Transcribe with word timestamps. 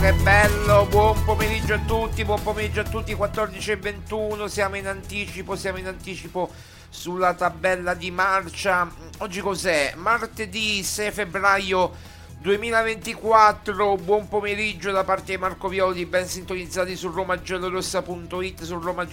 che 0.00 0.14
bello! 0.14 0.86
Buon 0.86 1.22
pomeriggio 1.24 1.74
a 1.74 1.78
tutti, 1.80 2.24
buon 2.24 2.42
pomeriggio 2.42 2.80
a 2.80 2.84
tutti, 2.84 3.14
14 3.14 3.72
e 3.72 3.76
21, 3.76 4.48
siamo 4.48 4.76
in 4.76 4.86
anticipo, 4.86 5.56
siamo 5.56 5.76
in 5.76 5.88
anticipo 5.88 6.50
sulla 6.88 7.34
tabella 7.34 7.92
di 7.92 8.10
marcia. 8.10 8.90
Oggi 9.18 9.40
cos'è? 9.40 9.92
Martedì 9.96 10.82
6 10.82 11.10
febbraio 11.10 11.92
2024, 12.38 13.96
buon 13.96 14.26
pomeriggio 14.26 14.90
da 14.90 15.04
parte 15.04 15.32
di 15.32 15.38
Marco 15.38 15.68
Violi, 15.68 16.06
ben 16.06 16.26
sintonizzati 16.26 16.96
su 16.96 17.10
romagiallorossa.it, 17.10 18.62
su 18.62 18.78
Roma 18.80 19.06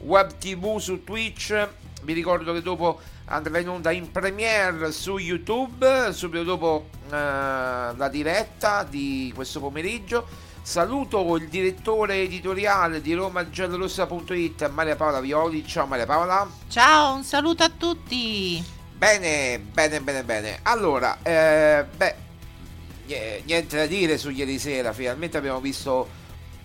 Web 0.00 0.36
TV, 0.36 0.76
su 0.76 1.02
Twitch. 1.02 1.68
Vi 2.02 2.12
ricordo 2.12 2.52
che 2.52 2.60
dopo 2.60 3.00
andrà 3.28 3.58
in 3.58 3.68
onda 3.68 3.90
in 3.90 4.10
premiere 4.10 4.90
su 4.92 5.18
YouTube, 5.18 6.12
subito 6.12 6.44
dopo 6.44 6.88
eh, 7.06 7.10
la 7.10 8.08
diretta 8.10 8.84
di 8.84 9.32
questo 9.34 9.60
pomeriggio. 9.60 10.26
Saluto 10.62 11.36
il 11.36 11.48
direttore 11.48 12.20
editoriale 12.22 13.00
di 13.00 13.14
romagiallorossa.it, 13.14 14.68
Maria 14.68 14.96
Paola 14.96 15.20
Violi. 15.20 15.66
Ciao 15.66 15.86
Maria 15.86 16.04
Paola. 16.04 16.46
Ciao, 16.68 17.14
un 17.14 17.24
saluto 17.24 17.62
a 17.62 17.70
tutti. 17.70 18.62
Bene, 18.94 19.58
bene, 19.60 20.00
bene, 20.00 20.24
bene. 20.24 20.58
Allora, 20.62 21.18
eh, 21.22 21.86
beh, 21.96 22.14
nie- 23.06 23.42
niente 23.46 23.76
da 23.76 23.86
dire 23.86 24.18
su 24.18 24.28
ieri 24.30 24.58
sera. 24.58 24.92
Finalmente 24.92 25.38
abbiamo 25.38 25.60
visto 25.60 26.08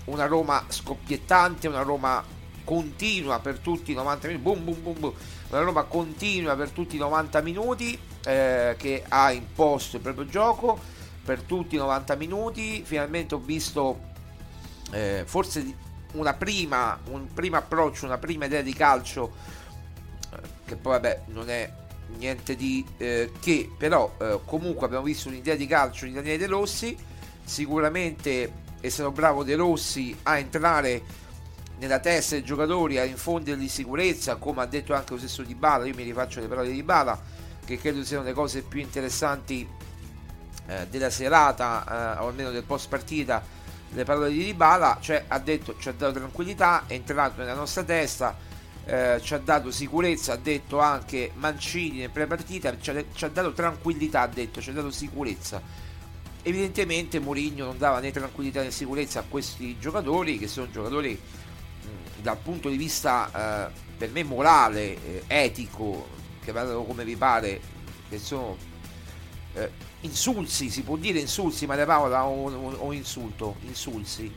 una 0.05 0.25
Roma 0.25 0.65
scoppiettante, 0.67 1.67
una 1.67 1.81
Roma 1.81 2.32
continua 2.63 3.39
per 3.39 3.59
tutti 3.59 3.91
i 3.91 3.95
90 3.95 4.27
minuti. 4.27 4.43
Boom, 4.43 4.63
boom, 4.63 4.81
boom, 4.81 4.99
boom. 4.99 5.13
Una 5.49 5.61
Roma 5.61 5.83
continua 5.83 6.55
per 6.55 6.69
tutti 6.69 6.95
i 6.95 6.99
90 6.99 7.41
minuti 7.41 7.97
eh, 8.25 8.75
che 8.77 9.03
ha 9.07 9.31
imposto 9.31 9.97
il 9.97 10.01
proprio 10.01 10.25
gioco 10.25 10.79
per 11.23 11.41
tutti 11.41 11.75
i 11.75 11.77
90 11.77 12.15
minuti. 12.15 12.83
Finalmente 12.83 13.35
ho 13.35 13.39
visto 13.39 13.99
eh, 14.91 15.23
forse 15.25 15.75
una 16.13 16.33
prima, 16.33 16.99
un 17.09 17.31
primo 17.33 17.57
approccio, 17.57 18.05
una 18.05 18.17
prima 18.17 18.45
idea 18.45 18.61
di 18.61 18.73
calcio 18.73 19.33
eh, 20.31 20.37
che 20.65 20.75
poi 20.75 20.93
vabbè 20.93 21.21
non 21.27 21.49
è 21.49 21.71
niente 22.17 22.55
di 22.55 22.85
eh, 22.97 23.31
che, 23.39 23.69
però 23.77 24.13
eh, 24.19 24.39
comunque 24.45 24.85
abbiamo 24.85 25.03
visto 25.05 25.29
un'idea 25.29 25.55
di 25.55 25.65
calcio 25.65 26.05
di 26.05 26.13
Daniele 26.13 26.37
De 26.37 26.47
Rossi, 26.47 26.95
sicuramente 27.43 28.61
è 28.79 28.89
stato 28.89 29.11
bravo 29.11 29.43
De 29.43 29.55
Rossi 29.55 30.15
a 30.23 30.37
entrare 30.37 31.01
nella 31.83 31.99
testa 31.99 32.35
dei 32.35 32.45
giocatori, 32.45 32.97
a 32.97 33.03
infondergli 33.03 33.67
sicurezza, 33.67 34.37
come 34.37 34.61
ha 34.61 34.65
detto 34.65 34.93
anche 34.93 35.13
lo 35.13 35.19
stesso 35.19 35.43
Di 35.43 35.53
Bala, 35.53 35.85
io 35.85 35.93
mi 35.93 36.03
rifaccio 36.03 36.39
le 36.39 36.47
parole 36.47 36.71
di 36.71 36.81
Bala, 36.81 37.21
che 37.65 37.77
credo 37.77 38.03
siano 38.05 38.23
le 38.23 38.31
cose 38.31 38.61
più 38.61 38.79
interessanti 38.79 39.67
eh, 40.67 40.87
della 40.89 41.09
serata, 41.09 42.17
eh, 42.17 42.23
o 42.23 42.27
almeno 42.27 42.51
del 42.51 42.63
post 42.63 42.87
partita, 42.87 43.43
le 43.89 44.03
parole 44.05 44.31
di 44.31 44.45
Dybala, 44.45 44.97
cioè 45.01 45.25
ha 45.27 45.37
detto 45.39 45.75
ci 45.77 45.89
ha 45.89 45.91
dato 45.91 46.13
tranquillità, 46.13 46.85
è 46.87 46.93
entrato 46.93 47.41
nella 47.41 47.53
nostra 47.53 47.83
testa, 47.83 48.35
eh, 48.85 49.19
ci 49.21 49.33
ha 49.33 49.37
dato 49.39 49.69
sicurezza, 49.69 50.33
ha 50.33 50.37
detto 50.37 50.79
anche 50.79 51.31
Mancini 51.35 51.99
nel 51.99 52.09
pre-partita, 52.09 52.79
ci 52.79 52.89
ha, 52.91 53.03
ci 53.13 53.25
ha 53.25 53.27
dato 53.29 53.51
tranquillità, 53.51 54.21
ha 54.21 54.27
detto, 54.27 54.61
ci 54.61 54.69
ha 54.69 54.73
dato 54.73 54.89
sicurezza. 54.89 55.61
Evidentemente 56.45 57.19
Mourinho 57.19 57.65
non 57.65 57.77
dava 57.77 57.99
né 57.99 58.11
tranquillità 58.11 58.61
né 58.61 58.71
sicurezza 58.71 59.19
a 59.19 59.23
questi 59.27 59.77
giocatori, 59.79 60.37
che 60.37 60.47
sono 60.47 60.69
giocatori 60.71 61.19
dal 62.23 62.37
punto 62.37 62.69
di 62.69 62.77
vista 62.77 63.67
eh, 63.67 63.71
per 63.97 64.09
me 64.11 64.23
morale, 64.23 64.81
eh, 65.05 65.23
etico, 65.27 66.07
che 66.43 66.53
vadano 66.53 66.83
come 66.83 67.03
vi 67.03 67.17
pare, 67.17 67.59
che 68.09 68.17
sono 68.17 68.57
eh, 69.55 69.69
insulsi, 70.01 70.69
si 70.69 70.83
può 70.83 70.95
dire 70.95 71.19
insulsi, 71.19 71.65
Maria 71.65 71.85
Paola, 71.85 72.25
o, 72.25 72.49
o- 72.49 72.75
o 72.77 72.93
insulto? 72.93 73.57
Insulsi. 73.65 74.33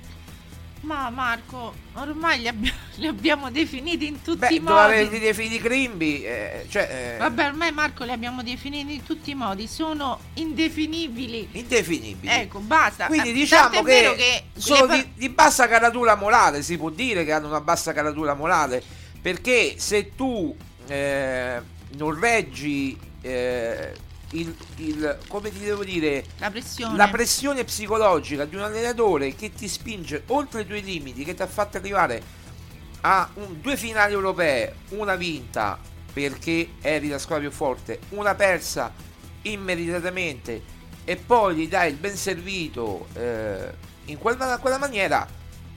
Ma 0.83 1.11
Marco, 1.11 1.75
ormai 1.95 2.41
li, 2.41 2.49
abbi- 2.49 2.73
li 2.97 3.07
abbiamo 3.09 3.51
definiti 3.51 4.07
in 4.07 4.23
tutti 4.23 4.39
Beh, 4.39 4.55
i 4.55 4.61
dove 4.63 4.81
avete 4.81 5.05
modi. 5.05 5.19
definiti 5.19 5.59
Grimby, 5.59 6.23
eh, 6.23 6.67
cioè... 6.69 7.15
eh, 7.15 7.19
Vabbè, 7.19 7.47
ormai 7.47 7.73
Marco 7.73 8.05
li 8.05 8.13
abbiamo 8.13 8.43
definiti 8.45 8.95
in 8.95 9.03
tutti 9.03 9.31
i 9.31 9.35
modi, 9.35 9.67
sono 9.67 10.21
indefinibili. 10.35 11.49
indefinibili. 11.53 12.33
Ecco, 12.33 12.61
basta. 12.61 13.07
Quindi 13.07 13.31
Eh, 13.31 13.33
diciamo 13.33 13.83
che, 13.83 14.15
che 14.17 14.43
sono 14.61 14.87
di, 14.95 15.11
di 15.15 15.29
bassa 15.29 15.67
caratura 15.67 16.15
morale, 16.15 16.63
si 16.63 16.77
può 16.77 16.91
dire 16.91 17.25
che 17.25 17.33
hanno 17.33 17.49
una 17.49 17.61
bassa 17.61 17.93
caratura 17.93 18.35
morale, 18.35 18.81
perché 19.21 19.75
se 19.79 20.15
tu 20.15 20.55
eh, 20.87 21.61
non 21.97 22.21
reggi 22.21 22.97
eh, 23.23 23.93
il, 24.33 24.55
il- 24.77 25.19
come 25.29 25.51
ti 25.53 25.59
devo 25.61 25.85
dire 25.85 26.25
La 26.39 26.51
pressione. 26.51 26.97
la 26.97 27.09
pressione 27.09 27.65
psicologica 27.65 28.45
di 28.45 28.57
un 28.57 28.63
allenatore 28.63 29.35
che 29.35 29.53
ti 29.53 29.69
spinge 29.69 30.25
oltre 30.27 30.63
i 30.63 30.67
tuoi 30.67 30.83
limiti, 30.83 31.25
che 31.25 31.35
ti 31.35 31.43
ha 31.43 31.47
fatto 31.47 31.77
arrivare 31.77 32.23
a 33.03 33.29
un- 33.35 33.61
due 33.61 33.77
finali 33.77 34.13
europee, 34.13 34.75
una 34.91 35.15
vinta 35.15 35.79
perché 36.13 36.71
eri 36.81 37.09
la 37.09 37.19
squadra 37.19 37.47
più 37.49 37.57
forte, 37.57 38.01
una 38.11 38.35
persa 38.35 38.93
immeritatamente 39.43 40.63
e 41.05 41.17
poi 41.17 41.55
gli 41.55 41.69
dai 41.69 41.91
il 41.93 41.97
ben 41.97 42.17
servito 42.17 43.07
eh, 43.15 43.73
in 44.07 44.19
quella, 44.19 44.59
quella 44.59 44.79
maniera, 44.79 45.27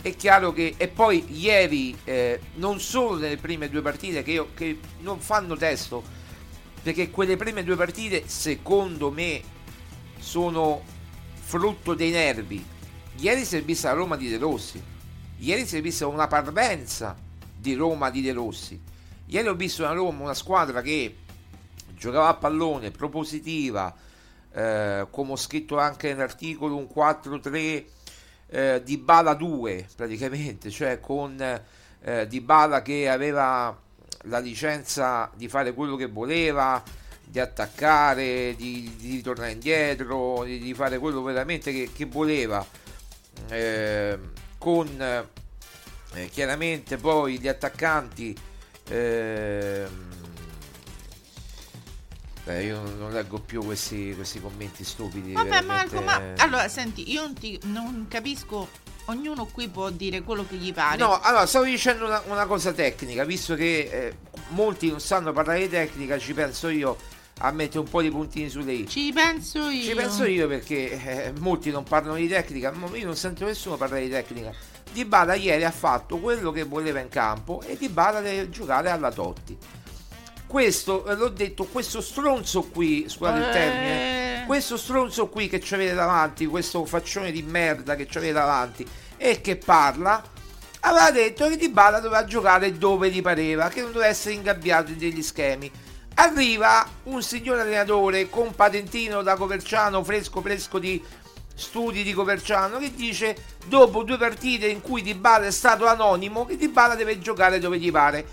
è 0.01 0.15
chiaro 0.15 0.53
che 0.53 0.73
e 0.77 0.87
poi 0.87 1.25
ieri 1.29 1.95
eh, 2.05 2.39
non 2.55 2.79
solo 2.79 3.17
nelle 3.19 3.37
prime 3.37 3.69
due 3.69 3.81
partite 3.81 4.23
che, 4.23 4.31
io, 4.31 4.49
che 4.55 4.79
non 4.99 5.19
fanno 5.19 5.55
testo 5.55 6.03
perché 6.89 7.11
quelle 7.11 7.37
prime 7.37 7.63
due 7.63 7.75
partite 7.75 8.27
secondo 8.27 9.11
me 9.11 9.39
sono 10.17 10.81
frutto 11.33 11.93
dei 11.93 12.09
nervi. 12.09 12.65
Ieri 13.17 13.45
si 13.45 13.57
è 13.57 13.61
vista 13.61 13.89
la 13.89 13.95
Roma 13.95 14.17
di 14.17 14.27
De 14.27 14.39
Rossi. 14.39 14.81
Ieri 15.37 15.67
si 15.67 15.77
è 15.77 15.81
vista 15.81 16.07
una 16.07 16.25
parvenza 16.25 17.15
di 17.55 17.75
Roma 17.75 18.09
di 18.09 18.21
De 18.21 18.33
Rossi. 18.33 18.81
Ieri 19.27 19.47
ho 19.47 19.53
visto 19.53 19.83
una 19.83 19.93
Roma 19.93 20.23
una 20.23 20.33
squadra 20.33 20.81
che 20.81 21.15
giocava 21.95 22.29
a 22.29 22.33
pallone 22.33 22.89
propositiva 22.89 23.95
eh, 24.51 25.05
come 25.11 25.31
ho 25.33 25.35
scritto 25.35 25.77
anche 25.77 26.07
nell'articolo 26.07 26.75
un 26.75 26.87
4-3 26.91 27.85
eh, 28.47 28.81
di 28.83 28.97
Bala 28.97 29.35
2 29.35 29.89
praticamente, 29.95 30.71
cioè 30.71 30.99
con 30.99 31.39
eh, 32.01 32.27
Di 32.27 32.41
Bala 32.41 32.81
che 32.81 33.07
aveva 33.07 33.79
la 34.23 34.39
licenza 34.39 35.29
di 35.35 35.47
fare 35.47 35.73
quello 35.73 35.95
che 35.95 36.07
voleva, 36.07 36.81
di 37.23 37.39
attaccare, 37.39 38.55
di, 38.55 38.95
di 38.97 39.11
ritornare 39.15 39.51
indietro, 39.51 40.43
di, 40.43 40.59
di 40.59 40.73
fare 40.73 40.97
quello 40.99 41.21
veramente 41.21 41.71
che, 41.71 41.89
che 41.93 42.05
voleva, 42.05 42.65
eh, 43.49 44.17
con 44.57 44.87
eh, 46.13 46.29
chiaramente 46.29 46.97
poi 46.97 47.39
gli 47.39 47.47
attaccanti. 47.47 48.35
ehm, 48.89 50.07
Beh, 52.45 52.63
io 52.63 52.81
non- 52.81 52.97
non 52.97 53.11
leggo 53.11 53.39
più 53.39 53.63
questi, 53.63 54.13
questi 54.15 54.41
commenti 54.41 54.83
stupidi. 54.83 55.33
Vabbè 55.33 55.49
veramente- 55.61 55.99
Marco, 55.99 56.01
ma 56.01 56.43
allora 56.43 56.67
senti, 56.67 57.11
io 57.11 57.21
non, 57.21 57.33
ti- 57.35 57.59
non 57.65 58.07
capisco, 58.09 58.67
ognuno 59.09 59.45
qui 59.45 59.67
può 59.67 59.89
dire 59.89 60.21
quello 60.21 60.45
che 60.47 60.55
gli 60.55 60.73
pare. 60.73 60.97
No, 60.97 61.19
allora 61.19 61.45
stavo 61.45 61.65
dicendo 61.65 62.05
una, 62.05 62.21
una 62.27 62.45
cosa 62.45 62.71
tecnica, 62.71 63.23
visto 63.25 63.55
che 63.55 63.89
eh, 63.91 64.17
molti 64.49 64.89
non 64.89 64.99
sanno 64.99 65.33
parlare 65.33 65.61
di 65.61 65.69
tecnica, 65.69 66.17
ci 66.17 66.33
penso 66.33 66.69
io 66.69 66.97
a 67.41 67.51
mettere 67.51 67.79
un 67.79 67.89
po' 67.89 68.01
di 68.01 68.09
puntini 68.09 68.49
sulle 68.49 68.73
i. 68.73 68.87
Ci 68.87 69.11
penso 69.13 69.69
io. 69.69 69.83
Ci 69.83 69.95
penso 69.95 70.25
io 70.25 70.47
perché 70.47 70.91
eh, 70.91 71.33
molti 71.39 71.71
non 71.71 71.83
parlano 71.83 72.15
di 72.15 72.27
tecnica, 72.27 72.71
ma 72.71 72.87
io 72.95 73.05
non 73.05 73.15
sento 73.15 73.45
nessuno 73.45 73.77
parlare 73.77 74.03
di 74.03 74.09
tecnica. 74.09 74.53
Di 74.91 75.05
Bala 75.05 75.35
ieri 75.35 75.63
ha 75.63 75.71
fatto 75.71 76.17
quello 76.17 76.51
che 76.51 76.63
voleva 76.63 76.99
in 76.99 77.09
campo 77.09 77.61
e 77.61 77.77
Di 77.77 77.89
Bala 77.89 78.21
deve 78.21 78.49
giocare 78.49 78.89
alla 78.89 79.11
Totti. 79.11 79.57
Questo, 80.49 81.05
eh, 81.05 81.13
l'ho 81.13 81.29
detto, 81.29 81.65
questo 81.65 82.01
stronzo 82.01 82.63
qui, 82.63 83.05
scusate 83.07 83.37
il 83.37 83.49
termine, 83.51 84.41
Eh. 84.41 84.45
questo 84.47 84.77
stronzo 84.77 85.27
qui 85.27 85.47
che 85.47 85.59
ci 85.59 85.75
avete 85.75 85.93
davanti, 85.93 86.47
questo 86.47 86.83
faccione 86.85 87.31
di 87.31 87.43
merda 87.43 87.95
che 87.95 88.07
ci 88.07 88.17
avete 88.17 88.33
davanti 88.33 88.83
e 89.15 89.41
che 89.41 89.57
parla, 89.57 90.23
aveva 90.79 91.11
detto 91.11 91.47
che 91.47 91.55
Di 91.55 91.69
Bala 91.69 91.99
doveva 91.99 92.25
giocare 92.25 92.75
dove 92.79 93.11
gli 93.11 93.21
pareva, 93.21 93.69
che 93.69 93.81
non 93.81 93.91
doveva 93.91 94.09
essere 94.09 94.33
ingabbiato 94.33 94.89
in 94.89 94.97
degli 94.97 95.21
schemi. 95.21 95.71
Arriva 96.15 96.83
un 97.03 97.21
signor 97.21 97.59
allenatore 97.59 98.27
con 98.27 98.55
patentino 98.55 99.21
da 99.21 99.35
Coverciano, 99.35 100.03
fresco 100.03 100.41
fresco 100.41 100.79
di 100.79 100.99
studi 101.53 102.01
di 102.01 102.11
Coverciano, 102.11 102.79
che 102.79 102.91
dice 102.95 103.35
dopo 103.67 104.01
due 104.01 104.17
partite 104.17 104.65
in 104.65 104.81
cui 104.81 105.03
Di 105.03 105.13
Bala 105.13 105.45
è 105.45 105.51
stato 105.51 105.85
anonimo, 105.85 106.47
che 106.47 106.57
Di 106.57 106.69
Bala 106.69 106.95
deve 106.95 107.19
giocare 107.19 107.59
dove 107.59 107.77
gli 107.77 107.91
pare. 107.91 108.25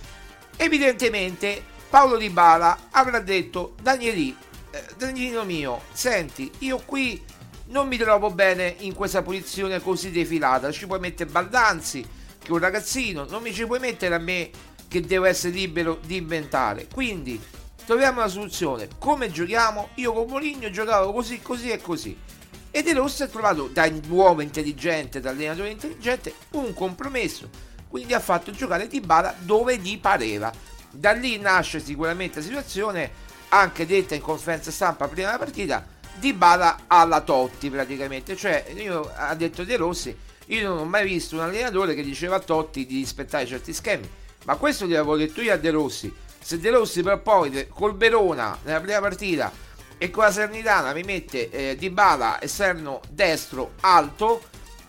Evidentemente 0.57 1.75
Paolo 1.89 2.17
Di 2.17 2.31
Bala 2.31 2.89
avrà 2.91 3.21
detto 3.21 3.75
Danieli, 3.81 4.37
eh, 4.71 4.85
Danielino 4.97 5.45
mio, 5.45 5.83
senti, 5.93 6.51
io 6.59 6.83
qui 6.85 7.23
non 7.67 7.89
mi 7.89 7.97
trovo 7.97 8.31
bene 8.31 8.75
in 8.81 8.95
questa 8.95 9.23
posizione 9.23 9.81
così 9.81 10.11
defilata, 10.11 10.71
ci 10.71 10.87
puoi 10.87 11.01
mettere 11.01 11.31
Baldanzi, 11.31 12.03
che 12.39 12.49
è 12.49 12.51
un 12.51 12.59
ragazzino, 12.59 13.27
non 13.29 13.43
mi 13.43 13.53
ci 13.53 13.67
puoi 13.67 13.81
mettere 13.81 14.15
a 14.15 14.19
me 14.19 14.51
che 14.89 15.01
devo 15.01 15.25
essere 15.25 15.53
libero 15.53 15.99
di 16.05 16.17
inventare. 16.17 16.87
Quindi 16.93 17.41
troviamo 17.85 18.21
una 18.21 18.29
soluzione. 18.29 18.89
Come 18.99 19.31
giochiamo? 19.31 19.91
Io 19.95 20.13
con 20.13 20.27
Moligno 20.29 20.71
giocavo 20.71 21.13
così, 21.13 21.41
così 21.41 21.71
e 21.71 21.81
così. 21.81 22.17
E 22.71 22.83
De 22.83 22.93
Rossi 22.93 23.23
ha 23.23 23.27
trovato 23.27 23.69
da 23.73 23.91
uomo 24.09 24.43
intelligente, 24.43 25.21
da 25.21 25.31
allenatore 25.31 25.71
intelligente, 25.71 26.35
un 26.53 26.75
compromesso. 26.75 27.49
Quindi 27.89 28.13
ha 28.13 28.21
fatto 28.21 28.51
giocare 28.51 28.87
Dybala 28.87 29.35
dove 29.39 29.79
gli 29.79 29.99
pareva. 29.99 30.53
Da 30.97 31.13
lì 31.13 31.39
nasce 31.39 31.79
sicuramente 31.79 32.39
la 32.39 32.45
situazione, 32.45 33.11
anche 33.49 33.87
detta 33.87 34.15
in 34.15 34.23
conferenza 34.23 34.71
stampa 34.71 35.09
prima 35.09 35.27
della 35.27 35.39
partita, 35.39 35.87
Dybala 36.15 36.85
alla 36.87 37.21
Totti 37.21 37.69
praticamente. 37.69 38.35
Cioè, 38.35 38.73
io, 38.77 39.13
ha 39.15 39.35
detto 39.35 39.65
De 39.65 39.77
Rossi, 39.77 40.17
io 40.47 40.69
non 40.69 40.79
ho 40.79 40.85
mai 40.85 41.05
visto 41.05 41.37
un 41.37 41.43
allenatore 41.43 41.95
che 41.95 42.03
diceva 42.03 42.37
a 42.37 42.41
Totti 42.41 42.87
di 42.87 42.97
rispettare 42.97 43.47
certi 43.47 43.73
schemi. 43.75 44.09
Ma 44.45 44.57
questo 44.57 44.87
gliel'avevo 44.87 45.17
detto 45.17 45.43
io 45.43 45.53
a 45.53 45.57
De 45.57 45.71
Rossi. 45.71 46.13
Se 46.41 46.59
De 46.59 46.71
Rossi 46.71 47.03
però 47.03 47.19
poi 47.19 47.67
col 47.69 47.97
Verona 47.97 48.57
nella 48.63 48.81
prima 48.81 49.01
partita 49.01 49.53
e 49.99 50.11
con 50.11 50.25
la 50.25 50.31
Sernitana 50.31 50.93
mi 50.93 51.03
mette 51.03 51.51
eh, 51.51 51.77
Dybala 51.77 52.41
esterno 52.41 53.01
destro 53.11 53.73
alto 53.81 54.43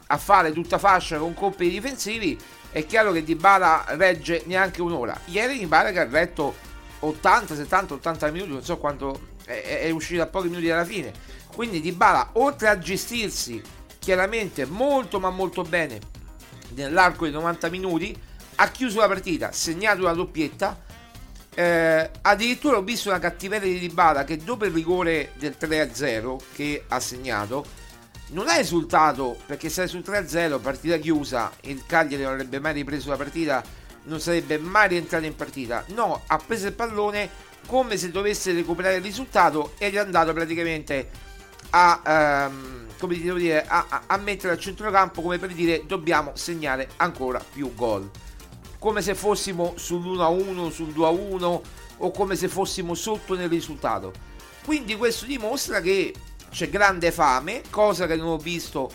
a 0.07 0.18
fare 0.18 0.54
tutta 0.54 0.77
fascia 0.77 1.18
con 1.18 1.33
compiti 1.33 1.71
difensivi 1.71 2.38
è 2.77 2.85
chiaro 2.85 3.12
che 3.12 3.24
Dybala 3.24 3.85
regge 3.89 4.44
neanche 4.45 4.83
un'ora. 4.83 5.19
Ieri 5.25 5.65
pare 5.65 5.91
che 5.91 6.00
ha 6.00 6.07
retto 6.07 6.56
80, 7.00 7.56
70, 7.56 7.95
80 7.95 8.29
minuti 8.29 8.51
non 8.51 8.63
so 8.63 8.77
quanto 8.77 9.29
è, 9.45 9.79
è 9.81 9.89
uscito 9.89 10.21
a 10.21 10.27
pochi 10.27 10.47
minuti 10.47 10.68
dalla 10.68 10.85
fine. 10.85 11.12
Quindi 11.56 11.81
Dybala 11.81 12.29
oltre 12.33 12.68
a 12.68 12.77
gestirsi 12.77 13.59
chiaramente 13.97 14.65
molto 14.65 15.19
ma 15.19 15.31
molto 15.31 15.63
bene 15.63 16.00
nell'arco 16.75 17.25
di 17.25 17.31
90 17.31 17.68
minuti 17.69 18.15
ha 18.56 18.69
chiuso 18.69 19.00
la 19.00 19.07
partita 19.07 19.51
segnato 19.51 20.03
la 20.03 20.13
doppietta. 20.13 20.80
Eh, 21.56 22.11
addirittura 22.21 22.78
ho 22.78 22.83
visto 22.83 23.09
una 23.09 23.18
cattiveria 23.18 23.73
di 23.73 23.80
Dybala 23.80 24.23
che 24.23 24.37
dopo 24.37 24.66
il 24.66 24.71
rigore 24.71 25.31
del 25.40 25.56
3-0 25.59 26.37
che 26.54 26.83
ha 26.87 26.99
segnato 26.99 27.66
non 28.30 28.48
ha 28.48 28.57
esultato 28.57 29.38
perché 29.46 29.69
sei 29.69 29.88
sul 29.88 30.04
3-0 30.06 30.60
partita 30.62 30.98
chiusa 30.98 31.52
il 31.62 31.84
Cagliari 31.86 32.24
non 32.24 32.34
avrebbe 32.34 32.60
mai 32.60 32.74
ripreso 32.74 33.10
la 33.10 33.16
partita 33.18 33.64
non 34.04 34.19
sarebbe 34.19 34.57
mai 34.57 34.90
rientrato 34.90 35.26
in 35.26 35.36
partita 35.36 35.84
no 35.88 36.24
ha 36.28 36.38
preso 36.38 36.68
il 36.68 36.74
pallone 36.74 37.30
come 37.68 37.98
se 37.98 38.12
dovesse 38.12 38.54
recuperare 38.54 38.98
il 38.98 39.04
risultato 39.04 39.74
ed 39.78 39.96
è 39.96 40.00
andato 40.00 40.34
praticamente 40.34 41.10
a 41.72 42.50
ehm, 42.50 43.36
dire 43.36 43.66
a, 43.66 43.86
a- 43.90 44.04
a 44.07 44.18
mettere 44.18 44.54
al 44.54 44.60
centrocampo 44.60 45.22
come 45.22 45.38
per 45.38 45.54
dire 45.54 45.84
dobbiamo 45.86 46.31
segnare 46.36 46.90
ancora 46.98 47.40
più 47.40 47.74
gol 47.74 48.10
come 48.80 49.02
se 49.02 49.16
fossimo 49.16 49.74
sull'1-1, 49.78 50.69
sul 50.69 50.90
2-1 50.90 51.62
o 51.98 52.12
come 52.12 52.36
se 52.36 52.48
fossimo 52.48 52.94
sotto 52.94 53.36
nel 53.36 53.50
risultato. 53.50 54.14
Quindi 54.64 54.96
questo 54.96 55.26
dimostra 55.26 55.81
che 55.81 56.14
c'è 56.57 56.69
grande 56.71 57.11
fame, 57.11 57.61
cosa 57.69 58.07
che 58.07 58.16
non 58.16 58.30
ho 58.30 58.37
visto 58.37 58.90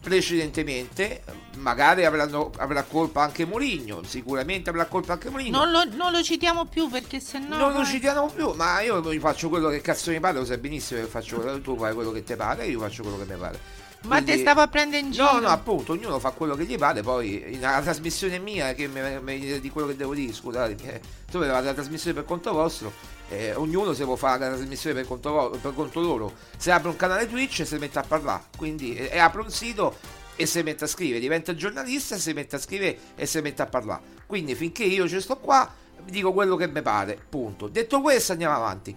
precedentemente. 0.00 1.22
Magari 1.56 2.04
avranno- 2.06 2.50
avrà 2.56 2.82
colpa 2.84 3.22
anche 3.22 3.44
Mourinho, 3.44 4.02
sicuramente 4.04 4.70
avrà 4.70 4.86
colpa 4.86 5.12
anche 5.14 5.28
Mourinho. 5.28 5.58
Non 5.58 5.70
lo, 5.70 5.84
non 5.94 6.10
lo 6.12 6.22
citiamo 6.22 6.64
più 6.64 6.88
perché 6.88 7.20
sennò. 7.20 7.56
non 7.58 7.72
lo 7.74 7.84
citiamo 7.84 8.28
più, 8.34 8.52
ma 8.52 8.80
io 8.80 9.02
faccio 9.20 9.48
quello 9.50 9.68
che 9.68 9.80
cazzo 9.82 10.10
mi 10.10 10.20
pare, 10.20 10.38
lo 10.38 10.44
sai 10.46 10.56
benissimo 10.58 11.00
che 11.00 11.06
faccio 11.06 11.36
quello, 11.36 11.60
tu 11.60 11.76
fai 11.76 11.92
quello 11.92 12.12
che 12.12 12.22
ti 12.24 12.34
pare, 12.34 12.66
io 12.66 12.78
faccio 12.80 13.02
quello 13.02 13.18
che 13.18 13.30
mi 13.30 13.38
pare. 13.38 13.58
Ma 14.02 14.16
te 14.18 14.22
Quindi- 14.24 14.40
stavo 14.42 14.60
a 14.60 14.68
prendere 14.68 15.02
in 15.04 15.10
giro. 15.10 15.32
No, 15.32 15.40
no, 15.40 15.48
appunto, 15.48 15.92
ognuno 15.92 16.18
fa 16.18 16.30
quello 16.30 16.54
che 16.54 16.64
gli 16.64 16.78
pare, 16.78 17.02
poi 17.02 17.58
la 17.60 17.80
trasmissione 17.82 18.38
mia 18.38 18.72
che 18.74 18.86
mi, 18.86 19.00
mi- 19.22 19.60
di 19.60 19.70
quello 19.70 19.88
che 19.88 19.96
devo 19.96 20.14
dire, 20.14 20.32
scusate, 20.32 20.76
eh, 20.84 21.00
tu 21.30 21.40
fate 21.40 21.46
la 21.64 21.74
trasmissione 21.74 22.14
per 22.14 22.24
conto 22.24 22.52
vostro, 22.52 22.92
eh, 23.28 23.54
ognuno 23.54 23.92
se 23.92 24.04
può 24.04 24.16
fare 24.16 24.38
la 24.38 24.54
trasmissione 24.54 24.94
per 24.94 25.06
conto, 25.06 25.58
per 25.60 25.74
conto 25.74 26.00
loro, 26.00 26.32
se 26.56 26.70
apre 26.70 26.88
un 26.88 26.96
canale 26.96 27.28
Twitch 27.28 27.66
si 27.66 27.76
mette 27.76 27.98
a 27.98 28.02
parlare, 28.02 28.44
quindi 28.56 28.94
eh, 28.94 29.10
e 29.12 29.18
apre 29.18 29.40
un 29.40 29.50
sito 29.50 29.96
e 30.36 30.46
si 30.46 30.62
mette 30.62 30.84
a 30.84 30.86
scrivere, 30.86 31.18
diventa 31.18 31.54
giornalista 31.54 32.14
e 32.14 32.18
si 32.18 32.32
mette 32.32 32.56
a 32.56 32.58
scrivere 32.58 32.98
e 33.16 33.26
si 33.26 33.40
mette 33.40 33.62
a 33.62 33.66
parlare. 33.66 34.02
Quindi 34.26 34.54
finché 34.54 34.84
io 34.84 35.08
ci 35.08 35.20
sto 35.20 35.38
qua, 35.38 35.72
dico 36.04 36.32
quello 36.32 36.56
che 36.56 36.68
mi 36.68 36.82
pare, 36.82 37.18
punto. 37.28 37.68
Detto 37.68 38.00
questo 38.00 38.32
andiamo 38.32 38.54
avanti. 38.54 38.94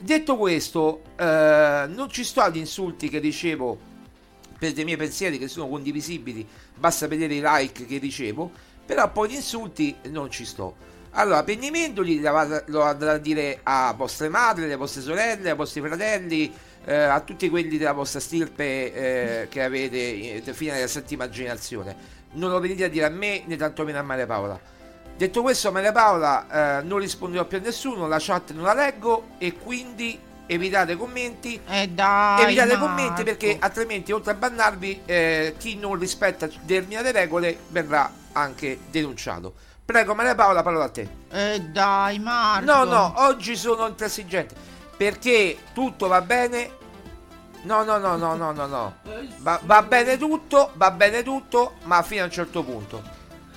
Detto 0.00 0.36
questo, 0.36 1.02
eh, 1.16 1.86
non 1.88 2.08
ci 2.10 2.24
sto 2.24 2.40
agli 2.40 2.56
insulti 2.56 3.08
che 3.08 3.20
ricevo 3.20 3.92
per 4.58 4.72
dei 4.72 4.84
miei 4.84 4.96
pensieri 4.96 5.38
che 5.38 5.48
sono 5.48 5.68
condivisibili, 5.68 6.46
basta 6.74 7.06
vedere 7.06 7.34
i 7.34 7.40
like 7.42 7.86
che 7.86 7.98
ricevo, 7.98 8.50
però 8.84 9.10
poi 9.10 9.30
gli 9.30 9.34
insulti 9.34 9.94
non 10.04 10.30
ci 10.30 10.44
sto. 10.44 10.92
Allora, 11.16 11.44
Pennimendoli 11.44 12.20
lo 12.20 12.82
andrà 12.82 13.12
a 13.12 13.18
dire 13.18 13.60
a 13.62 13.94
vostre 13.96 14.28
madri, 14.28 14.64
alle 14.64 14.74
vostre 14.74 15.00
sorelle, 15.00 15.50
ai 15.50 15.56
vostri 15.56 15.80
fratelli, 15.80 16.52
eh, 16.84 16.94
a 16.96 17.20
tutti 17.20 17.48
quelli 17.48 17.78
della 17.78 17.92
vostra 17.92 18.18
stirpe 18.18 18.92
eh, 19.42 19.48
che 19.48 19.62
avete 19.62 20.42
eh, 20.44 20.52
fino 20.52 20.74
alla 20.74 20.88
settima 20.88 21.28
generazione. 21.28 21.94
Non 22.32 22.50
lo 22.50 22.58
venite 22.58 22.84
a 22.84 22.88
dire 22.88 23.06
a 23.06 23.10
me 23.10 23.44
né 23.46 23.56
tantomeno 23.56 23.98
a 23.98 24.02
Maria 24.02 24.26
Paola. 24.26 24.58
Detto 25.16 25.42
questo, 25.42 25.70
Maria 25.70 25.92
Paola, 25.92 26.80
eh, 26.80 26.82
non 26.82 26.98
risponderò 26.98 27.44
più 27.44 27.58
a 27.58 27.60
nessuno, 27.60 28.08
la 28.08 28.18
chat 28.18 28.50
non 28.50 28.64
la 28.64 28.74
leggo 28.74 29.28
e 29.38 29.52
quindi 29.52 30.18
evitate 30.46 30.96
commenti. 30.96 31.60
Eh 31.64 31.90
dai, 31.90 32.42
evitate 32.42 32.76
Marco. 32.76 32.86
commenti 32.86 33.22
perché 33.22 33.56
altrimenti 33.60 34.10
oltre 34.10 34.32
a 34.32 34.34
bannarvi 34.34 35.02
eh, 35.06 35.54
chi 35.58 35.76
non 35.76 35.96
rispetta 35.96 36.48
determinate 36.62 37.12
regole 37.12 37.56
verrà 37.68 38.10
anche 38.32 38.80
denunciato. 38.90 39.54
Prego 39.84 40.14
Maria 40.14 40.34
Paola, 40.34 40.62
parola 40.62 40.84
a 40.84 40.88
te. 40.88 41.06
Eh 41.30 41.60
dai, 41.60 42.18
Marco. 42.18 42.64
No, 42.64 42.84
no, 42.84 43.12
oggi 43.18 43.54
sono 43.54 43.86
intransigente 43.86 44.54
perché 44.96 45.58
tutto 45.74 46.06
va 46.06 46.22
bene. 46.22 46.82
No, 47.64 47.82
no, 47.82 47.98
no, 47.98 48.16
no, 48.16 48.34
no, 48.34 48.52
no, 48.52 48.66
no. 48.66 48.94
Va, 49.38 49.60
va 49.62 49.82
bene 49.82 50.16
tutto, 50.16 50.70
va 50.74 50.90
bene 50.90 51.22
tutto, 51.22 51.74
ma 51.84 52.02
fino 52.02 52.22
a 52.22 52.26
un 52.26 52.30
certo 52.30 52.62
punto. 52.62 53.02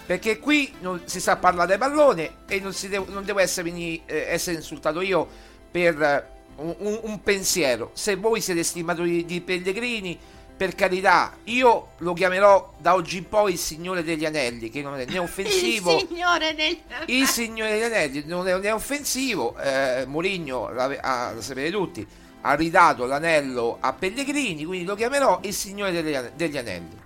Perché 0.05 0.39
qui 0.39 0.73
non 0.79 1.01
si 1.05 1.19
sa 1.19 1.35
parlare 1.37 1.73
di 1.73 1.79
pallone 1.79 2.35
e 2.47 2.59
non, 2.59 2.73
si 2.73 2.87
devo, 2.89 3.05
non 3.09 3.23
devo 3.25 3.39
essere, 3.39 3.69
eh, 3.69 4.03
essere 4.05 4.57
insultato 4.57 5.01
io 5.01 5.27
per 5.69 6.01
eh, 6.01 6.27
un- 6.57 6.99
un 7.03 7.21
pensiero. 7.23 7.91
Se 7.93 8.15
voi 8.15 8.39
siete 8.41 8.63
stimatori 8.63 9.25
di 9.25 9.41
Pellegrini, 9.41 10.17
per 10.57 10.73
carità, 10.73 11.37
io 11.43 11.89
lo 11.99 12.13
chiamerò 12.13 12.73
da 12.79 12.95
oggi 12.95 13.17
in 13.17 13.29
poi 13.29 13.53
il 13.53 13.59
Signore 13.59 14.03
degli 14.03 14.25
Anelli, 14.25 14.71
che 14.71 14.81
non 14.81 14.99
è 14.99 15.05
né 15.05 15.19
offensivo. 15.19 15.93
Il 15.93 16.07
signore 16.09 16.55
del... 16.55 16.77
Il 17.05 17.27
Signore 17.27 17.71
degli 17.73 17.83
Anelli 17.83 18.23
non 18.25 18.47
è, 18.47 18.53
è 18.53 18.73
offensivo. 18.73 19.55
Eh, 19.59 20.05
Mourinho, 20.07 20.71
la, 20.73 21.31
lo 21.33 21.41
sapete 21.41 21.69
tutti, 21.69 22.05
ha 22.41 22.53
ridato 22.55 23.05
l'anello 23.05 23.77
a 23.79 23.93
Pellegrini, 23.93 24.65
quindi 24.65 24.85
lo 24.85 24.95
chiamerò 24.95 25.39
il 25.43 25.53
Signore 25.53 25.91
degli, 25.91 26.17
degli 26.35 26.57
Anelli. 26.57 27.05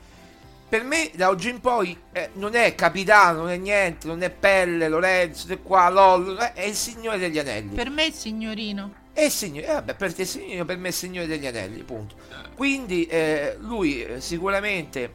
Per 0.70 0.84
me, 0.86 1.12
da 1.13 1.27
oggi 1.27 1.50
in 1.50 1.60
poi, 1.60 1.98
eh, 2.13 2.29
non 2.36 2.55
è 2.55 2.74
capitano, 2.75 3.39
non 3.39 3.50
è 3.50 3.58
niente, 3.58 4.08
non 4.08 4.24
è 4.24 4.29
Pelle, 4.29 4.88
Lorenzo, 4.88 5.46
di 5.46 5.58
qua, 5.62 5.89
Lollo, 5.89 6.38
è 6.38 6.63
il 6.63 6.75
Signore 6.75 7.17
degli 7.17 7.38
Anelli. 7.38 7.75
Per 7.75 7.89
me 7.89 8.05
il 8.05 8.13
signorino. 8.13 9.00
E 9.13 9.30
signore, 9.30 9.68
eh, 9.68 9.74
vabbè, 9.74 9.96
per 9.96 10.13
te 10.13 10.25
signore, 10.25 10.65
per 10.65 10.77
me 10.77 10.88
è 10.89 10.91
signore 10.91 11.27
degli 11.27 11.46
anelli, 11.46 11.84
punto. 11.84 12.15
Quindi 12.56 13.06
eh, 13.06 13.58
lui 13.60 14.03
eh, 14.03 14.22
sicuramente 14.22 15.13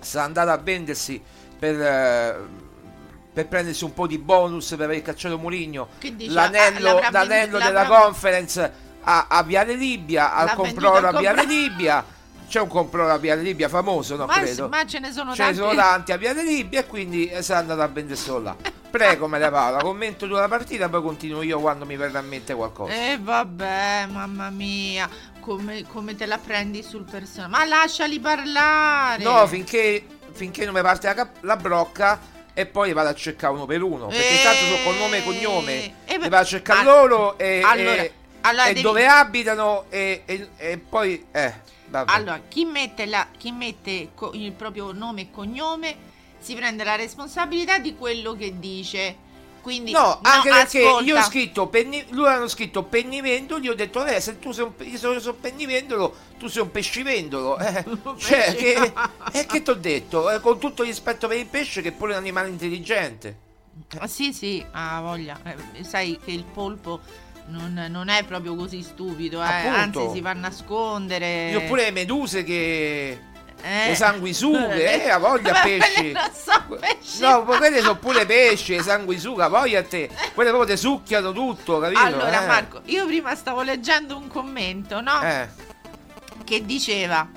sarà 0.00 0.24
andato 0.24 0.50
a 0.50 0.56
vendersi 0.56 1.20
per, 1.58 1.80
eh, 1.80 2.36
per 3.32 3.46
prendersi 3.48 3.84
un 3.84 3.92
po' 3.92 4.06
di 4.06 4.18
bonus 4.18 4.68
per 4.70 4.82
aver 4.82 5.02
cacciato 5.02 5.38
dice? 6.16 6.32
L'anello, 6.32 6.98
Ah, 6.98 7.10
l'anello 7.10 7.58
della 7.58 7.84
conference 7.86 8.72
a, 9.02 9.26
a 9.28 9.42
Viale 9.42 9.74
Libia, 9.74 10.34
al 10.34 10.54
comproro 10.54 11.08
a 11.08 11.18
Viale 11.18 11.44
Libia. 11.44 12.04
C'è 12.48 12.60
un 12.60 12.68
comproro 12.68 13.10
a 13.12 13.18
Viale 13.18 13.42
Libia 13.42 13.68
famoso, 13.68 14.16
no? 14.16 14.24
ma, 14.24 14.32
credo. 14.40 14.68
ma 14.68 14.86
ce 14.86 14.98
ne 15.00 15.12
sono 15.12 15.34
Ce 15.34 15.42
ne 15.42 15.48
tanti. 15.52 15.58
sono 15.60 15.74
tanti 15.74 16.12
a 16.12 16.16
Viale 16.16 16.42
Libia 16.42 16.80
e 16.80 16.86
quindi 16.86 17.26
eh, 17.28 17.42
sarà 17.42 17.60
andato 17.60 17.82
a 17.82 17.86
venderselo 17.88 18.38
là. 18.40 18.56
Prego 18.90 19.28
Maria 19.28 19.50
Paola, 19.50 19.78
commento 19.80 20.26
tu 20.26 20.32
la 20.32 20.48
partita, 20.48 20.88
poi 20.88 21.02
continuo 21.02 21.42
io 21.42 21.60
quando 21.60 21.84
mi 21.84 21.96
verrà 21.96 22.20
in 22.20 22.28
mente 22.28 22.54
qualcosa. 22.54 22.92
Eh 22.92 23.18
vabbè, 23.20 24.06
mamma 24.10 24.48
mia, 24.48 25.06
come, 25.40 25.84
come 25.86 26.16
te 26.16 26.24
la 26.24 26.38
prendi 26.38 26.82
sul 26.82 27.04
personaggio? 27.04 27.50
Ma 27.50 27.66
lasciali 27.66 28.18
parlare. 28.18 29.22
No, 29.22 29.46
finché, 29.46 30.06
finché 30.32 30.64
non 30.64 30.72
mi 30.72 30.80
parte 30.80 31.06
la, 31.06 31.14
cap- 31.14 31.42
la 31.42 31.56
brocca 31.56 32.18
e 32.54 32.64
poi 32.64 32.94
vado 32.94 33.10
a 33.10 33.14
cercare 33.14 33.52
uno 33.52 33.66
per 33.66 33.82
uno. 33.82 34.06
Perché 34.06 34.26
Eh, 34.26 34.36
intanto 34.36 34.58
sono 34.64 34.82
col 34.84 34.96
nome 34.96 35.18
e 35.18 35.22
cognome. 35.22 35.72
eh, 35.84 35.92
E 36.06 36.18
beh, 36.18 36.28
vado 36.30 36.36
a 36.36 36.44
cercare 36.44 36.78
al- 36.80 36.86
loro 36.86 37.36
e, 37.36 37.60
allora- 37.62 37.94
e- 37.96 38.12
allora 38.40 38.64
e 38.64 38.68
devi- 38.68 38.80
dove 38.80 39.06
abitano 39.06 39.84
e, 39.90 40.22
e- 40.24 40.48
e 40.56 40.78
poi... 40.78 41.26
Eh, 41.30 41.76
vabbè. 41.90 42.12
Allora, 42.12 42.40
chi 42.48 42.64
mette, 42.64 43.06
la- 43.06 43.28
chi 43.36 43.50
mette 43.52 44.10
co- 44.14 44.32
il 44.34 44.52
proprio 44.52 44.92
nome 44.92 45.22
e 45.22 45.30
cognome 45.30 45.96
si 46.38 46.54
prende 46.54 46.84
la 46.84 46.96
responsabilità 46.96 47.78
di 47.78 47.94
quello 47.96 48.34
che 48.34 48.58
dice. 48.58 49.26
Quindi, 49.60 49.90
No, 49.90 50.20
anche 50.22 50.48
perché 50.48 50.78
ascolta. 50.86 51.04
io 51.04 51.18
ho 51.18 51.22
scritto 51.22 51.66
penni, 51.66 52.02
lui 52.10 52.26
hanno 52.26 52.48
scritto 52.48 52.84
pennivendolo, 52.84 53.60
gli 53.60 53.68
ho 53.68 53.74
detto 53.74 54.04
eh, 54.06 54.20
se 54.20 54.38
tu 54.38 54.52
sei 54.52 54.64
un, 54.64 54.72
io 54.86 54.96
sono, 54.96 55.18
sono 55.18 55.36
pennivendolo, 55.38 56.14
tu 56.38 56.46
sei 56.46 56.62
un 56.62 56.70
pescivendolo. 56.70 57.58
Eh, 57.58 57.84
cioè, 58.18 58.54
che, 58.54 58.92
eh, 59.32 59.46
che 59.46 59.62
ti 59.62 59.70
ho 59.70 59.74
detto? 59.74 60.30
Eh, 60.30 60.40
con 60.40 60.58
tutto 60.58 60.82
il 60.82 60.88
rispetto 60.88 61.28
per 61.28 61.36
il 61.38 61.46
pesce, 61.46 61.82
che 61.82 61.88
è 61.88 61.92
pure 61.92 62.12
un 62.12 62.18
animale 62.18 62.48
intelligente. 62.48 63.46
Ah, 63.98 64.06
sì, 64.06 64.32
sì, 64.32 64.64
ha 64.72 65.00
voglia. 65.00 65.38
Eh, 65.74 65.84
sai 65.84 66.18
che 66.22 66.30
il 66.32 66.44
polpo 66.44 67.00
non, 67.48 67.86
non 67.90 68.08
è 68.08 68.24
proprio 68.24 68.54
così 68.54 68.82
stupido, 68.82 69.42
eh, 69.42 69.66
anzi 69.66 70.08
si 70.12 70.20
va 70.20 70.30
a 70.30 70.34
nascondere. 70.34 71.50
Io 71.50 71.62
pure 71.64 71.84
le 71.84 71.90
meduse 71.90 72.44
che. 72.44 73.20
Eh. 73.60 73.88
Le 73.88 73.94
sanguisughe, 73.96 75.02
eh, 75.04 75.10
ha 75.10 75.18
voglia 75.18 75.50
Ma 75.52 75.60
pesci. 75.62 76.12
non 76.12 76.30
so 76.32 76.76
pesci. 76.78 77.20
No, 77.20 77.42
quelle 77.42 77.80
sono 77.80 77.96
pure 77.96 78.24
pesci, 78.24 78.76
le 78.76 78.82
sanguisuga, 78.82 79.48
poi 79.48 79.74
a 79.74 79.82
te. 79.82 80.08
Quelle 80.32 80.50
proprio 80.50 80.70
te 80.74 80.76
succhiano 80.80 81.32
tutto, 81.32 81.80
capito? 81.80 81.98
Allora, 82.00 82.42
Eh. 82.44 82.46
Marco, 82.46 82.82
io 82.84 83.04
prima 83.06 83.34
stavo 83.34 83.62
leggendo 83.62 84.16
un 84.16 84.28
commento, 84.28 85.00
no? 85.00 85.20
Eh. 85.22 85.48
Che 86.44 86.64
diceva, 86.64 87.28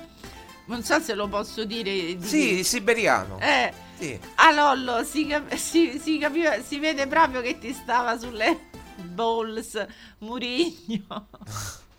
non 0.66 0.84
so 0.84 1.00
se 1.00 1.14
lo 1.14 1.26
posso 1.26 1.64
dire. 1.64 1.90
di- 1.90 2.18
Sì, 2.22 2.58
il 2.58 2.64
siberiano. 2.64 3.38
Eh, 3.40 3.72
Sì. 3.98 4.16
a 4.36 4.52
Lollo 4.52 5.02
si, 5.02 5.26
cap- 5.26 5.52
si- 5.54 5.98
si 6.00 6.18
capiva, 6.18 6.54
si 6.64 6.78
vede 6.78 7.08
proprio 7.08 7.40
che 7.40 7.58
ti 7.58 7.72
stava 7.72 8.16
sulle 8.16 8.70
balls 8.96 9.86
Murigno. 10.18 11.28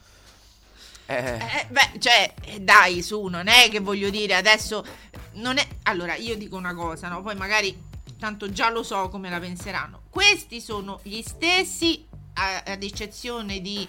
Eh. 1.05 1.35
Eh, 1.35 1.67
beh, 1.69 1.99
cioè, 1.99 2.33
eh, 2.45 2.61
dai, 2.61 3.03
su, 3.03 3.25
non 3.25 3.47
è 3.47 3.67
che 3.69 3.79
voglio 3.79 4.09
dire 4.09 4.35
adesso. 4.35 4.85
Non 5.33 5.57
è. 5.57 5.67
Allora, 5.83 6.15
io 6.15 6.37
dico 6.37 6.55
una 6.55 6.73
cosa, 6.73 7.09
no? 7.09 7.21
Poi 7.21 7.35
magari, 7.35 7.77
tanto 8.17 8.49
già 8.51 8.69
lo 8.69 8.83
so 8.83 9.09
come 9.09 9.29
la 9.29 9.39
penseranno. 9.39 10.03
Questi 10.09 10.61
sono 10.61 11.01
gli 11.03 11.21
stessi, 11.21 12.05
a- 12.35 12.63
ad 12.65 12.81
eccezione 12.81 13.59
di 13.59 13.85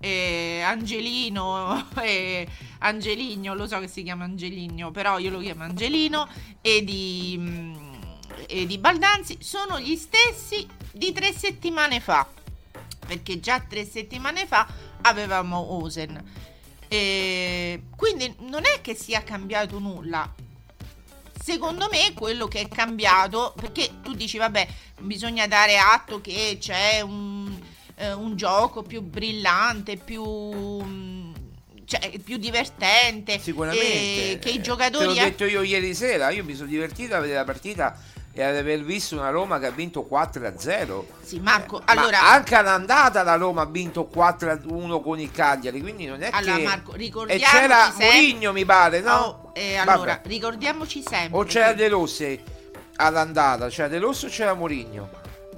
eh, 0.00 0.60
Angelino 0.62 1.88
e 2.00 2.46
Angeligno, 2.78 3.54
lo 3.54 3.66
so 3.66 3.80
che 3.80 3.88
si 3.88 4.02
chiama 4.02 4.24
Angeligno, 4.24 4.90
però 4.90 5.18
io 5.18 5.30
lo 5.30 5.38
chiamo 5.40 5.64
Angelino 5.64 6.28
e 6.60 6.84
di, 6.84 7.36
mm, 7.38 7.74
e 8.46 8.66
di 8.66 8.78
Baldanzi, 8.78 9.38
sono 9.40 9.80
gli 9.80 9.96
stessi 9.96 10.66
di 10.92 11.12
tre 11.12 11.32
settimane 11.32 12.00
fa. 12.00 12.26
Perché 13.08 13.40
già 13.40 13.58
tre 13.66 13.86
settimane 13.86 14.46
fa 14.46 14.68
avevamo 15.00 15.56
Osen. 15.82 16.22
E 16.86 17.84
quindi 17.96 18.34
non 18.40 18.64
è 18.66 18.82
che 18.82 18.94
sia 18.94 19.22
cambiato 19.22 19.78
nulla. 19.78 20.30
Secondo 21.42 21.88
me 21.90 22.12
quello 22.12 22.46
che 22.48 22.60
è 22.60 22.68
cambiato, 22.68 23.54
perché 23.58 23.88
tu 24.02 24.12
dici 24.12 24.36
vabbè, 24.36 24.68
bisogna 25.00 25.46
dare 25.46 25.78
atto 25.78 26.20
che 26.20 26.58
c'è 26.60 27.00
un, 27.00 27.58
eh, 27.96 28.12
un 28.12 28.36
gioco 28.36 28.82
più 28.82 29.00
brillante, 29.00 29.96
più, 29.96 30.22
mm, 30.22 31.32
cioè, 31.86 32.18
più 32.22 32.36
divertente, 32.36 33.38
Sicuramente. 33.38 34.32
e 34.32 34.38
che 34.38 34.50
i 34.50 34.56
Eh, 34.56 34.60
giocatori... 34.60 35.14
Te 35.14 35.20
l'ho 35.20 35.26
detto 35.26 35.44
io 35.46 35.62
ieri 35.62 35.94
sera, 35.94 36.28
io 36.28 36.44
mi 36.44 36.54
sono 36.54 36.68
divertito 36.68 37.14
a 37.14 37.20
vedere 37.20 37.38
la 37.38 37.44
partita 37.44 37.98
e 38.32 38.42
ad 38.42 38.56
aver 38.56 38.82
visto 38.84 39.16
una 39.16 39.30
Roma 39.30 39.58
che 39.58 39.66
ha 39.66 39.70
vinto 39.70 40.06
4-0. 40.08 41.04
Sì, 41.22 41.40
Marco, 41.40 41.80
Eh, 41.80 41.82
Ma 41.86 42.00
allora... 42.00 42.20
anche 42.30 42.54
all'andata 42.54 43.22
la 43.24 43.34
Roma 43.34 43.62
ha 43.62 43.66
vinto 43.66 44.08
4-1 44.14 45.02
con 45.02 45.18
il 45.18 45.30
Cagliari, 45.32 45.80
quindi 45.80 46.06
non 46.06 46.22
è 46.22 46.28
Allora, 46.32 46.56
che... 46.56 46.62
Marco, 46.62 46.92
e 46.94 46.96
ricordiamoci 46.98 47.50
c'era 47.50 47.84
sempre- 47.90 48.04
Mourinho 48.06 48.52
mi 48.52 48.64
pare, 48.64 49.00
no? 49.00 49.14
Oh, 49.14 49.50
eh, 49.54 49.76
allora, 49.76 49.96
Vabbè. 50.14 50.28
ricordiamoci 50.28 51.02
sempre... 51.02 51.38
O 51.38 51.42
c'era 51.44 51.72
De 51.72 51.88
Rossi 51.88 52.40
all'andata, 52.96 53.68
c'era 53.68 53.88
De 53.88 53.98
Rossi 53.98 54.26
o 54.26 54.28
c'era 54.28 54.54
Mourinho? 54.54 55.10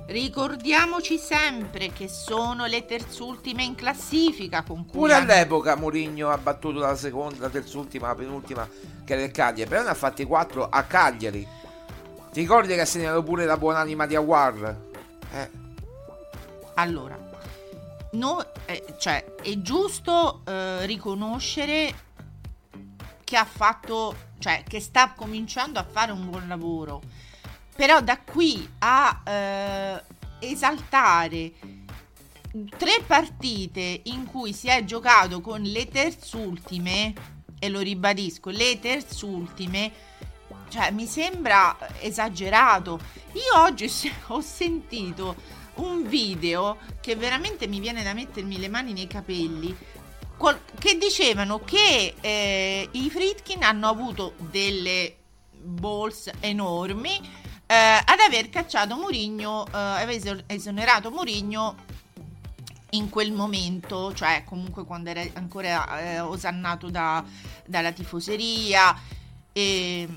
Ricordiamoci 0.06 1.18
sempre 1.18 1.92
che 1.92 2.08
sono 2.08 2.66
le 2.66 2.84
terzultime 2.84 3.62
in 3.62 3.74
classifica 3.76 4.62
con 4.62 4.84
cui 4.86 4.98
Pure 4.98 5.12
hanno- 5.14 5.32
all'epoca 5.32 5.76
Mourinho 5.76 6.30
ha 6.30 6.36
battuto 6.38 6.80
la 6.80 6.96
seconda, 6.96 7.36
la 7.42 7.48
terzultima, 7.48 8.08
la 8.08 8.14
penultima 8.16 8.68
che 9.04 9.12
era 9.12 9.22
il 9.22 9.30
Cagliari, 9.30 9.68
però 9.68 9.82
ne 9.82 9.90
ha 9.90 9.94
fatti 9.94 10.24
4 10.24 10.68
a 10.68 10.82
Cagliari. 10.82 11.46
Ti 12.32 12.38
ricordi 12.38 12.74
che 12.74 12.80
ha 12.80 12.86
segnato 12.86 13.24
pure 13.24 13.44
la 13.44 13.56
buonanima 13.56 14.06
di 14.06 14.14
Aguar? 14.14 14.80
Eh. 15.32 15.50
Allora, 16.74 17.18
no, 18.12 18.46
eh, 18.66 18.94
cioè, 18.98 19.34
è 19.34 19.58
giusto 19.58 20.42
eh, 20.46 20.86
riconoscere 20.86 21.92
che 23.24 23.36
ha 23.36 23.44
fatto, 23.44 24.14
cioè, 24.38 24.62
che 24.66 24.78
sta 24.78 25.12
cominciando 25.16 25.80
a 25.80 25.84
fare 25.84 26.12
un 26.12 26.30
buon 26.30 26.46
lavoro. 26.46 27.02
Però 27.74 28.00
da 28.00 28.20
qui 28.20 28.68
a 28.78 29.22
eh, 29.24 30.02
esaltare 30.38 31.52
tre 32.76 33.02
partite 33.04 34.02
in 34.04 34.26
cui 34.26 34.52
si 34.52 34.68
è 34.68 34.84
giocato 34.84 35.40
con 35.40 35.62
le 35.62 35.88
terzultime, 35.88 37.12
e 37.58 37.68
lo 37.68 37.80
ribadisco, 37.80 38.50
le 38.50 38.78
terzultime, 38.78 39.92
cioè, 40.70 40.90
mi 40.92 41.06
sembra 41.06 41.76
esagerato. 42.00 42.98
Io 43.32 43.60
oggi 43.60 43.90
ho 44.28 44.40
sentito 44.40 45.34
un 45.74 46.06
video 46.08 46.78
che 47.00 47.16
veramente 47.16 47.66
mi 47.66 47.80
viene 47.80 48.02
da 48.02 48.14
mettermi 48.14 48.58
le 48.58 48.68
mani 48.68 48.92
nei 48.92 49.06
capelli. 49.06 49.76
Che 50.78 50.96
dicevano 50.96 51.58
che 51.58 52.14
eh, 52.18 52.88
i 52.92 53.10
Fritkin 53.10 53.62
hanno 53.62 53.88
avuto 53.88 54.32
delle 54.38 55.16
balls 55.50 56.30
enormi 56.40 57.20
eh, 57.66 57.74
ad 57.74 58.18
aver 58.26 58.48
cacciato 58.48 58.96
Mourinho, 58.96 59.66
eh, 59.66 59.70
aver 59.72 60.44
esonerato 60.46 61.10
Mourinho 61.10 61.76
in 62.90 63.10
quel 63.10 63.32
momento, 63.32 64.14
cioè 64.14 64.44
comunque 64.46 64.84
quando 64.84 65.10
era 65.10 65.22
ancora 65.34 66.00
eh, 66.00 66.20
osannato 66.20 66.88
da- 66.88 67.22
dalla 67.66 67.92
tifoseria. 67.92 68.98
E 69.52 70.08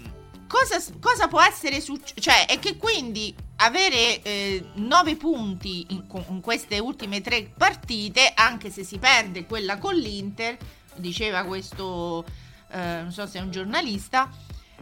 cosa, 0.53 0.79
cosa 0.99 1.27
può 1.27 1.41
essere 1.41 1.81
successo? 1.81 2.13
Cioè, 2.19 2.45
è 2.45 2.59
che 2.59 2.77
quindi 2.77 3.33
avere 3.57 4.21
eh, 4.21 4.63
9 4.75 5.15
punti 5.15 5.87
in, 5.89 6.03
in 6.29 6.41
queste 6.41 6.77
ultime 6.77 7.21
tre 7.21 7.51
partite, 7.57 8.31
anche 8.35 8.69
se 8.69 8.83
si 8.83 8.99
perde 8.99 9.47
quella 9.47 9.79
con 9.79 9.95
l'Inter, 9.95 10.55
diceva 10.95 11.43
questo, 11.43 12.23
eh, 12.69 13.01
non 13.01 13.11
so 13.11 13.25
se 13.25 13.39
è 13.39 13.41
un 13.41 13.49
giornalista, 13.49 14.29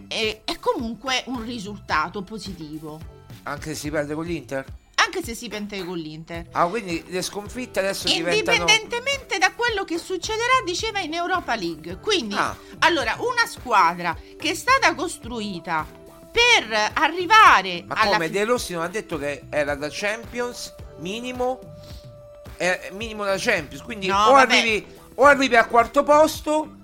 è, 0.08 0.42
è 0.44 0.60
comunque 0.60 1.24
un 1.28 1.46
risultato 1.46 2.22
positivo. 2.22 3.00
Anche 3.44 3.70
se 3.70 3.75
si 3.75 3.90
perde 3.90 4.13
con 4.13 4.25
l'Inter? 4.25 4.66
Anche 5.13 5.25
se 5.25 5.36
si 5.36 5.50
perde 5.50 5.84
con 5.84 5.98
l'Inter. 5.98 6.48
Ah, 6.53 6.68
quindi 6.68 7.03
le 7.08 7.22
sconfitte 7.22 7.80
adesso 7.80 8.08
diventano... 8.08 8.60
Indipendentemente 8.62 9.38
da 9.39 9.51
quello 9.53 9.84
che 9.84 9.98
succederà, 9.98 10.62
diceva 10.63 11.00
in 11.00 11.13
Europa 11.13 11.53
League. 11.53 11.98
Quindi, 11.98 12.34
Ah. 12.34 12.56
allora, 12.80 13.18
una 13.20 13.46
squadra 13.46 14.15
che 14.39 14.51
è 14.51 14.53
stata 14.53 14.96
costruita 14.96 15.86
per 16.32 16.91
arrivare 16.94 17.84
Ma 17.86 17.96
alla 17.96 18.13
come 18.13 18.30
De 18.30 18.46
Rossi 18.46 18.72
non 18.72 18.84
ha 18.84 18.88
detto 18.88 19.18
che 19.18 19.44
era 19.50 19.75
da 19.75 19.89
Champions 19.91 20.74
minimo? 21.00 21.60
È 22.56 22.91
minimo 22.94 23.25
da 23.25 23.36
Champions, 23.38 23.84
quindi 23.84 24.08
No, 24.08 24.15
o, 24.27 24.32
vabbè. 24.32 24.58
arrivi, 24.60 24.86
o 25.15 25.25
arrivi 25.25 25.58
al 25.58 25.68
quarto 25.68 26.03
posto 26.03 26.77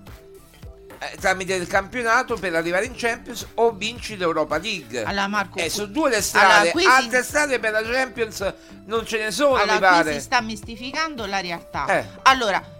eh, 1.00 1.16
tramite 1.20 1.54
il 1.54 1.66
campionato 1.66 2.36
per 2.36 2.54
arrivare 2.54 2.84
in 2.86 2.94
Champions 2.96 3.46
o 3.54 3.72
vinci 3.72 4.16
l'Europa 4.16 4.58
League. 4.58 5.02
Allora, 5.04 5.26
Marco, 5.28 5.58
eh, 5.58 5.70
sono 5.70 5.86
due 5.86 6.10
le 6.10 6.20
strade, 6.22 6.70
Allora, 6.72 6.80
si- 6.80 6.86
altre 6.86 7.22
strade 7.22 7.58
per 7.58 7.72
la 7.72 7.82
Champions 7.82 8.54
non 8.86 9.06
ce 9.06 9.18
ne 9.18 9.30
sono, 9.30 9.54
mi 9.54 9.60
allora, 9.62 9.76
qui 9.76 9.86
pare. 9.98 10.12
si 10.14 10.20
sta 10.20 10.40
mistificando 10.40 11.26
la 11.26 11.40
realtà. 11.40 11.86
Eh. 11.86 12.06
Allora, 12.22 12.76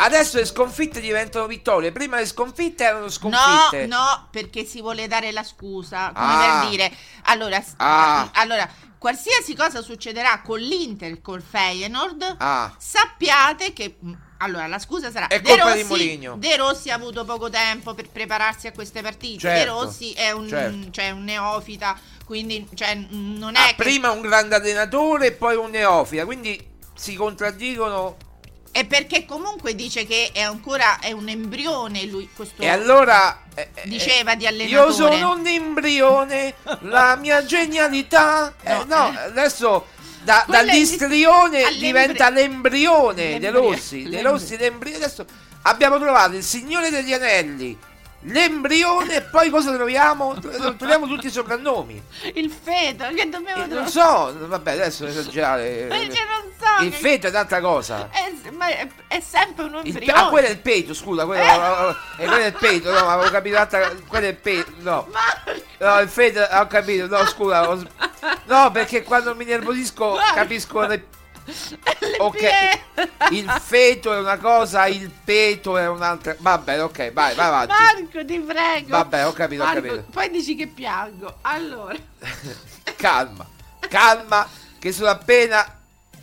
Adesso 0.00 0.36
le 0.36 0.44
sconfitte 0.44 1.00
diventano 1.00 1.48
vittorie, 1.48 1.90
prima 1.90 2.18
le 2.18 2.26
sconfitte 2.26 2.84
erano 2.84 3.06
no, 3.06 3.10
sconfitte. 3.10 3.86
no, 3.86 4.28
perché 4.30 4.64
si 4.64 4.80
vuole 4.80 5.08
dare 5.08 5.32
la 5.32 5.42
scusa, 5.42 6.12
come 6.14 6.34
Ah. 6.36 6.60
per 6.60 6.70
dire, 6.70 6.92
allora, 7.24 7.60
Ah. 7.78 8.30
allora, 8.34 8.68
qualsiasi 8.96 9.56
cosa 9.56 9.82
succederà 9.82 10.40
con 10.42 10.60
l'Inter, 10.60 11.20
col 11.20 11.42
Feyenoord, 11.42 12.36
Ah. 12.38 12.72
sappiate 12.78 13.72
che 13.72 13.96
mh, 13.98 14.12
allora 14.38 14.66
la 14.66 14.78
scusa 14.78 15.10
sarà 15.10 15.26
È 15.28 15.40
De 15.40 15.48
colpa 15.50 15.72
di 15.74 15.80
Rossi, 15.82 15.84
Mourinho. 15.88 16.36
De 16.38 16.56
Rossi 16.56 16.90
ha 16.90 16.94
avuto 16.94 17.24
poco 17.24 17.50
tempo 17.50 17.94
per 17.94 18.08
prepararsi 18.08 18.66
a 18.66 18.72
queste 18.72 19.02
partite. 19.02 19.38
Certo, 19.40 19.58
De 19.58 19.64
Rossi 19.64 20.12
è 20.12 20.30
un, 20.30 20.48
certo. 20.48 20.90
cioè, 20.90 21.10
un 21.10 21.24
neofita, 21.24 21.98
quindi 22.24 22.66
cioè, 22.74 22.94
non 23.10 23.54
è 23.56 23.58
Ah, 23.60 23.66
che 23.68 23.74
prima 23.76 24.10
un 24.10 24.20
grande 24.20 24.54
allenatore 24.54 25.26
e 25.26 25.32
poi 25.32 25.56
un 25.56 25.70
neofita, 25.70 26.24
quindi 26.24 26.64
si 26.94 27.14
contraddicono. 27.14 28.16
è 28.70 28.84
perché 28.86 29.24
comunque 29.24 29.74
dice 29.74 30.06
che 30.06 30.30
è 30.32 30.40
ancora 30.42 30.98
è 31.00 31.10
un 31.12 31.28
embrione 31.28 32.04
lui 32.04 32.28
questo 32.34 32.62
E 32.62 32.68
allora 32.68 33.42
eh, 33.54 33.70
eh, 33.74 33.88
diceva 33.88 34.34
di 34.36 34.42
Io 34.44 34.48
allenatore. 34.50 34.92
sono 34.92 35.32
un 35.32 35.46
embrione, 35.46 36.54
la 36.82 37.16
mia 37.16 37.44
genialità. 37.44 38.54
eh, 38.62 38.84
No, 38.84 38.84
no, 38.84 39.12
eh. 39.12 39.22
adesso 39.24 39.86
da, 40.28 40.44
dall'istrione 40.46 41.62
diventa 41.78 42.28
l'embrione 42.28 43.38
De 43.38 43.50
L'embrio- 43.50 43.70
Rossi. 43.70 44.02
De 44.02 44.20
Rossi, 44.22 44.56
l'embrione. 44.58 45.04
Adesso 45.04 45.24
abbiamo 45.62 45.98
trovato 45.98 46.36
il 46.36 46.42
Signore 46.42 46.90
degli 46.90 47.14
Anelli, 47.14 47.76
l'embrione 48.22 49.16
e 49.16 49.22
poi 49.22 49.48
cosa 49.50 49.72
troviamo? 49.74 50.34
Tro- 50.38 50.74
Troviamo 50.76 51.06
tutti 51.06 51.26
i 51.26 51.30
soprannomi. 51.30 52.02
il 52.34 52.50
feto 52.50 53.06
che 53.14 53.28
dobbiamo 53.28 53.62
Eh, 53.64 53.66
non 53.66 53.84
trovare. 53.86 53.90
so, 53.90 54.46
vabbè, 54.46 54.72
adesso 54.72 55.06
esagerare. 55.06 55.86
Ma 55.88 55.96
io 55.96 56.06
non 56.08 56.52
so. 56.58 56.84
Il 56.84 56.90
che- 56.90 56.96
feto 56.96 57.26
è 57.26 57.30
un'altra 57.30 57.60
cosa. 57.60 58.08
è, 58.10 58.50
ma 58.50 58.66
è, 58.68 58.88
è 59.06 59.20
sempre 59.20 59.64
un 59.64 59.80
Il 59.84 59.96
embrione. 59.96 60.20
ah, 60.20 60.28
quello 60.28 60.46
è 60.48 60.50
il 60.50 60.58
peto, 60.58 60.94
scusa, 60.94 61.24
quello, 61.26 61.42
Eh. 61.42 61.90
eh, 62.22 62.26
quello 62.26 62.36
è 62.42 62.46
il 62.46 62.52
peto, 62.54 62.90
no, 62.92 63.08
avevo 63.08 63.30
capito 63.30 63.54
l'altra, 63.54 63.90
quello 64.06 64.26
è 64.26 64.30
il 64.30 64.36
peto, 64.36 64.72
no. 64.78 65.06
Marco, 65.12 65.66
No, 65.80 66.00
il 66.00 66.08
feto, 66.08 66.40
ho 66.40 66.66
capito, 66.66 67.06
no, 67.06 67.24
scusa, 67.26 67.68
ho 67.70 67.80
no, 68.46 68.70
perché 68.72 69.04
quando 69.04 69.34
mi 69.36 69.44
nervosisco 69.44 70.18
capisco 70.34 70.80
le... 70.86 71.06
Ok, 72.18 72.42
il 73.30 73.48
feto 73.64 74.12
è 74.12 74.18
una 74.18 74.36
cosa, 74.38 74.86
il 74.86 75.10
peto 75.24 75.76
è 75.78 75.88
un'altra... 75.88 76.36
Vabbè, 76.38 76.82
ok, 76.82 77.12
vai, 77.12 77.34
vai 77.34 77.46
avanti. 77.46 77.72
Marco, 77.72 78.24
ti 78.24 78.38
prego. 78.38 78.88
Vabbè, 78.88 79.26
ho 79.26 79.32
capito, 79.32 79.62
ho 79.62 79.66
Marco, 79.66 79.80
capito. 79.80 80.04
Poi 80.10 80.30
dici 80.30 80.54
che 80.54 80.66
piango. 80.66 81.38
Allora, 81.42 81.96
Calma, 82.96 83.46
calma, 83.88 84.48
che 84.78 84.92
sono 84.92 85.08
appena 85.08 85.64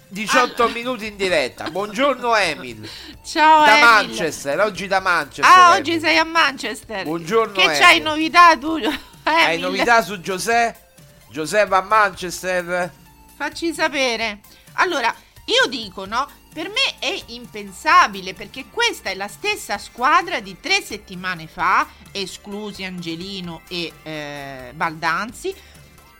18 0.09 0.67
minuti 0.69 1.07
in 1.07 1.15
diretta. 1.15 1.69
Buongiorno 1.69 2.35
Emil, 2.35 2.88
ciao 3.25 3.65
da 3.65 3.71
Emil. 3.77 3.83
Manchester, 3.85 4.59
oggi 4.59 4.88
da 4.88 4.99
Manchester. 4.99 5.45
Ah, 5.45 5.67
Emil. 5.69 5.79
oggi 5.79 5.99
sei 5.99 6.17
a 6.17 6.23
Manchester. 6.23 7.03
Buongiorno, 7.03 7.53
Che 7.53 7.61
Emil. 7.63 7.77
c'hai 7.77 7.99
novità 8.01 8.57
tu? 8.57 8.75
Hai 9.23 9.53
Emil? 9.53 9.59
novità 9.61 10.01
su 10.03 10.19
Giuseppe? 10.19 10.83
Giuseppe 11.31 11.67
va 11.69 11.77
a 11.77 11.81
Manchester? 11.81 12.91
Facci 13.38 13.73
sapere. 13.73 14.39
Allora, 14.75 15.13
io 15.45 15.67
dico, 15.67 16.05
no? 16.05 16.27
Per 16.53 16.69
me 16.69 16.99
è 16.99 17.23
impensabile 17.27 18.33
perché 18.33 18.65
questa 18.71 19.09
è 19.09 19.15
la 19.15 19.27
stessa 19.27 19.77
squadra 19.77 20.39
di 20.39 20.57
tre 20.59 20.81
settimane 20.81 21.47
fa, 21.47 21.88
esclusi 22.11 22.83
Angelino 22.83 23.61
e 23.67 23.91
eh, 24.03 24.71
Baldanzi. 24.73 25.53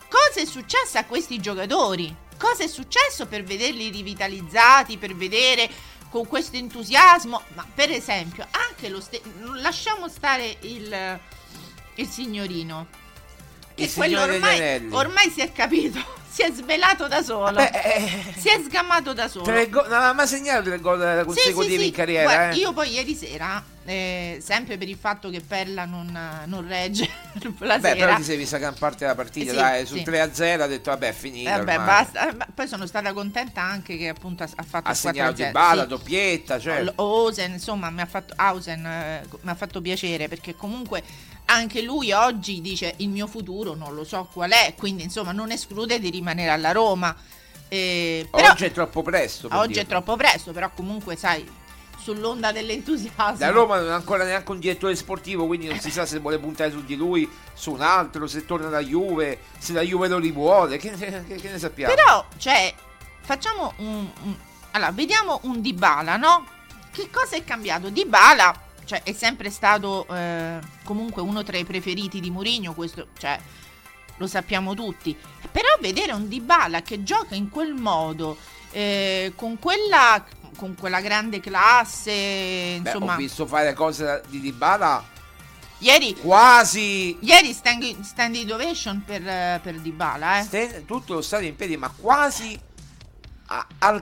Cosa 0.09 0.41
è 0.41 0.45
successo 0.45 0.97
a 0.97 1.05
questi 1.05 1.39
giocatori? 1.39 2.13
Cosa 2.37 2.63
è 2.63 2.67
successo 2.67 3.27
per 3.27 3.43
vederli 3.43 3.89
rivitalizzati, 3.89 4.97
per 4.97 5.15
vedere 5.15 5.69
con 6.09 6.27
questo 6.27 6.57
entusiasmo? 6.57 7.41
Ma 7.53 7.65
per 7.73 7.89
esempio, 7.91 8.45
anche 8.51 8.89
lo 8.89 8.99
stesso... 8.99 9.23
Lasciamo 9.53 10.09
stare 10.09 10.57
il, 10.61 11.19
il 11.95 12.07
signorino. 12.07 12.87
Che 13.73 13.83
Il 13.83 13.93
quello 13.93 14.21
ormai, 14.21 14.87
ormai 14.91 15.29
si 15.29 15.41
è 15.41 15.51
capito, 15.51 15.99
si 16.35 16.41
è 16.41 16.51
svelato 16.51 17.07
da 17.07 17.21
solo. 17.23 17.51
Beh, 17.53 17.69
eh, 17.71 18.33
Si 18.37 18.49
è 18.49 18.59
sgammato 18.67 19.13
da 19.13 19.29
solo. 19.29 19.45
go- 19.69 19.83
non 19.83 19.93
aveva 19.93 20.11
mai 20.11 20.27
segnato 20.27 20.63
tre 20.63 20.79
gol 20.79 20.99
Sì, 20.99 21.19
sì, 21.19 21.23
consecutivi 21.53 21.77
sì. 21.83 21.85
in 21.87 21.93
carriera. 21.93 22.23
Guarda, 22.23 22.49
eh. 22.51 22.55
Io 22.57 22.73
poi 22.73 22.89
ieri 22.91 23.15
sera, 23.15 23.63
eh, 23.85 24.39
sempre 24.43 24.77
per 24.77 24.89
il 24.89 24.97
fatto 24.99 25.29
che 25.29 25.39
Perla 25.39 25.85
non, 25.85 26.11
non 26.45 26.67
regge 26.67 27.07
la 27.59 27.77
Beh, 27.77 27.89
sera. 27.89 28.05
però 28.05 28.15
ti 28.17 28.23
sei 28.23 28.35
vista 28.35 28.57
gran 28.57 28.73
parte 28.77 28.97
della 29.05 29.15
partita, 29.15 29.51
Sì, 29.51 29.55
dai, 29.57 29.85
sul 29.85 29.97
sì. 29.99 30.03
3-0 30.03 30.59
ha 30.63 30.67
detto 30.67 30.89
vabbè 30.89 31.07
è 31.07 31.13
finita 31.13 31.53
Eh, 31.53 31.57
vabbè, 31.63 31.77
basta. 31.77 32.29
Eh, 32.29 32.37
Poi 32.53 32.67
sono 32.67 32.85
stata 32.85 33.13
contenta 33.13 33.61
anche 33.61 33.95
che 33.97 34.09
appunto 34.09 34.43
ha, 34.43 34.47
fatto 34.67 34.89
Ha 34.89 34.93
segnato 34.93 35.31
4-0. 35.31 35.45
di 35.45 35.51
bala, 35.51 35.81
Sì. 35.83 35.87
doppietta, 35.87 36.59
cioè. 36.59 36.83
Osen, 36.95 37.51
insomma, 37.53 37.89
mi 37.89 38.01
ha 38.01 38.05
fatto 38.05 38.33
Hausen, 38.35 38.85
eh, 38.85 39.23
mi 39.39 39.49
ha 39.51 39.55
fatto 39.55 39.79
piacere 39.79 40.27
perché 40.27 40.53
comunque 40.53 41.01
anche 41.45 41.81
lui 41.81 42.12
oggi 42.12 42.62
dice 42.62 42.93
il 42.97 43.10
mio 43.10 43.27
futuro 43.27 43.73
non 43.75 43.93
lo 43.93 44.03
so 44.03 44.27
qual 44.31 44.51
è, 44.51 44.73
quindi 44.77 45.03
insomma 45.03 45.31
non 45.31 45.51
esclude 45.51 45.99
di 45.99 46.10
rimanere 46.10 46.49
alla 46.49 46.71
Roma. 46.71 47.15
Eh, 47.67 48.27
però 48.29 48.51
Oggi 48.51 48.65
è 48.65 48.71
troppo 48.71 49.01
presto. 49.01 49.47
oggi 49.51 49.71
è 49.73 49.84
dirlo. 49.84 49.89
troppo 49.89 50.15
presto, 50.15 50.51
però 50.51 50.69
comunque 50.75 51.15
sai, 51.15 51.45
sull'onda 51.99 52.51
dell'entusiasmo. 52.51 53.38
Da 53.38 53.49
Roma 53.49 53.79
non 53.79 53.91
ha 53.91 53.95
ancora 53.95 54.23
neanche 54.23 54.51
un 54.51 54.60
direttore 54.60 54.95
sportivo, 54.95 55.47
quindi 55.47 55.67
non 55.67 55.79
si 55.79 55.89
sa 55.89 56.05
se 56.05 56.19
vuole 56.19 56.38
puntare 56.38 56.69
su 56.71 56.84
di 56.86 56.95
lui, 56.95 57.29
su 57.53 57.71
un 57.71 57.81
altro, 57.81 58.27
se 58.27 58.45
torna 58.45 58.69
da 58.69 58.79
Juve, 58.79 59.39
se 59.58 59.73
la 59.73 59.81
Juve 59.81 60.08
lo 60.08 60.19
rivuole, 60.19 60.77
che, 60.77 60.91
che- 60.91 61.36
che 61.36 61.49
ne 61.49 61.58
sappiamo? 61.60 61.93
Però, 61.93 62.25
cioè, 62.38 62.73
facciamo 63.21 63.73
un, 63.77 64.08
un- 64.23 64.36
Allora, 64.71 64.91
vediamo 64.91 65.39
un 65.43 65.62
Dybala, 65.62 66.17
no? 66.17 66.45
Che 66.91 67.10
cosa 67.10 67.36
è 67.36 67.43
cambiato? 67.43 67.89
Dybala, 67.89 68.62
cioè, 68.85 69.03
è 69.03 69.13
sempre 69.13 69.49
stato 69.49 70.07
eh, 70.07 70.59
comunque 70.83 71.21
uno 71.21 71.43
tra 71.43 71.57
i 71.57 71.65
preferiti 71.65 72.19
di 72.19 72.31
Mourinho, 72.31 72.73
questo, 72.73 73.07
cioè, 73.17 73.39
lo 74.17 74.27
sappiamo 74.27 74.73
tutti. 74.73 75.15
Però 75.51 75.67
vedere 75.81 76.13
un 76.13 76.27
Dybala 76.27 76.81
che 76.81 77.03
gioca 77.03 77.35
in 77.35 77.49
quel 77.49 77.73
modo, 77.73 78.37
eh, 78.71 79.33
con 79.35 79.59
quella... 79.59 80.25
Con 80.55 80.73
quella 80.79 81.01
grande 81.01 81.41
classe, 81.41 82.79
Beh, 82.79 82.91
insomma, 82.91 83.15
ho 83.15 83.17
visto 83.17 83.45
fare 83.45 83.73
cose 83.73 84.23
di 84.29 84.39
Dybala 84.39 85.03
ieri, 85.79 86.15
quasi 86.15 87.17
ieri 87.19 87.51
standing, 87.51 87.99
standing 87.99 88.49
ovation 88.49 89.03
per, 89.05 89.59
per 89.59 89.75
Dybala, 89.81 90.39
eh. 90.39 90.43
Sten- 90.43 90.85
tutto 90.85 91.15
lo 91.15 91.21
stadio 91.21 91.49
in 91.49 91.57
piedi, 91.57 91.75
ma 91.75 91.89
quasi 91.93 92.57
a- 93.47 93.67
al, 93.79 94.01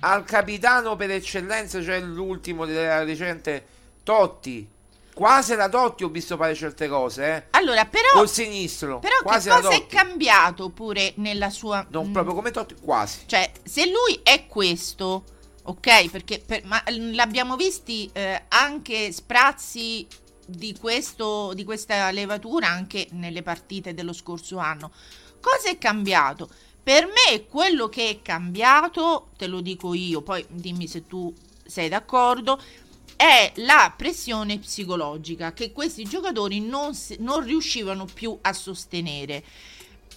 al 0.00 0.24
capitano 0.24 0.94
per 0.96 1.10
eccellenza, 1.10 1.82
cioè 1.82 2.00
l'ultimo 2.00 2.66
della 2.66 3.02
recente 3.02 3.66
Totti. 4.08 4.66
quasi 5.12 5.54
la 5.54 5.68
Totti 5.68 6.02
ho 6.02 6.08
visto 6.08 6.38
fare 6.38 6.54
certe 6.54 6.88
cose, 6.88 7.26
eh. 7.26 7.44
Allora, 7.50 7.84
però, 7.84 8.08
Col 8.14 8.28
sinistro. 8.28 9.00
però 9.00 9.16
quasi 9.22 9.50
che 9.50 9.54
cosa 9.56 9.74
è 9.74 9.86
cambiato 9.86 10.70
pure 10.70 11.12
nella 11.16 11.50
sua... 11.50 11.86
Non 11.90 12.08
mm, 12.08 12.12
proprio 12.12 12.34
come 12.34 12.50
Totti, 12.50 12.74
quasi. 12.80 13.24
Cioè, 13.26 13.52
se 13.62 13.84
lui 13.84 14.18
è 14.22 14.46
questo, 14.46 15.24
ok, 15.64 16.08
perché 16.08 16.38
per- 16.38 16.64
ma 16.64 16.82
l'abbiamo 16.86 17.56
visti 17.56 18.08
eh, 18.14 18.44
anche 18.48 19.12
sprazzi 19.12 20.06
di, 20.46 20.74
questo, 20.80 21.52
di 21.52 21.64
questa 21.64 22.10
levatura 22.10 22.68
anche 22.68 23.08
nelle 23.10 23.42
partite 23.42 23.92
dello 23.92 24.14
scorso 24.14 24.56
anno. 24.56 24.90
Cosa 25.38 25.68
è 25.68 25.76
cambiato? 25.76 26.48
Per 26.82 27.04
me 27.04 27.44
quello 27.44 27.90
che 27.90 28.08
è 28.08 28.22
cambiato, 28.22 29.28
te 29.36 29.46
lo 29.48 29.60
dico 29.60 29.92
io, 29.92 30.22
poi 30.22 30.46
dimmi 30.48 30.88
se 30.88 31.06
tu 31.06 31.30
sei 31.66 31.90
d'accordo, 31.90 32.58
è 33.18 33.50
la 33.56 33.92
pressione 33.96 34.58
psicologica 34.58 35.52
che 35.52 35.72
questi 35.72 36.04
giocatori 36.04 36.60
non, 36.60 36.92
non 37.18 37.42
riuscivano 37.42 38.04
più 38.04 38.38
a 38.40 38.52
sostenere. 38.52 39.42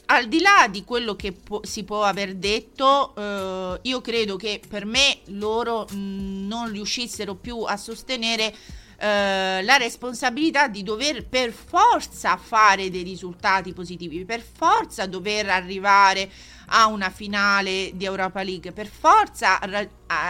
Al 0.06 0.28
di 0.28 0.40
là 0.40 0.68
di 0.70 0.84
quello 0.84 1.16
che 1.16 1.32
può- 1.32 1.62
si 1.64 1.84
può 1.84 2.04
aver 2.04 2.36
detto, 2.36 3.16
eh, 3.16 3.80
io 3.82 4.02
credo 4.02 4.36
che 4.36 4.62
per 4.68 4.86
me 4.86 5.18
loro 5.30 5.88
mh, 5.90 6.46
non 6.48 6.70
riuscissero 6.70 7.34
più 7.34 7.64
a 7.64 7.76
sostenere 7.76 8.54
eh, 8.98 9.64
la 9.64 9.78
responsabilità 9.78 10.68
di 10.68 10.84
dover 10.84 11.26
per 11.26 11.52
forza 11.52 12.38
fare 12.38 12.92
dei 12.92 13.02
risultati 13.02 13.74
positivi, 13.74 14.26
per 14.26 14.42
forza 14.44 15.08
dover 15.08 15.50
arrivare 15.50 16.30
a 16.74 16.88
una 16.88 17.10
finale 17.10 17.92
di 17.96 18.06
Europa 18.06 18.42
League, 18.44 18.72
per 18.72 18.88
forza 18.88 19.60
ra- 19.62 19.88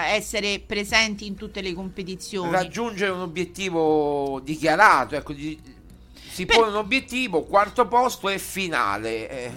essere 0.07 0.59
presenti 0.59 1.25
in 1.27 1.35
tutte 1.35 1.61
le 1.61 1.73
competizioni. 1.73 2.51
Raggiungere 2.51 3.11
un 3.11 3.21
obiettivo 3.21 4.39
dichiarato, 4.43 5.15
ecco, 5.15 5.33
di- 5.33 5.59
si 6.31 6.45
Per- 6.45 6.55
pone 6.57 6.69
un 6.69 6.77
obiettivo, 6.77 7.43
quarto 7.43 7.87
posto 7.87 8.27
e 8.29 8.39
finale. 8.39 9.29
Eh, 9.29 9.51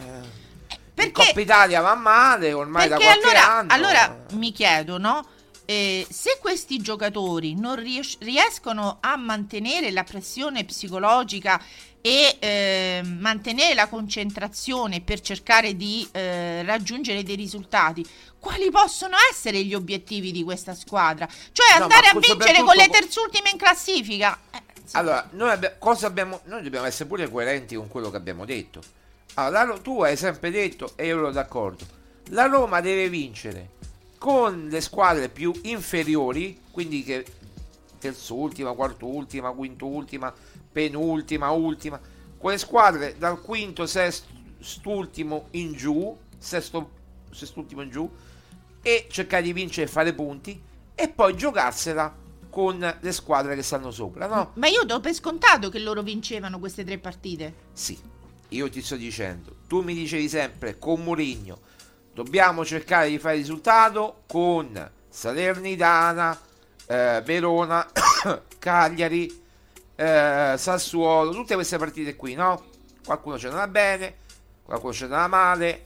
Perché- 0.92 1.11
Coppa 1.27 1.40
Italia 1.40 1.81
va 1.81 1.94
male 1.94 2.53
ormai 2.53 2.88
da 2.88 2.97
qualche 2.97 3.27
allora, 3.29 3.57
anno. 3.59 3.73
allora 3.73 4.25
mi 4.33 4.53
chiedo, 4.53 4.99
no? 4.99 5.27
Eh, 5.64 6.07
se 6.11 6.37
questi 6.40 6.79
giocatori 6.79 7.55
non 7.59 7.77
ries- 7.77 8.18
riescono 8.20 8.99
a 9.01 9.16
mantenere 9.16 9.90
la 9.90 10.05
pressione 10.05 10.64
psicologica 10.64 11.59
e 12.07 12.37
eh, 12.38 13.01
mantenere 13.03 13.73
la 13.73 13.88
concentrazione 13.88 15.01
per 15.01 15.23
cercare 15.23 15.75
di 15.75 16.07
eh, 16.12 16.62
raggiungere 16.62 17.23
dei 17.23 17.35
risultati, 17.35 18.07
quali 18.38 18.69
possono 18.71 19.17
essere 19.31 19.64
gli 19.64 19.73
obiettivi 19.73 20.31
di 20.31 20.45
questa 20.45 20.75
squadra? 20.75 21.27
Cioè 21.27 21.79
No, 21.79 21.85
andare 21.85 22.09
a 22.09 22.19
vincere 22.19 22.62
con 22.62 22.77
le 22.77 22.88
terzultime 22.90 23.49
in 23.49 23.57
classifica? 23.57 24.38
Eh, 24.51 24.61
sì. 24.85 24.97
Allora, 24.97 25.27
noi, 25.33 25.49
abbia- 25.49 25.77
cosa 25.79 26.07
abbiamo, 26.07 26.40
noi 26.45 26.62
dobbiamo 26.62 26.85
essere 26.85 27.09
pure 27.09 27.31
coerenti 27.31 27.75
con 27.75 27.88
quello 27.88 28.11
che 28.11 28.19
abbiamo 28.19 28.45
detto. 28.45 28.83
Allora, 29.37 29.79
tu 29.79 30.03
hai 30.03 30.19
sempre 30.19 30.51
detto, 30.51 30.93
e 30.97 31.07
io 31.07 31.17
ero 31.17 31.33
d'accordo, 31.33 31.87
la 32.33 32.45
Roma 32.45 32.83
deve 32.83 33.09
vincere 33.09 33.71
con 34.19 34.69
le 34.69 34.83
squadre 34.83 35.31
più 35.31 35.59
inferiori, 35.62 36.61
quindi 36.71 37.03
che 37.03 37.25
terzultima, 37.99 38.75
quartultima, 38.75 39.53
quintultima, 39.53 40.31
penultima, 40.75 41.51
ultima, 41.51 42.01
con 42.37 42.51
le 42.51 42.59
squadre 42.59 43.17
dal 43.17 43.41
quinto, 43.41 43.87
sest'ultimo 43.87 45.47
in 45.53 45.73
giù, 45.73 46.17
sesto, 46.37 46.91
sest'ultimo 47.31 47.83
in 47.83 47.91
giù, 47.91 48.11
e 48.83 49.07
cercare 49.09 49.45
di 49.45 49.53
vincere 49.53 49.87
e 49.87 49.91
fare 49.91 50.13
punti, 50.13 50.61
e 50.95 51.09
poi 51.09 51.37
giocarsela 51.37 52.15
con 52.51 52.97
le 53.01 53.13
squadre 53.13 53.55
che 53.55 53.63
stanno 53.63 53.91
sopra, 53.91 54.27
no? 54.27 54.51
Ma 54.55 54.67
io 54.67 54.83
do 54.85 55.01
per 55.01 55.15
scontato 55.15 55.69
che 55.69 55.79
loro 55.79 56.03
vincevano 56.03 56.59
queste 56.59 56.85
tre 56.85 56.99
partite. 56.99 57.55
Sì, 57.73 57.99
io 58.49 58.69
ti 58.69 58.83
sto 58.83 58.97
dicendo, 58.97 59.57
tu 59.67 59.81
mi 59.81 59.95
dicevi 59.95 60.29
sempre 60.29 60.79
con 60.79 61.03
Mourinho, 61.03 61.61
dobbiamo 62.13 62.65
cercare 62.65 63.09
di 63.09 63.19
fare 63.19 63.37
risultato 63.37 64.23
con 64.27 64.91
Salernitana, 65.09 66.39
eh, 66.87 67.23
Verona, 67.25 67.91
Cagliari, 68.59 69.44
eh, 69.97 70.55
Sassuolo, 70.57 71.33
tutte 71.33 71.55
queste 71.55 71.79
partite 71.79 72.17
qui, 72.17 72.35
no? 72.35 72.65
Qualcuno 73.05 73.39
ce 73.39 73.51
n'ha 73.51 73.69
bene, 73.69 74.17
qualcuno 74.63 74.93
ce 74.93 75.07
n'ha 75.07 75.27
male, 75.27 75.83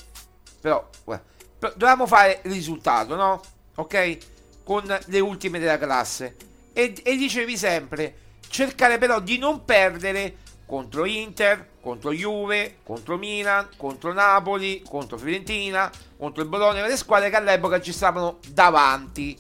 però, 0.61 0.89
però 1.05 1.73
dovevamo 1.75 2.07
fare 2.07 2.41
il 2.45 2.53
risultato, 2.53 3.15
no? 3.15 3.41
Ok? 3.77 4.19
Con 4.65 4.99
le 5.07 5.21
ultime 5.21 5.59
della 5.59 5.79
classe. 5.79 6.37
E, 6.73 6.95
e 7.03 7.17
dicevi 7.17 7.57
sempre, 7.57 8.17
cercare 8.49 8.99
però 8.99 9.21
di 9.21 9.39
non 9.39 9.65
perdere 9.65 10.37
contro 10.67 11.07
Inter, 11.07 11.71
contro 11.81 12.13
Juve, 12.13 12.81
contro 12.83 13.17
Milan, 13.17 13.69
contro 13.77 14.13
Napoli, 14.13 14.83
contro 14.87 15.17
Fiorentina, 15.17 15.91
contro 16.19 16.43
il 16.43 16.49
Bologna, 16.49 16.87
le 16.87 16.97
squadre 16.97 17.31
che 17.31 17.37
all'epoca 17.37 17.81
ci 17.81 17.93
stavano 17.93 18.39
davanti. 18.49 19.37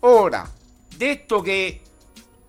Ora, 0.00 0.44
detto 0.96 1.40
che 1.40 1.80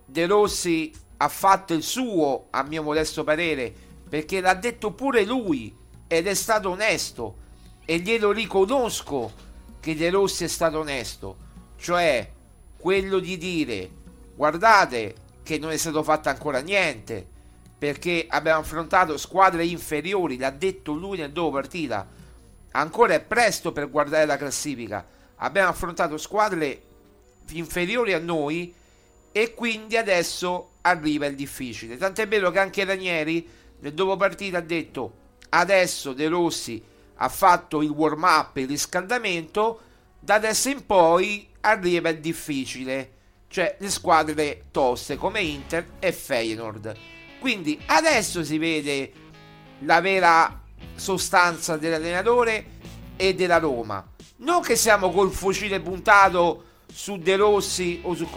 De 0.04 0.26
Rossi 0.26 0.92
ha 1.18 1.28
fatto 1.28 1.74
il 1.74 1.82
suo, 1.82 2.46
a 2.50 2.62
mio 2.62 2.82
modesto 2.82 3.24
parere, 3.24 3.72
perché 4.08 4.40
l'ha 4.40 4.54
detto 4.54 4.92
pure 4.92 5.24
lui 5.24 5.74
ed 6.06 6.26
è 6.26 6.34
stato 6.34 6.70
onesto 6.70 7.36
e 7.84 7.98
glielo 7.98 8.32
riconosco 8.32 9.32
che 9.80 9.94
De 9.94 10.10
Rossi 10.10 10.44
è 10.44 10.48
stato 10.48 10.78
onesto, 10.78 11.36
cioè 11.76 12.30
quello 12.76 13.18
di 13.18 13.36
dire 13.36 13.90
guardate 14.34 15.14
che 15.42 15.58
non 15.58 15.70
è 15.70 15.76
stato 15.76 16.02
fatto 16.02 16.28
ancora 16.28 16.60
niente 16.60 17.26
perché 17.78 18.26
abbiamo 18.28 18.60
affrontato 18.60 19.16
squadre 19.16 19.64
inferiori, 19.64 20.36
l'ha 20.36 20.50
detto 20.50 20.92
lui 20.92 21.18
nel 21.18 21.30
dopo 21.30 21.52
partita. 21.52 22.06
Ancora 22.72 23.14
è 23.14 23.20
presto 23.20 23.72
per 23.72 23.88
guardare 23.88 24.26
la 24.26 24.36
classifica. 24.36 25.06
Abbiamo 25.36 25.68
affrontato 25.70 26.16
squadre 26.16 26.82
inferiori 27.50 28.12
a 28.12 28.18
noi 28.18 28.74
e 29.32 29.54
quindi 29.54 29.96
adesso 29.96 30.72
arriva 30.82 31.26
il 31.26 31.34
difficile. 31.34 31.96
Tant'è 31.96 32.26
vero 32.26 32.50
che 32.50 32.58
anche 32.58 32.84
Ranieri 32.84 33.46
nel 33.80 33.94
dopo 33.94 34.16
partita 34.16 34.58
ha 34.58 34.62
detto 34.62 35.12
adesso 35.50 36.12
De 36.12 36.28
Rossi 36.28 36.82
ha 37.20 37.28
fatto 37.28 37.82
il 37.82 37.90
warm 37.90 38.22
up, 38.22 38.56
il 38.56 38.68
riscaldamento, 38.68 39.80
da 40.20 40.34
adesso 40.34 40.68
in 40.68 40.86
poi 40.86 41.48
arriva 41.60 42.08
il 42.08 42.20
difficile, 42.20 43.12
cioè 43.48 43.76
le 43.78 43.90
squadre 43.90 44.64
toste 44.70 45.16
come 45.16 45.40
Inter 45.40 45.86
e 45.98 46.12
Feyenoord. 46.12 46.96
Quindi 47.40 47.80
adesso 47.86 48.44
si 48.44 48.58
vede 48.58 49.12
la 49.80 50.00
vera 50.00 50.62
sostanza 50.94 51.76
dell'allenatore 51.76 52.66
e 53.16 53.34
della 53.34 53.58
Roma. 53.58 54.04
Non 54.36 54.62
che 54.62 54.76
siamo 54.76 55.10
col 55.10 55.32
fucile 55.32 55.80
puntato 55.80 56.64
su 56.92 57.18
De 57.18 57.36
Rossi 57.36 58.00
o 58.04 58.14
su 58.14 58.28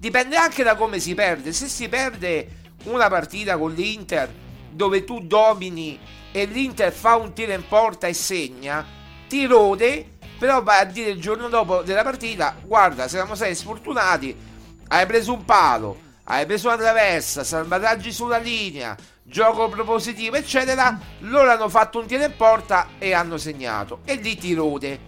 Dipende 0.00 0.36
anche 0.36 0.62
da 0.62 0.76
come 0.76 0.98
si 0.98 1.12
perde. 1.14 1.52
Se 1.52 1.66
si 1.66 1.86
perde 1.86 2.48
una 2.84 3.08
partita 3.08 3.58
con 3.58 3.74
l'Inter 3.74 4.32
dove 4.70 5.04
tu 5.04 5.20
domini 5.20 5.98
e 6.32 6.46
l'Inter 6.46 6.90
fa 6.90 7.16
un 7.16 7.34
tiro 7.34 7.52
in 7.52 7.68
porta 7.68 8.06
e 8.06 8.14
segna, 8.14 8.82
ti 9.28 9.44
rode, 9.44 10.12
però 10.38 10.62
vai 10.62 10.80
a 10.80 10.84
dire 10.84 11.10
il 11.10 11.20
giorno 11.20 11.48
dopo 11.50 11.82
della 11.82 12.02
partita, 12.02 12.56
guarda, 12.64 13.08
siamo 13.08 13.34
stati 13.34 13.54
sfortunati, 13.54 14.34
hai 14.88 15.04
preso 15.04 15.34
un 15.34 15.44
palo, 15.44 16.00
hai 16.24 16.46
preso 16.46 16.68
una 16.68 16.78
traversa, 16.78 17.44
salvataggi 17.44 18.10
sulla 18.10 18.38
linea, 18.38 18.96
gioco 19.22 19.68
propositivo, 19.68 20.36
eccetera, 20.36 20.98
loro 21.18 21.50
hanno 21.50 21.68
fatto 21.68 21.98
un 21.98 22.06
tiro 22.06 22.24
in 22.24 22.36
porta 22.36 22.92
e 22.98 23.12
hanno 23.12 23.36
segnato, 23.36 24.00
e 24.06 24.14
lì 24.14 24.34
ti 24.38 24.54
rode. 24.54 24.98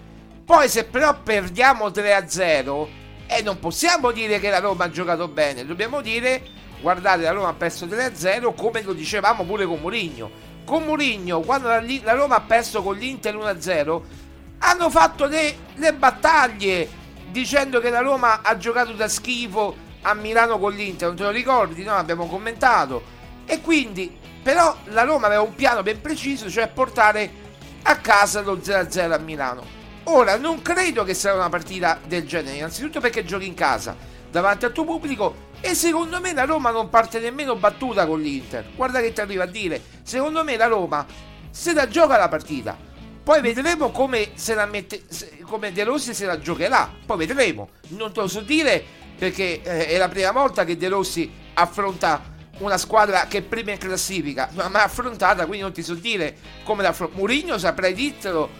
Poi 0.45 0.69
se 0.69 0.85
però 0.85 1.19
perdiamo 1.19 1.89
3-0, 1.89 3.01
e 3.37 3.43
non 3.43 3.59
possiamo 3.59 4.11
dire 4.11 4.39
che 4.39 4.51
la 4.51 4.59
Roma 4.59 4.85
ha 4.85 4.91
giocato 4.91 5.29
bene, 5.29 5.65
dobbiamo 5.65 6.01
dire, 6.01 6.43
guardate, 6.81 7.23
la 7.23 7.33
Roma 7.33 7.49
ha 7.49 7.55
perso 7.55 7.87
3-0 7.87 8.55
come 8.55 8.83
lo 8.83 8.93
dicevamo 8.93 9.45
pure 9.45 9.67
con 9.67 9.81
Mourinho. 9.81 10.31
Con 10.65 10.85
Mourinho, 10.85 11.41
quando 11.41 11.69
la, 11.69 11.83
la 12.03 12.13
Roma 12.13 12.37
ha 12.37 12.41
perso 12.41 12.83
con 12.83 12.97
l'Inter 12.97 13.35
1-0, 13.35 14.01
hanno 14.59 14.91
fatto 14.91 15.27
le, 15.27 15.57
le 15.75 15.93
battaglie 15.95 16.89
dicendo 17.31 17.81
che 17.81 17.91
la 17.91 18.01
Roma 18.01 18.43
ha 18.43 18.57
giocato 18.57 18.93
da 18.93 19.09
schifo 19.09 19.75
a 20.03 20.15
Milano 20.15 20.59
con 20.59 20.73
l'Inter, 20.73 21.09
non 21.09 21.17
te 21.17 21.23
lo 21.23 21.31
ricordi? 21.31 21.83
No, 21.83 21.95
abbiamo 21.95 22.27
commentato. 22.27 23.03
E 23.47 23.61
quindi, 23.61 24.15
però, 24.43 24.77
la 24.87 25.03
Roma 25.03 25.27
aveva 25.27 25.43
un 25.43 25.55
piano 25.55 25.83
ben 25.83 26.01
preciso, 26.01 26.51
cioè 26.51 26.69
portare 26.69 27.31
a 27.83 27.97
casa 27.97 28.41
lo 28.43 28.57
0-0 28.57 29.13
a 29.13 29.19
Milano. 29.19 29.82
Ora, 30.05 30.37
non 30.37 30.63
credo 30.63 31.05
che 31.05 31.15
sarà 31.15 31.37
una 31.37 31.49
partita 31.49 32.01
del 32.07 32.27
genere, 32.27 32.57
innanzitutto 32.57 33.01
perché 33.01 33.25
giochi 33.25 33.47
in 33.47 33.55
casa, 33.55 33.97
davanti 34.31 34.65
al 34.65 34.73
tuo 34.73 34.85
pubblico, 34.85 35.51
e 35.61 35.75
secondo 35.75 36.21
me 36.21 36.33
la 36.35 36.45
Roma 36.45 36.71
non 36.71 36.89
parte 36.89 37.21
nemmeno 37.21 37.55
battuta 37.55 38.07
con 38.07 38.21
l'Inter. 38.21 38.71
Guarda 38.75 39.01
che 39.01 39.13
ti 39.13 39.21
arriva 39.21 39.45
a 39.45 39.47
dire, 39.47 39.81
secondo 40.03 40.43
me 40.43 40.57
la 40.57 40.67
Roma 40.67 41.07
se 41.51 41.73
la 41.73 41.87
gioca 41.87 42.17
la 42.17 42.29
partita. 42.29 42.77
Poi 43.23 43.41
vedremo 43.41 43.93
come 43.93 44.31
se 44.35 44.55
la 44.55 44.67
mette, 44.67 45.05
come 45.45 45.71
De 45.71 45.85
Rossi 45.85 46.13
se 46.13 46.27
la 46.27 46.41
giocherà. 46.41 46.93
Poi 47.07 47.17
vedremo. 47.19 47.69
Non 47.91 48.13
te 48.13 48.21
lo 48.21 48.27
so 48.27 48.41
dire 48.41 48.83
perché 49.17 49.63
eh, 49.63 49.87
è 49.87 49.97
la 49.99 50.09
prima 50.09 50.33
volta 50.33 50.65
che 50.65 50.77
De 50.77 50.89
Rossi 50.89 51.31
affronta 51.55 52.31
una 52.59 52.77
squadra 52.77 53.27
che 53.29 53.39
è 53.39 53.43
prima 53.43 53.71
in 53.71 53.79
classifica, 53.79 54.51
mai 54.53 54.83
affrontata, 54.83 55.47
quindi 55.47 55.63
non 55.63 55.73
ti 55.73 55.83
so 55.83 55.95
dire 55.95 56.37
come 56.65 56.83
l'affronta. 56.83 57.17
Mourinho 57.17 57.59
saprei 57.59 57.95
dirtelo, 57.95 58.51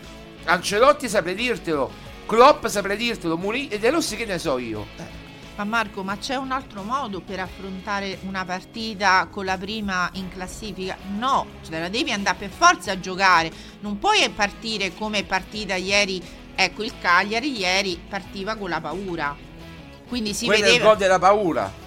Ancelotti 0.45 1.07
saprei 1.07 1.35
dirtelo, 1.35 1.91
Klopp 2.25 2.65
saprei 2.67 2.97
dirtelo, 2.97 3.37
Mourinho 3.37 3.71
e 3.71 3.79
De 3.79 3.89
Rossi 3.89 4.15
che 4.15 4.25
ne 4.25 4.37
so 4.37 4.57
io. 4.57 4.85
Eh. 4.97 5.21
Ma 5.55 5.65
Marco, 5.65 6.03
ma 6.03 6.17
c'è 6.17 6.35
un 6.35 6.51
altro 6.51 6.81
modo 6.81 7.21
per 7.21 7.39
affrontare 7.39 8.17
una 8.23 8.43
partita 8.43 9.27
con 9.29 9.45
la 9.45 9.55
prima 9.55 10.09
in 10.13 10.27
classifica? 10.29 10.97
No, 11.15 11.45
ce 11.63 11.79
la 11.79 11.89
devi 11.89 12.11
andare 12.11 12.37
per 12.39 12.49
forza 12.49 12.91
a 12.93 12.99
giocare. 12.99 13.51
Non 13.81 13.99
puoi 13.99 14.27
partire 14.29 14.95
come 14.95 15.19
è 15.19 15.23
partita 15.23 15.75
ieri. 15.75 16.21
Ecco, 16.55 16.83
il 16.83 16.93
Cagliari 16.99 17.55
ieri 17.55 18.01
partiva 18.09 18.55
con 18.55 18.69
la 18.69 18.81
paura. 18.81 19.35
Quindi 20.07 20.33
si 20.33 20.45
Quello 20.45 20.63
è 20.63 20.65
il 20.65 20.71
vedeva... 20.71 20.89
gol 20.89 20.97
della 20.97 21.19
paura. 21.19 21.82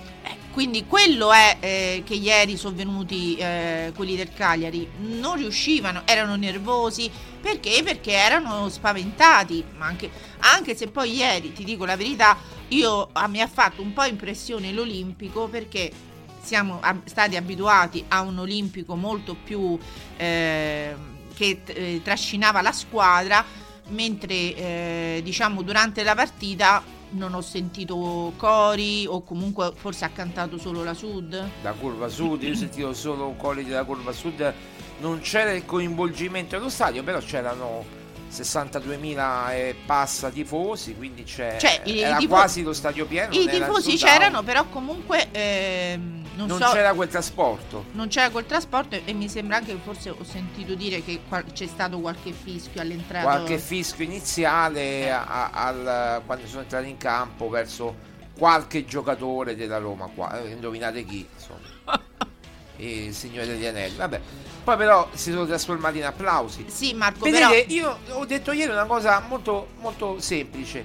Quindi 0.56 0.86
quello 0.86 1.34
è 1.34 1.58
eh, 1.60 2.02
che 2.06 2.14
ieri 2.14 2.56
sono 2.56 2.74
venuti 2.74 3.36
eh, 3.36 3.92
quelli 3.94 4.16
del 4.16 4.32
Cagliari, 4.32 4.88
non 5.00 5.36
riuscivano, 5.36 6.00
erano 6.06 6.34
nervosi, 6.34 7.10
perché? 7.42 7.82
Perché 7.84 8.12
erano 8.12 8.70
spaventati, 8.70 9.62
anche, 9.76 10.10
anche 10.38 10.74
se 10.74 10.86
poi 10.86 11.14
ieri, 11.14 11.52
ti 11.52 11.62
dico 11.62 11.84
la 11.84 11.94
verità, 11.94 12.38
io 12.68 13.10
ah, 13.12 13.28
mi 13.28 13.42
ha 13.42 13.46
fatto 13.48 13.82
un 13.82 13.92
po' 13.92 14.04
impressione 14.04 14.72
l'Olimpico 14.72 15.46
perché 15.46 15.92
siamo 16.40 16.80
stati 17.04 17.36
abituati 17.36 18.02
a 18.08 18.22
un 18.22 18.38
Olimpico 18.38 18.96
molto 18.96 19.34
più 19.34 19.78
eh, 20.16 20.96
che 21.34 21.60
eh, 21.66 22.00
trascinava 22.02 22.62
la 22.62 22.72
squadra, 22.72 23.44
mentre 23.88 24.34
eh, 24.34 25.20
diciamo 25.22 25.60
durante 25.60 26.02
la 26.02 26.14
partita 26.14 26.82
non 27.16 27.34
ho 27.34 27.40
sentito 27.40 28.32
cori 28.36 29.06
o 29.06 29.22
comunque 29.22 29.72
forse 29.74 30.04
ha 30.04 30.10
cantato 30.10 30.58
solo 30.58 30.84
la 30.84 30.94
Sud. 30.94 31.48
La 31.62 31.72
curva 31.72 32.08
sud, 32.08 32.42
io 32.42 32.52
ho 32.52 32.54
sentito 32.54 32.92
solo 32.92 33.34
cori 33.36 33.64
della 33.64 33.84
curva 33.84 34.12
sud, 34.12 34.52
non 35.00 35.20
c'era 35.20 35.52
il 35.52 35.64
coinvolgimento 35.64 36.56
dello 36.56 36.68
stadio, 36.68 37.02
però 37.02 37.18
c'erano 37.18 38.04
62.000 38.42 39.50
e 39.52 39.76
passa 39.86 40.30
tifosi, 40.30 40.94
quindi 40.94 41.24
c'è, 41.24 41.56
Cioè, 41.58 41.82
era 41.84 42.16
tifo- 42.16 42.34
quasi 42.34 42.62
lo 42.62 42.72
stadio 42.72 43.06
pieno. 43.06 43.32
I 43.34 43.48
tifosi 43.48 43.96
c'erano, 43.96 44.42
però 44.42 44.64
comunque 44.66 45.28
ehm, 45.32 46.24
non, 46.36 46.46
non 46.48 46.60
so, 46.60 46.70
c'era 46.72 46.92
quel 46.94 47.08
trasporto. 47.08 47.86
non 47.92 48.08
c'era 48.08 48.30
quel 48.30 48.46
trasporto 48.46 48.98
e, 49.04 49.12
mi 49.12 49.28
sembra 49.28 49.56
anche 49.56 49.76
forse 49.82 50.10
ho 50.10 50.24
sentito 50.24 50.74
dire 50.74 51.02
che 51.02 51.20
qual- 51.28 51.44
c'è 51.52 51.66
stato 51.66 51.98
qualche 52.00 52.32
fischio 52.32 52.80
all'entrata. 52.80 53.24
Qualche 53.24 53.58
fischio 53.58 54.04
iniziale 54.04 55.10
a- 55.10 55.50
al- 55.50 56.22
quando 56.26 56.46
sono 56.46 56.62
entrati 56.62 56.88
in 56.88 56.96
campo 56.96 57.48
verso 57.48 57.94
qualche 58.38 58.84
giocatore 58.84 59.56
della 59.56 59.78
Roma 59.78 60.10
qua. 60.14 60.38
Eh, 60.42 60.50
Indovinate 60.50 61.04
chi, 61.04 61.26
insomma. 61.34 61.74
il 62.76 63.14
signore 63.14 63.46
degli 63.46 63.66
anelli. 63.66 63.96
Vabbè. 63.96 64.20
Poi 64.64 64.76
però 64.76 65.08
si 65.12 65.30
sono 65.30 65.46
trasformati 65.46 65.98
in 65.98 66.04
applausi. 66.04 66.64
Sì, 66.68 66.92
Marco, 66.94 67.24
Vedete, 67.24 67.46
però 67.46 67.64
io 67.68 67.98
ho 68.10 68.24
detto 68.24 68.52
ieri 68.52 68.72
una 68.72 68.86
cosa 68.86 69.20
molto, 69.28 69.68
molto 69.78 70.18
semplice. 70.18 70.84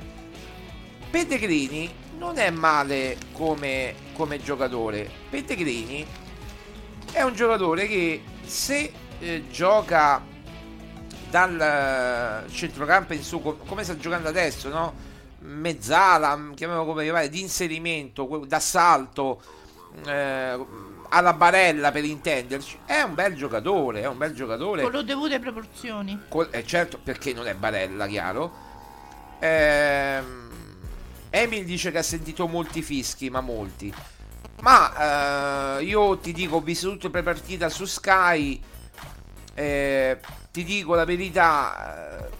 Pellegrini 1.09 1.91
non 2.17 2.37
è 2.37 2.51
male 2.51 3.17
come, 3.31 3.95
come 4.13 4.41
giocatore. 4.41 5.09
Pellegrini 5.29 6.05
è 7.11 7.21
un 7.23 7.33
giocatore 7.33 7.87
che 7.87 8.21
se 8.45 8.91
eh, 9.19 9.43
gioca 9.49 10.21
dal 11.31 11.59
eh, 12.47 12.51
centrocampo 12.51 13.13
in 13.13 13.23
su, 13.23 13.41
com- 13.41 13.65
come 13.65 13.83
sta 13.83 13.97
giocando 13.97 14.29
adesso, 14.29 14.69
no? 14.69 14.93
Mezzala, 15.39 16.35
mm, 16.35 16.53
chiamiamolo 16.53 16.87
come 16.87 17.09
pare, 17.09 17.29
di 17.29 17.41
inserimento, 17.41 18.43
d'assalto, 18.45 19.41
eh, 20.05 20.59
alla 21.13 21.33
barella 21.33 21.91
per 21.91 22.05
intenderci, 22.05 22.79
è 22.85 23.01
un 23.01 23.13
bel 23.13 23.35
giocatore, 23.35 24.01
è 24.01 24.07
un 24.07 24.17
bel 24.17 24.33
giocatore. 24.33 24.81
con 24.83 24.91
le 24.93 25.03
dovute 25.03 25.39
proporzioni. 25.39 26.17
Col- 26.29 26.47
eh, 26.51 26.65
certo, 26.65 26.99
perché 27.03 27.33
non 27.33 27.47
è 27.47 27.53
Barella, 27.53 28.07
chiaro. 28.07 28.51
Ehm, 29.39 30.49
Emil 31.29 31.65
dice 31.65 31.91
che 31.91 31.97
ha 31.97 32.03
sentito 32.03 32.47
molti 32.47 32.81
fischi, 32.81 33.29
ma 33.29 33.41
molti. 33.41 33.93
Ma 34.61 35.77
eh, 35.79 35.83
io 35.83 36.17
ti 36.19 36.31
dico, 36.31 36.57
ho 36.57 36.61
visto 36.61 36.89
tutto 36.91 37.09
per 37.09 37.23
partita 37.23 37.67
su 37.69 37.85
Sky. 37.85 38.61
eh, 39.53 40.19
ti 40.51 40.63
dico 40.63 40.95
la 40.95 41.05
verità. 41.05 42.19
eh, 42.19 42.39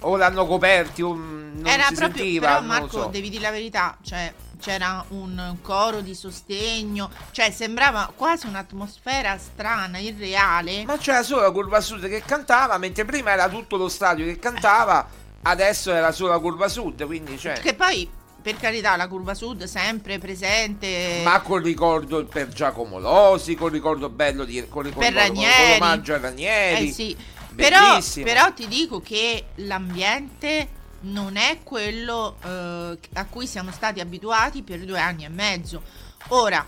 o 0.00 0.16
l'hanno 0.16 0.46
coperti, 0.46 1.02
o 1.02 1.14
non 1.14 1.62
Era 1.64 1.86
si 1.88 1.94
proprio, 1.94 2.22
sentiva. 2.22 2.46
però 2.48 2.60
Marco, 2.62 2.88
so. 3.02 3.06
devi 3.06 3.28
dire 3.30 3.42
la 3.42 3.50
verità, 3.50 3.96
cioè 4.02 4.32
c'era 4.60 5.04
un 5.08 5.56
coro 5.62 6.00
di 6.00 6.14
sostegno, 6.14 7.10
cioè 7.30 7.50
sembrava 7.50 8.12
quasi 8.14 8.46
un'atmosfera 8.46 9.36
strana, 9.38 9.98
irreale. 9.98 10.84
Ma 10.84 10.96
c'era 10.98 11.22
solo 11.22 11.42
la 11.42 11.50
curva 11.50 11.80
sud 11.80 12.08
che 12.08 12.22
cantava, 12.24 12.78
mentre 12.78 13.04
prima 13.04 13.30
era 13.30 13.48
tutto 13.48 13.76
lo 13.76 13.88
stadio 13.88 14.24
che 14.24 14.38
cantava, 14.38 15.06
adesso 15.42 15.92
era 15.92 16.12
solo 16.12 16.30
la 16.30 16.38
curva 16.38 16.68
sud, 16.68 17.04
quindi 17.04 17.38
cioè... 17.38 17.58
Che 17.60 17.74
poi, 17.74 18.08
per 18.42 18.56
carità, 18.56 18.96
la 18.96 19.08
curva 19.08 19.34
sud 19.34 19.64
sempre 19.64 20.18
presente. 20.18 21.20
Ma 21.24 21.40
col 21.40 21.62
ricordo 21.62 22.24
per 22.24 22.48
Giacomo 22.48 22.98
Losi, 22.98 23.54
col 23.54 23.70
ricordo 23.70 24.08
bello 24.08 24.44
di 24.44 24.66
col 24.68 24.84
ricordo, 24.84 25.08
Per 25.08 25.14
con- 25.14 25.22
Ranieri. 25.22 25.54
con 25.56 25.70
l'omaggio 25.78 26.14
a 26.14 26.18
Ranieri. 26.18 26.88
Eh 26.88 26.92
sì, 26.92 27.16
però, 27.54 27.98
però 28.22 28.52
ti 28.52 28.68
dico 28.68 29.00
che 29.00 29.46
l'ambiente 29.56 30.68
non 31.06 31.36
è 31.36 31.60
quello 31.62 32.36
eh, 32.42 32.98
a 33.14 33.26
cui 33.26 33.46
siamo 33.46 33.70
stati 33.70 34.00
abituati 34.00 34.62
per 34.62 34.84
due 34.84 34.98
anni 35.00 35.24
e 35.24 35.28
mezzo. 35.28 35.82
Ora, 36.28 36.64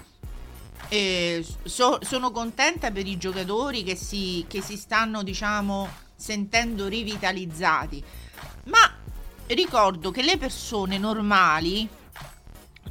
eh, 0.88 1.44
so- 1.64 1.98
sono 2.03 2.31
contenta 2.31 2.90
per 2.90 3.07
i 3.07 3.16
giocatori 3.18 3.83
che 3.83 3.96
si, 3.96 4.44
che 4.48 4.62
si 4.62 4.77
stanno, 4.77 5.22
diciamo, 5.22 5.88
sentendo 6.14 6.87
rivitalizzati, 6.87 8.03
ma 8.64 8.92
ricordo 9.46 10.11
che 10.11 10.22
le 10.22 10.37
persone 10.37 10.98
normali, 10.98 11.88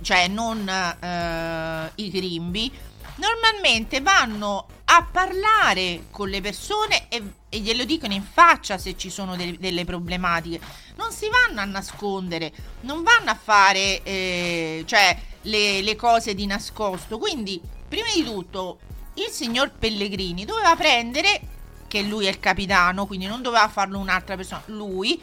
cioè 0.01 0.27
non 0.27 0.67
eh, 0.67 1.91
i 1.95 2.09
grimbi, 2.09 2.71
normalmente 3.15 4.01
vanno 4.01 4.67
a 4.89 5.03
parlare 5.03 6.05
con 6.11 6.29
le 6.29 6.39
persone 6.39 7.09
e, 7.09 7.21
e 7.49 7.59
glielo 7.59 7.83
dicono 7.83 8.13
in 8.13 8.23
faccia 8.23 8.77
se 8.77 8.95
ci 8.95 9.09
sono 9.09 9.35
de- 9.35 9.57
delle 9.59 9.83
problematiche. 9.83 10.61
Non 10.95 11.11
si 11.11 11.27
vanno 11.29 11.59
a 11.59 11.65
nascondere, 11.65 12.53
non 12.81 13.03
vanno 13.03 13.31
a 13.31 13.35
fare 13.35 14.01
eh, 14.03 14.83
cioè, 14.85 15.17
le, 15.41 15.81
le 15.81 15.95
cose 15.95 16.33
di 16.33 16.45
nascosto. 16.45 17.17
Quindi, 17.17 17.61
prima 17.87 18.07
di 18.15 18.23
tutto, 18.23 18.79
il 19.15 19.29
signor 19.29 19.71
Pellegrini 19.71 20.45
doveva 20.45 20.75
prendere, 20.75 21.41
che 21.87 22.01
lui 22.01 22.25
è 22.25 22.29
il 22.29 22.39
capitano, 22.39 23.05
quindi 23.05 23.25
non 23.25 23.41
doveva 23.41 23.67
farlo 23.67 23.99
un'altra 23.99 24.35
persona, 24.35 24.63
lui, 24.67 25.19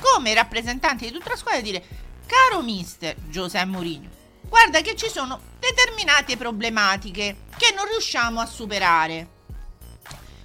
come 0.00 0.34
rappresentante 0.34 1.06
di 1.06 1.12
tutta 1.12 1.30
la 1.30 1.36
squadra, 1.36 1.60
dire, 1.60 1.84
caro 2.26 2.62
mister 2.62 3.14
Giuseppe 3.28 3.66
Mourinho, 3.66 4.08
guarda 4.48 4.80
che 4.80 4.94
ci 4.96 5.08
sono 5.08 5.40
determinate 5.58 6.36
problematiche 6.36 7.36
che 7.56 7.72
non 7.74 7.86
riusciamo 7.86 8.40
a 8.40 8.46
superare. 8.46 9.28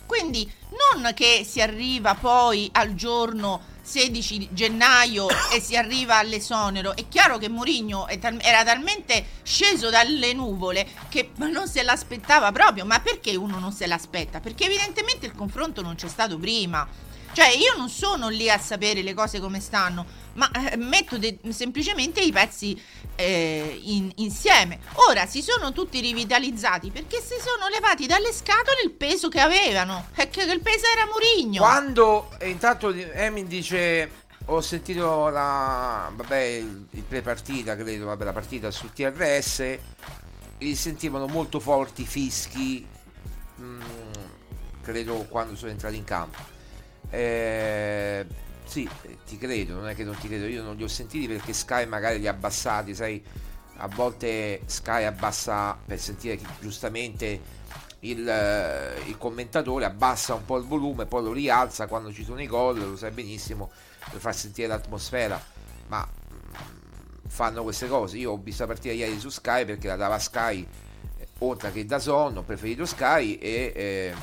Quindi 0.06 0.52
non 0.94 1.14
che 1.14 1.46
si 1.48 1.62
arriva 1.62 2.16
poi 2.16 2.70
al 2.74 2.96
giorno 2.96 3.78
16 3.90 4.50
gennaio 4.52 5.28
e 5.52 5.60
si 5.60 5.76
arriva 5.76 6.18
all'esonero. 6.18 6.96
È 6.96 7.08
chiaro 7.08 7.38
che 7.38 7.50
Mourinho 7.50 8.08
era 8.08 8.64
talmente 8.64 9.26
sceso 9.44 9.90
dalle 9.90 10.34
nuvole 10.34 10.88
che 11.10 11.32
non 11.38 11.68
se 11.68 11.82
l'aspettava 11.84 12.52
proprio. 12.52 12.86
Ma 12.86 13.00
perché 13.00 13.36
uno 13.36 13.58
non 13.58 13.72
se 13.72 13.88
l'aspetta? 13.88 14.40
Perché 14.40 14.66
evidentemente 14.66 15.26
il 15.26 15.34
confronto 15.34 15.82
non 15.82 15.96
c'è 15.96 16.08
stato 16.08 16.38
prima. 16.38 16.88
Cioè, 17.32 17.50
io 17.50 17.76
non 17.78 17.90
sono 17.90 18.30
lì 18.30 18.50
a 18.50 18.58
sapere 18.58 19.02
le 19.02 19.14
cose 19.14 19.40
come 19.40 19.60
stanno, 19.60 20.06
ma 20.34 20.50
eh, 20.52 20.76
metto 20.78 21.18
de- 21.18 21.40
semplicemente 21.50 22.22
i 22.22 22.32
pezzi 22.32 22.80
eh, 23.16 23.80
in- 23.84 24.12
insieme. 24.16 24.80
Ora 25.10 25.26
si 25.26 25.42
sono 25.42 25.72
tutti 25.72 26.00
rivitalizzati 26.00 26.92
perché 26.92 27.22
si 27.22 27.36
sono 27.40 27.68
levati 27.70 28.08
dalle 28.08 28.34
scatole 28.34 28.82
il 28.84 28.92
peso 28.92 29.30
che 29.30 29.40
avevano. 29.40 30.08
E 30.16 30.30
che 30.30 30.44
il 30.44 30.62
peso 30.62 30.86
era 30.96 31.06
Murigno. 31.06 31.62
Quando 31.62 32.30
e 32.40 32.50
intanto 32.50 32.90
Emin 32.90 33.48
dice 33.48 34.28
ho 34.46 34.62
sentito 34.62 35.30
la 35.30 36.12
vabbè 36.14 36.38
il, 36.38 36.88
il 36.92 37.04
pre-partita, 37.04 37.76
credo, 37.76 38.06
vabbè 38.06 38.24
la 38.24 38.34
partita 38.34 38.72
su 38.72 38.92
TRS 38.92 39.78
li 40.60 40.76
sentivano 40.76 41.28
molto 41.28 41.60
forti 41.60 42.02
i 42.02 42.06
fischi 42.06 42.86
mm, 43.62 43.82
credo 44.82 45.26
quando 45.30 45.56
sono 45.56 45.72
entrati 45.72 45.96
in 45.96 46.04
campo. 46.04 46.58
Eh, 47.10 48.26
sì, 48.66 48.88
eh, 49.02 49.18
ti 49.26 49.38
credo, 49.38 49.74
non 49.76 49.88
è 49.88 49.96
che 49.96 50.04
non 50.04 50.16
ti 50.18 50.28
credo, 50.28 50.46
io 50.46 50.62
non 50.62 50.76
li 50.76 50.84
ho 50.84 50.88
sentiti 50.88 51.28
perché 51.28 51.54
Sky 51.54 51.86
magari 51.86 52.20
li 52.20 52.28
ha 52.28 52.32
abbassati, 52.32 52.94
sai, 52.94 53.24
a 53.78 53.88
volte 53.88 54.62
Sky 54.66 55.06
abbassa 55.06 55.78
per 55.86 56.00
sentire 56.00 56.40
giustamente 56.60 57.58
il, 58.02 58.28
eh, 58.28 59.02
il 59.08 59.18
commentatore 59.18 59.86
abbassa 59.86 60.36
un 60.36 60.46
po' 60.46 60.58
il 60.58 60.66
volume, 60.66 61.06
poi 61.06 61.24
lo 61.24 61.32
rialza 61.34 61.88
quando 61.88 62.14
ci 62.14 62.24
sono 62.24 62.42
i 62.42 62.48
gol, 62.48 62.78
lo 62.78 62.96
sai 62.96 63.12
benissimo, 63.12 63.72
per 64.12 64.20
far 64.20 64.36
sentire 64.36 64.68
l'atmosfera, 64.68 65.42
ma 65.88 66.08
mm, 66.08 67.28
fanno 67.28 67.64
queste 67.64 67.88
cose. 67.88 68.18
Io 68.18 68.32
ho 68.32 68.38
visto 68.38 68.64
la 68.64 68.70
partita 68.74 68.94
ieri 68.94 69.20
su 69.20 69.30
Sky 69.30 69.66
perché 69.66 69.88
la 69.88 69.96
dava 69.96 70.20
Sky 70.20 70.66
eh, 71.18 71.28
oltre 71.40 71.72
che 71.72 71.86
da 71.86 72.00
Son, 72.00 72.38
ho 72.38 72.44
preferito 72.44 72.86
Sky 72.86 73.34
e 73.36 73.74
eh, 73.76 74.14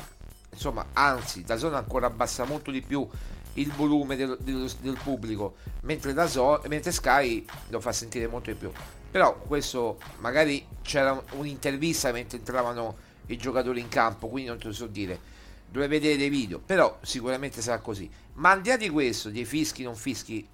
insomma, 0.57 0.87
anzi, 0.93 1.43
da 1.43 1.55
Son 1.55 1.75
ancora 1.75 2.07
abbassa 2.07 2.43
molto 2.43 2.71
di 2.71 2.81
più 2.81 3.07
il 3.53 3.71
volume 3.71 4.15
del, 4.15 4.37
del, 4.41 4.69
del 4.81 4.97
pubblico, 5.01 5.55
mentre, 5.81 6.13
da 6.13 6.27
Zone, 6.27 6.67
mentre 6.67 6.91
Sky 6.91 7.45
lo 7.69 7.79
fa 7.79 7.91
sentire 7.91 8.27
molto 8.27 8.51
di 8.51 8.57
più. 8.57 8.71
Però 9.09 9.37
questo 9.37 9.99
magari 10.19 10.65
c'era 10.81 11.21
un'intervista 11.31 12.11
mentre 12.11 12.39
entravano 12.39 13.05
i 13.27 13.37
giocatori 13.37 13.79
in 13.79 13.87
campo, 13.87 14.27
quindi 14.27 14.49
non 14.49 14.59
te 14.59 14.67
lo 14.67 14.73
so 14.73 14.87
dire. 14.87 15.35
Dovrei 15.69 15.87
vedere 15.87 16.17
dei 16.17 16.29
video, 16.29 16.59
però 16.59 16.97
sicuramente 17.01 17.61
sarà 17.61 17.79
così. 17.79 18.09
Ma 18.33 18.51
al 18.51 18.61
di 18.61 18.69
là 18.69 18.77
di 18.77 18.89
questo, 18.89 19.29
dei 19.29 19.45
fischi, 19.45 19.83
non 19.83 19.95
fischi, 19.95 20.47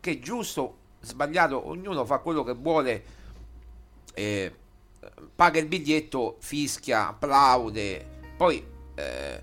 che 0.00 0.20
giusto, 0.20 0.76
sbagliato, 1.00 1.68
ognuno 1.68 2.04
fa 2.04 2.18
quello 2.18 2.42
che 2.42 2.54
vuole, 2.54 3.04
eh, 4.14 4.52
paga 5.34 5.58
il 5.58 5.66
biglietto, 5.66 6.36
fischia, 6.40 7.08
applaude, 7.08 8.18
poi 8.36 8.78
eh, 9.00 9.42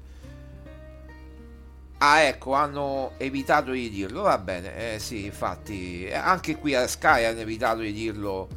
Ah, 1.99 2.21
ecco, 2.21 2.53
hanno 2.53 3.13
evitato 3.17 3.71
di 3.71 3.89
dirlo. 3.89 4.21
Va 4.21 4.37
bene, 4.37 4.93
eh, 4.93 4.99
sì, 4.99 5.25
infatti, 5.25 6.05
eh, 6.05 6.13
anche 6.13 6.57
qui 6.57 6.75
a 6.75 6.85
Sky 6.85 7.23
hanno 7.23 7.39
evitato 7.39 7.79
di 7.79 7.91
dirlo 7.91 8.47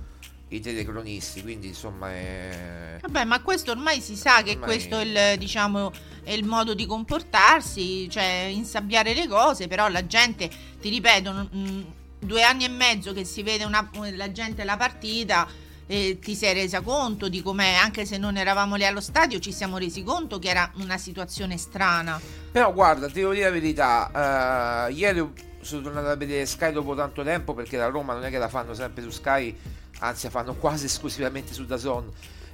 i 0.48 0.60
telecronisti, 0.60 1.42
quindi 1.42 1.68
insomma 1.68 2.10
è... 2.10 2.98
Vabbè, 3.00 3.24
ma 3.24 3.40
questo 3.40 3.70
ormai 3.70 4.00
si 4.00 4.14
sa 4.16 4.42
che 4.42 4.50
ormai... 4.50 4.68
questo 4.68 4.98
è 4.98 5.04
il, 5.04 5.38
diciamo, 5.38 5.90
è 6.22 6.32
il 6.32 6.44
modo 6.44 6.74
di 6.74 6.84
comportarsi, 6.84 8.10
cioè 8.10 8.50
insabbiare 8.52 9.14
le 9.14 9.26
cose, 9.26 9.68
però 9.68 9.88
la 9.88 10.06
gente, 10.06 10.50
ti 10.78 10.90
ripeto, 10.90 11.32
mh, 11.32 11.84
due 12.18 12.42
anni 12.42 12.64
e 12.64 12.68
mezzo 12.68 13.14
che 13.14 13.24
si 13.24 13.42
vede 13.42 13.64
una, 13.64 13.88
la 14.12 14.32
gente 14.32 14.64
la 14.64 14.76
partita 14.76 15.48
eh, 15.90 16.20
ti 16.20 16.36
sei 16.36 16.54
resa 16.54 16.82
conto 16.82 17.28
di 17.28 17.42
com'è, 17.42 17.72
anche 17.72 18.06
se 18.06 18.16
non 18.16 18.36
eravamo 18.36 18.76
lì 18.76 18.86
allo 18.86 19.00
stadio, 19.00 19.40
ci 19.40 19.50
siamo 19.50 19.76
resi 19.76 20.04
conto 20.04 20.38
che 20.38 20.48
era 20.48 20.70
una 20.76 20.96
situazione 20.98 21.58
strana. 21.58 22.20
Però 22.52 22.72
guarda, 22.72 23.08
ti 23.08 23.14
devo 23.14 23.32
dire 23.32 23.46
la 23.46 23.50
verità, 23.50 24.86
uh, 24.86 24.92
ieri 24.92 25.32
sono 25.60 25.82
tornato 25.82 26.06
a 26.06 26.14
vedere 26.14 26.46
Sky 26.46 26.70
dopo 26.70 26.94
tanto 26.94 27.24
tempo 27.24 27.54
perché 27.54 27.76
la 27.76 27.88
Roma 27.88 28.12
non 28.12 28.24
è 28.24 28.30
che 28.30 28.38
la 28.38 28.48
fanno 28.48 28.72
sempre 28.72 29.02
su 29.02 29.10
Sky, 29.10 29.56
anzi 29.98 30.26
la 30.26 30.30
fanno 30.30 30.54
quasi 30.60 30.84
esclusivamente 30.84 31.52
su 31.52 31.66
Dazon. 31.66 32.08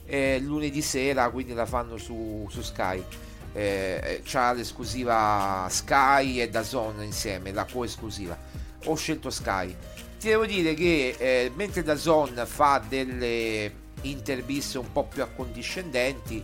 Eh, 0.06 0.38
lunedì 0.40 0.80
sera, 0.80 1.28
quindi 1.28 1.52
la 1.52 1.66
fanno 1.66 1.98
su, 1.98 2.46
su 2.48 2.62
Sky. 2.62 3.04
Eh, 3.52 4.00
eh 4.02 4.22
c'ha 4.24 4.54
l'esclusiva 4.54 5.66
Sky 5.68 6.40
e 6.40 6.48
Dazon 6.48 7.02
insieme, 7.02 7.52
la 7.52 7.66
co-esclusiva. 7.70 8.38
Ho 8.86 8.94
scelto 8.94 9.28
Sky 9.28 9.76
ti 10.18 10.28
devo 10.28 10.46
dire 10.46 10.74
che 10.74 11.14
eh, 11.18 11.52
mentre 11.54 11.82
da 11.82 11.96
Zon 11.96 12.42
fa 12.46 12.82
delle 12.86 13.84
interviste 14.02 14.78
un 14.78 14.90
po' 14.92 15.04
più 15.04 15.22
accondiscendenti, 15.22 16.42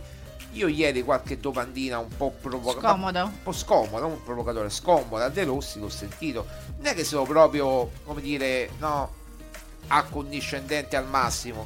io 0.53 0.67
ieri 0.67 1.03
qualche 1.03 1.39
domandina 1.39 1.97
un 1.97 2.15
po' 2.15 2.35
provocatoria, 2.39 3.23
un 3.23 3.41
po' 3.41 3.51
scomoda, 3.51 4.05
un 4.05 4.21
provocatore 4.23 4.69
scomoda 4.69 5.29
De 5.29 5.43
Rossi 5.43 5.79
l'ho 5.79 5.89
sentito. 5.89 6.45
Non 6.77 6.87
è 6.87 6.93
che 6.93 7.03
sono 7.03 7.23
proprio, 7.23 7.89
come 8.03 8.21
dire, 8.21 8.69
no, 8.77 9.11
accondiscendente 9.87 10.95
al 10.95 11.07
massimo. 11.07 11.65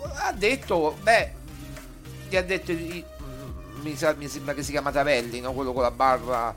Ha 0.00 0.32
detto, 0.32 0.96
beh, 1.02 1.32
gli 2.28 2.36
ha 2.36 2.42
detto, 2.42 2.72
mi, 2.72 3.04
mi 3.82 4.28
sembra 4.28 4.54
che 4.54 4.62
si 4.62 4.72
chiama 4.72 4.90
Tavelli, 4.90 5.40
no? 5.40 5.52
quello 5.52 5.72
con 5.72 5.82
la 5.82 5.90
barba 5.90 6.54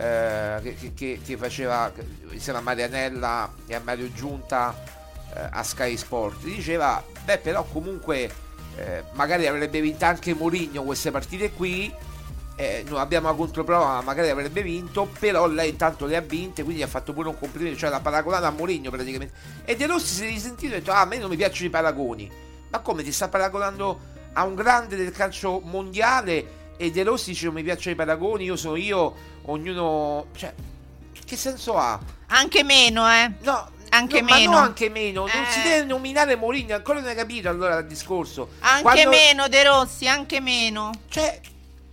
eh, 0.00 0.74
che, 0.78 0.92
che, 0.94 1.20
che, 1.22 1.36
faceva 1.36 1.92
insieme 2.30 2.58
a 2.58 2.62
Marianella 2.62 3.52
e 3.66 3.74
a 3.74 3.80
Mario 3.84 4.10
Giunta 4.12 4.74
eh, 5.34 5.48
a 5.50 5.62
Sky 5.62 5.94
Sport 5.96 6.42
diceva 6.44 7.04
beh 7.24 7.38
però 7.38 7.64
comunque 7.64 8.30
eh, 8.76 9.04
magari 9.12 9.46
avrebbe 9.46 9.80
vinto 9.82 10.06
anche 10.06 10.32
Mourinho 10.32 10.84
queste 10.84 11.10
partite 11.10 11.52
qui 11.52 11.92
eh, 12.56 12.84
non 12.88 12.98
abbiamo 12.98 13.28
la 13.28 13.34
controprova 13.34 13.86
ma 13.86 14.00
magari 14.00 14.28
avrebbe 14.30 14.62
vinto 14.62 15.08
però 15.18 15.46
lei 15.46 15.70
intanto 15.70 16.06
le 16.06 16.16
ha 16.16 16.20
vinte 16.20 16.62
quindi 16.62 16.82
ha 16.82 16.86
fatto 16.86 17.12
pure 17.12 17.28
un 17.28 17.38
complimento 17.38 17.78
cioè 17.78 17.90
la 17.90 18.00
paragonata 18.00 18.46
a 18.46 18.50
Mourinho 18.50 18.90
praticamente. 18.90 19.34
E 19.64 19.76
De 19.76 19.86
Rossi 19.86 20.14
si 20.14 20.24
è 20.24 20.28
risentito 20.28 20.74
e 20.74 20.76
ha 20.76 20.78
detto 20.80 20.92
ah 20.92 21.00
a 21.00 21.04
me 21.06 21.16
non 21.16 21.30
mi 21.30 21.36
piacciono 21.36 21.68
i 21.68 21.70
paragoni. 21.70 22.30
Ma 22.68 22.78
come 22.80 23.02
ti 23.02 23.12
sta 23.12 23.28
paragonando 23.28 24.00
a 24.34 24.44
un 24.44 24.54
grande 24.54 24.96
del 24.96 25.10
calcio 25.10 25.60
mondiale? 25.60 26.58
E 26.76 26.90
De 26.90 27.02
Rossi 27.02 27.30
dice 27.30 27.46
non 27.46 27.54
mi 27.54 27.62
piacciono 27.62 27.94
i 27.94 27.96
paragoni, 27.96 28.44
io 28.44 28.56
sono 28.56 28.76
io, 28.76 29.14
ognuno... 29.42 30.26
Cioè, 30.34 30.52
che 31.24 31.36
senso 31.36 31.76
ha? 31.76 31.98
Anche 32.28 32.64
meno, 32.64 33.08
eh. 33.08 33.30
No, 33.42 33.70
anche 33.90 34.20
no, 34.20 34.26
meno. 34.26 34.50
Ma 34.50 34.56
no, 34.58 34.62
anche 34.64 34.88
meno. 34.88 35.20
Non 35.20 35.46
si 35.48 35.60
eh. 35.60 35.62
deve 35.62 35.84
nominare 35.84 36.36
Mourinho, 36.36 36.74
ancora 36.74 37.00
non 37.00 37.08
hai 37.08 37.14
capito 37.14 37.48
allora 37.48 37.78
il 37.78 37.86
discorso. 37.86 38.50
Anche 38.60 38.82
Quando... 38.82 39.10
meno, 39.10 39.48
De 39.48 39.64
Rossi, 39.64 40.08
anche 40.08 40.40
meno. 40.40 40.90
Cioè, 41.08 41.40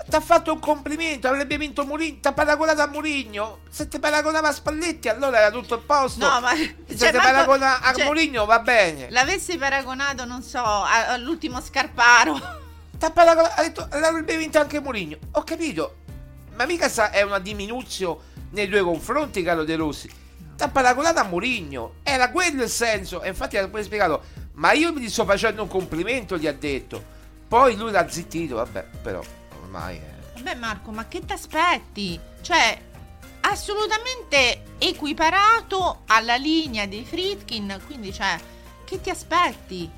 ti 0.08 0.16
ha 0.16 0.22
fatto 0.22 0.54
un 0.54 0.60
complimento, 0.60 1.28
avrebbe 1.28 1.58
vinto 1.58 1.86
Mourinho, 1.86 2.20
ti 2.22 2.28
ha 2.28 2.34
paragonato 2.34 2.82
a 2.82 2.88
Mourinho. 2.88 3.60
Se 3.70 3.88
ti 3.88 4.00
paragonava 4.00 4.48
a 4.48 4.54
Spalletti, 4.54 5.10
allora 5.10 5.40
era 5.40 5.52
tutto 5.52 5.76
a 5.76 5.80
posto. 5.80 6.28
No, 6.28 6.40
ma 6.40 6.56
se 6.56 6.98
cioè, 6.98 7.12
ti 7.12 7.18
paragona 7.18 7.82
a 7.82 7.94
cioè, 7.94 8.06
Mourinho 8.06 8.46
va 8.46 8.60
bene. 8.60 9.10
L'avessi 9.10 9.58
paragonato, 9.58 10.26
non 10.26 10.42
so, 10.42 10.64
all'ultimo 10.64 11.62
Scarparo. 11.62 12.66
Tappata, 12.98 13.56
ha 13.56 13.62
detto 13.62 13.88
l'avrebbe 13.92 14.38
vinto 14.38 14.60
anche 14.60 14.80
Mourinho. 14.80 15.18
Ho 15.34 15.44
capito, 15.44 15.98
ma 16.58 16.66
mica 16.66 16.90
sa, 16.90 17.12
è 17.12 17.22
una 17.22 17.40
diminuzione 17.40 18.20
nei 18.50 18.68
due 18.68 18.82
confronti, 18.82 19.44
caro 19.44 19.64
De 19.64 19.76
Rossi. 19.76 20.10
T'ha 20.56 20.70
paragonato 20.70 21.20
a 21.20 21.24
Mourinho, 21.24 21.96
era 22.02 22.32
quello 22.32 22.64
il 22.64 22.70
senso. 22.70 23.22
E 23.22 23.28
infatti 23.28 23.58
ha 23.58 23.68
pure 23.68 23.84
spiegato, 23.84 24.24
ma 24.54 24.72
io 24.72 24.92
mi 24.92 25.08
sto 25.08 25.24
facendo 25.24 25.62
un 25.62 25.68
complimento, 25.68 26.38
gli 26.38 26.48
ha 26.48 26.54
detto. 26.54 27.16
Poi 27.48 27.76
lui 27.76 27.92
l'ha 27.92 28.10
zittito, 28.10 28.56
vabbè, 28.56 28.86
però 29.02 29.22
ormai 29.62 29.98
è... 29.98 30.16
Vabbè 30.36 30.56
Marco, 30.56 30.92
ma 30.92 31.08
che 31.08 31.24
ti 31.24 31.32
aspetti? 31.32 32.20
Cioè, 32.42 32.82
assolutamente 33.42 34.64
equiparato 34.80 36.02
alla 36.08 36.36
linea 36.36 36.88
dei 36.88 37.06
Fritkin, 37.06 37.80
quindi 37.86 38.12
cioè, 38.12 38.36
che 38.84 39.00
ti 39.00 39.12
aspetti? 39.12 39.90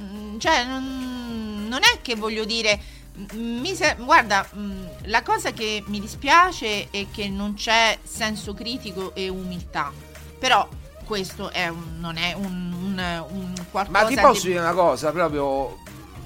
Mm, 0.00 0.38
cioè, 0.38 0.64
non, 0.64 1.66
non 1.68 1.80
è 1.82 2.00
che 2.02 2.16
voglio 2.16 2.44
dire. 2.44 2.96
Mi 3.32 3.74
se- 3.74 3.96
guarda, 3.98 4.46
mm, 4.54 4.84
la 5.04 5.22
cosa 5.22 5.52
che 5.52 5.82
mi 5.86 6.00
dispiace 6.00 6.88
è 6.90 7.06
che 7.10 7.28
non 7.28 7.54
c'è 7.54 7.98
senso 8.02 8.54
critico 8.54 9.14
e 9.14 9.28
umiltà. 9.28 9.92
Però 10.38 10.68
questo 11.04 11.50
è 11.50 11.66
un, 11.68 11.98
non 11.98 12.16
è 12.16 12.34
un, 12.34 12.44
un, 12.44 13.24
un 13.30 13.54
qualcosa. 13.70 14.02
Ma 14.02 14.08
ti 14.08 14.14
posso 14.14 14.42
di... 14.42 14.48
dire 14.48 14.60
una 14.60 14.74
cosa, 14.74 15.10
proprio 15.10 15.78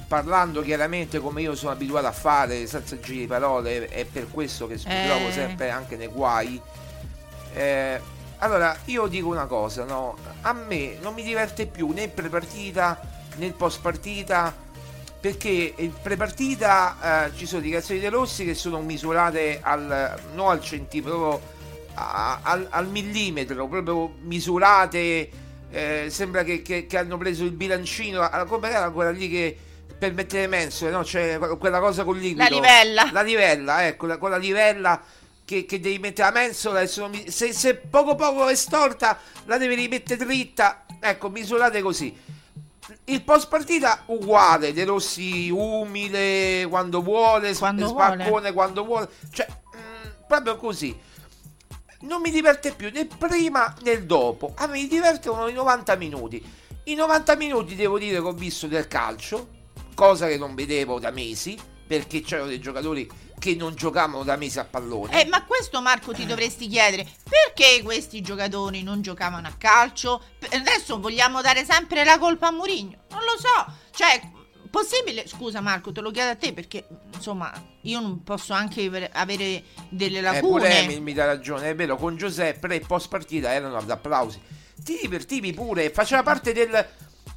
parlando 0.06 0.60
chiaramente 0.60 1.20
come 1.20 1.40
io 1.40 1.54
sono 1.54 1.70
abituato 1.70 2.06
a 2.06 2.12
fare, 2.12 2.66
senza 2.66 3.00
giri 3.00 3.20
di 3.20 3.26
parole, 3.26 3.88
è 3.88 4.04
per 4.04 4.28
questo 4.30 4.66
che 4.66 4.74
mi 4.84 4.92
eh... 4.92 5.06
trovo 5.06 5.30
sempre 5.30 5.70
anche 5.70 5.96
nei 5.96 6.08
guai. 6.08 6.60
Eh, 7.54 8.00
allora, 8.38 8.76
io 8.86 9.06
dico 9.06 9.28
una 9.28 9.46
cosa, 9.46 9.84
no? 9.84 10.16
A 10.42 10.52
me 10.52 10.98
non 11.00 11.14
mi 11.14 11.22
diverte 11.22 11.66
più 11.66 11.92
né 11.92 12.08
prepartita 12.08 13.00
nel 13.36 13.54
post 13.54 13.80
partita 13.80 14.54
perché 15.22 15.74
in 15.76 15.92
pre-partita 16.02 17.28
eh, 17.28 17.36
ci 17.36 17.46
sono 17.46 17.60
dichiarazioni 17.60 18.00
dei 18.00 18.10
Rossi 18.10 18.44
che 18.44 18.54
sono 18.54 18.80
misurate 18.80 19.60
al, 19.62 20.20
non 20.34 20.50
al 20.50 20.60
centimetro, 20.60 21.40
al, 21.94 22.66
al, 22.68 22.88
millimetro, 22.88 23.68
proprio 23.68 24.16
misurate. 24.22 25.30
Eh, 25.70 26.06
sembra 26.10 26.42
che, 26.42 26.60
che, 26.62 26.88
che, 26.88 26.98
hanno 26.98 27.18
preso 27.18 27.44
il 27.44 27.52
bilancino, 27.52 28.28
come 28.48 28.70
era 28.70 28.90
quella 28.90 29.12
lì 29.12 29.30
che 29.30 29.56
per 29.96 30.12
mettere 30.12 30.48
mensole, 30.48 30.90
no? 30.90 31.04
Cioè 31.04 31.38
quella 31.38 31.78
cosa 31.78 32.02
con 32.02 32.18
liquido. 32.18 32.42
La 32.42 32.48
livella. 32.48 33.10
La 33.12 33.22
livella, 33.22 33.86
ecco, 33.86 34.06
la, 34.06 34.18
quella 34.18 34.38
livella 34.38 35.00
che, 35.44 35.64
che, 35.66 35.78
devi 35.78 36.00
mettere 36.00 36.32
la 36.32 36.40
mensola. 36.40 36.84
Sono, 36.86 37.16
se, 37.28 37.52
se 37.52 37.76
poco 37.76 38.16
poco 38.16 38.48
è 38.48 38.56
storta, 38.56 39.16
la 39.44 39.56
devi 39.56 39.76
rimettere 39.76 40.24
dritta. 40.24 40.84
Ecco, 40.98 41.30
misurate 41.30 41.80
così 41.80 42.31
il 43.04 43.22
post 43.22 43.48
partita 43.48 44.02
uguale, 44.06 44.72
De 44.72 44.84
Rossi 44.84 45.50
umile 45.50 46.66
quando 46.68 47.02
vuole, 47.02 47.54
quando 47.54 47.88
spaccone 47.88 48.28
vuole. 48.28 48.52
quando 48.52 48.84
vuole, 48.84 49.08
cioè 49.32 49.46
mh, 49.48 49.76
mm, 49.76 50.10
proprio 50.26 50.56
così. 50.56 50.96
Non 52.00 52.20
mi 52.20 52.30
diverte 52.30 52.72
più 52.72 52.90
né 52.90 53.06
prima 53.06 53.74
né 53.82 54.04
dopo. 54.04 54.52
A 54.56 54.66
me 54.66 54.72
mi 54.72 54.88
divertono 54.88 55.48
i 55.48 55.52
90 55.52 55.94
minuti. 55.96 56.44
I 56.84 56.94
90 56.94 57.36
minuti 57.36 57.76
devo 57.76 57.98
dire 57.98 58.20
che 58.20 58.26
ho 58.26 58.32
visto 58.32 58.66
del 58.66 58.88
calcio, 58.88 59.48
cosa 59.94 60.26
che 60.26 60.36
non 60.36 60.54
vedevo 60.54 60.98
da 60.98 61.10
mesi, 61.10 61.56
perché 61.86 62.20
c'erano 62.22 62.48
dei 62.48 62.58
giocatori 62.58 63.08
che 63.42 63.56
non 63.56 63.74
giocavano 63.74 64.22
da 64.22 64.36
mesi 64.36 64.60
a 64.60 64.64
pallone. 64.64 65.20
Eh, 65.20 65.26
ma 65.26 65.44
questo 65.44 65.82
Marco 65.82 66.12
ti 66.12 66.24
dovresti 66.24 66.68
chiedere, 66.68 67.04
perché 67.28 67.82
questi 67.82 68.20
giocatori 68.20 68.84
non 68.84 69.02
giocavano 69.02 69.48
a 69.48 69.54
calcio? 69.58 70.22
Adesso 70.48 71.00
vogliamo 71.00 71.40
dare 71.40 71.64
sempre 71.64 72.04
la 72.04 72.18
colpa 72.18 72.46
a 72.46 72.50
Mourinho? 72.52 72.98
Non 73.10 73.20
lo 73.24 73.36
so. 73.36 73.74
Cioè, 73.90 74.30
possibile, 74.70 75.26
scusa 75.26 75.60
Marco, 75.60 75.90
te 75.90 76.00
lo 76.00 76.12
chiedo 76.12 76.30
a 76.30 76.36
te 76.36 76.52
perché 76.52 76.86
insomma 77.12 77.52
io 77.80 77.98
non 77.98 78.22
posso 78.22 78.52
anche 78.52 79.10
avere 79.12 79.64
delle 79.88 80.20
lacune. 80.20 80.82
Eh, 80.82 80.84
pure 80.84 81.00
mi, 81.00 81.12
dà 81.12 81.24
ragione, 81.24 81.70
è 81.70 81.74
vero, 81.74 81.96
con 81.96 82.16
Giuseppe 82.16 82.72
e 82.72 82.78
post 82.78 83.08
partita 83.08 83.52
erano 83.52 83.76
ad 83.76 83.90
applausi. 83.90 84.40
ti 84.84 85.00
divertivi 85.02 85.52
pure, 85.52 85.90
faceva 85.90 86.22
parte 86.22 86.52
del, 86.52 86.70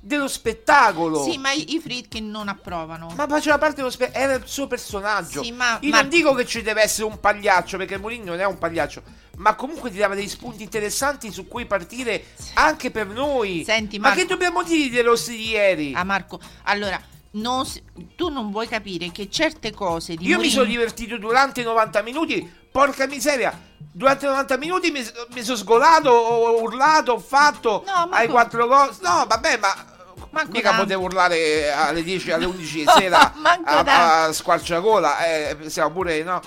dello 0.05 0.27
spettacolo. 0.27 1.23
Sì, 1.23 1.37
ma 1.39 1.51
i, 1.51 1.73
i 1.73 1.79
Friedkin 1.79 2.29
non 2.29 2.47
approvano. 2.47 3.11
Ma 3.15 3.25
faceva 3.27 3.57
parte 3.57 3.77
dello 3.77 3.89
spettacolo, 3.89 4.23
era 4.23 4.33
il 4.35 4.43
suo 4.45 4.67
personaggio. 4.67 5.41
Sì, 5.43 5.51
ma- 5.51 5.79
Io 5.81 5.89
ma- 5.89 6.01
non 6.01 6.09
dico 6.09 6.33
che 6.35 6.45
ci 6.45 6.61
deve 6.61 6.83
essere 6.83 7.07
un 7.07 7.19
pagliaccio, 7.19 7.77
perché 7.77 7.97
Mourinho 7.97 8.25
non 8.31 8.39
è 8.39 8.45
un 8.45 8.59
pagliaccio, 8.59 9.01
ma 9.37 9.55
comunque 9.55 9.89
ti 9.89 9.97
dava 9.97 10.13
degli 10.13 10.29
spunti 10.29 10.61
interessanti 10.61 11.31
su 11.31 11.47
cui 11.47 11.65
partire 11.65 12.25
anche 12.53 12.91
per 12.91 13.07
noi. 13.07 13.63
Senti, 13.65 13.97
ma 13.97 14.09
Marco- 14.09 14.21
che 14.21 14.27
dobbiamo 14.27 14.61
dire 14.61 14.89
dei 14.91 15.01
rossi 15.01 15.31
di 15.35 15.49
ieri? 15.49 15.93
Ah, 15.95 16.03
Marco, 16.03 16.39
allora, 16.65 17.01
non 17.31 17.65
si- 17.65 17.81
tu 18.15 18.29
non 18.29 18.51
vuoi 18.51 18.67
capire 18.67 19.11
che 19.11 19.27
certe 19.29 19.73
cose 19.73 20.13
di 20.15 20.25
Io 20.25 20.29
mi 20.37 20.43
Mourinho- 20.43 20.51
sono 20.53 20.65
divertito 20.65 21.17
durante 21.17 21.61
i 21.61 21.63
90 21.63 22.03
minuti, 22.03 22.47
porca 22.71 23.07
miseria. 23.07 23.59
Durante 23.91 24.25
i 24.25 24.27
90 24.27 24.57
minuti 24.57 24.91
mi, 24.91 25.03
mi 25.33 25.41
sono 25.43 25.57
sgolato, 25.57 26.09
ho 26.09 26.61
urlato, 26.61 27.13
ho 27.13 27.19
fatto 27.19 27.83
No, 27.87 28.07
ma 28.07 28.17
ai 28.17 28.25
tu- 28.27 28.33
quattro 28.33 28.67
gol. 28.67 28.95
No, 29.01 29.25
vabbè, 29.27 29.57
ma 29.57 29.93
Manco 30.31 30.51
mica 30.51 30.69
tanto. 30.69 30.83
potevo 30.83 31.03
urlare 31.03 31.71
alle 31.71 32.03
10, 32.03 32.31
alle 32.31 32.45
11 32.45 32.77
di 32.79 32.85
sera 32.97 33.33
a, 33.63 34.23
a 34.25 34.31
squarciagola. 34.33 35.25
Eh, 35.25 35.69
siamo 35.69 35.91
pure, 35.91 36.23
no. 36.23 36.41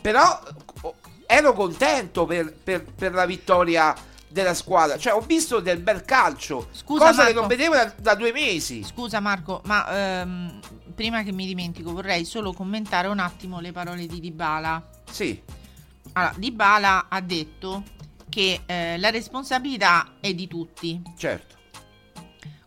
Però 0.00 0.42
oh, 0.82 0.94
ero 1.26 1.52
contento 1.52 2.26
per, 2.26 2.52
per- 2.52 2.84
per 2.84 3.12
la 3.12 3.26
vittoria 3.26 3.94
della 4.28 4.54
squadra. 4.54 4.98
Cioè, 4.98 5.14
ho 5.14 5.20
visto 5.20 5.60
del 5.60 5.78
bel 5.78 6.04
calcio, 6.04 6.68
Scusa, 6.72 7.06
cosa 7.06 7.18
che 7.26 7.32
Marco. 7.34 7.38
non 7.40 7.48
vedevo 7.48 7.74
da, 7.74 7.92
da 7.96 8.14
due 8.14 8.32
mesi. 8.32 8.82
Scusa 8.84 9.20
Marco, 9.20 9.62
ma 9.66 10.20
ehm, 10.20 10.60
prima 10.94 11.22
che 11.22 11.32
mi 11.32 11.46
dimentico 11.46 11.92
vorrei 11.92 12.24
solo 12.24 12.52
commentare 12.52 13.06
un 13.08 13.20
attimo 13.20 13.60
le 13.60 13.70
parole 13.72 14.06
di 14.06 14.18
Dybala. 14.20 14.88
Sì, 15.10 15.40
Allora, 16.14 16.34
Dybala 16.36 17.06
ha 17.08 17.20
detto 17.20 17.82
che 18.28 18.62
eh, 18.66 18.98
la 18.98 19.10
responsabilità 19.10 20.14
è 20.20 20.34
di 20.34 20.48
tutti. 20.48 21.00
certo. 21.16 21.54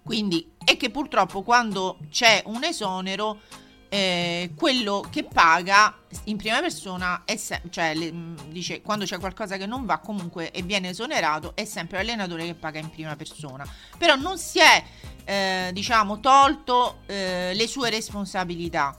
Quindi, 0.07 0.53
e 0.63 0.77
che 0.77 0.89
purtroppo 0.89 1.43
quando 1.43 1.97
c'è 2.09 2.43
un 2.45 2.63
esonero, 2.63 3.41
eh, 3.89 4.51
quello 4.55 5.05
che 5.11 5.25
paga 5.25 5.93
in 6.25 6.37
prima 6.37 6.61
persona 6.61 7.23
è 7.25 7.35
se- 7.35 7.61
cioè 7.69 7.93
le- 7.93 8.11
mh, 8.13 8.51
dice 8.51 8.81
quando 8.81 9.03
c'è 9.03 9.19
qualcosa 9.19 9.57
che 9.57 9.65
non 9.65 9.85
va 9.85 9.97
comunque 9.97 10.51
e 10.51 10.61
viene 10.61 10.89
esonerato 10.89 11.55
è 11.55 11.65
sempre 11.65 11.97
l'allenatore 11.97 12.45
che 12.45 12.55
paga 12.55 12.79
in 12.79 12.89
prima 12.89 13.17
persona. 13.17 13.67
Però 13.97 14.15
non 14.15 14.37
si 14.37 14.59
è 14.59 14.81
eh, 15.25 15.71
diciamo 15.73 16.21
tolto 16.21 16.99
eh, 17.05 17.51
le 17.53 17.67
sue 17.67 17.89
responsabilità. 17.89 18.97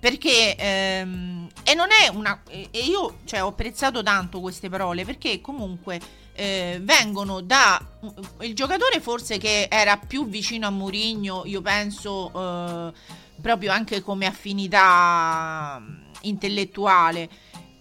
Perché 0.00 0.56
ehm, 0.56 1.48
e 1.62 1.74
non 1.74 1.88
è 1.90 2.08
una 2.08 2.42
e 2.50 2.68
io 2.72 3.18
cioè, 3.24 3.42
ho 3.44 3.48
apprezzato 3.48 4.02
tanto 4.02 4.40
queste 4.40 4.68
parole 4.68 5.04
perché 5.04 5.40
comunque 5.40 6.00
eh, 6.34 6.78
vengono 6.82 7.40
da 7.40 7.80
il 8.40 8.54
giocatore 8.54 9.00
forse 9.00 9.38
che 9.38 9.68
era 9.70 9.96
più 9.96 10.26
vicino 10.28 10.66
a 10.66 10.70
Mourinho 10.70 11.42
io 11.46 11.62
penso 11.62 12.32
eh, 12.34 12.92
proprio 13.40 13.72
anche 13.72 14.00
come 14.00 14.26
affinità 14.26 15.78
mm, 15.78 16.02
intellettuale. 16.22 17.28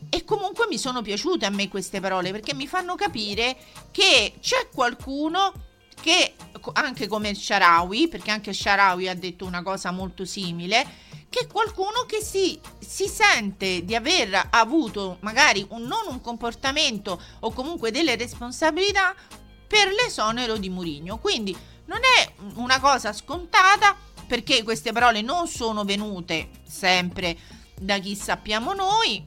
E 0.09 0.25
comunque 0.25 0.67
mi 0.69 0.77
sono 0.77 1.01
piaciute 1.01 1.45
a 1.45 1.49
me 1.49 1.69
queste 1.69 1.99
parole 1.99 2.31
perché 2.31 2.53
mi 2.53 2.67
fanno 2.67 2.95
capire 2.95 3.55
che 3.91 4.33
c'è 4.39 4.67
qualcuno 4.73 5.53
che 6.03 6.33
anche 6.73 7.07
come 7.07 7.33
Sharawi, 7.33 8.09
perché 8.09 8.29
anche 8.29 8.51
Sharawi 8.51 9.07
ha 9.07 9.15
detto 9.15 9.45
una 9.45 9.63
cosa 9.63 9.89
molto 9.91 10.25
simile, 10.25 10.85
che 11.29 11.47
qualcuno 11.47 12.03
che 12.05 12.21
si, 12.21 12.59
si 12.77 13.07
sente 13.07 13.85
di 13.85 13.95
aver 13.95 14.49
avuto 14.51 15.15
magari 15.21 15.65
un- 15.69 15.83
non 15.83 16.01
un 16.09 16.19
comportamento 16.19 17.21
o 17.39 17.53
comunque 17.53 17.89
delle 17.89 18.17
responsabilità 18.17 19.15
per 19.65 19.93
l'esonero 19.93 20.57
di 20.57 20.69
Mourinho. 20.69 21.19
Quindi 21.19 21.55
non 21.85 21.99
è 22.17 22.33
una 22.55 22.81
cosa 22.81 23.13
scontata 23.13 23.95
perché 24.27 24.61
queste 24.63 24.91
parole 24.91 25.21
non 25.21 25.47
sono 25.47 25.85
venute 25.85 26.49
sempre 26.67 27.37
da 27.79 27.97
chi 27.99 28.13
sappiamo 28.13 28.73
noi, 28.73 29.23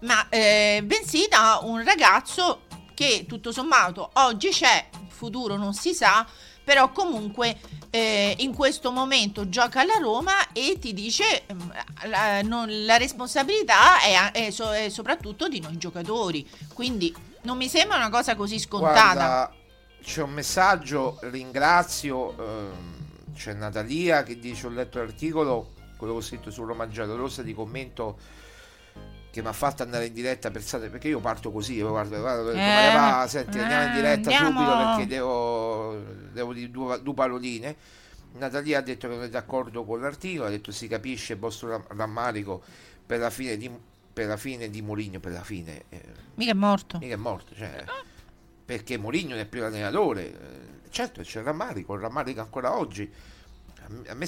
ma 0.00 0.30
eh, 0.30 0.80
bensì 0.82 1.26
da 1.28 1.60
un 1.62 1.84
ragazzo 1.84 2.62
che 2.94 3.26
tutto 3.28 3.52
sommato 3.52 4.10
oggi 4.14 4.48
c'è, 4.48 4.88
futuro 5.18 5.56
non 5.56 5.74
si 5.74 5.92
sa, 5.92 6.26
però 6.64 6.92
comunque 6.92 7.58
eh, 7.90 8.34
in 8.38 8.54
questo 8.54 8.90
momento 8.92 9.48
gioca 9.48 9.80
alla 9.80 9.98
Roma 10.00 10.52
e 10.52 10.78
ti 10.80 10.94
dice 10.94 11.44
mm, 11.52 11.70
la, 12.06 12.42
non- 12.42 12.84
la 12.86 12.96
responsabilità 12.96 14.00
è, 14.00 14.30
è 14.32 14.50
so- 14.50 14.72
è 14.72 14.88
soprattutto 14.88 15.48
di 15.48 15.60
noi 15.60 15.76
giocatori, 15.78 16.48
quindi 16.72 17.14
non 17.42 17.56
mi 17.56 17.68
sembra 17.68 17.96
una 17.96 18.10
cosa 18.10 18.36
così 18.36 18.58
scontata. 18.58 19.12
Guarda, 19.14 19.54
c'è 20.02 20.22
un 20.22 20.32
messaggio, 20.32 21.18
ringrazio. 21.22 22.36
ehm, 22.38 22.96
c'è 23.34 23.52
Natalia 23.54 24.22
che 24.22 24.38
dice: 24.38 24.66
Ho 24.66 24.70
letto 24.70 24.98
l'articolo, 24.98 25.72
quello 25.96 26.14
che 26.14 26.18
ho 26.18 26.22
scritto 26.22 26.50
su 26.50 26.64
Roma 26.64 26.88
Giallorossa 26.88 27.42
di 27.42 27.54
commento 27.54 28.18
che 29.38 29.42
mi 29.44 29.48
ha 29.50 29.52
fatto 29.52 29.82
andare 29.82 30.06
in 30.06 30.12
diretta. 30.12 30.50
Pensate, 30.50 30.88
perché 30.88 31.08
io 31.08 31.20
parto 31.20 31.50
così. 31.50 31.74
Io 31.74 31.88
guardo, 31.88 32.18
guardo, 32.20 32.50
Eh, 32.50 32.56
"Maria 32.56 32.92
Pa, 32.92 33.26
senti, 33.28 33.58
andiamo 33.58 33.84
in 33.84 33.90
eh, 33.90 33.94
diretta 33.94 34.30
andiamo." 34.30 34.50
subito 34.60 34.76
perché 34.76 35.06
devo, 35.06 35.96
devo 36.32 36.52
dire 36.52 36.70
due, 36.70 37.02
due 37.02 37.14
paroline. 37.14 37.76
Natalia 38.32 38.78
ha 38.78 38.82
detto 38.82 39.08
che 39.08 39.14
non 39.14 39.24
è 39.24 39.28
d'accordo 39.28 39.84
con 39.84 40.00
l'articolo, 40.00 40.46
ha 40.48 40.50
detto 40.50 40.70
si 40.70 40.86
capisce 40.86 41.32
il 41.34 41.38
vostro 41.38 41.68
ram- 41.70 41.86
rammarico 41.96 42.62
per 43.06 43.18
la 43.20 43.30
fine 43.30 43.56
di, 43.56 43.70
per 44.12 44.26
la 44.26 44.36
fine 44.36 44.68
di 44.70 44.82
Mourinho, 44.82 45.18
per 45.18 45.32
la 45.32 45.42
fine. 45.42 45.84
eh, 45.88 46.02
Mica 46.34 46.50
è 46.50 46.54
morto. 46.54 46.98
mica 46.98 47.14
è 47.14 47.16
morto, 47.16 47.54
cioè, 47.56 47.84
perché 48.64 48.98
Mourinho 48.98 49.30
non 49.30 49.38
è 49.38 49.46
più 49.46 49.60
l'allenatore. 49.60 50.26
eh, 50.26 50.76
Certo, 50.90 51.22
c'è 51.22 51.38
il 51.40 51.44
rammarico, 51.44 51.94
il 51.94 52.00
rammarico 52.00 52.40
ancora 52.40 52.76
oggi. 52.76 53.10
A 54.08 54.14
me, 54.14 54.26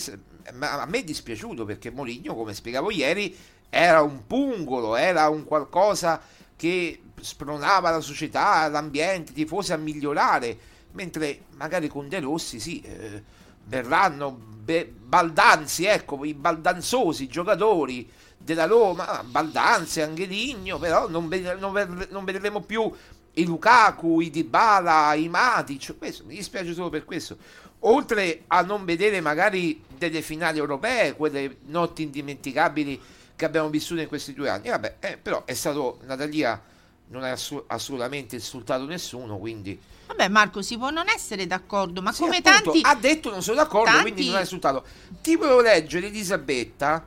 a 0.61 0.87
me 0.87 0.99
è 0.99 1.05
dispiaciuto 1.05 1.65
perché 1.67 1.91
Mourinho, 1.91 2.35
come 2.35 2.55
spiegavo 2.55 2.91
ieri, 2.91 3.37
era 3.71 4.03
un 4.03 4.27
pungolo, 4.27 4.97
era 4.97 5.29
un 5.29 5.45
qualcosa 5.45 6.21
che 6.57 7.01
spronava 7.21 7.91
la 7.91 8.01
società, 8.01 8.69
l'ambiente, 8.69 9.31
i 9.31 9.35
tifosi 9.35 9.73
a 9.73 9.77
migliorare, 9.77 10.59
mentre 10.93 11.43
magari 11.57 11.89
con 11.89 12.09
De 12.09 12.21
Rossi 12.21 12.59
sì, 12.59 12.81
eh, 12.81 13.23
verranno 13.65 14.33
be- 14.33 14.93
baldanzi, 14.93 15.85
ecco, 15.85 16.25
i 16.25 16.35
baldanzosi 16.35 17.29
giocatori 17.29 18.11
della 18.37 18.67
Roma, 18.67 19.23
Baldanzi, 19.25 20.01
Angeligno, 20.01 20.79
però 20.79 21.09
non, 21.09 21.29
ved- 21.29 21.59
non 21.59 21.73
ved- 21.73 22.09
non 22.11 22.25
vedremo 22.25 22.61
più 22.61 22.91
i 23.35 23.45
Lukaku, 23.45 24.21
i 24.21 24.31
Dybala, 24.31 25.15
i 25.15 25.29
Matic, 25.29 25.97
questo, 25.99 26.25
mi 26.27 26.35
dispiace 26.35 26.73
solo 26.73 26.89
per 26.89 27.05
questo. 27.05 27.37
Oltre 27.81 28.43
a 28.49 28.63
non 28.63 28.85
vedere 28.85 29.21
magari 29.21 29.83
delle 29.97 30.23
finali 30.23 30.59
europee, 30.59 31.15
quelle 31.15 31.59
notti 31.67 32.03
indimenticabili 32.03 33.01
che 33.41 33.47
abbiamo 33.47 33.71
vissuto 33.71 34.03
in 34.03 34.07
questi 34.07 34.35
due 34.35 34.51
anni, 34.51 34.69
vabbè, 34.69 34.97
eh, 35.01 35.17
però 35.17 35.47
è 35.47 35.55
stato 35.55 35.99
Natalia 36.05 36.61
non 37.07 37.25
ha 37.25 37.31
assu- 37.31 37.65
assolutamente 37.69 38.35
insultato 38.35 38.85
nessuno, 38.85 39.39
quindi 39.39 39.81
Vabbè 40.07 40.29
Marco, 40.29 40.61
si 40.61 40.77
può 40.77 40.91
non 40.91 41.09
essere 41.09 41.47
d'accordo, 41.47 42.03
ma 42.03 42.13
sì, 42.13 42.21
come 42.21 42.37
appunto, 42.37 42.73
tanti... 42.73 42.81
ha 42.83 42.95
detto 42.97 43.31
non 43.31 43.43
sono 43.43 43.57
d'accordo, 43.57 43.87
tanti- 43.87 44.03
quindi 44.03 44.27
non 44.27 44.37
ha 44.37 44.41
insultato. 44.41 44.85
Ti 45.23 45.37
volevo 45.37 45.63
leggere 45.63 46.09
Elisabetta 46.09 47.03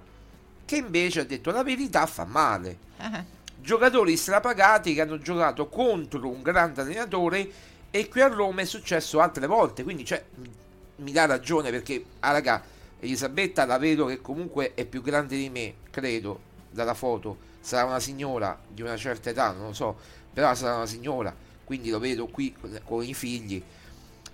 che 0.65 0.75
invece 0.75 1.19
ha 1.19 1.23
detto 1.25 1.51
la 1.51 1.63
verità 1.63 2.07
fa 2.07 2.25
male. 2.25 2.77
Eh, 2.97 3.23
Giocatori 3.57 4.17
strapagati 4.17 4.95
che 4.95 5.01
hanno 5.01 5.19
giocato 5.19 5.67
contro 5.67 6.27
un 6.27 6.41
grande 6.41 6.81
allenatore 6.81 7.51
e 7.91 8.09
qui 8.09 8.21
a 8.21 8.27
Roma 8.27 8.61
è 8.61 8.65
successo 8.65 9.19
altre 9.19 9.45
volte, 9.45 9.83
quindi 9.83 10.03
cioè, 10.03 10.23
mi 10.95 11.11
dà 11.11 11.25
ragione 11.25 11.69
perché, 11.69 12.03
ah 12.21 12.31
raga, 12.31 12.63
Elisabetta 13.03 13.65
la 13.65 13.77
vedo 13.77 14.05
che 14.05 14.21
comunque 14.21 14.73
è 14.75 14.85
più 14.85 15.01
grande 15.01 15.35
di 15.35 15.49
me, 15.49 15.75
credo, 15.91 16.39
dalla 16.69 16.93
foto, 16.93 17.37
sarà 17.59 17.85
una 17.85 17.99
signora 17.99 18.57
di 18.67 18.81
una 18.81 18.95
certa 18.95 19.29
età, 19.29 19.51
non 19.51 19.67
lo 19.67 19.73
so, 19.73 19.97
però 20.31 20.53
sarà 20.55 20.75
una 20.75 20.85
signora, 20.85 21.35
quindi 21.65 21.89
lo 21.89 21.99
vedo 21.99 22.27
qui 22.27 22.55
con, 22.83 23.03
i 23.03 23.13
figli. 23.13 23.61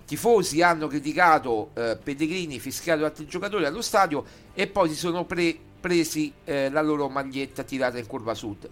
Tifosi 0.04 0.62
hanno 0.62 0.86
criticato 0.86 1.70
eh, 1.74 1.98
Pellegrini, 2.02 2.58
fischiato 2.60 3.04
altri 3.04 3.26
giocatori 3.26 3.64
allo 3.64 3.82
stadio 3.82 4.24
e 4.54 4.66
poi 4.66 4.88
si 4.88 4.96
sono 4.96 5.24
pre- 5.24 5.58
presi 5.80 6.32
eh, 6.44 6.70
la 6.70 6.80
loro 6.80 7.08
maglietta 7.08 7.64
tirata 7.64 7.98
in 7.98 8.06
curva 8.06 8.34
sud. 8.34 8.68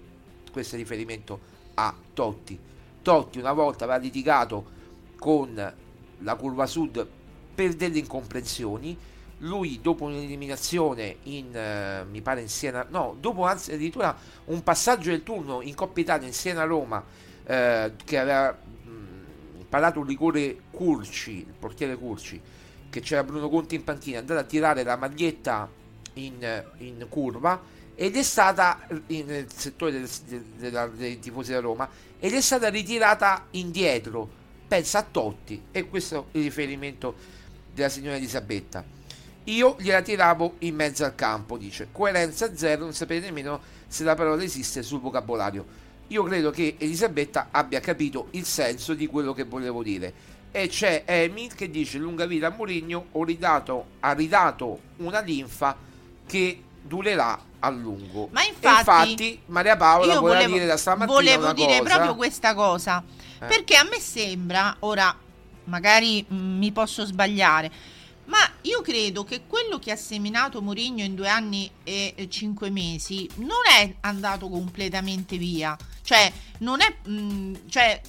Questo 0.51 0.77
è 0.77 0.79
riferimento 0.79 1.41
a 1.75 1.95
Totti. 2.15 2.59
Totti 3.03 3.39
una 3.39 3.53
volta 3.53 3.85
aveva 3.85 3.99
litigato 3.99 4.77
con 5.19 5.75
la 6.19 6.35
curva 6.35 6.67
sud 6.67 7.07
per 7.55 7.75
delle 7.75 7.99
incomprensioni. 7.99 8.97
Lui 9.39 9.79
dopo 9.81 10.05
un'eliminazione 10.05 11.17
in 11.25 11.55
eh, 11.55 12.05
mi 12.11 12.21
pare 12.23 12.41
in 12.41 12.49
Siena, 12.49 12.85
no, 12.89 13.17
dopo 13.21 13.45
anzi 13.45 13.73
addirittura 13.73 14.17
un 14.47 14.63
passaggio 14.65 15.11
del 15.11 15.23
turno 15.23 15.61
in 15.63 15.75
Coppa 15.75 16.01
Italia 16.01 16.27
in 16.27 16.33
Siena 16.33 16.65
Roma 16.65 17.05
eh, 17.45 17.93
che 18.05 18.19
aveva 18.19 18.51
mh, 18.51 19.65
parato 19.69 20.01
un 20.01 20.07
rigore 20.07 20.57
Curci, 20.73 21.39
il 21.39 21.55
portiere 21.57 21.97
Curci, 21.97 22.41
che 22.91 23.01
c'era 23.01 23.23
Bruno 23.23 23.49
Conti 23.49 23.77
in 23.77 23.85
panchina, 23.85 24.17
è 24.17 24.21
andato 24.21 24.41
a 24.41 24.45
tirare 24.45 24.83
la 24.83 24.97
maglietta 24.97 25.71
in, 26.15 26.65
in 26.79 27.07
curva 27.09 27.61
ed 27.95 28.17
è 28.17 28.23
stata 28.23 28.87
nel 29.07 29.47
settore 29.53 29.93
del- 29.93 30.09
del- 30.27 30.43
della- 30.57 30.87
dei 30.89 31.19
tifosi 31.21 31.53
da 31.53 31.61
Roma 31.61 31.89
ed 32.19 32.33
è 32.33 32.41
stata 32.41 32.69
ritirata 32.69 33.47
indietro 33.53 34.29
pensa 34.67 34.99
a 34.99 35.07
Totti 35.09 35.63
e 35.71 35.89
questo 35.89 36.27
è 36.33 36.39
il 36.39 36.43
riferimento 36.45 37.15
della 37.73 37.89
signora 37.89 38.17
Elisabetta. 38.17 38.85
Io 39.49 39.77
gliela 39.79 40.03
tiravo 40.03 40.57
in 40.61 40.75
mezzo 40.75 41.05
al 41.05 41.15
campo, 41.15 41.57
dice. 41.57 41.89
Coerenza 41.91 42.55
zero, 42.55 42.83
non 42.83 42.93
sapete 42.93 43.27
nemmeno 43.27 43.61
se 43.87 44.05
la 44.05 44.15
parola 44.15 44.43
esiste 44.43 44.83
sul 44.83 45.01
vocabolario. 45.01 45.65
Io 46.09 46.23
credo 46.25 46.51
che 46.51 46.77
Elisabetta 46.79 47.49
abbia 47.51 47.81
capito 47.81 48.29
il 48.33 48.45
senso 48.45 48.93
di 48.95 49.07
quello 49.07 49.33
che 49.33 49.45
volevo 49.45 49.83
dire. 49.83 50.37
E 50.51 50.69
c'è 50.69 51.03
Emil 51.07 51.55
che 51.55 51.71
dice 51.71 51.99
lunga 51.99 52.27
vita 52.27 52.49
a 52.49 52.51
Mourinho, 52.51 53.07
ho 53.13 53.25
ridato, 53.25 53.87
ha 54.01 54.13
ridato 54.13 54.81
una 54.97 55.21
linfa 55.21 55.77
che 56.27 56.63
durerà 56.83 57.39
a 57.61 57.71
lungo. 57.71 58.29
Ma 58.31 58.45
infatti, 58.45 58.79
infatti 58.79 59.41
Maria 59.47 59.77
Paola 59.77 60.19
voleva 60.19 60.21
volevo, 60.21 60.53
dire 60.53 60.67
da 60.67 60.77
stamattina 60.77 61.13
volevo 61.13 61.53
dire 61.53 61.79
cosa. 61.79 61.95
proprio 61.95 62.15
questa 62.15 62.55
cosa. 62.55 63.03
Eh. 63.41 63.47
Perché 63.47 63.77
a 63.77 63.85
me 63.85 63.99
sembra, 63.99 64.77
ora 64.81 65.15
magari 65.65 66.25
mm, 66.31 66.59
mi 66.59 66.73
posso 66.73 67.05
sbagliare, 67.05 67.71
ma 68.29 68.39
io 68.63 68.83
credo 68.83 69.25
che 69.25 69.43
quello 69.47 69.79
che 69.79 69.91
ha 69.91 69.97
seminato 69.97 70.61
Mourinho 70.61 71.03
in 71.03 71.15
due 71.15 71.29
anni 71.29 71.71
e 71.83 72.29
cinque 72.31 72.71
mesi 72.71 73.29
non 73.37 73.61
è 73.67 73.97
andato 74.01 74.49
completamente 74.49 75.39
via. 75.39 75.77
Cioè, 76.03 76.31
non 76.59 76.81
è. 76.81 76.97
mm, 77.09 77.55
cioè, 77.69 78.01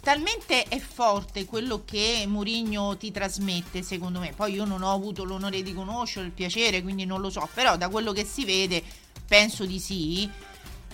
talmente 0.00 0.64
è 0.64 0.78
forte 0.78 1.46
quello 1.46 1.82
che 1.84 2.24
Mourinho 2.26 2.96
ti 2.98 3.10
trasmette, 3.10 3.82
secondo 3.82 4.20
me. 4.20 4.34
Poi 4.36 4.52
io 4.52 4.66
non 4.66 4.82
ho 4.82 4.92
avuto 4.92 5.24
l'onore 5.24 5.62
di 5.62 5.72
conoscerlo, 5.72 6.26
il 6.26 6.34
piacere, 6.34 6.82
quindi 6.82 7.06
non 7.06 7.22
lo 7.22 7.30
so. 7.30 7.48
Però 7.54 7.78
da 7.78 7.88
quello 7.88 8.12
che 8.12 8.26
si 8.26 8.44
vede, 8.44 8.82
penso 9.26 9.64
di 9.64 9.80
sì. 9.80 10.30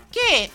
Che 0.09 0.51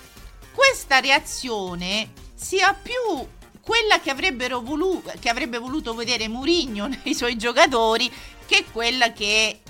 questa 0.54 1.00
reazione 1.00 2.12
sia 2.34 2.74
più 2.74 3.28
quella 3.66 4.00
che 4.00 4.14
voluto 4.62 5.12
che 5.20 5.28
avrebbe 5.28 5.58
voluto 5.58 5.96
vedere 5.96 6.28
Mourinho 6.28 6.86
nei 7.04 7.16
suoi 7.16 7.36
giocatori 7.36 8.12
che 8.46 8.66
quella 8.72 9.12
che 9.12 9.62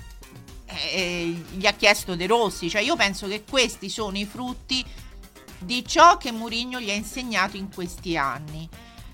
eh, 0.66 1.42
gli 1.50 1.66
ha 1.66 1.72
chiesto 1.72 2.14
De 2.14 2.26
Rossi. 2.26 2.68
Cioè 2.68 2.82
io 2.82 2.94
penso 2.94 3.26
che 3.26 3.44
questi 3.48 3.88
sono 3.88 4.18
i 4.18 4.26
frutti 4.26 4.84
di 5.58 5.84
ciò 5.86 6.18
che 6.18 6.30
Mourinho 6.30 6.78
gli 6.78 6.90
ha 6.90 6.94
insegnato 6.94 7.56
in 7.56 7.72
questi 7.72 8.18
anni. 8.18 8.68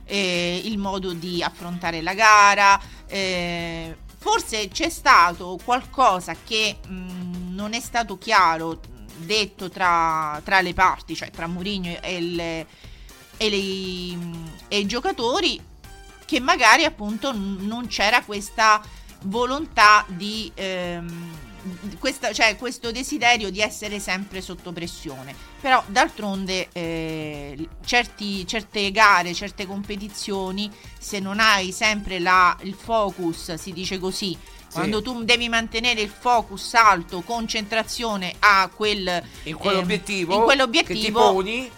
Eh, 0.05 0.61
il 0.64 0.78
modo 0.78 1.12
di 1.12 1.45
affrontare 1.45 2.03
la 2.03 2.12
gara 2.12 2.78
eh, 3.07 3.97
forse 4.18 4.66
c'è 4.66 4.89
stato 4.91 5.57
qualcosa 5.64 6.35
che 6.45 6.78
mh, 6.85 7.55
non 7.55 7.72
è 7.72 7.80
stato 7.80 8.18
chiaro 8.18 8.80
detto 9.16 9.70
tra, 9.70 10.41
tra 10.45 10.61
le 10.61 10.74
parti 10.74 11.14
cioè 11.14 11.30
tra 11.30 11.47
Mourinho 11.47 12.03
e 12.03 12.16
il 12.16 12.66
e, 13.45 13.51
le- 13.51 14.18
e 14.68 14.78
i 14.78 14.86
giocatori 14.86 15.61
che 16.24 16.40
magari 16.40 16.84
appunto 16.84 17.32
non 17.34 17.86
c'era 17.88 18.22
questa 18.22 18.80
volontà 19.24 20.05
di 20.09 20.51
ehm, 20.55 21.30
questa- 21.99 22.32
cioè 22.32 22.57
questo 22.57 22.90
desiderio 22.90 23.51
di 23.51 23.61
essere 23.61 24.01
sempre 24.01 24.40
sotto 24.40 24.72
pressione. 24.72 25.34
Però 25.61 25.82
d'altronde 25.86 26.68
eh, 26.72 27.68
certi- 27.84 28.47
certe 28.47 28.90
gare 28.90 29.32
certe 29.34 29.66
competizioni 29.66 30.70
se 30.99 31.18
non 31.20 31.38
hai 31.38 31.70
sempre 31.72 32.18
la- 32.18 32.57
il 32.62 32.74
focus 32.74 33.55
si 33.55 33.72
dice 33.72 33.99
così 33.99 34.36
quando 34.72 35.03
tu 35.03 35.22
devi 35.22 35.49
mantenere 35.51 36.01
il 36.01 36.09
focus 36.09 36.72
alto 36.74 37.20
concentrazione 37.20 38.34
a 38.38 38.68
quel 38.74 39.22
in 39.45 39.55
quell'obiettivo, 39.57 40.32
ehm, 40.32 40.38
in 40.38 40.45
quell'obiettivo 40.45 40.99
che 40.99 41.05
ti 41.07 41.12
poni, 41.12 41.70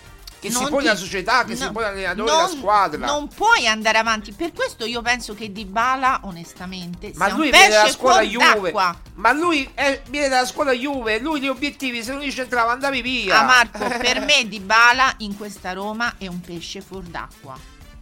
che 0.49 0.51
si 0.55 0.61
non 0.61 0.69
pone 0.71 0.83
ti- 0.83 0.89
la 0.89 0.97
società, 0.97 1.45
che 1.45 1.57
si 1.57 1.63
no, 1.65 1.73
pone 1.73 1.87
l'allenatore, 1.87 2.31
non- 2.31 2.43
la 2.43 2.49
squadra. 2.49 3.07
Non 3.07 3.29
puoi 3.29 3.67
andare 3.67 3.99
avanti. 3.99 4.33
Per 4.33 4.53
questo 4.53 4.85
io 4.85 5.01
penso 5.03 5.35
che 5.35 5.51
Dybala, 5.53 6.21
onestamente, 6.25 7.13
ma 7.15 7.31
lui 7.31 7.51
viene 7.51 7.69
dalla 7.69 7.89
scuola 7.91 8.21
Juve. 8.21 8.45
d'acqua. 8.73 8.97
Ma 9.15 9.33
lui 9.33 9.69
è- 9.75 10.03
viene 10.11 10.29
dalla 10.29 10.47
scuola 10.47 10.73
Juve. 10.73 11.19
Lui 11.21 11.41
gli 11.41 11.49
obiettivi, 11.49 12.03
se 12.03 12.13
non 12.13 12.21
li 12.21 12.31
centrava, 12.33 12.73
andavi 12.73 13.01
via. 13.03 13.41
Ah, 13.41 13.45
Marco, 13.45 13.79
per 13.99 14.21
me 14.25 14.47
Dybala 14.47 15.15
in 15.19 15.37
questa 15.37 15.73
Roma 15.73 16.15
è 16.19 16.27
un 16.27 16.41
pesce 16.41 16.81
fuor 16.81 17.03
d'acqua. 17.05 17.57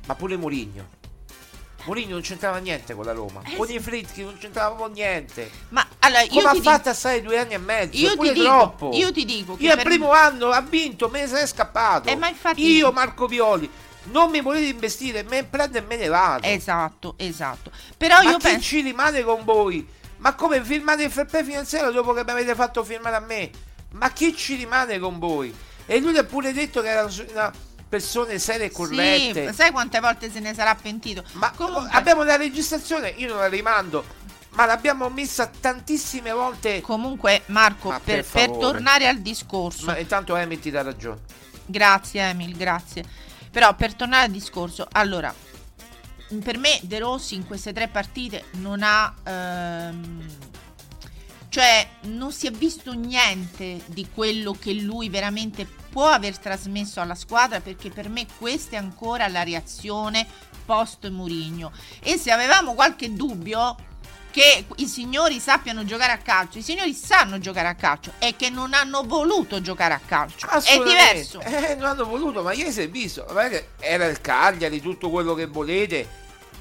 Ma 0.07 0.15
pure 0.15 0.37
Mourinho. 0.37 1.01
Mourinho 1.85 2.13
non 2.13 2.21
c'entrava 2.23 2.59
niente 2.59 2.95
con 2.95 3.05
la 3.05 3.13
Roma. 3.13 3.41
Eh, 3.45 3.57
con 3.57 3.71
i 3.71 3.79
Fritchi 3.81 4.23
non 4.23 4.37
c'entrava 4.39 4.77
con 4.77 4.93
niente. 4.93 5.51
Ma 5.71 5.87
allora 6.01 6.27
Come 6.29 6.41
io 6.41 6.49
ha 6.49 6.53
ti 6.53 6.61
fatto 6.63 6.89
a 6.89 6.95
stare 6.95 7.23
due 7.23 7.39
anni 7.39 7.55
e 7.55 7.59
mezzo? 7.59 7.97
io 7.99 8.17
ti 8.17 8.33
dico, 8.33 8.45
troppo. 8.45 8.91
io 8.93 9.13
ti 9.13 9.25
dico 9.25 9.57
che 9.57 9.63
Io 9.65 9.71
al 9.71 9.77
per 9.77 9.87
primo 9.87 10.13
anno 10.13 10.51
ha 10.51 10.61
vinto, 10.61 11.09
me 11.09 11.23
ne 11.23 11.27
sarei 11.29 11.47
scappato. 11.47 12.09
Eh, 12.09 12.17
ma 12.17 12.29
infatti- 12.29 12.65
Io, 12.77 12.93
Marco 12.93 13.27
Violi, 13.27 13.69
non 14.05 14.31
mi 14.31 14.41
volete 14.41 14.67
investire, 14.67 15.23
me 15.25 15.45
prendo 15.45 15.79
e 15.79 15.81
me 15.83 15.97
ne 15.97 16.09
vado. 16.09 16.47
Esatto, 16.47 17.15
esatto. 17.19 17.71
Però 17.97 18.23
ma 18.23 18.31
io 18.31 18.37
chi 18.37 18.43
penso 18.49 18.61
ci 18.61 18.81
rimane 18.81 19.23
con 19.23 19.43
voi? 19.45 19.87
Ma 20.19 20.35
come 20.35 20.63
firmate 20.63 21.03
il 21.05 21.11
fair 21.11 21.27
play 21.27 21.43
finanziario 21.43 21.91
dopo 21.91 22.13
che 22.13 22.23
mi 22.25 22.31
avete 22.31 22.55
fatto 22.55 22.85
firmare 22.85 23.17
a 23.17 23.21
me? 23.21 23.51
Ma 23.93 24.11
chi 24.13 24.35
ci 24.37 24.55
rimane 24.55 24.99
con 25.01 25.19
voi? 25.19 25.53
E 25.85 25.99
lui 25.99 26.17
ha 26.17 26.23
pure 26.25 26.53
detto 26.53 26.81
che 26.81 26.89
erano 26.89 27.13
una 27.33 27.53
persone 27.93 28.39
serie 28.39 28.67
e 28.67 28.71
corrette. 28.71 29.49
Sì, 29.49 29.55
sai 29.55 29.71
quante 29.71 30.01
volte 30.01 30.31
se 30.33 30.41
ne 30.41 30.55
sarà 30.55 30.75
pentito? 30.75 31.23
Ma 31.33 31.51
Comunque- 31.51 31.91
abbiamo 31.93 32.23
la 32.23 32.37
registrazione, 32.37 33.11
io 33.11 33.29
non 33.29 33.37
la 33.37 33.49
rimando, 33.49 34.03
ma 34.53 34.65
l'abbiamo 34.65 35.11
messa 35.11 35.47
tantissime 35.47 36.33
volte. 36.33 36.81
Comunque, 36.81 37.43
Marco, 37.47 37.91
Ma 37.91 38.01
per, 38.01 38.25
per 38.25 38.49
per 38.49 38.57
tornare 38.57 39.07
al 39.09 39.19
discorso, 39.19 39.85
Ma 39.85 39.99
intanto 39.99 40.35
Emi 40.35 40.59
ti 40.59 40.71
dà 40.71 40.81
ragione. 40.81 41.21
Grazie 41.67 42.31
Emil, 42.31 42.57
grazie. 42.57 43.05
Però 43.51 43.75
per 43.75 43.93
tornare 43.93 44.25
al 44.25 44.31
discorso, 44.31 44.89
allora, 44.91 45.35
per 46.43 46.57
me 46.57 46.79
De 46.85 46.99
Rossi 46.99 47.35
in 47.35 47.47
queste 47.47 47.75
tre 47.75 47.89
partite 47.89 48.45
non 48.53 48.81
ha... 48.83 49.13
ehm, 49.23 50.27
cioè 51.53 51.87
non 52.05 52.33
si 52.33 52.47
è 52.47 52.51
visto 52.51 52.95
niente 52.95 53.83
di 53.85 54.09
quello 54.13 54.57
che 54.59 54.73
lui 54.73 55.11
veramente 55.11 55.67
può 55.67 56.07
aver 56.07 56.39
trasmesso 56.39 57.03
alla 57.03 57.15
squadra 57.15 57.61
perché 57.61 57.91
per 57.91 58.09
me 58.09 58.25
questa 58.39 58.77
è 58.77 58.79
ancora 58.79 59.29
la 59.29 59.43
reazione 59.43 60.27
post 60.65 61.07
Murigno 61.11 61.71
e 62.01 62.17
se 62.17 62.31
avevamo 62.31 62.73
qualche 62.73 63.13
dubbio 63.13 63.77
che 64.31 64.65
i 64.77 64.87
signori 64.87 65.41
sappiano 65.41 65.85
giocare 65.85 66.13
a 66.13 66.17
calcio 66.17 66.57
i 66.57 66.63
signori 66.63 66.95
sanno 66.95 67.39
giocare 67.39 67.69
a 67.69 67.75
calcio 67.75 68.13
è 68.17 68.35
che 68.35 68.49
non 68.49 68.73
hanno 68.73 69.03
voluto 69.03 69.61
giocare 69.61 69.93
a 69.93 70.01
calcio 70.03 70.49
è 70.49 70.79
diverso 70.83 71.41
Eh, 71.41 71.75
non 71.75 71.89
hanno 71.91 72.07
voluto, 72.07 72.43
ma 72.43 72.53
ieri 72.55 72.73
si 72.73 72.81
è 72.81 72.89
visto. 72.89 73.27
Era 73.79 74.07
il 74.07 74.21
Cagliari, 74.23 74.81
tutto 74.81 75.11
quello 75.11 75.35
che 75.35 75.47
volete. 75.47 76.09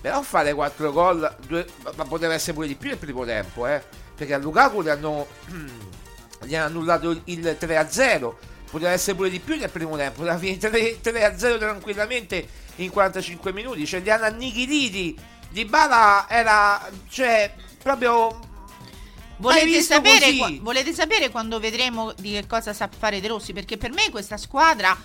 Però 0.02 0.22
fare 0.22 0.54
4 0.54 0.92
gol, 0.92 1.36
due- 1.48 1.66
ma 1.96 2.04
poteva 2.06 2.34
essere 2.34 2.54
pure 2.54 2.68
di 2.68 2.76
più 2.76 2.90
nel 2.90 2.98
primo 2.98 3.24
tempo, 3.24 3.68
eh. 3.68 3.84
Perché 4.22 4.36
a 4.36 4.38
Lukaku 4.38 4.84
gli 4.84 4.90
hanno, 4.90 5.26
gli 6.46 6.54
hanno 6.54 6.66
annullato 6.68 7.10
il- 7.10 7.22
il 7.26 7.58
3-0. 7.60 8.36
Poteva 8.70 8.92
essere 8.92 9.16
pure 9.16 9.32
di 9.32 9.40
più 9.40 9.58
nel 9.58 9.72
primo 9.72 9.98
tempo. 9.98 10.20
Poteva 10.20 10.38
finire 10.38 11.00
3-0 11.02 11.58
tranquillamente 11.58 12.48
in 12.76 12.92
45 12.92 13.52
minuti. 13.52 13.84
Cioè, 13.88 14.02
li 14.02 14.12
hanno 14.12 14.26
annichiliti. 14.26 15.18
Di 15.50 15.66
Bala 15.66 16.28
era, 16.30 16.88
cioè, 17.10 17.52
proprio. 17.82 18.50
Volete 19.38 19.82
sapere, 19.82 20.60
volete 20.62 20.94
sapere 20.94 21.32
quando 21.32 21.60
vedremo 21.60 22.14
di 22.20 22.34
che 22.34 22.46
cosa 22.46 22.74
sa 22.74 22.88
fare 22.96 23.20
De 23.20 23.28
Rossi? 23.28 23.54
Perché 23.54 23.76
per 23.76 23.90
me 23.92 24.12
questa 24.12 24.38
squadra 24.38 24.96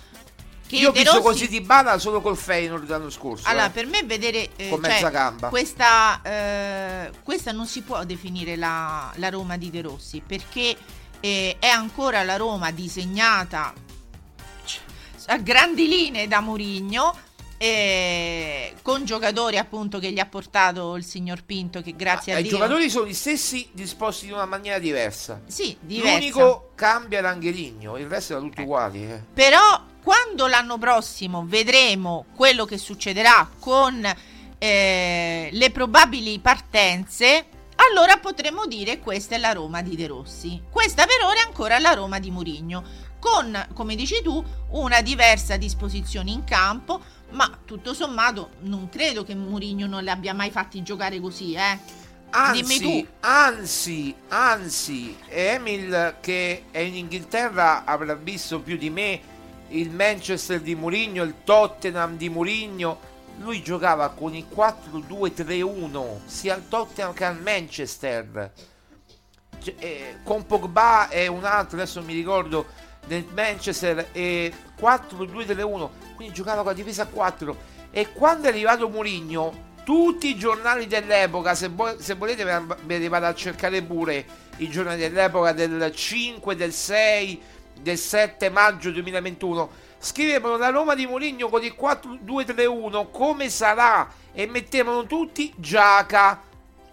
Io 0.69 0.89
ho 0.89 0.91
visto 0.91 1.11
Rossi- 1.11 1.23
così 1.23 1.47
di 1.47 1.61
Bala 1.61 1.97
solo 1.97 2.19
col 2.21 2.35
Feyenoord 2.37 2.89
l'anno 2.89 3.09
scorso. 3.09 3.47
Allora, 3.47 3.67
eh. 3.67 3.69
per 3.69 3.85
me 3.87 4.03
vedere 4.03 4.49
eh, 4.55 4.69
Con 4.69 4.81
cioè, 4.81 4.91
mezza 4.91 5.09
gamba. 5.09 5.49
Questa, 5.49 6.21
eh, 6.23 7.11
questa 7.23 7.51
non 7.51 7.65
si 7.67 7.81
può 7.81 8.03
definire 8.03 8.55
la, 8.57 9.11
la 9.15 9.29
Roma 9.29 9.55
di 9.57 9.69
De 9.69 9.81
Rossi 9.81 10.21
perché 10.25 10.75
eh, 11.19 11.55
è 11.59 11.67
ancora 11.67 12.23
la 12.23 12.35
Roma 12.35 12.71
disegnata 12.71 13.73
c- 14.65 14.79
a 15.27 15.37
grandi 15.37 15.87
linee 15.87 16.27
da 16.27 16.41
Mourinho. 16.41 17.25
eh, 17.59 18.75
con 18.83 19.03
giocatori 19.03 19.57
appunto 19.57 19.97
che 19.97 20.11
gli 20.11 20.19
ha 20.19 20.27
portato 20.27 20.95
il 20.95 21.03
signor 21.03 21.43
Pinto 21.43 21.81
che 21.81 21.95
grazie 21.95 22.33
Ah, 22.33 22.35
a 22.35 22.39
I 22.39 22.43
Dio 22.43 22.51
giocatori 22.51 22.87
sono 22.87 23.07
gli 23.07 23.13
stessi 23.15 23.67
disposti 23.71 24.27
in 24.27 24.33
una 24.33 24.45
maniera 24.45 24.77
diversa. 24.77 25.41
sì, 25.47 25.75
diversa. 25.79 26.17
L'unico 26.19 26.69
cambia 26.75 27.19
l'Angheligno, 27.21 27.97
il 27.97 28.05
resto 28.05 28.33
erano 28.33 28.49
tutti 28.49 28.61
uguali. 28.61 29.03
eh. 29.11 29.21
Però 29.33 29.81
quando 30.07 30.47
l'anno 30.47 30.77
prossimo 30.77 31.43
vedremo 31.45 32.27
quello 32.33 32.63
che 32.63 32.77
succederà 32.77 33.49
con 33.59 34.09
eh, 34.57 35.49
le 35.51 35.71
probabili 35.71 36.39
partenze, 36.39 37.47
allora 37.75 38.15
potremo 38.15 38.67
dire 38.67 38.99
questa 38.99 39.35
è 39.35 39.37
la 39.37 39.51
Roma 39.51 39.81
di 39.81 39.97
De 39.97 40.07
Rossi. 40.07 40.61
Questa 40.71 41.05
per 41.05 41.25
ora 41.25 41.41
è 41.41 41.45
ancora 41.45 41.77
la 41.79 41.91
Roma 41.91 42.19
di 42.19 42.31
Murigno, 42.31 42.85
con, 43.19 43.67
come 43.73 43.95
dici 43.95 44.21
tu, 44.23 44.41
una 44.69 45.01
diversa 45.01 45.57
disposizione 45.57 46.31
in 46.31 46.45
campo, 46.45 47.01
ma 47.31 47.59
tutto 47.65 47.93
sommato 47.93 48.51
non 48.61 48.87
credo 48.87 49.25
che 49.25 49.35
Murigno 49.35 49.87
non 49.87 50.03
li 50.03 50.09
abbia 50.09 50.33
mai 50.33 50.51
fatti 50.51 50.83
giocare 50.83 51.19
così, 51.19 51.53
eh. 51.53 51.77
Dimmi 52.53 52.75
Anzi, 52.75 52.79
tu. 52.79 53.07
anzi, 53.19 54.15
anzi, 54.29 55.17
Emil 55.27 56.15
che 56.21 56.63
è 56.71 56.79
in 56.79 56.95
Inghilterra 56.95 57.83
avrà 57.83 58.15
visto 58.15 58.61
più 58.61 58.77
di 58.77 58.89
me 58.89 59.35
il 59.69 59.91
Manchester 59.91 60.61
di 60.61 60.75
Mourinho, 60.75 61.23
il 61.23 61.35
Tottenham 61.43 62.17
di 62.17 62.29
Mourinho. 62.29 63.15
lui 63.39 63.61
giocava 63.61 64.09
con 64.09 64.33
il 64.33 64.47
4-2-3-1 64.53 66.21
sia 66.25 66.55
al 66.55 66.67
Tottenham 66.67 67.13
che 67.13 67.25
al 67.25 67.39
Manchester. 67.41 68.51
Cioè, 69.61 69.75
eh, 69.77 70.15
con 70.23 70.45
Pogba 70.45 71.09
e 71.09 71.27
un 71.27 71.43
altro, 71.43 71.77
adesso 71.77 72.01
mi 72.01 72.13
ricordo, 72.13 72.65
nel 73.07 73.25
Manchester 73.33 74.09
e 74.11 74.51
4-2-3-1, 74.79 75.89
quindi 76.15 76.33
giocava 76.33 76.61
con 76.61 76.71
la 76.71 76.73
difesa 76.73 77.03
a 77.03 77.07
4. 77.07 77.57
E 77.91 78.11
quando 78.11 78.47
è 78.47 78.49
arrivato 78.49 78.89
Mourinho, 78.89 79.65
tutti 79.83 80.29
i 80.29 80.37
giornali 80.37 80.87
dell'epoca, 80.87 81.55
se, 81.55 81.69
vo- 81.69 81.99
se 81.99 82.15
volete 82.15 82.43
ve 82.43 82.97
li 82.97 83.07
vado 83.07 83.27
a 83.27 83.33
cercare 83.33 83.81
pure, 83.81 84.25
i 84.57 84.69
giornali 84.69 84.99
dell'epoca 84.99 85.53
del 85.53 85.91
5, 85.93 86.55
del 86.55 86.73
6, 86.73 87.41
del 87.81 87.97
7 87.97 88.49
maggio 88.49 88.91
2021, 88.91 89.69
scrivevano 89.99 90.57
la 90.57 90.69
Roma 90.69 90.95
di 90.95 91.05
Mourinho 91.07 91.49
con 91.49 91.63
il 91.63 91.75
4-2-3-1 91.79 93.07
come 93.11 93.49
sarà 93.49 94.09
e 94.33 94.45
mettevano 94.47 95.05
tutti 95.05 95.51
Giaca 95.55 96.41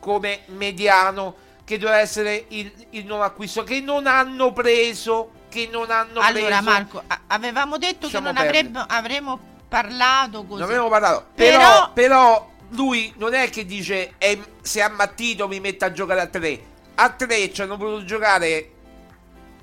come 0.00 0.40
mediano 0.46 1.36
che 1.64 1.78
doveva 1.78 1.98
essere 1.98 2.44
il, 2.48 2.70
il 2.90 3.06
nuovo 3.06 3.22
acquisto 3.22 3.62
che 3.62 3.80
non 3.80 4.06
hanno 4.06 4.52
preso 4.52 5.30
che 5.48 5.68
non 5.70 5.90
hanno 5.90 6.20
allora 6.20 6.46
preso 6.58 6.62
Marco, 6.62 7.02
avevamo 7.28 7.78
detto 7.78 8.06
Lasciamo 8.06 8.28
che 8.28 8.32
non 8.34 8.44
avremmo, 8.44 8.84
avremmo 8.88 9.40
parlato 9.68 10.44
così. 10.44 10.60
Non 10.60 10.68
avevo 10.70 10.88
parlato. 10.88 11.26
Però- 11.34 11.58
Però, 11.58 11.92
però 11.92 12.50
lui 12.70 13.12
non 13.18 13.34
è 13.34 13.48
che 13.50 13.64
dice 13.64 14.14
"Eh, 14.18 14.40
se 14.62 14.82
ammattito 14.82 15.46
mi 15.46 15.60
mette 15.60 15.84
a 15.84 15.92
giocare 15.92 16.20
a 16.22 16.26
3. 16.26 16.60
A 16.96 17.10
3 17.10 17.52
ci 17.52 17.62
hanno 17.62 17.76
voluto 17.76 18.04
giocare 18.04 18.70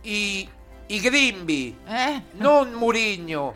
i, 0.03 0.47
i 0.93 0.99
Grimbi, 0.99 1.75
Eh? 1.87 2.21
non 2.33 2.71
Murigno. 2.73 3.55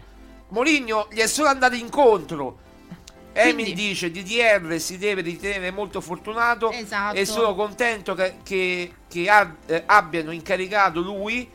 Murigno 0.49 1.07
gli 1.11 1.19
è 1.19 1.27
solo 1.27 1.49
andato 1.49 1.75
incontro. 1.75 2.59
Quindi- 3.33 3.73
dice 3.73 4.09
DDR 4.11 4.79
si 4.79 4.97
deve 4.97 5.19
ritenere 5.21 5.69
molto 5.69 5.99
fortunato 5.99 6.71
Esatto. 6.71 7.17
e 7.17 7.25
sono 7.25 7.53
contento 7.53 8.13
che, 8.15 8.35
che- 8.43 8.93
che 9.09 9.29
ha- 9.29 9.53
eh, 9.65 9.83
abbiano 9.85 10.31
incaricato 10.31 11.01
lui 11.01 11.45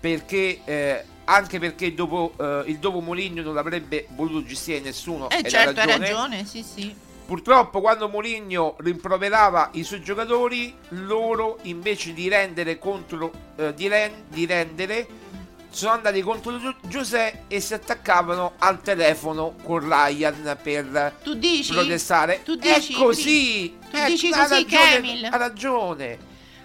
perché 0.00 0.60
eh, 0.64 1.04
anche 1.24 1.58
perché 1.58 1.92
dopo 1.92 2.32
eh, 2.40 2.62
il 2.68 2.78
dopo 2.78 3.00
Mourinho 3.00 3.42
non 3.42 3.52
l'avrebbe 3.52 4.06
voluto 4.14 4.46
gestire 4.46 4.80
nessuno 4.80 5.28
Eh 5.28 5.42
certo, 5.46 5.80
hai 5.80 5.98
ragione, 5.98 6.46
sì 6.46 6.62
sì. 6.62 6.94
Purtroppo 7.32 7.82
quando 7.82 8.08
Mourinho 8.08 8.76
rimproverava 8.78 9.68
i 9.74 9.82
suoi 9.84 10.00
giocatori, 10.00 10.74
loro 10.92 11.58
invece 11.64 12.14
di 12.14 12.26
rendere 12.26 12.78
contro 12.78 13.30
eh, 13.56 13.74
di, 13.74 13.86
ren- 13.86 14.24
di 14.28 14.46
rendere 14.46 15.06
sono 15.68 15.92
andati 15.92 16.22
contro 16.22 16.58
Giuseppe 16.86 17.42
e 17.48 17.60
si 17.60 17.74
attaccavano 17.74 18.52
al 18.56 18.80
telefono 18.80 19.54
con 19.62 19.80
Ryan 19.86 20.56
per 20.62 21.16
Tu 21.22 21.34
dici? 21.34 21.74
protestare. 21.74 22.40
Tu 22.44 22.54
dici? 22.54 22.94
È 22.94 22.96
così. 22.96 23.76
Tu 23.90 23.96
Eh, 23.98 24.06
dici 24.06 24.30
ha 24.32 24.38
così 24.46 24.62
ragione, 24.62 24.94
Emil? 24.96 25.24
Ha 25.26 25.36
ragione. 25.36 26.18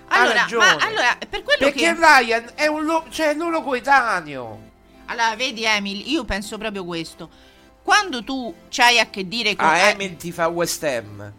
ha 0.07 0.16
Allora, 0.22 0.34
ragione. 0.43 0.66
ma 0.66 0.86
allora, 0.86 1.18
per 1.30 1.43
quello 1.43 1.59
Perché 1.59 1.93
che 1.93 1.93
Ryan 1.93 2.51
è 2.55 2.68
un 2.68 2.86
lo- 2.86 3.03
cioè, 3.09 3.34
loro 3.36 3.61
coetaneo. 3.61 4.72
Allora, 5.07 5.36
vedi 5.36 5.66
Emil, 5.66 6.09
io 6.09 6.24
penso 6.24 6.57
proprio 6.57 6.86
questo. 6.86 7.51
Quando 7.84 8.23
tu 8.23 8.53
c'hai 8.69 8.97
a 8.99 9.07
che 9.09 9.27
dire 9.27 9.55
con 9.55 9.67
Ah, 9.67 9.77
eh, 9.77 9.91
Emil 9.91 10.15
ti 10.15 10.31
fa 10.31 10.47
West 10.47 10.84
Ham. 10.84 11.31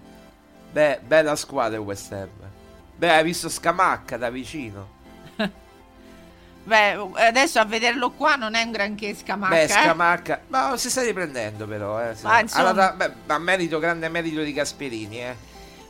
Beh, 0.70 1.01
bella 1.05 1.36
squadra 1.36 1.80
West 1.80 2.12
Ham. 2.12 2.28
Beh, 2.97 3.11
hai 3.11 3.24
visto 3.24 3.49
Scamacca 3.49 4.16
da 4.16 4.28
vicino. 4.30 4.88
Beh, 6.64 6.99
adesso 7.14 7.59
a 7.61 7.64
vederlo 7.64 8.11
qua 8.11 8.36
non 8.36 8.55
è 8.55 8.62
un 8.62 8.70
granché 8.70 9.14
scamacca. 9.14 9.55
Beh, 9.55 9.62
eh. 9.64 9.68
Scamacca. 9.68 10.40
Ma 10.49 10.76
si 10.76 10.90
sta 10.90 11.03
riprendendo 11.03 11.66
però, 11.66 12.01
eh. 12.01 12.14
Ma, 12.22 12.40
insomma- 12.40 12.68
Allora, 12.68 12.92
beh, 12.92 13.12
ma 13.26 13.38
merito, 13.38 13.78
grande 13.78 14.09
merito 14.09 14.42
di 14.42 14.53
Gasperini, 14.53 15.20
eh. 15.20 15.36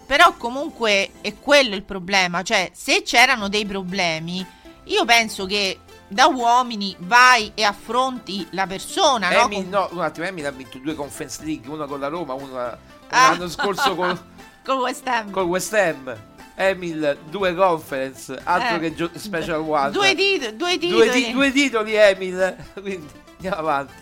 Però 0.06 0.34
comunque 0.36 1.10
è 1.20 1.34
quello 1.40 1.74
il 1.74 1.82
problema, 1.82 2.42
cioè 2.42 2.70
se 2.74 3.02
c'erano 3.02 3.48
dei 3.48 3.64
problemi, 3.64 4.44
io 4.84 5.04
penso 5.06 5.46
che 5.46 5.78
da 6.08 6.26
uomini 6.26 6.94
vai 7.00 7.52
e 7.54 7.64
affronti 7.64 8.46
la 8.50 8.66
persona, 8.66 9.30
no? 9.30 9.42
Emil, 9.44 9.62
Con- 9.62 9.68
no, 9.70 9.88
un 9.92 10.00
attimo, 10.00 10.26
Emil 10.26 10.46
ha 10.46 10.50
vinto 10.50 10.78
due 10.78 10.94
Conference 10.94 11.44
League, 11.44 11.68
una 11.70 11.86
con 11.86 12.00
la 12.00 12.08
Roma, 12.08 12.34
una 12.34 12.78
Ah. 13.10 13.30
l'anno 13.30 13.48
scorso 13.48 13.94
con, 13.94 14.18
con 14.64 14.78
West 14.78 15.06
Ham. 15.06 15.30
con 15.30 15.44
West 15.44 15.72
Ham. 15.74 16.16
Emil, 16.56 17.18
due 17.30 17.52
conference, 17.54 18.40
altro 18.44 18.76
Eh. 18.76 18.78
che 18.80 18.94
gio- 18.94 19.10
Special 19.14 19.60
One. 19.60 19.90
Due, 19.90 20.14
tit- 20.14 20.50
due 20.52 20.78
Due, 20.78 20.78
titoli. 20.78 21.10
ti- 21.10 21.32
due 21.32 21.50
titoli, 21.52 21.94
Emil. 21.96 22.56
Quindi 22.80 23.10
andiamo 23.34 23.56
avanti. 23.56 23.92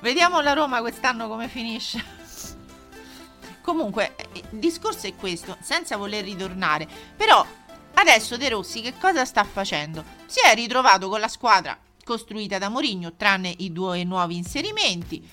Vediamo 0.00 0.40
la 0.40 0.52
Roma 0.52 0.78
quest'anno 0.80 1.26
come 1.26 1.48
finisce. 1.48 2.04
Comunque, 3.62 4.14
eh, 4.16 4.42
il 4.52 4.58
discorso 4.58 5.06
è 5.08 5.14
questo, 5.16 5.56
senza 5.60 5.96
voler 5.96 6.22
ritornare. 6.24 6.86
Però 7.16 7.44
adesso 7.98 8.36
De 8.36 8.48
Rossi 8.48 8.80
che 8.80 8.94
cosa 8.98 9.24
sta 9.24 9.44
facendo? 9.44 10.04
Si 10.26 10.40
è 10.40 10.54
ritrovato 10.54 11.08
con 11.08 11.20
la 11.20 11.28
squadra 11.28 11.76
costruita 12.04 12.56
da 12.56 12.70
Mourinho, 12.70 13.14
tranne 13.16 13.52
i 13.58 13.70
due 13.70 14.02
nuovi 14.04 14.36
inserimenti. 14.36 15.28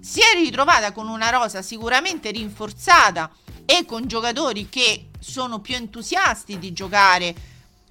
Si 0.00 0.18
è 0.18 0.36
ritrovata 0.36 0.90
con 0.90 1.08
una 1.08 1.30
rosa 1.30 1.62
sicuramente 1.62 2.32
rinforzata 2.32 3.30
e 3.64 3.84
con 3.84 4.08
giocatori 4.08 4.68
che 4.68 5.10
sono 5.20 5.60
più 5.60 5.76
entusiasti 5.76 6.58
di 6.58 6.72
giocare 6.72 7.32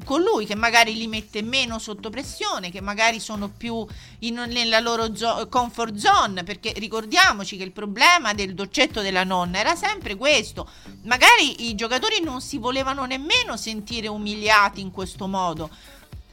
con 0.03 0.21
lui, 0.21 0.45
che 0.45 0.55
magari 0.55 0.95
li 0.95 1.07
mette 1.07 1.41
meno 1.41 1.79
sotto 1.79 2.09
pressione, 2.09 2.71
che 2.71 2.81
magari 2.81 3.19
sono 3.19 3.49
più 3.49 3.85
in- 4.19 4.45
nella 4.47 4.79
loro 4.79 5.15
zo- 5.15 5.47
comfort 5.49 5.95
zone, 5.95 6.43
perché 6.43 6.73
ricordiamoci 6.77 7.57
che 7.57 7.63
il 7.63 7.71
problema 7.71 8.33
del 8.33 8.53
doccetto 8.53 9.01
della 9.01 9.23
nonna 9.23 9.59
era 9.59 9.75
sempre 9.75 10.15
questo. 10.15 10.69
Magari 11.03 11.69
i 11.69 11.75
giocatori 11.75 12.21
non 12.21 12.41
si 12.41 12.57
volevano 12.57 13.05
nemmeno 13.05 13.57
sentire 13.57 14.07
umiliati 14.07 14.81
in 14.81 14.91
questo 14.91 15.27
modo. 15.27 15.69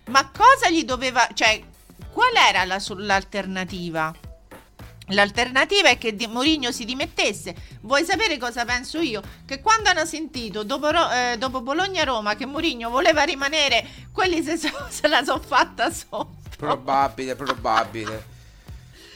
Ma 0.07 0.31
cosa 0.31 0.71
gli 0.71 0.85
doveva, 0.85 1.29
cioè, 1.35 1.61
qual 2.13 2.35
era 2.35 2.65
la 2.65 2.81
l'alternativa? 2.97 4.26
L'alternativa 5.11 5.89
è 5.89 5.99
che 5.99 6.15
Di- 6.17 6.27
Mourinho 6.27 6.73
si 6.73 6.85
dimettesse. 6.85 7.55
Vuoi 7.83 8.05
sapere 8.05 8.39
cosa 8.39 8.65
penso 8.65 8.99
io? 9.01 9.23
Che 9.45 9.61
quando 9.61 9.89
hanno 9.89 10.05
sentito 10.05 10.65
dopo, 10.65 10.89
eh, 10.89 11.37
dopo 11.39 11.61
Bologna-Roma 11.61 12.35
che 12.35 12.47
Mourinho 12.47 12.91
voleva 12.91 13.23
rimanere, 13.23 13.87
quelli 14.13 14.43
se, 14.43 14.57
so- 14.57 14.87
se 14.91 15.07
la 15.07 15.23
sono 15.23 15.41
fatta 15.41 15.91
sotto. 15.91 16.35
Probabile, 16.57 17.37
probabile. 17.37 18.35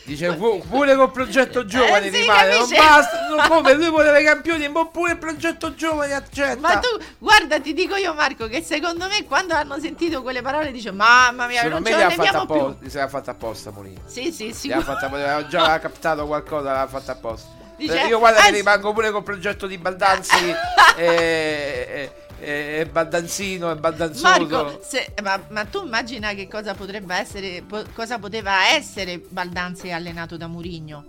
Dice 0.03 0.33
pu- 0.33 0.65
pure 0.69 0.97
col 0.97 1.11
progetto 1.11 1.65
giovane 1.67 2.07
Eh, 2.07 2.11
sì, 2.13 2.21
rimane, 2.21 2.49
non 2.57 2.59
capisci? 2.69 2.75
basta, 2.81 3.29
non 3.29 3.45
come 3.49 3.75
lui 3.75 3.91
voleva 3.91 4.19
i 4.19 4.25
campioni, 4.25 4.69
ma 4.69 4.87
pure 4.87 5.13
il 5.13 5.19
progetto 5.19 5.75
giovane 5.75 6.15
accetta. 6.15 6.59
Ma 6.59 6.79
tu, 6.79 6.89
guarda, 7.19 7.61
ti 7.61 7.73
dico 7.75 7.97
io, 7.97 8.15
Marco, 8.15 8.47
che 8.49 8.63
secondo 8.63 9.07
me 9.09 9.25
quando 9.25 9.55
hanno 9.55 9.79
sentito 9.79 10.23
quelle 10.23 10.43
parole 10.43 10.73
dice: 10.73 10.91
Mamma 10.91 11.47
mia, 11.47 11.63
Secondo 11.63 11.75
non 11.75 11.83
me 11.83 11.91
ce 11.91 12.05
ha 12.05 12.11
fatta 12.11 12.23
leviamo 12.23 12.47
più. 12.47 12.77
li 12.81 12.89
aveva 12.89 13.09
fatta 13.09 13.31
apposta 13.33 13.71
Mourinho. 13.71 14.01
Sì, 14.07 14.33
sì, 14.33 14.53
sì. 14.53 14.73
aveva 14.73 14.93
fatta 14.95 15.07
apposta, 15.07 15.25
aveva 15.33 15.47
già 15.49 15.79
captato 15.79 16.27
qualcosa, 16.27 16.73
l'aveva 16.73 16.87
fatta 16.89 17.13
apposta. 17.13 17.49
Dice, 17.77 18.03
Eh, 18.03 18.07
io 18.09 18.19
guarda 18.19 18.41
che 18.41 18.47
anzi- 18.49 18.59
rimango 18.59 18.93
pure 18.93 19.11
col 19.11 19.23
progetto 19.23 19.67
di 19.67 19.79
Baldanzi 19.79 20.55
e, 20.97 21.05
e, 21.07 22.13
e 22.41 22.87
Baldanzino 22.91 23.71
e 23.71 23.77
Baldanzoso. 23.77 24.23
Marco, 24.29 24.81
se- 24.83 25.13
ma, 25.23 25.41
ma 25.49 25.65
tu 25.65 25.85
immagina 25.85 26.33
che 26.35 26.49
cosa 26.49 26.75
potrebbe 26.75 27.15
essere, 27.15 27.63
po- 27.67 27.85
cosa 27.95 28.19
poteva 28.19 28.69
essere 28.75 29.19
Baldanzi 29.19 29.91
allenato 29.91 30.37
da 30.37 30.47
Murigno? 30.47 31.05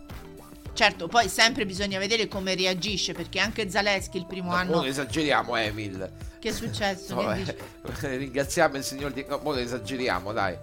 Certo, 0.74 1.08
poi 1.08 1.28
sempre 1.28 1.66
bisogna 1.66 2.00
vedere 2.00 2.28
come 2.28 2.56
reagisce, 2.56 3.14
perché 3.14 3.40
anche 3.40 3.70
Zaleschi 3.70 4.18
il 4.18 4.26
primo 4.26 4.52
No, 4.52 4.56
anno. 4.56 4.76
non 4.78 4.86
esageriamo 4.86 5.56
Emil. 5.58 6.10
Che 6.40 6.50
è 6.50 6.52
successo? 6.54 7.14
No, 7.22 7.34
Che 7.34 8.14
eh, 8.14 8.16
ringraziamo 8.16 8.78
il 8.78 8.84
signor 8.84 9.12
di... 9.12 9.26
No, 9.28 9.54
esageriamo, 9.56 10.32
dai. 10.32 10.56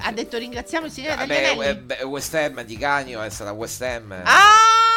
Ha 0.00 0.12
detto 0.12 0.36
ringraziamo 0.38 0.86
il 0.86 0.92
Vabbè, 0.92 1.26
Taglianelli. 1.26 1.64
eh, 1.66 1.76
beh, 1.76 2.02
West 2.04 2.34
Ham 2.34 2.62
di 2.62 2.76
Canio 2.76 3.22
è 3.22 3.30
stata 3.30 3.52
West 3.52 3.80
Ham. 3.82 4.12
Ah! 4.24 4.87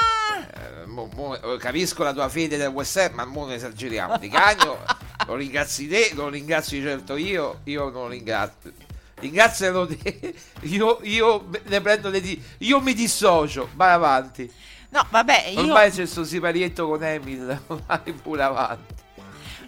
Mo- 0.91 1.09
mo- 1.15 1.39
capisco 1.57 2.03
la 2.03 2.13
tua 2.13 2.29
fede 2.29 2.57
del 2.57 2.67
West 2.67 2.97
Ham, 2.97 3.13
ma 3.15 3.23
non 3.23 3.51
esageriamo. 3.51 4.17
Di 4.17 4.29
Canio 4.29 4.79
lo 5.25 5.35
ringrazi 5.35 5.87
te, 5.87 6.11
lo 6.13 6.29
ringrazio 6.29 6.81
certo 6.81 7.15
io, 7.15 7.61
io 7.63 7.89
non 7.89 8.09
ringrazio. 8.09 8.71
Ringrazialo 9.15 9.87
te, 9.87 10.33
io, 10.61 10.99
io 11.03 11.47
ne 11.65 11.81
prendo 11.81 12.09
le 12.09 12.21
di... 12.21 12.41
Io 12.59 12.81
mi 12.81 12.93
dissocio, 12.93 13.69
vai 13.75 13.93
avanti. 13.93 14.51
No, 14.89 15.05
vabbè, 15.09 15.47
io, 15.53 15.61
Ormai 15.61 15.89
c'è 15.89 15.97
questo 15.97 16.25
siparietto 16.25 16.87
con 16.87 17.01
Emil, 17.03 17.61
vai 17.87 18.13
pure 18.13 18.43
avanti. 18.43 18.93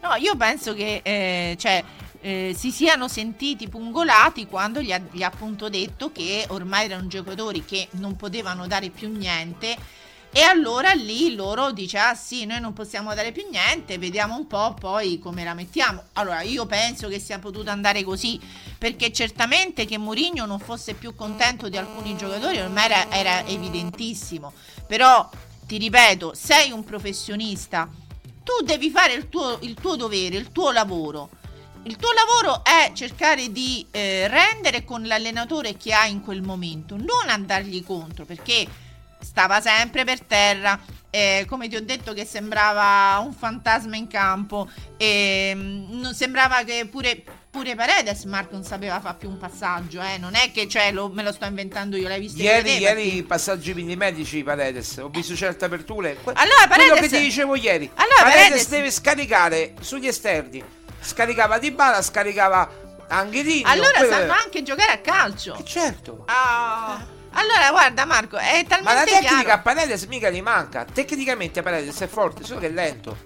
no, 0.01 0.15
io 0.15 0.35
penso 0.35 0.73
che 0.73 0.99
eh, 1.01 1.55
cioè, 1.57 1.81
eh, 2.19 2.53
si 2.57 2.71
siano 2.71 3.07
sentiti 3.07 3.69
pungolati 3.69 4.47
quando 4.47 4.81
gli 4.81 4.91
ha, 4.91 4.99
gli 5.11 5.23
ha 5.23 5.27
appunto 5.27 5.69
detto 5.69 6.11
che 6.11 6.45
ormai 6.49 6.85
erano 6.85 7.07
giocatori 7.07 7.63
che 7.63 7.87
non 7.91 8.17
potevano 8.17 8.67
dare 8.67 8.89
più 8.89 9.09
niente. 9.09 9.77
E 10.35 10.41
allora 10.41 10.93
lì 10.93 11.35
loro 11.35 11.71
dice: 11.71 11.99
Ah 11.99 12.15
sì, 12.15 12.45
noi 12.45 12.59
non 12.59 12.73
possiamo 12.73 13.13
dare 13.13 13.31
più 13.31 13.47
niente, 13.51 13.99
vediamo 13.99 14.35
un 14.35 14.47
po' 14.47 14.73
poi 14.73 15.19
come 15.19 15.43
la 15.43 15.53
mettiamo. 15.53 16.05
Allora, 16.13 16.41
io 16.41 16.65
penso 16.65 17.07
che 17.07 17.19
sia 17.19 17.37
potuto 17.37 17.69
andare 17.69 18.03
così, 18.03 18.39
perché 18.79 19.13
certamente 19.13 19.85
che 19.85 19.99
Mourinho 19.99 20.47
non 20.47 20.57
fosse 20.57 20.95
più 20.95 21.13
contento 21.13 21.69
di 21.69 21.77
alcuni 21.77 22.17
giocatori 22.17 22.59
ormai 22.59 22.85
era, 22.85 23.11
era 23.11 23.45
evidentissimo. 23.45 24.53
Però 24.87 25.29
ti 25.67 25.77
ripeto, 25.77 26.33
sei 26.33 26.71
un 26.71 26.83
professionista, 26.83 27.87
tu 28.43 28.65
devi 28.65 28.89
fare 28.89 29.13
il 29.13 29.29
tuo, 29.29 29.59
il 29.61 29.75
tuo 29.75 29.95
dovere, 29.95 30.35
il 30.35 30.51
tuo 30.51 30.71
lavoro. 30.71 31.29
Il 31.83 31.97
tuo 31.97 32.09
lavoro 32.11 32.63
è 32.63 32.91
cercare 32.95 33.51
di 33.51 33.85
eh, 33.91 34.27
rendere 34.27 34.83
con 34.83 35.05
l'allenatore 35.05 35.77
che 35.77 35.93
hai 35.93 36.09
in 36.09 36.23
quel 36.23 36.41
momento, 36.41 36.95
non 36.95 37.27
andargli 37.27 37.83
contro 37.83 38.25
perché 38.25 38.65
stava 39.23 39.61
sempre 39.61 40.03
per 40.03 40.21
terra. 40.21 40.79
eh, 41.15 41.45
come 41.47 41.67
ti 41.67 41.75
ho 41.75 41.81
detto, 41.83 42.11
che 42.13 42.25
sembrava 42.25 43.19
un 43.19 43.33
fantasma 43.33 43.95
in 43.95 44.07
campo. 44.07 44.67
E, 44.97 45.51
mm, 45.55 45.99
non 45.99 46.15
sembrava 46.15 46.63
che 46.63 46.87
pure, 46.89 47.21
pure 47.51 47.75
Paredes 47.75 48.23
non 48.23 48.63
sapeva 48.63 48.99
fare 48.99 49.17
più 49.19 49.29
un 49.29 49.37
passaggio. 49.37 50.01
Eh. 50.01 50.17
Non 50.17 50.33
è 50.33 50.51
che 50.51 50.67
cioè, 50.67 50.91
lo- 50.91 51.09
me 51.09 51.21
lo 51.21 51.31
sto 51.31 51.45
inventando 51.45 51.97
io, 51.97 52.07
l'hai 52.07 52.19
visto 52.19 52.41
Ieri, 52.41 52.77
ieri 52.79 53.21
passaggi 53.21 53.75
millimetrici 53.75 54.41
Paredes, 54.41 54.97
ho 54.97 55.09
visto 55.09 55.35
certe 55.35 55.65
aperture. 55.65 56.15
Que- 56.15 56.33
Allora, 56.35 56.65
quello 56.67 56.93
Paredes- 56.95 57.11
che 57.11 57.17
ti 57.17 57.23
dicevo 57.23 57.55
ieri. 57.55 57.91
Allora, 57.93 58.23
Paredes, 58.23 58.41
Paredes- 58.47 58.69
deve 58.69 58.89
scaricare 58.91 59.73
sugli 59.81 60.07
esterni. 60.07 60.63
Scaricava 60.99 61.59
Di 61.59 61.69
Bala, 61.69 62.01
scaricava 62.01 62.67
Angelino. 63.09 63.69
Allora 63.69 63.91
quello- 63.99 64.13
sanno 64.15 64.33
anche 64.33 64.63
giocare 64.63 64.93
a 64.93 64.97
calcio. 64.97 65.55
Eh, 65.59 65.63
certo. 65.63 66.23
Ah. 66.25 67.05
Allora, 67.35 67.69
guarda 67.71 68.05
Marco, 68.05 68.37
è 68.37 68.63
talmente 68.67 68.81
Ma 68.83 68.93
la 68.93 69.03
tecnica 69.03 69.37
a 69.37 69.43
chiaro. 69.43 69.61
Paredes 69.63 70.05
mica 70.05 70.29
gli 70.29 70.41
manca. 70.41 70.85
Tecnicamente 70.85 71.61
Paredes 71.61 71.99
è 71.99 72.07
forte, 72.07 72.43
solo 72.43 72.59
che 72.59 72.67
è 72.67 72.69
lento. 72.69 73.17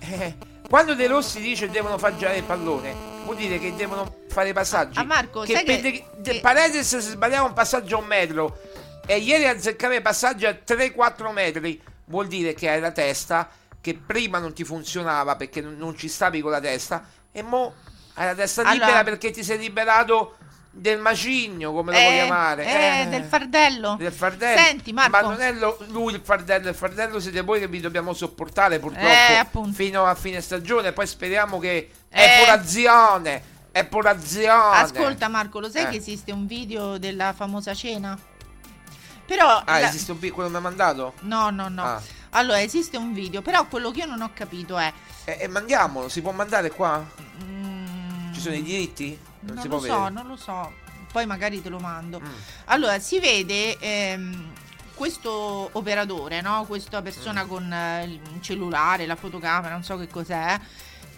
Eh, 0.00 0.36
quando 0.68 0.94
De 0.94 1.06
Rossi 1.06 1.40
dice 1.40 1.68
devono 1.68 1.98
far 1.98 2.16
girare 2.16 2.36
il 2.38 2.44
pallone, 2.44 2.94
vuol 3.24 3.36
dire 3.36 3.58
che 3.58 3.74
devono 3.74 4.18
fare 4.28 4.50
i 4.50 4.52
passaggi. 4.52 4.98
Ah, 4.98 5.04
Marco, 5.04 5.40
che 5.42 5.54
sai 5.54 5.64
per 5.64 5.76
che- 5.76 5.82
de- 5.82 6.04
de- 6.18 6.32
che- 6.34 6.40
Paredes 6.40 6.86
se 6.86 7.00
sbagliava 7.00 7.46
un 7.46 7.52
passaggio 7.54 7.96
a 7.96 8.00
un 8.00 8.06
metro 8.06 8.58
e 9.06 9.18
ieri 9.18 9.46
azzeccava 9.48 9.94
i 9.94 10.02
passaggi 10.02 10.46
a 10.46 10.52
3-4 10.64 11.32
metri, 11.32 11.80
vuol 12.06 12.26
dire 12.28 12.54
che 12.54 12.68
hai 12.70 12.80
la 12.80 12.92
testa 12.92 13.48
che 13.80 13.94
prima 13.94 14.38
non 14.38 14.52
ti 14.52 14.64
funzionava 14.64 15.36
perché 15.36 15.60
non, 15.60 15.76
non 15.76 15.96
ci 15.96 16.08
stavi 16.08 16.40
con 16.40 16.50
la 16.50 16.60
testa 16.60 17.04
e 17.32 17.42
mo 17.42 17.74
hai 18.14 18.26
la 18.26 18.34
testa 18.34 18.62
Allora- 18.62 18.86
libera 18.86 19.04
perché 19.04 19.30
ti 19.30 19.42
sei 19.44 19.58
liberato 19.58 20.36
del 20.78 20.98
macigno, 20.98 21.72
come 21.72 21.92
lo 21.92 21.98
vuoi 21.98 22.12
Eh, 22.12 22.16
chiamare. 22.22 22.64
eh, 22.66 23.00
Eh. 23.02 23.06
del 23.08 23.24
fardello. 23.24 23.96
Del 23.98 24.12
fardello. 24.12 24.60
Senti, 24.60 24.92
Marco. 24.92 25.10
Ma 25.10 25.20
non 25.22 25.40
è 25.40 25.52
lo- 25.52 25.78
lui 25.88 26.12
il 26.14 26.20
fardello, 26.22 26.68
il 26.68 26.74
fardello 26.74 27.18
siete 27.18 27.40
voi 27.40 27.60
che 27.60 27.66
vi 27.68 27.80
dobbiamo 27.80 28.12
sopportare 28.12 28.78
purtroppo 28.78 29.06
Eh, 29.06 29.34
appunto. 29.36 29.72
fino 29.72 30.04
a 30.04 30.14
fine 30.14 30.40
stagione. 30.40 30.92
Poi 30.92 31.06
speriamo 31.06 31.58
che 31.58 31.90
Eh. 32.08 32.16
è 32.24 32.40
purazione. 32.44 33.54
È 33.72 33.84
purazione. 33.84 34.76
Ascolta 34.78 35.28
Marco, 35.28 35.60
lo 35.60 35.68
sai 35.70 35.84
Eh. 35.84 35.88
che 35.88 35.96
esiste 35.96 36.30
un 36.32 36.46
video 36.46 36.98
della 36.98 37.32
famosa 37.32 37.74
cena? 37.74 38.18
Però 39.26 39.62
Ah, 39.64 39.80
la- 39.80 39.88
esiste 39.88 40.12
un 40.12 40.18
piccolo 40.18 40.44
che 40.46 40.52
mi 40.52 40.58
ha 40.58 40.60
mandato? 40.60 41.14
No, 41.22 41.50
no, 41.50 41.68
no. 41.68 41.82
Ah. 41.82 42.00
Allora, 42.30 42.60
esiste 42.60 42.96
un 42.96 43.12
video, 43.12 43.42
però 43.42 43.66
quello 43.66 43.90
che 43.90 44.00
io 44.00 44.06
non 44.06 44.20
ho 44.20 44.30
capito 44.32 44.76
è 44.78 44.92
E, 45.24 45.38
e 45.40 45.48
mandiamolo, 45.48 46.08
si 46.08 46.20
può 46.22 46.30
mandare 46.32 46.70
qua? 46.70 47.04
mm, 47.44 48.32
Ci 48.34 48.40
sono 48.40 48.54
i 48.54 48.62
diritti? 48.62 49.18
Non, 49.46 49.54
non 49.54 49.62
si 49.62 49.68
lo 49.68 49.80
so, 49.80 50.08
non 50.08 50.26
lo 50.26 50.36
so. 50.36 50.72
Poi 51.12 51.26
magari 51.26 51.62
te 51.62 51.68
lo 51.68 51.78
mando. 51.78 52.20
Mm. 52.20 52.26
Allora, 52.66 52.98
si 52.98 53.18
vede 53.20 53.78
ehm, 53.78 54.52
questo 54.94 55.68
operatore, 55.72 56.40
no? 56.40 56.64
Questa 56.66 57.00
persona 57.02 57.44
Mm. 57.44 57.48
con 57.48 57.72
eh, 57.72 58.04
il 58.04 58.20
cellulare, 58.40 59.06
la 59.06 59.16
fotocamera, 59.16 59.72
non 59.72 59.82
so 59.84 59.96
che 59.98 60.08
cos'è, 60.08 60.58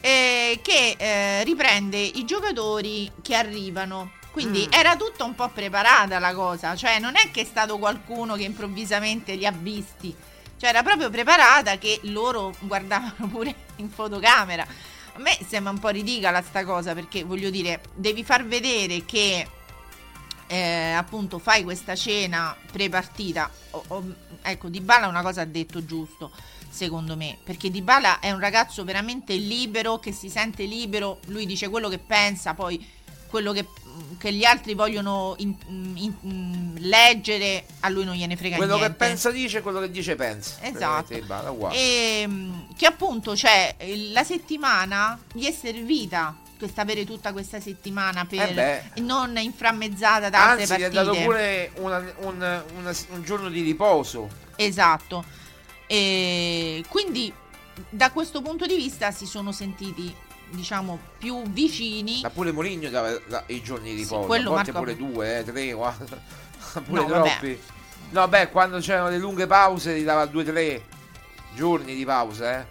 eh, 0.01 0.61
che 0.63 0.95
eh, 0.99 1.45
riprende 1.45 1.99
i 1.99 2.25
giocatori 2.25 3.11
che 3.23 3.35
arrivano. 3.35 4.13
Quindi 4.31 4.67
Mm. 4.69 4.73
era 4.73 4.95
tutta 4.97 5.25
un 5.25 5.35
po' 5.35 5.49
preparata 5.49 6.19
la 6.21 6.33
cosa, 6.35 6.77
cioè 6.77 7.01
non 7.01 7.17
è 7.17 7.31
che 7.33 7.41
è 7.41 7.45
stato 7.45 7.79
qualcuno 7.79 8.37
che 8.37 8.45
improvvisamente 8.45 9.35
li 9.35 9.45
ha 9.47 9.51
visti, 9.53 10.15
cioè 10.57 10.69
era 10.69 10.83
proprio 10.85 11.11
preparata 11.11 11.77
che 11.79 11.99
loro 12.05 12.55
guardavano 12.61 13.27
pure 13.29 13.53
in 13.77 13.91
fotocamera. 13.91 14.65
A 15.19 15.21
me 15.21 15.37
sembra 15.45 15.73
un 15.73 15.81
po' 15.81 15.89
ridicola 15.89 16.41
sta 16.43 16.65
cosa 16.65 16.95
perché 16.95 17.25
voglio 17.25 17.51
dire, 17.51 17.81
devi 17.93 18.23
far 18.23 18.47
vedere 18.47 19.05
che 19.05 19.49
eh, 20.47 20.93
appunto 20.93 21.41
fai 21.41 21.65
questa 21.65 21.97
cena 21.97 22.57
pre-partita. 22.71 23.51
O- 23.71 23.85
o- 23.89 24.15
ecco, 24.41 24.69
Dybala 24.69 25.09
una 25.09 25.23
cosa 25.23 25.41
ha 25.41 25.45
detto 25.45 25.85
giusto, 25.85 26.31
secondo 26.71 27.17
me, 27.17 27.37
perché 27.43 27.69
Dybala 27.69 28.21
è 28.21 28.31
un 28.31 28.39
ragazzo 28.39 28.85
veramente 28.85 29.35
libero, 29.35 29.99
che 29.99 30.13
si 30.13 30.31
sente 30.31 30.63
libero, 30.67 31.19
lui 31.27 31.47
dice 31.47 31.69
quello 31.69 31.89
che 31.89 31.99
pensa, 31.99 32.55
poi 32.55 32.89
quello 33.27 33.53
che, 33.53 33.67
che 34.19 34.33
gli 34.33 34.45
altri 34.45 34.75
vogliono 34.75 35.35
in- 35.39 35.55
in- 35.69 36.15
in- 36.21 36.75
leggere, 36.81 37.65
a 37.81 37.89
lui 37.89 38.05
non 38.05 38.15
gliene 38.15 38.37
frega 38.37 38.57
Quello 38.57 38.77
niente. 38.77 38.93
che 38.93 38.97
pensa 38.99 39.31
dice, 39.31 39.61
quello 39.63 39.81
che 39.81 39.91
dice 39.91 40.15
pensa. 40.17 40.57
Esatto. 40.61 41.19
Basta, 41.27 41.51
uguale. 41.51 41.77
Ehm, 41.77 42.69
che 42.77 42.87
appunto 42.87 43.33
c'è 43.33 43.75
la 44.13 44.25
settimana 44.25 45.19
gli 45.33 45.45
è 45.47 45.53
servita 45.53 46.37
questa 46.59 46.83
avere 46.83 47.05
tutta 47.05 47.33
questa 47.33 47.61
settimana 47.61 48.25
per 48.25 48.59
Eh 48.59 48.83
non 49.01 49.37
inframmezzata 49.39 50.29
da 50.29 50.51
altre 50.51 50.63
Anzi, 50.63 50.75
gli 50.75 50.81
partite. 50.91 51.05
dato 51.05 51.19
pure 51.23 51.71
una- 51.77 52.13
un, 52.19 52.63
una- 52.79 52.95
un 53.11 53.23
giorno 53.23 53.49
di 53.49 53.61
riposo. 53.63 54.29
Esatto. 54.57 55.25
E 55.87 56.83
quindi 56.89 57.33
da 57.91 58.11
questo 58.11 58.43
punto 58.43 58.67
di 58.67 58.75
vista 58.77 59.11
si 59.13 59.25
sono 59.25 59.53
sentiti 59.53 60.13
diciamo 60.51 60.99
più 61.19 61.43
vicini. 61.51 62.21
Ma 62.23 62.31
pure 62.31 62.53
Moligno 62.53 62.89
dava 62.91 63.17
la- 63.27 63.43
i 63.47 63.63
giorni 63.63 63.91
di 63.95 64.03
Sì, 64.05 64.09
riposo. 64.11 64.27
quello 64.27 64.51
a 64.51 64.55
volte 64.55 64.73
Marco- 64.73 64.87
pure 64.95 64.97
due, 64.97 65.39
eh, 65.39 65.45
tre, 65.45 65.73
guarda. 65.73 66.17
pure 66.85 67.01
No, 67.03 67.09
vabbè. 67.09 67.29
troppi. 67.31 67.61
No, 68.11 68.29
beh, 68.29 68.49
quando 68.51 68.79
c'erano 68.79 69.09
le 69.11 69.19
lunghe 69.19 69.47
pause 69.47 69.99
gli 69.99 70.05
dava 70.05 70.25
due, 70.27 70.45
tre 70.45 70.83
giorni 71.55 71.95
di 71.95 72.05
pausa, 72.05 72.61
eh. 72.61 72.67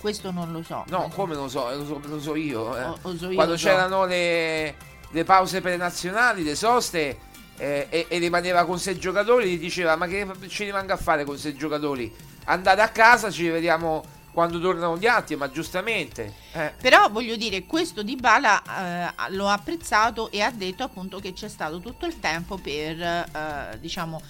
Questo 0.00 0.30
non 0.30 0.52
lo 0.52 0.62
so. 0.62 0.84
No, 0.88 1.10
come 1.14 1.34
lo 1.34 1.48
so, 1.48 1.68
lo 1.74 1.84
so, 1.84 2.00
lo 2.04 2.20
so 2.20 2.34
io. 2.36 2.76
eh. 2.76 2.84
O- 3.02 3.16
so 3.16 3.28
io, 3.30 3.34
Quando 3.34 3.54
c'erano 3.54 4.04
le, 4.06 4.74
le 5.10 5.24
pause 5.24 5.60
per 5.60 5.72
le 5.72 5.76
nazionali, 5.76 6.42
le 6.44 6.54
soste, 6.54 7.18
eh, 7.56 7.86
e, 7.90 8.06
e 8.08 8.18
rimaneva 8.18 8.64
con 8.64 8.78
sei 8.78 8.98
giocatori, 8.98 9.50
gli 9.50 9.58
diceva: 9.58 9.96
Ma 9.96 10.06
che 10.06 10.26
ci 10.48 10.64
rimanga 10.64 10.94
a 10.94 10.96
fare 10.96 11.24
con 11.24 11.36
sei 11.36 11.54
giocatori? 11.54 12.12
Andate 12.44 12.80
a 12.80 12.88
casa, 12.90 13.30
ci 13.30 13.48
vediamo 13.48 14.04
quando 14.38 14.60
tornano 14.60 14.96
gli 14.96 15.06
altri, 15.08 15.34
ma 15.34 15.50
giustamente. 15.50 16.32
eh. 16.52 16.72
Però 16.80 17.08
voglio 17.10 17.34
dire, 17.34 17.64
questo 17.66 18.04
di 18.04 18.14
Bala 18.14 18.62
eh, 19.18 19.32
lo 19.32 19.48
ha 19.48 19.54
apprezzato 19.54 20.30
e 20.30 20.40
ha 20.42 20.52
detto 20.52 20.84
appunto 20.84 21.18
che 21.18 21.32
c'è 21.32 21.48
stato 21.48 21.80
tutto 21.80 22.06
il 22.06 22.20
tempo 22.20 22.56
per, 22.56 23.00
eh, 23.02 23.78
diciamo, 23.80 24.22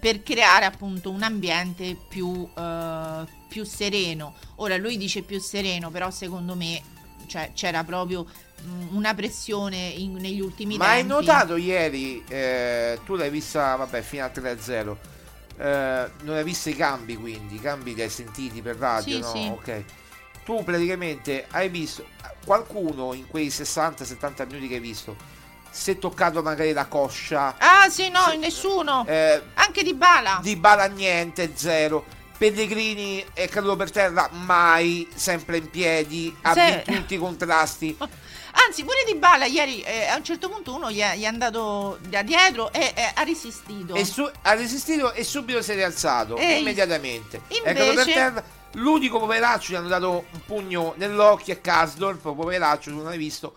per 0.00 0.24
creare 0.24 0.64
appunto 0.64 1.08
un 1.12 1.22
ambiente 1.22 1.96
più, 2.08 2.48
eh, 2.52 3.24
più 3.46 3.62
sereno. 3.62 4.34
Ora 4.56 4.76
lui 4.76 4.96
dice 4.96 5.22
più 5.22 5.38
sereno, 5.38 5.88
però 5.88 6.10
secondo 6.10 6.56
me 6.56 6.82
cioè, 7.28 7.52
c'era 7.54 7.84
proprio 7.84 8.26
mm, 8.60 8.96
una 8.96 9.14
pressione 9.14 9.76
in- 9.76 10.16
negli 10.16 10.40
ultimi 10.40 10.76
Ma 10.76 10.88
hai 10.88 11.06
tempi. 11.06 11.12
notato 11.12 11.54
ieri, 11.54 12.24
eh, 12.26 12.98
tu 13.04 13.14
l'hai 13.14 13.30
vista, 13.30 13.76
vabbè, 13.76 14.02
fino 14.02 14.24
a 14.24 14.30
3-0. 14.34 14.96
Eh, 15.58 16.10
non 16.22 16.36
hai 16.36 16.44
visto 16.44 16.68
i 16.68 16.76
cambi 16.76 17.16
quindi, 17.16 17.56
i 17.56 17.60
cambi 17.60 17.94
li 17.94 18.02
hai 18.02 18.10
sentiti 18.10 18.60
per 18.62 18.76
radio, 18.76 19.14
Sì, 19.16 19.20
no? 19.20 19.30
sì. 19.30 19.70
Ok. 19.70 19.84
Tu 20.44 20.62
praticamente 20.64 21.46
hai 21.50 21.68
visto 21.68 22.06
qualcuno 22.44 23.14
in 23.14 23.26
quei 23.26 23.48
60-70 23.48 24.46
minuti 24.46 24.68
che 24.68 24.74
hai 24.74 24.80
visto 24.80 25.16
si 25.70 25.90
è 25.92 25.98
toccato 25.98 26.40
magari 26.42 26.72
la 26.72 26.86
coscia. 26.86 27.56
Ah 27.58 27.88
sì, 27.88 28.08
no, 28.08 28.28
Sì. 28.30 28.36
nessuno. 28.36 29.04
Eh, 29.08 29.42
Anche 29.54 29.82
di 29.82 29.92
Bala. 29.94 30.38
di 30.40 30.54
bala 30.54 30.86
niente, 30.86 31.50
zero. 31.56 32.04
Pellegrini 32.38 33.24
è 33.32 33.48
caduto 33.48 33.74
per 33.76 33.90
terra, 33.90 34.28
mai, 34.32 35.08
sempre 35.14 35.56
in 35.56 35.70
piedi, 35.70 36.32
ha 36.42 36.52
Se- 36.52 36.82
vinto 36.86 36.92
tutti 37.00 37.14
i 37.14 37.18
contrasti. 37.18 37.96
Anzi, 38.66 38.82
pure 38.84 39.02
di 39.06 39.14
Bala 39.16 39.46
ieri 39.46 39.82
eh, 39.82 40.06
a 40.06 40.16
un 40.16 40.24
certo 40.24 40.48
punto 40.48 40.74
uno 40.74 40.90
gli 40.90 41.00
è, 41.00 41.16
gli 41.16 41.22
è 41.22 41.26
andato 41.26 41.98
da 42.08 42.22
dietro 42.22 42.72
e 42.72 42.92
eh, 42.94 43.10
ha 43.14 43.22
resistito. 43.24 43.94
E 43.94 44.04
su- 44.04 44.30
ha 44.42 44.54
resistito 44.54 45.12
e 45.12 45.24
subito 45.24 45.60
si 45.60 45.72
è 45.72 45.74
rialzato 45.74 46.36
E 46.36 46.58
immediatamente. 46.60 47.42
È 47.48 47.68
invece- 47.68 48.12
terra. 48.12 48.44
L'unico 48.74 49.18
poveraccio 49.20 49.72
gli 49.72 49.76
hanno 49.76 49.88
dato 49.88 50.24
un 50.30 50.40
pugno 50.46 50.94
nell'occhio 50.96 51.54
è 51.54 51.60
Kasdorp, 51.60 52.20
poveraccio, 52.20 52.90
tu 52.90 52.96
non 52.96 53.04
l'hai 53.06 53.18
visto, 53.18 53.54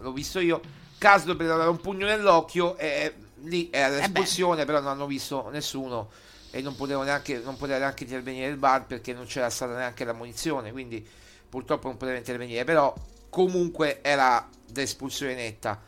l'ho 0.00 0.12
visto 0.12 0.40
io. 0.40 0.60
Kasdorp 0.96 1.42
gli 1.42 1.46
ha 1.46 1.56
dato 1.56 1.70
un 1.70 1.80
pugno 1.80 2.06
nell'occhio 2.06 2.76
e 2.78 3.14
lì 3.42 3.68
era 3.70 3.94
Eh 3.94 3.98
l'espulsione, 3.98 4.64
però 4.64 4.80
non 4.80 4.88
hanno 4.90 5.06
visto 5.06 5.50
nessuno 5.50 6.08
e 6.50 6.62
non 6.62 6.76
poteva 6.76 7.02
neanche, 7.04 7.42
non 7.44 7.56
poteva 7.56 7.78
neanche 7.78 8.04
intervenire 8.04 8.48
il 8.48 8.56
bar 8.56 8.86
perché 8.86 9.12
non 9.12 9.26
c'era 9.26 9.50
stata 9.50 9.74
neanche 9.74 10.04
la 10.04 10.14
munizione, 10.14 10.72
quindi 10.72 11.06
purtroppo 11.46 11.88
non 11.88 11.96
poteva 11.98 12.16
intervenire, 12.16 12.64
però 12.64 12.94
comunque 13.34 13.98
era 14.00 14.48
d'espulsione 14.64 15.34
netta 15.34 15.82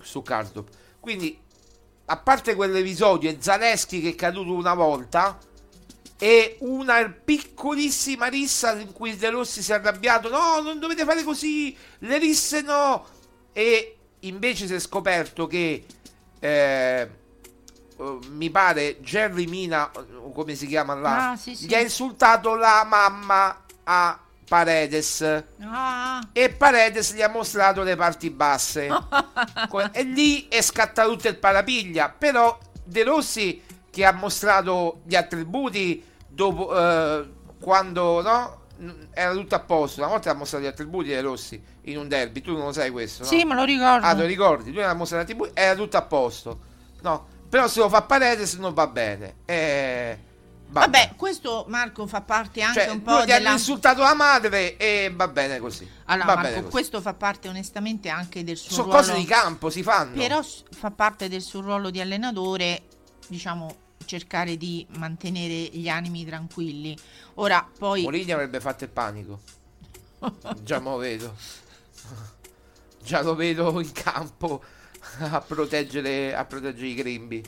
su 0.00 0.22
Kasdorp. 0.22 0.70
Quindi 0.98 1.38
a 2.06 2.16
parte 2.16 2.54
quell'episodio, 2.54 3.28
è 3.28 3.36
Zaleschi 3.38 4.00
che 4.00 4.08
è 4.10 4.14
caduto 4.14 4.54
una 4.54 4.72
volta 4.72 5.38
e 6.18 6.56
una 6.60 7.14
piccolissima 7.22 8.28
rissa 8.28 8.72
in 8.80 8.92
cui 8.92 9.14
De 9.18 9.28
Rossi 9.28 9.62
si 9.62 9.70
è 9.70 9.74
arrabbiato. 9.74 10.30
No, 10.30 10.62
non 10.62 10.78
dovete 10.78 11.04
fare 11.04 11.22
così, 11.24 11.76
le 11.98 12.16
risse 12.16 12.62
no. 12.62 13.04
E 13.52 13.96
invece 14.20 14.66
si 14.66 14.72
è 14.72 14.78
scoperto 14.78 15.46
che 15.46 15.84
eh, 16.40 17.10
eh, 17.98 18.18
mi 18.30 18.48
pare 18.48 18.98
Jerry 19.02 19.44
Mina, 19.44 19.90
come 20.32 20.54
si 20.54 20.66
chiama 20.66 20.94
là, 20.94 21.30
Ah, 21.32 21.36
sì, 21.36 21.54
sì. 21.54 21.66
gli 21.66 21.74
ha 21.74 21.80
insultato 21.80 22.54
la 22.54 22.82
mamma 22.88 23.64
a 23.84 24.18
Paredes. 24.48 25.44
Ah, 25.60 26.26
e 26.32 26.48
Paredes 26.50 27.14
gli 27.14 27.22
ha 27.22 27.28
mostrato 27.28 27.82
le 27.82 27.96
parti 27.96 28.30
basse. 28.30 28.88
E 29.92 30.02
lì 30.02 30.48
è 30.48 30.60
scattato 30.62 31.10
tutto 31.10 31.28
il 31.28 31.36
parapiglia. 31.36 32.08
Però 32.16 32.58
De 32.82 33.04
Rossi 33.04 33.62
che 33.90 34.04
ha 34.04 34.12
mostrato 34.12 35.00
gli 35.04 35.14
attributi 35.14 36.04
dopo 36.26 36.76
eh, 36.76 37.28
quando 37.60 38.22
no 38.22 38.56
era 39.12 39.32
tutto 39.32 39.54
a 39.54 39.60
posto. 39.60 40.00
Una 40.00 40.10
volta 40.10 40.30
ha 40.30 40.34
mostrato 40.34 40.64
gli 40.64 40.68
attributi 40.68 41.08
De 41.08 41.20
Rossi 41.20 41.62
in 41.82 41.98
un 41.98 42.08
derby. 42.08 42.40
Tu 42.40 42.52
non 42.52 42.66
lo 42.66 42.72
sai 42.72 42.90
questo 42.90 43.24
no? 43.24 43.28
sì, 43.28 43.44
me 43.44 43.54
lo 43.54 43.64
ricordo. 43.64 44.06
ah 44.06 44.14
lo 44.14 44.24
ricordi? 44.24 44.72
Lui 44.72 44.82
ha 44.82 44.94
mostrato 44.94 45.22
gli 45.22 45.32
attributi 45.32 45.50
era 45.54 45.74
tutto 45.74 45.96
a 45.96 46.02
posto 46.02 46.60
no? 47.02 47.26
Però 47.48 47.66
se 47.66 47.80
lo 47.80 47.88
fa 47.88 48.02
Paredes 48.02 48.54
non 48.54 48.74
va 48.74 48.86
bene. 48.86 49.36
Eh, 49.46 50.18
Vabbè, 50.70 51.14
questo 51.16 51.64
Marco 51.68 52.06
fa 52.06 52.20
parte 52.20 52.60
anche 52.60 52.80
cioè, 52.80 52.90
un 52.90 53.02
po' 53.02 53.16
lui 53.16 53.26
della... 53.26 53.52
insultato 53.52 54.02
la 54.02 54.14
madre 54.14 54.76
e 54.76 55.10
va 55.14 55.26
bene 55.26 55.58
così 55.58 55.88
Allora, 56.04 56.26
va 56.26 56.34
Marco, 56.34 56.48
bene 56.48 56.60
così. 56.60 56.70
questo 56.72 57.00
fa 57.00 57.14
parte 57.14 57.48
onestamente 57.48 58.10
anche 58.10 58.44
del 58.44 58.58
suo 58.58 58.70
sono 58.70 58.82
ruolo. 58.88 59.00
cose 59.00 59.14
di 59.14 59.24
campo 59.24 59.70
si 59.70 59.82
fanno 59.82 60.14
Però 60.14 60.42
fa 60.42 60.90
parte 60.90 61.28
del 61.28 61.40
suo 61.40 61.62
ruolo 61.62 61.88
di 61.88 62.00
allenatore, 62.00 62.82
diciamo, 63.28 63.76
cercare 64.04 64.56
di 64.56 64.86
mantenere 64.96 65.54
gli 65.54 65.88
animi 65.88 66.24
tranquilli. 66.24 66.96
Ora, 67.34 67.66
poi... 67.78 68.02
Mourinho 68.02 68.34
avrebbe 68.34 68.60
fatto 68.60 68.84
il 68.84 68.90
panico. 68.90 69.40
Già 70.62 70.78
lo 70.78 70.96
vedo. 70.96 71.36
Già 73.02 73.22
lo 73.22 73.34
vedo 73.34 73.80
in 73.80 73.92
campo 73.92 74.62
a 75.20 75.40
proteggere, 75.40 76.34
a 76.34 76.44
proteggere 76.44 76.88
i 76.88 76.94
Grimbi. 76.94 77.42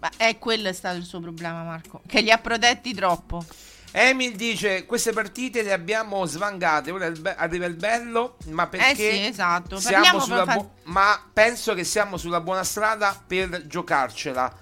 Ma 0.00 0.10
è 0.16 0.38
quello 0.38 0.68
è 0.68 0.72
stato 0.72 0.96
il 0.96 1.04
suo 1.04 1.20
problema, 1.20 1.62
Marco. 1.64 2.00
Che 2.06 2.20
li 2.20 2.30
ha 2.30 2.38
protetti 2.38 2.94
troppo. 2.94 3.44
Emil 3.90 4.36
dice: 4.36 4.84
Queste 4.86 5.12
partite 5.12 5.62
le 5.62 5.72
abbiamo 5.72 6.24
svangate. 6.26 6.90
Ora 6.90 7.10
arriva 7.36 7.66
il 7.66 7.74
bello. 7.74 8.36
Ma 8.48 8.66
perché 8.68 8.90
Eh 8.90 8.94
sì, 9.14 9.26
esatto. 9.26 9.78
siamo 9.80 10.20
sulla 10.20 10.44
per 10.44 10.54
fa- 10.54 10.60
bu- 10.60 10.70
ma 10.84 11.20
penso 11.32 11.74
che 11.74 11.84
siamo 11.84 12.16
sulla 12.16 12.40
buona 12.40 12.64
strada 12.64 13.20
per 13.26 13.66
giocarcela 13.66 14.54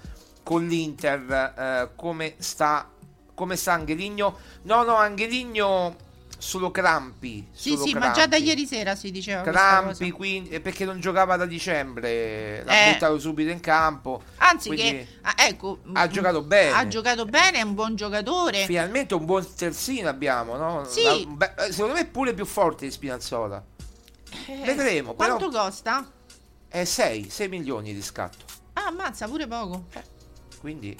con 0.43 0.65
l'Inter. 0.65 1.53
eh, 1.57 1.89
come 1.95 2.35
sta, 2.37 2.89
come 3.35 3.55
sta 3.57 3.73
Angeligno? 3.73 4.37
No, 4.63 4.83
no, 4.83 4.95
Angeligno 4.95 5.95
solo 6.37 6.71
crampi. 6.71 7.47
Sì, 7.51 7.71
solo 7.71 7.85
sì, 7.85 7.93
ma 7.93 8.11
già 8.11 8.27
da 8.27 8.35
crampi. 8.35 8.45
ieri 8.45 8.65
sera 8.65 8.95
si 8.95 9.11
diceva 9.11 9.41
Crampi, 9.41 10.11
quindi, 10.11 10.49
eh, 10.49 10.61
perché 10.61 10.85
non 10.85 10.99
giocava 10.99 11.35
da 11.35 11.45
dicembre, 11.45 12.63
l'ha 12.63 12.87
Eh. 12.87 12.93
buttato 12.93 13.19
subito 13.19 13.49
in 13.51 13.59
campo. 13.59 14.21
Anzi, 14.37 14.69
che 14.71 15.07
ah, 15.21 15.33
ecco, 15.37 15.79
ha 15.93 16.07
mm, 16.07 16.11
giocato 16.11 16.41
bene. 16.43 16.71
Ha 16.71 16.87
giocato 16.87 17.25
bene, 17.25 17.57
è 17.57 17.61
un 17.61 17.73
buon 17.73 17.95
giocatore. 17.95 18.65
Finalmente 18.65 19.13
un 19.15 19.25
buon 19.25 19.45
terzino 19.55 20.09
abbiamo, 20.09 20.55
no? 20.55 20.83
Sì. 20.85 21.25
Beh, 21.27 21.53
eh, 21.57 21.71
secondo 21.71 21.93
me 21.95 22.01
è 22.01 22.05
pure 22.07 22.33
più 22.33 22.45
forte 22.45 22.85
di 22.85 22.91
Spinazzola. 22.91 23.63
Eh, 24.47 24.61
Vedremo, 24.65 25.13
Quanto 25.13 25.49
però 25.49 25.63
costa? 25.63 26.09
è 26.67 26.83
6, 26.83 27.29
6 27.29 27.47
milioni 27.47 27.93
di 27.93 28.01
scatto. 28.01 28.45
Ah, 28.73 28.87
ammazza, 28.87 29.27
pure 29.27 29.47
poco. 29.47 29.85
Quindi 30.59 30.95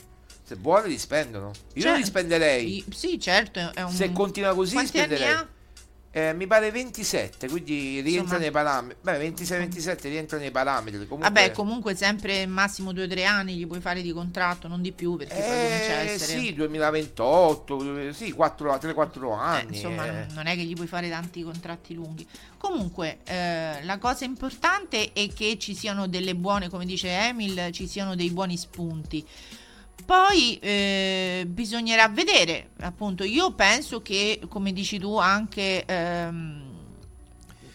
se 0.47 0.55
vuole 0.55 0.87
li 0.87 0.97
spendono. 0.97 1.51
Io 1.73 1.81
Cioè, 1.81 1.97
li 1.97 2.05
spenderei. 2.05 2.85
Sì, 2.95 3.19
certo, 3.19 3.59
un 3.75 3.91
Se 3.91 4.13
continua 4.13 4.55
così 4.55 4.73
Quanti 4.75 4.97
spenderei. 4.97 5.27
ha? 5.33 5.47
Eh, 6.09 6.33
mi 6.33 6.47
pare 6.47 6.71
27, 6.71 7.47
quindi 7.49 7.99
rientra 7.99 8.37
Insomma. 8.37 8.39
nei 8.39 8.49
parametri. 8.51 8.97
Beh, 9.01 9.17
26-27 9.29 10.07
rientra 10.07 10.37
nei 10.39 10.49
parametri. 10.51 11.05
Comunque, 11.05 11.29
Vabbè, 11.29 11.51
comunque 11.51 11.95
sempre 11.95 12.47
massimo 12.47 12.91
2-3 12.91 13.25
anni 13.25 13.55
gli 13.55 13.67
puoi 13.67 13.81
fare 13.81 14.01
di 14.01 14.11
contratto, 14.13 14.67
non 14.69 14.81
di 14.81 14.93
più, 14.93 15.15
perché 15.17 15.35
poi 15.35 15.43
comincia 15.43 15.93
a 15.97 16.01
Eh, 16.01 16.11
essere... 16.13 16.39
sì, 16.39 16.53
2028, 16.53 18.13
sì, 18.13 18.33
3-4 18.33 19.31
Eh, 19.31 19.35
anni. 19.37 19.75
insomma, 19.75 20.05
eh. 20.07 20.25
non- 20.33 20.47
è 20.47 20.55
che 20.55 20.63
gli 20.63 20.73
puoi 20.73 20.87
fare 20.87 21.09
tanti 21.09 21.43
contratti 21.43 21.93
lunghi. 21.93 22.25
Comunque, 22.57 23.19
eh, 23.25 23.83
la 23.83 23.97
cosa 23.99 24.23
importante 24.25 25.11
è 25.13 25.27
che 25.31 25.57
ci 25.59 25.75
siano 25.75 26.07
delle 26.07 26.33
buone, 26.35 26.69
come 26.69 26.85
dice 26.85 27.09
Emil, 27.09 27.69
ci 27.71 27.85
siano 27.85 28.15
dei 28.15 28.31
buoni 28.31 28.57
spunti. 28.57 29.23
Poi 30.05 30.57
eh, 30.59 31.45
bisognerà 31.47 32.07
vedere, 32.07 32.69
appunto, 32.79 33.23
io 33.23 33.51
penso 33.51 34.01
che, 34.01 34.39
come 34.47 34.71
dici 34.71 34.99
tu, 34.99 35.17
anche 35.17 35.83
ehm, 35.85 36.61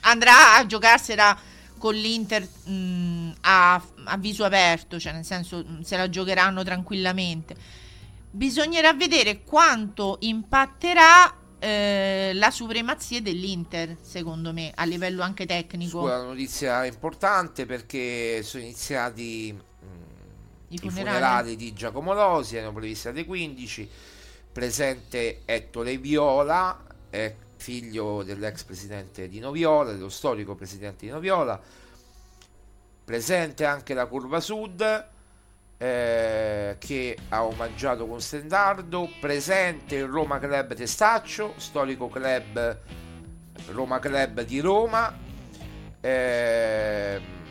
andrà 0.00 0.56
a 0.56 0.66
giocarsela 0.66 1.38
con 1.76 1.94
l'Inter 1.94 2.48
mh, 2.64 3.32
a, 3.40 3.82
a 4.04 4.16
viso 4.16 4.44
aperto, 4.44 4.98
cioè 4.98 5.12
nel 5.12 5.24
senso 5.24 5.64
mh, 5.66 5.80
se 5.82 5.96
la 5.96 6.08
giocheranno 6.08 6.62
tranquillamente. 6.62 7.54
Bisognerà 8.30 8.94
vedere 8.94 9.42
quanto 9.42 10.16
impatterà 10.20 11.36
eh, 11.58 12.30
la 12.34 12.50
supremazia 12.50 13.20
dell'Inter, 13.20 13.98
secondo 14.00 14.52
me, 14.52 14.72
a 14.74 14.84
livello 14.84 15.22
anche 15.22 15.44
tecnico. 15.44 16.00
Scusa, 16.00 16.18
una 16.18 16.28
notizia 16.28 16.84
importante 16.86 17.66
perché 17.66 18.42
sono 18.42 18.62
iniziati 18.62 19.70
I 20.72 20.74
i 20.74 20.78
funerali. 20.78 21.04
funerali 21.04 21.56
di 21.56 21.72
Giacomo 21.74 22.14
Rosi, 22.14 22.56
erano 22.56 22.72
previsti 22.72 23.08
alle 23.08 23.24
15. 23.26 23.88
Presente 24.52 25.42
Ettore 25.44 25.98
Viola, 25.98 26.82
è 27.10 27.34
figlio 27.56 28.22
dell'ex 28.22 28.64
presidente 28.64 29.28
di 29.28 29.38
Noviola, 29.38 29.92
dello 29.92 30.08
storico 30.08 30.54
presidente 30.54 31.04
di 31.04 31.12
Noviola. 31.12 31.60
Presente 33.04 33.64
anche 33.64 33.94
la 33.94 34.06
Curva 34.06 34.40
Sud. 34.40 35.10
eh, 35.78 36.76
che 36.78 37.18
ha 37.30 37.44
omaggiato 37.44 38.06
con 38.06 38.20
Stendardo 38.20 39.10
presente 39.18 39.96
il 39.96 40.04
Roma 40.06 40.38
Club 40.38 40.74
Testaccio 40.74 41.54
storico 41.56 42.08
club 42.08 42.78
Roma 43.72 43.98
Club 43.98 44.42
di 44.42 44.60
Roma 44.60 45.12
ehm, 46.00 47.41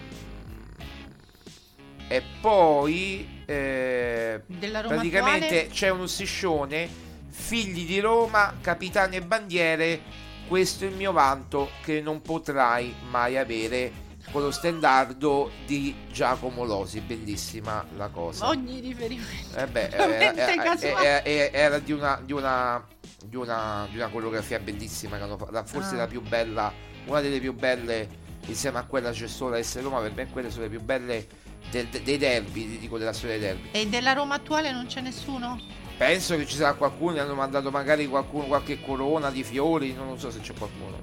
e 2.12 2.22
poi 2.42 3.42
eh, 3.46 4.42
praticamente 4.46 5.46
attuale? 5.46 5.68
c'è 5.70 5.90
uno 5.90 6.08
striscione 6.08 6.90
figli 7.30 7.86
di 7.86 8.00
Roma 8.02 8.56
capitani 8.60 9.16
e 9.16 9.22
bandiere 9.22 10.02
questo 10.50 10.84
è 10.84 10.88
il 10.90 10.96
mio 10.96 11.14
vanto 11.14 11.70
che 11.84 12.02
non 12.02 12.22
potrai 12.22 12.94
mai 13.10 13.38
avere 13.38 14.10
con 14.32 14.42
lo 14.42 14.52
stendardo 14.52 15.52
di 15.66 15.96
Giacomo 16.12 16.66
Losi 16.66 17.00
bellissima 17.00 17.86
la 17.96 18.10
cosa 18.10 18.48
Ogni 18.50 18.82
riferimento. 18.82 19.56
eh 19.58 19.68
beh, 19.68 19.88
era, 19.96 20.18
era- 20.18 21.24
era- 21.24 21.52
era- 21.54 21.80
di 21.80 21.92
una, 21.94 22.22
di, 22.24 22.34
una, 22.34 22.86
di, 23.24 23.36
una, 23.38 23.88
di 23.90 23.96
una 23.98 24.08
coreografia 24.10 24.60
bellissima, 24.60 25.18
forse 25.64 25.96
Ah. 25.96 26.00
la 26.00 26.08
più 26.08 26.22
bella, 26.22 26.72
una 27.06 27.22
delle 27.22 27.40
più 27.40 27.54
belle, 27.54 28.08
insieme 28.46 28.78
a 28.80 28.84
quella 28.84 29.12
c'è 29.12 29.28
solo 29.28 29.56
essere 29.56 29.84
Roma, 29.86 30.00
per 30.02 30.14
me 30.14 30.28
quelle 30.28 30.50
sono 30.52 30.64
le 30.64 30.70
più 30.70 30.82
belle 30.82 31.28
del- 31.70 31.88
de- 31.88 32.02
dei 32.04 32.18
derby, 32.18 32.80
dico 32.80 32.98
della 32.98 33.14
storia 33.14 33.38
dei 33.38 33.48
derby. 33.48 33.70
E 33.72 33.88
della 33.88 34.14
Roma 34.14 34.36
attuale 34.36 34.72
non 34.72 34.86
c'è 34.88 35.02
nessuno? 35.02 35.60
Penso 35.98 36.36
che 36.36 36.48
ci 36.48 36.56
sarà 36.56 36.74
qualcuno, 36.74 37.20
hanno 37.22 37.36
mandato 37.36 37.70
magari 37.70 38.08
qualcuno, 38.08 38.46
qualche 38.46 38.82
corona 38.82 39.30
di 39.30 39.44
fiori, 39.44 39.94
non 39.94 40.18
so 40.20 40.32
se 40.32 40.40
c'è 40.40 40.54
qualcuno. 40.58 41.00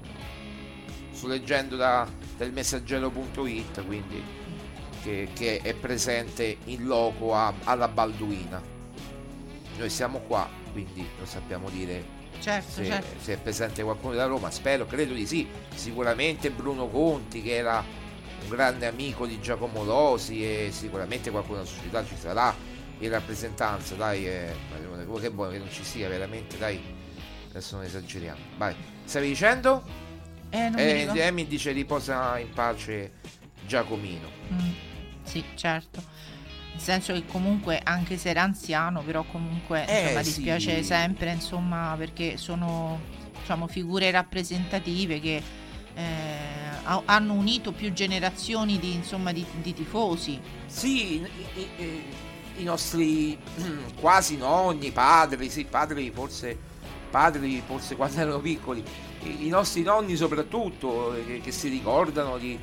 Sto 1.13 1.27
leggendo 1.29 1.77
da, 1.77 2.07
del 2.37 2.53
messaggero.it, 2.53 3.85
quindi 3.87 4.23
che, 5.03 5.29
che 5.33 5.61
è 5.63 5.75
presente 5.75 6.59
in 6.65 6.85
loco 6.87 7.35
a- 7.35 7.53
alla 7.65 7.89
Balduina. 7.89 8.61
Noi 9.79 9.91
siamo 9.91 10.19
qua, 10.21 10.49
quindi 10.73 11.07
lo 11.19 11.25
sappiamo 11.27 11.69
dire 11.71 12.17
Certo, 12.41 12.71
se, 12.71 12.85
certo. 12.85 13.17
se 13.21 13.33
è 13.35 13.37
presente 13.39 13.83
qualcuno 13.83 14.15
da 14.15 14.27
Roma, 14.27 14.51
spero, 14.51 14.87
credo 14.87 15.13
di 15.15 15.27
sì. 15.27 15.47
Sicuramente 15.75 16.51
Bruno 16.51 16.89
Conti, 16.89 17.43
che 17.43 17.55
era 17.57 17.85
un 18.49 18.57
grande 18.57 18.87
amico 18.87 19.27
di 19.27 19.39
Giacomo 19.41 19.85
Rosi, 19.85 20.43
e 20.43 20.71
sicuramente 20.73 21.31
qualcuno 21.31 21.59
della 21.59 21.69
società 21.69 22.05
ci 22.05 22.17
sarà 22.19 22.55
in 23.01 23.11
rappresentanza. 23.11 23.95
Dai, 23.95 24.27
eh, 24.27 24.55
che 25.21 25.31
buono 25.31 25.51
che 25.53 25.59
non 25.59 25.71
ci 25.71 25.85
sia 25.85 26.09
veramente, 26.09 26.57
dai. 26.57 26.81
Adesso 27.51 27.77
non 27.77 27.85
esageriamo. 27.85 28.41
Vai, 28.57 28.75
stavi 29.05 29.29
dicendo? 29.29 29.83
Eh, 30.51 30.69
non 30.71 30.75
mi 30.75 30.81
Eh, 30.81 30.93
ricordo. 31.01 31.21
Emi 31.21 31.47
dice 31.47 31.73
riposa 31.73 32.39
in 32.39 32.51
pace 32.51 33.13
Giacomino. 33.67 34.29
Mm, 34.53 34.71
sì, 35.23 35.45
certo. 35.55 36.03
Nel 36.73 36.81
senso 36.81 37.13
che 37.13 37.25
comunque, 37.27 37.81
anche 37.83 38.17
se 38.17 38.31
era 38.31 38.43
anziano, 38.43 39.03
però 39.03 39.25
comunque 39.25 39.87
Eh, 39.87 40.03
insomma, 40.03 40.23
sì. 40.23 40.35
dispiace 40.35 40.83
sempre, 40.83 41.33
insomma, 41.33 41.95
perché 41.99 42.37
sono 42.37 43.01
diciamo, 43.41 43.67
figure 43.67 44.11
rappresentative 44.11 45.21
che 45.21 45.43
eh, 45.95 46.28
hanno 47.05 47.35
unito 47.35 47.73
più 47.73 47.93
generazioni 47.93 48.79
di, 48.79 48.95
insomma, 48.95 49.33
di, 49.33 49.45
di 49.63 49.75
tifosi. 49.75 50.41
Sì, 50.67 51.21
i, 51.21 51.29
i- 51.55 52.03
i- 52.59 52.63
nostri 52.65 53.39
quasi 54.01 54.37
nonni, 54.37 54.91
padri, 54.91 55.49
sì, 55.51 55.65
padri 55.65 56.11
forse, 56.15 56.57
padri 57.11 57.63
forse 57.67 57.95
quando 57.97 58.21
erano 58.21 58.39
piccoli, 58.41 58.83
i, 59.23 59.49
nostri 59.49 59.83
nonni 59.83 60.17
soprattutto, 60.17 61.15
eh, 61.15 61.25
che, 61.27 61.41
che 61.41 61.53
si 61.53 61.69
ricordano 61.69 62.37
di, 62.39 62.59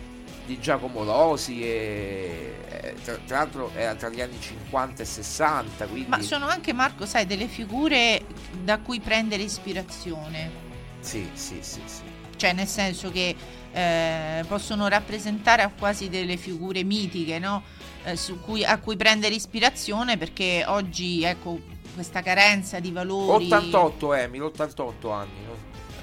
di 0.46 0.60
Giacomo 0.60 1.04
Rosi 1.04 1.62
e, 1.64 2.56
e 2.70 2.96
tra, 3.04 3.18
tra 3.26 3.38
l'altro 3.38 3.72
era 3.76 3.96
tra 3.96 4.10
gli 4.10 4.22
anni 4.22 4.40
50 4.40 5.02
e 5.02 5.06
60 5.06 5.86
quindi 5.88 6.10
Ma 6.10 6.22
sono 6.22 6.48
anche, 6.48 6.74
Marco, 6.74 7.06
sai, 7.06 7.26
delle 7.26 7.48
figure 7.48 8.24
da 8.64 8.80
cui 8.80 9.00
prendere 9.00 9.44
ispirazione. 9.44 10.52
sì 11.00 11.30
sì 11.34 11.58
sì 11.62 11.82
sì 11.86 12.02
Cioè, 12.36 12.54
nel 12.54 12.68
senso 12.68 13.12
che 13.12 13.34
eh, 13.76 14.46
possono 14.48 14.88
rappresentare 14.88 15.70
quasi 15.78 16.08
delle 16.08 16.38
figure 16.38 16.84
mitiche, 16.86 17.40
no? 17.40 17.62
Eh, 18.06 18.16
su 18.16 18.40
cui- 18.40 18.64
a 18.64 18.80
cui 18.80 18.96
prendere 18.96 19.36
ispirazione 19.36 20.16
perché 20.18 20.64
oggi, 20.66 21.24
ecco, 21.24 21.60
questa 21.94 22.22
carenza 22.22 22.80
di 22.80 22.92
valori... 22.92 23.52
88 23.52 24.14
Emil 24.14 24.44
88 24.44 25.12
anni 25.12 25.30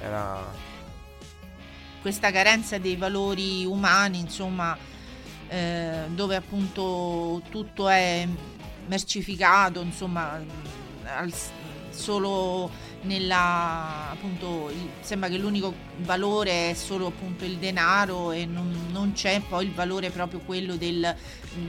era 0.03 0.71
questa 2.03 2.31
carenza 2.31 2.77
dei 2.77 2.97
valori 2.97 3.65
umani, 3.65 4.19
insomma, 4.19 4.77
eh, 5.49 6.03
dove 6.09 6.37
appunto 6.37 7.41
tutto 7.49 7.89
è 7.89 8.27
mercificato, 8.87 9.81
insomma, 9.81 10.45
al- 11.05 11.33
solo 11.91 12.71
nella 13.03 14.11
appunto 14.11 14.71
sembra 15.01 15.29
che 15.29 15.39
l'unico 15.39 15.75
valore 15.99 16.71
è 16.71 16.75
solo 16.75 17.07
appunto 17.07 17.45
il 17.45 17.57
denaro 17.57 18.31
e 18.33 18.47
non, 18.47 18.89
non 18.91 19.13
c'è 19.13 19.41
poi 19.41 19.67
il 19.67 19.73
valore 19.73 20.11
proprio 20.11 20.41
quello 20.41 20.77
del, 20.77 21.15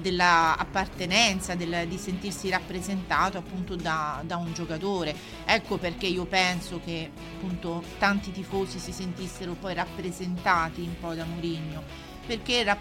della 0.01 0.57
appartenenza, 0.57 1.55
del- 1.55 1.87
di 1.87 1.97
sentirsi 1.97 2.49
rappresentato 2.49 3.37
appunto 3.37 3.75
da, 3.75 4.21
da 4.25 4.37
un 4.37 4.53
giocatore. 4.53 5.15
Ecco 5.45 5.77
perché 5.77 6.05
io 6.07 6.25
penso 6.25 6.79
che 6.83 7.09
appunto 7.35 7.83
tanti 7.97 8.31
tifosi 8.31 8.79
si 8.79 8.91
sentissero 8.91 9.53
poi 9.53 9.73
rappresentati 9.73 10.81
un 10.81 10.99
po' 10.99 11.13
da 11.13 11.25
Mourinho 11.25 12.11
perché 12.25 12.63
rap- 12.63 12.79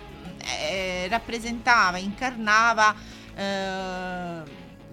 eh, 0.61 1.09
rappresentava, 1.09 1.99
incarnava 1.99 2.95
eh, 3.35 4.43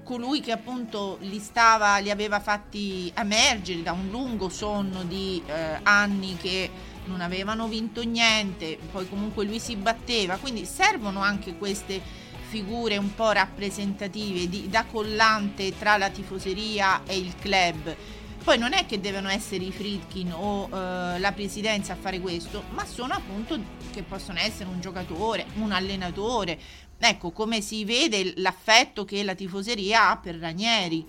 colui 0.10 0.41
che 0.41 0.51
appunto 0.51 1.18
li 1.22 1.38
stava, 1.38 1.99
li 1.99 2.10
aveva 2.10 2.39
fatti 2.39 3.14
emergere 3.16 3.84
da 3.84 3.91
un 3.91 4.07
lungo 4.10 4.49
sonno 4.49 5.03
di 5.03 5.39
eh, 5.45 5.78
anni 5.84 6.36
che 6.36 6.68
non 7.05 7.22
avevano 7.22 7.68
vinto 7.68 8.01
niente, 8.01 8.80
poi 8.91 9.07
comunque 9.07 9.45
lui 9.45 9.60
si 9.60 9.76
batteva, 9.76 10.38
quindi 10.38 10.66
servono 10.66 11.22
anche 11.22 11.55
queste 11.57 12.01
figure 12.47 12.97
un 12.97 13.14
po' 13.14 13.30
rappresentative 13.30 14.49
di- 14.49 14.68
da 14.68 14.84
collante 14.86 15.78
tra 15.78 15.95
la 15.97 16.10
tifoseria 16.10 17.03
e 17.05 17.16
il 17.16 17.36
club. 17.39 17.95
Poi 18.43 18.57
non 18.57 18.74
è 18.74 18.88
che 18.88 18.99
devono 18.99 19.30
essere 19.30 19.64
i 19.66 19.72
Fritkin 19.72 20.34
o 20.34 20.70
eh, 20.70 21.20
la 21.20 21.32
presidenza 21.34 21.93
a 21.93 21.97
fare 21.97 22.20
questo, 22.20 22.64
ma 22.72 22.84
sono 22.84 23.14
appunto 23.14 23.60
che 23.91 24.01
possono 24.01 24.39
essere 24.39 24.70
un 24.70 24.82
giocatore, 24.82 25.45
un 25.57 25.72
allenatore. 25.72 26.57
Ecco, 27.00 27.32
come 27.32 27.62
si 27.62 27.86
vede 27.86 28.34
l'affetto 28.38 29.06
che 29.06 29.24
la 29.24 29.34
tifoseria 29.34 30.10
ha 30.10 30.18
per 30.18 30.36
Ranieri. 30.36 31.06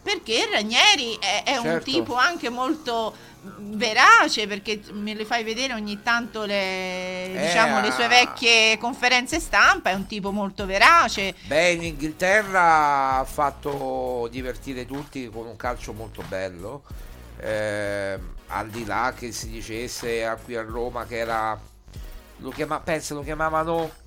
Perché 0.00 0.48
Ranieri 0.50 1.16
è, 1.20 1.42
è 1.44 1.56
un 1.56 1.64
Certo. 1.64 1.90
tipo 1.90 2.14
anche 2.14 2.48
molto 2.48 3.14
mm, 3.44 3.76
verace, 3.76 4.46
perché 4.48 4.80
me 4.92 5.14
le 5.14 5.24
fai 5.24 5.44
vedere 5.44 5.74
ogni 5.74 6.00
tanto 6.02 6.44
le, 6.44 7.30
diciamo, 7.32 7.80
le 7.80 7.92
sue 7.92 8.04
ah. 8.04 8.08
vecchie 8.08 8.78
conferenze 8.78 9.38
stampa, 9.38 9.90
è 9.90 9.94
un 9.94 10.06
tipo 10.06 10.32
molto 10.32 10.66
verace. 10.66 11.34
Beh, 11.46 11.70
in 11.72 11.82
Inghilterra 11.84 13.18
ha 13.18 13.24
fatto 13.24 14.28
divertire 14.30 14.86
tutti 14.86 15.28
con 15.28 15.46
un 15.46 15.56
calcio 15.56 15.92
molto 15.92 16.22
bello. 16.26 16.82
Ehm, 17.40 18.34
al 18.48 18.68
di 18.68 18.84
là 18.84 19.12
che 19.16 19.32
si 19.32 19.48
dicesse 19.48 20.36
qui 20.44 20.56
a 20.56 20.62
Roma 20.62 21.04
che 21.04 21.18
era. 21.18 21.58
Lo 22.38 22.50
chiama, 22.50 22.80
pensa, 22.80 23.14
lo 23.14 23.22
chiamavano. 23.22 24.01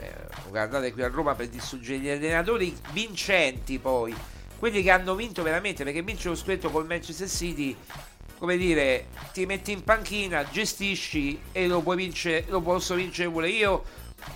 Eh, 0.00 0.48
guardate 0.48 0.92
qui 0.92 1.02
a 1.02 1.08
Roma 1.08 1.34
per 1.34 1.48
distruggere 1.48 1.98
gli 1.98 2.08
allenatori 2.08 2.76
vincenti 2.92 3.78
poi. 3.78 4.14
Quelli 4.58 4.82
che 4.82 4.90
hanno 4.90 5.14
vinto 5.14 5.42
veramente 5.42 5.84
perché 5.84 6.02
vince 6.02 6.28
lo 6.28 6.34
scudetto 6.34 6.70
col 6.70 6.86
Manchester 6.86 7.28
City. 7.28 7.76
Come 8.38 8.56
dire, 8.56 9.08
ti 9.32 9.44
metti 9.44 9.72
in 9.72 9.84
panchina, 9.84 10.48
gestisci 10.48 11.38
e 11.52 11.66
lo 11.66 11.80
puoi 11.82 11.96
vincere, 11.96 12.44
lo 12.48 12.60
posso 12.62 12.94
vincere 12.94 13.28
pure 13.30 13.50
io, 13.50 13.84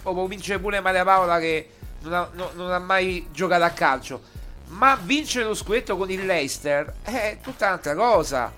o 0.02 0.12
può 0.12 0.26
vincere 0.26 0.58
pure 0.58 0.80
Maria 0.80 1.04
Paola 1.04 1.38
che 1.38 1.70
non 2.02 2.12
ha, 2.12 2.30
no- 2.34 2.50
non 2.54 2.70
ha 2.70 2.78
mai 2.78 3.28
giocato 3.32 3.64
a 3.64 3.70
calcio. 3.70 4.22
Ma 4.68 4.96
vincere 4.96 5.46
lo 5.46 5.54
scudetto 5.54 5.96
con 5.96 6.10
il 6.10 6.26
Leicester 6.26 6.96
è 7.02 7.38
tutta 7.42 7.66
un'altra 7.66 7.94
cosa. 7.94 8.52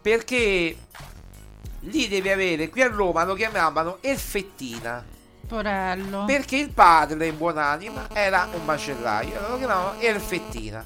Perché 0.00 0.76
lì 1.80 2.08
devi 2.08 2.28
avere, 2.28 2.68
qui 2.68 2.82
a 2.82 2.88
Roma 2.88 3.24
lo 3.24 3.34
chiamavano 3.34 3.98
Elfettina. 4.00 5.04
Porello. 5.46 6.24
Perché 6.24 6.56
il 6.56 6.70
padre 6.70 7.26
in 7.26 7.36
buonanima 7.36 8.08
era 8.12 8.48
un 8.52 8.64
macellaio, 8.64 9.48
lo 9.48 9.58
chiamavano 9.58 10.00
Elfettina. 10.00 10.84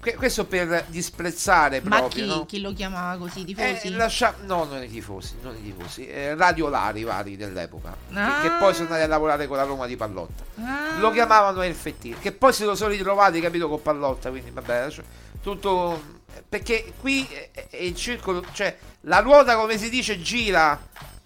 Que- 0.00 0.14
questo 0.14 0.44
per 0.46 0.84
disprezzare 0.86 1.80
Ma 1.82 1.98
proprio. 1.98 2.22
chi, 2.22 2.28
no? 2.30 2.46
chi 2.46 2.60
lo 2.60 2.72
chiamava 2.72 3.18
così? 3.18 3.40
Eh, 3.40 3.44
Tifosi? 3.44 3.90
lascia- 3.90 4.34
No, 4.44 4.62
non 4.64 4.80
i 4.82 4.88
tifosi, 4.88 5.34
non 5.42 5.56
i 5.56 5.62
tifosi, 5.62 6.06
eh, 6.06 6.36
radiolari 6.36 7.02
vari 7.02 7.36
dell'epoca, 7.36 7.96
che- 8.08 8.16
Ah. 8.18 8.40
che, 8.40 8.50
poi 8.50 8.72
sono 8.72 8.86
andati 8.86 9.02
a 9.02 9.08
lavorare 9.08 9.48
con 9.48 9.56
la 9.56 9.64
Roma 9.64 9.86
di 9.86 9.96
Pallotta. 9.96 10.44
Ah. 10.60 10.98
Lo 10.98 11.10
chiamavano 11.10 11.60
Elfettino, 11.62 12.18
che 12.20 12.30
poi 12.30 12.52
se 12.52 12.64
lo 12.64 12.76
sono 12.76 12.90
ritrovati, 12.90 13.40
capito, 13.40 13.68
con 13.68 13.82
Pallotta, 13.82 14.30
quindi 14.30 14.50
vabbè, 14.50 14.82
lascia- 14.84 15.02
tutto... 15.42 16.14
Perché 16.48 16.92
qui 17.00 17.26
è- 17.52 17.66
è 17.70 17.76
il 17.78 17.96
circolo, 17.96 18.44
cioè 18.52 18.76
la 19.02 19.18
ruota 19.20 19.56
come 19.56 19.76
si 19.78 19.88
dice 19.90 20.20
gira 20.20 20.78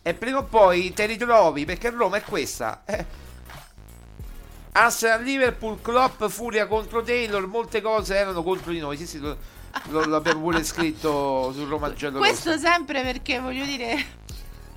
e 0.02 0.14
prima 0.14 0.38
o 0.38 0.44
poi 0.44 0.92
te 0.92 1.06
ritrovi, 1.06 1.64
perché 1.64 1.90
Roma 1.90 2.16
è 2.18 2.22
questa. 2.22 2.82
eh. 2.84 3.04
Arsenal 4.72 5.22
Liverpool, 5.22 5.80
Klopp, 5.82 6.24
Furia 6.26 6.66
contro 6.66 7.02
Taylor, 7.02 7.46
molte 7.46 7.80
cose 7.80 8.14
erano 8.16 8.42
contro 8.42 8.70
di 8.70 8.78
noi, 8.78 8.96
sì 8.96 9.06
sì, 9.06 9.18
lo, 9.18 9.36
lo- 9.88 10.04
l'abbiamo 10.06 10.40
pure 10.40 10.62
scritto 10.62 11.52
sul 11.52 11.68
Roma 11.68 11.92
Giallo 11.92 12.18
Questo 12.18 12.56
sempre 12.56 13.02
perché 13.02 13.40
voglio 13.40 13.64
dire. 13.64 13.96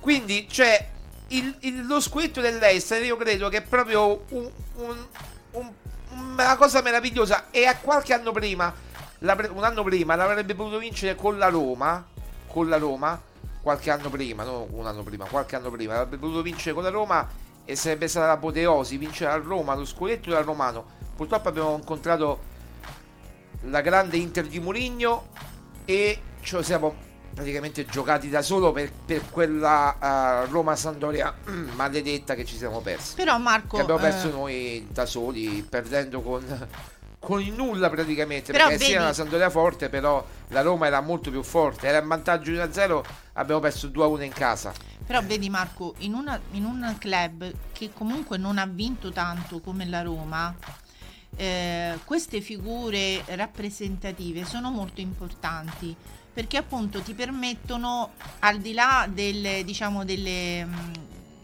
Quindi 0.00 0.46
c'è 0.46 0.88
il, 1.28 1.56
il- 1.60 1.86
lo 1.86 2.00
scudetto 2.00 2.40
dell'Ester, 2.40 3.02
io 3.04 3.16
credo 3.16 3.48
che 3.48 3.58
è 3.58 3.62
proprio 3.62 4.24
un- 4.30 4.50
un- 4.76 5.06
un- 5.52 5.72
una 6.10 6.56
cosa 6.56 6.82
meravigliosa. 6.82 7.46
E 7.52 7.64
a 7.66 7.76
qualche 7.78 8.12
anno 8.14 8.32
prima, 8.32 8.74
l'avre- 9.20 9.48
un 9.48 9.62
anno 9.62 9.84
prima, 9.84 10.16
l'avrebbe 10.16 10.54
potuto 10.56 10.78
vincere 10.78 11.14
con 11.14 11.38
la 11.38 11.48
Roma. 11.48 12.04
Con 12.48 12.68
la 12.68 12.76
Roma, 12.78 13.20
qualche 13.64 13.90
anno 13.90 14.10
prima, 14.10 14.44
non 14.44 14.66
un 14.72 14.86
anno 14.86 15.02
prima, 15.02 15.24
qualche 15.24 15.56
anno 15.56 15.70
prima, 15.70 15.94
l'avrebbe 15.94 16.18
potuto 16.18 16.42
vincere 16.42 16.74
con 16.74 16.82
la 16.82 16.90
Roma 16.90 17.26
e 17.64 17.76
sarebbe 17.76 18.08
stata 18.08 18.26
l'apoteosi 18.26 18.98
vincere 18.98 19.30
a 19.30 19.36
Roma 19.36 19.74
lo 19.74 19.86
scudetto 19.86 20.28
dal 20.28 20.44
Romano. 20.44 20.84
Purtroppo 21.16 21.48
abbiamo 21.48 21.74
incontrato 21.74 22.52
la 23.62 23.80
grande 23.80 24.18
Inter 24.18 24.46
di 24.46 24.60
Mourinho 24.60 25.28
e 25.86 26.20
ce 26.42 26.56
lo 26.56 26.62
siamo 26.62 26.94
praticamente 27.32 27.86
giocati 27.86 28.28
da 28.28 28.42
solo 28.42 28.70
per, 28.70 28.92
per 28.92 29.30
quella 29.30 30.44
eh, 30.44 30.50
Roma-Sandoria 30.50 31.34
maledetta 31.74 32.34
che 32.34 32.44
ci 32.44 32.58
siamo 32.58 32.80
persi. 32.80 33.14
Però 33.14 33.38
Marco. 33.38 33.76
Che 33.76 33.82
abbiamo 33.82 34.00
perso 34.00 34.28
eh, 34.28 34.32
noi 34.32 34.86
da 34.90 35.06
soli, 35.06 35.66
perdendo 35.66 36.20
con, 36.20 36.68
con 37.18 37.40
il 37.40 37.54
nulla 37.54 37.88
praticamente. 37.88 38.52
Però 38.52 38.68
perché 38.68 38.78
sì, 38.78 38.84
vedi- 38.84 38.96
era 38.96 39.04
una 39.04 39.14
Sandoria 39.14 39.48
forte, 39.48 39.88
però 39.88 40.22
la 40.48 40.60
Roma 40.60 40.86
era 40.86 41.00
molto 41.00 41.30
più 41.30 41.42
forte. 41.42 41.86
Era 41.86 41.98
in 41.98 42.08
vantaggio 42.08 42.50
di 42.50 42.58
1-0, 42.58 43.02
abbiamo 43.34 43.60
perso 43.60 43.88
2-1 43.88 44.24
in 44.24 44.32
casa. 44.32 44.72
Però 45.06 45.22
vedi 45.22 45.50
Marco, 45.50 45.94
in, 45.98 46.14
una- 46.14 46.40
in 46.52 46.64
un 46.64 46.94
club 46.98 47.52
che 47.72 47.90
comunque 47.92 48.38
non 48.38 48.58
ha 48.58 48.66
vinto 48.66 49.10
tanto 49.12 49.60
come 49.60 49.84
la 49.86 50.02
Roma, 50.02 50.54
eh, 51.36 51.98
queste 52.04 52.40
figure 52.40 53.22
rappresentative 53.26 54.44
sono 54.44 54.70
molto 54.70 55.00
importanti 55.00 55.94
perché 56.32 56.56
appunto 56.56 57.00
ti 57.00 57.14
permettono, 57.14 58.10
al 58.40 58.58
di 58.58 58.72
là 58.72 59.06
delle, 59.08 59.62
diciamo, 59.64 60.04
delle, 60.04 60.64
mh, 60.64 60.92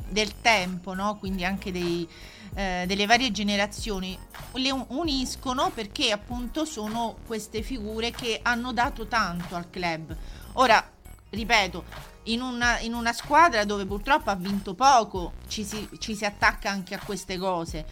del 0.09 0.41
tempo, 0.41 0.95
no? 0.95 1.17
quindi 1.19 1.45
anche 1.45 1.71
dei, 1.71 2.09
eh, 2.55 2.85
delle 2.89 3.07
varie 3.07 3.31
generazioni, 3.31 4.19
le 4.55 4.71
un- 4.73 4.85
uniscono 4.89 5.71
perché 5.73 6.11
appunto 6.11 6.65
sono 6.65 7.17
queste 7.25 7.63
figure 7.63 8.11
che 8.11 8.41
hanno 8.43 8.73
dato 8.73 9.07
tanto 9.07 9.55
al 9.55 9.71
club. 9.71 10.17
Ora, 10.55 10.85
ripeto, 11.31 11.85
in 12.25 12.43
una, 12.43 12.79
in 12.81 12.95
una 12.95 13.13
squadra 13.13 13.65
dove 13.65 13.87
purtroppo 13.87 14.31
ha 14.31 14.35
vinto 14.35 14.75
poco 14.75 15.33
ci 15.49 15.65
si, 15.65 15.89
ci 15.99 16.15
si 16.15 16.25
attacca 16.25 16.71
anche 16.71 16.95
a 16.95 17.01
queste 17.05 17.39
cose, 17.39 17.85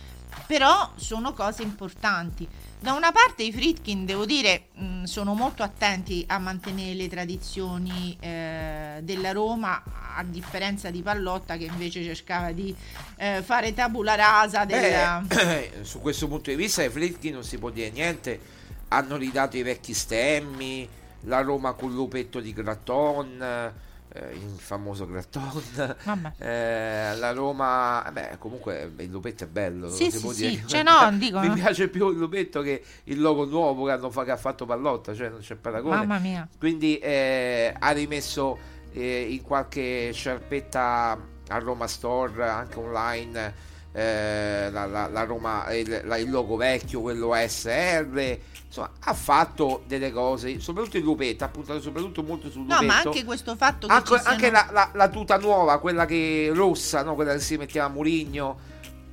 però 0.46 0.92
sono 0.96 1.32
cose 1.32 1.62
importanti. 1.62 2.46
Da 2.80 2.92
una 2.92 3.10
parte 3.10 3.42
i 3.42 3.52
Fritkin, 3.52 4.04
devo 4.04 4.24
dire, 4.24 4.66
mh, 4.74 5.04
sono 5.04 5.34
molto 5.34 5.64
attenti 5.64 6.24
a 6.28 6.38
mantenere 6.38 6.94
le 6.94 7.08
tradizioni 7.08 8.16
eh, 8.20 9.00
della 9.02 9.32
Roma, 9.32 9.82
a 10.14 10.22
differenza 10.22 10.90
di 10.90 11.02
Pallotta 11.02 11.56
che 11.56 11.64
invece 11.64 12.04
cercava 12.04 12.52
di 12.52 12.74
eh, 13.16 13.42
fare 13.42 13.74
tabula 13.74 14.14
rasa 14.14 14.64
della... 14.64 15.20
Beh, 15.24 15.78
su 15.82 16.00
questo 16.00 16.28
punto 16.28 16.50
di 16.50 16.56
vista 16.56 16.82
ai 16.82 16.90
Fritkin 16.90 17.34
non 17.34 17.44
si 17.44 17.58
può 17.58 17.70
dire 17.70 17.90
niente. 17.90 18.56
Hanno 18.88 19.16
ridato 19.16 19.56
i 19.56 19.62
vecchi 19.62 19.92
stemmi, 19.92 20.88
la 21.22 21.40
Roma 21.42 21.72
con 21.72 21.92
l'upetto 21.92 22.40
di 22.40 22.52
Gratton, 22.52 23.42
eh, 23.42 24.32
il 24.32 24.56
famoso 24.56 25.06
Gratton. 25.06 25.62
Eh, 26.38 27.16
la 27.16 27.32
Roma, 27.32 28.02
vabbè, 28.04 28.36
comunque 28.38 28.92
il 28.98 29.10
lupetto 29.10 29.44
è 29.44 29.46
bello. 29.46 29.90
Sì, 29.90 30.10
sì, 30.10 30.28
sì. 30.28 30.62
Cioè, 30.66 30.82
no, 30.82 31.10
dico, 31.16 31.40
Mi 31.40 31.48
no. 31.48 31.54
piace 31.54 31.88
più 31.88 32.10
il 32.10 32.18
lupetto 32.18 32.62
che 32.62 32.82
il 33.04 33.20
logo 33.20 33.44
nuovo 33.44 33.84
che, 33.84 33.92
hanno 33.92 34.08
che 34.08 34.30
ha 34.30 34.36
fatto 34.36 34.66
Pallotta, 34.66 35.14
cioè 35.14 35.28
non 35.28 35.40
c'è 35.40 35.56
paragone. 35.56 35.96
Mamma 35.96 36.18
mia. 36.18 36.48
Quindi 36.58 36.98
eh, 36.98 37.74
ha 37.78 37.90
rimesso 37.90 38.58
eh, 38.92 39.26
in 39.30 39.42
qualche 39.42 40.10
sciarpetta 40.12 41.36
a 41.48 41.58
Roma 41.58 41.86
Store, 41.86 42.48
anche 42.48 42.78
online, 42.78 43.54
eh, 43.98 44.70
la, 44.70 44.86
la- 44.86 45.08
la 45.08 45.24
Roma, 45.24 45.72
il, 45.72 46.02
la- 46.04 46.16
il 46.18 46.30
logo 46.30 46.56
vecchio, 46.56 47.00
quello 47.00 47.32
ASR. 47.32 48.38
Insomma, 48.66 48.90
ha 49.00 49.14
fatto 49.14 49.82
delle 49.86 50.12
cose, 50.12 50.60
soprattutto 50.60 50.98
il 50.98 51.02
lupetto, 51.02 51.42
ha 51.44 51.48
puntato 51.48 51.80
soprattutto 51.80 52.22
molto 52.22 52.50
sul 52.50 52.66
No, 52.66 52.74
lupetto. 52.74 52.86
ma 52.86 52.96
anche 52.98 53.24
questo 53.24 53.56
fatto 53.56 53.86
che 53.86 53.92
Anche, 53.92 54.06
siano... 54.18 54.28
anche 54.28 54.50
la, 54.50 54.90
la- 54.94 55.08
tuta 55.08 55.38
nuova, 55.38 55.78
quella 55.80 56.04
che 56.04 56.50
rossa, 56.52 57.02
no? 57.02 57.14
quella 57.14 57.32
che 57.32 57.40
si 57.40 57.56
metteva 57.56 57.86
a 57.86 57.88
Murigno 57.88 58.58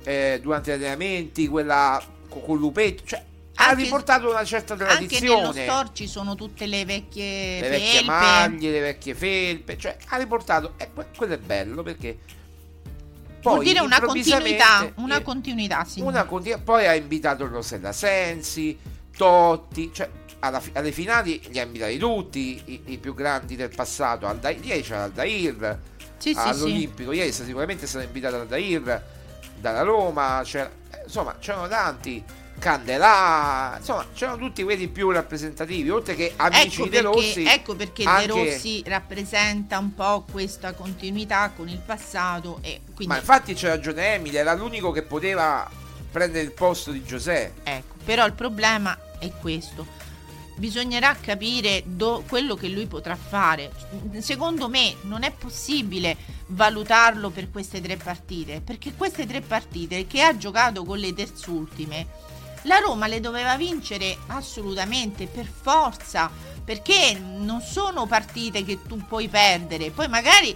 eh, 0.04 0.38
durante 0.42 0.70
gli 0.70 0.74
allenamenti, 0.74 1.48
quella 1.48 2.00
co- 2.28 2.40
con, 2.40 2.58
lupetto, 2.58 3.02
cioè 3.06 3.24
ha 3.58 3.68
Anche- 3.70 3.82
riportato 3.84 4.28
una 4.30 4.44
certa 4.44 4.74
Anche 4.74 4.84
tradizione. 4.84 5.40
nello 5.40 5.52
store 5.52 5.88
ci 5.94 6.06
sono 6.06 6.34
tutte 6.34 6.66
le 6.66 6.84
vecchie 6.84 7.58
le 7.62 7.68
vecchie 7.70 7.90
felpe. 8.00 8.04
maglie, 8.10 8.70
le 8.70 8.80
vecchie 8.80 9.14
felpe, 9.14 9.78
cioè 9.78 9.96
ha 10.08 10.16
riportato, 10.18 10.74
e 10.76 10.90
que- 10.92 11.06
quello 11.16 11.32
è 11.32 11.38
bello 11.38 11.82
perché 11.82 12.18
poi 13.46 13.54
Vuol 13.54 13.64
dire 13.64 13.80
una 13.80 14.00
continuità, 14.00 14.92
una 14.96 15.16
eh, 15.18 15.22
continuità, 15.22 15.84
signore. 15.84 16.10
una 16.16 16.24
continu- 16.24 16.62
poi 16.62 16.86
ha 16.86 16.94
invitato 16.94 17.44
il 17.44 17.50
Rossella 17.50 17.92
Sensi, 17.92 18.76
Totti, 19.16 19.90
cioè 19.94 20.10
alla 20.40 20.60
alle 20.72 20.90
finali 20.92 21.40
li 21.50 21.58
ha 21.60 21.62
invitati 21.62 21.96
tutti, 21.96 22.60
i, 22.66 22.82
i 22.86 22.98
più 22.98 23.14
grandi 23.14 23.54
del 23.56 23.70
passato, 23.74 24.26
Aldair, 24.26 24.64
ieri 24.64 24.82
c'era 24.82 25.04
Aldair 25.04 25.78
Sì, 26.18 26.34
sì, 26.34 26.40
sì. 26.40 26.48
all'Olimpico, 26.48 27.12
ieri 27.12 27.30
sicuramente 27.32 27.84
è 27.84 27.88
stato 27.88 28.04
invitato 28.04 28.36
Aldair 28.36 29.02
dalla 29.60 29.82
Roma, 29.82 30.40
c'era- 30.44 30.70
insomma 31.04 31.36
c'erano 31.38 31.68
tanti, 31.68 32.22
Candelà, 32.58 33.76
insomma 33.78 34.06
c'erano 34.14 34.38
tutti 34.38 34.62
quelli 34.64 34.88
più 34.88 35.10
rappresentativi, 35.10 35.90
oltre 35.90 36.14
che 36.14 36.32
amici 36.36 36.80
Ecco 36.80 36.84
di 36.84 36.88
De 36.90 37.02
perché, 37.02 37.14
Rossi. 37.16 37.44
ecco 37.44 37.74
perché 37.76 38.04
anche- 38.04 38.26
De 38.26 38.32
Rossi 38.52 38.82
rappresenta 38.86 39.78
un 39.78 39.94
po' 39.94 40.24
questa 40.30 40.72
continuità 40.72 41.52
con 41.54 41.68
il 41.68 41.78
passato 41.78 42.58
e 42.62 42.80
quindi 42.94 43.06
Ma 43.14 43.18
infatti 43.18 43.54
c'è 43.54 43.68
ragione 43.68 44.14
Emile, 44.14 44.38
era 44.38 44.54
l'unico 44.54 44.90
che 44.90 45.02
poteva 45.02 45.68
prendere 46.10 46.44
il 46.44 46.52
posto 46.52 46.90
di 46.92 47.04
Giuseppe. 47.04 47.60
ecco, 47.70 47.94
però 48.04 48.24
il 48.26 48.32
problema 48.32 48.98
è 49.18 49.30
questo. 49.40 49.86
Bisognerà 50.58 51.14
capire 51.20 51.82
do- 51.84 52.24
quello 52.26 52.54
che 52.54 52.68
lui 52.68 52.86
potrà 52.86 53.14
fare. 53.14 53.70
Secondo 54.20 54.70
me 54.70 54.94
non 55.02 55.22
è 55.22 55.30
possibile 55.30 56.16
valutarlo 56.46 57.28
per 57.28 57.50
queste 57.50 57.82
tre 57.82 57.98
partite, 57.98 58.62
perché 58.62 58.94
queste 58.96 59.26
tre 59.26 59.42
partite 59.42 60.06
che 60.06 60.22
ha 60.22 60.34
giocato 60.38 60.82
con 60.86 60.96
le 60.96 61.12
terzultime, 61.12 62.06
la 62.66 62.78
Roma 62.78 63.06
le 63.06 63.20
doveva 63.20 63.56
vincere 63.56 64.18
assolutamente 64.26 65.26
per 65.26 65.46
forza, 65.46 66.30
perché 66.64 67.18
non 67.18 67.60
sono 67.60 68.06
partite 68.06 68.64
che 68.64 68.80
tu 68.86 68.96
puoi 69.06 69.28
perdere. 69.28 69.90
Poi 69.90 70.08
magari 70.08 70.54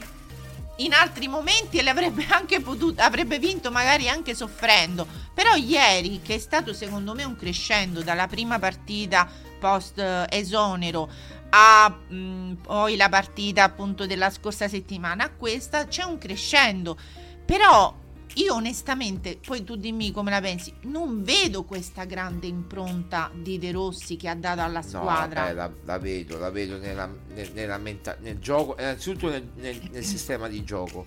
in 0.80 0.92
altri 0.92 1.28
momenti 1.28 1.80
le 1.82 1.90
avrebbe 1.90 2.26
anche 2.30 2.60
potuto 2.60 3.02
avrebbe 3.02 3.38
vinto 3.38 3.70
magari 3.70 4.08
anche 4.08 4.34
soffrendo 4.34 5.06
però 5.34 5.54
ieri 5.54 6.20
che 6.22 6.36
è 6.36 6.38
stato 6.38 6.72
secondo 6.72 7.14
me 7.14 7.24
un 7.24 7.36
crescendo 7.36 8.02
dalla 8.02 8.26
prima 8.26 8.58
partita 8.58 9.28
post 9.58 9.98
eh, 9.98 10.24
esonero 10.30 11.10
a 11.50 11.88
mh, 11.90 12.60
poi 12.62 12.96
la 12.96 13.10
partita 13.10 13.62
appunto 13.62 14.06
della 14.06 14.30
scorsa 14.30 14.68
settimana 14.68 15.24
a 15.24 15.30
questa 15.30 15.86
c'è 15.86 16.02
un 16.02 16.16
crescendo 16.16 16.96
però 17.44 17.99
io 18.40 18.54
onestamente 18.54 19.38
poi 19.44 19.64
tu 19.64 19.76
dimmi 19.76 20.12
come 20.12 20.30
la 20.30 20.40
pensi 20.40 20.72
non 20.82 21.22
vedo 21.22 21.64
questa 21.64 22.04
grande 22.04 22.46
impronta 22.46 23.30
di 23.34 23.58
De 23.58 23.70
Rossi 23.72 24.16
che 24.16 24.28
ha 24.28 24.34
dato 24.34 24.62
alla 24.62 24.82
squadra 24.82 25.44
No, 25.44 25.48
eh, 25.48 25.54
la, 25.54 25.70
la 25.84 25.98
vedo, 25.98 26.38
la 26.38 26.50
vedo 26.50 26.78
nella, 26.78 27.08
nel, 27.34 27.50
nella 27.52 27.78
menta- 27.78 28.16
nel 28.20 28.38
gioco, 28.38 28.76
innanzitutto 28.78 29.28
nel, 29.28 29.48
nel- 29.56 29.88
nel 29.90 30.04
sistema 30.04 30.48
di 30.48 30.64
gioco. 30.64 31.06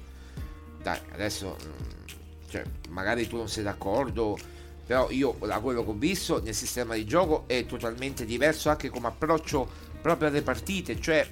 Dai, 0.81 0.99
adesso 1.13 1.57
mm, 1.61 2.49
cioè, 2.49 2.63
magari 2.89 3.27
tu 3.27 3.37
non 3.37 3.47
sei 3.47 3.63
d'accordo, 3.63 4.37
però 4.85 5.09
io 5.09 5.35
da 5.39 5.59
quello 5.59 5.83
che 5.83 5.89
ho 5.89 5.95
visto 5.95 6.41
nel 6.41 6.53
sistema 6.53 6.93
di 6.95 7.05
gioco 7.05 7.45
è 7.47 7.65
totalmente 7.65 8.25
diverso 8.25 8.69
anche 8.69 8.89
come 8.89 9.07
approccio 9.07 9.67
proprio 10.01 10.27
alle 10.27 10.41
partite, 10.41 10.99
cioè 10.99 11.25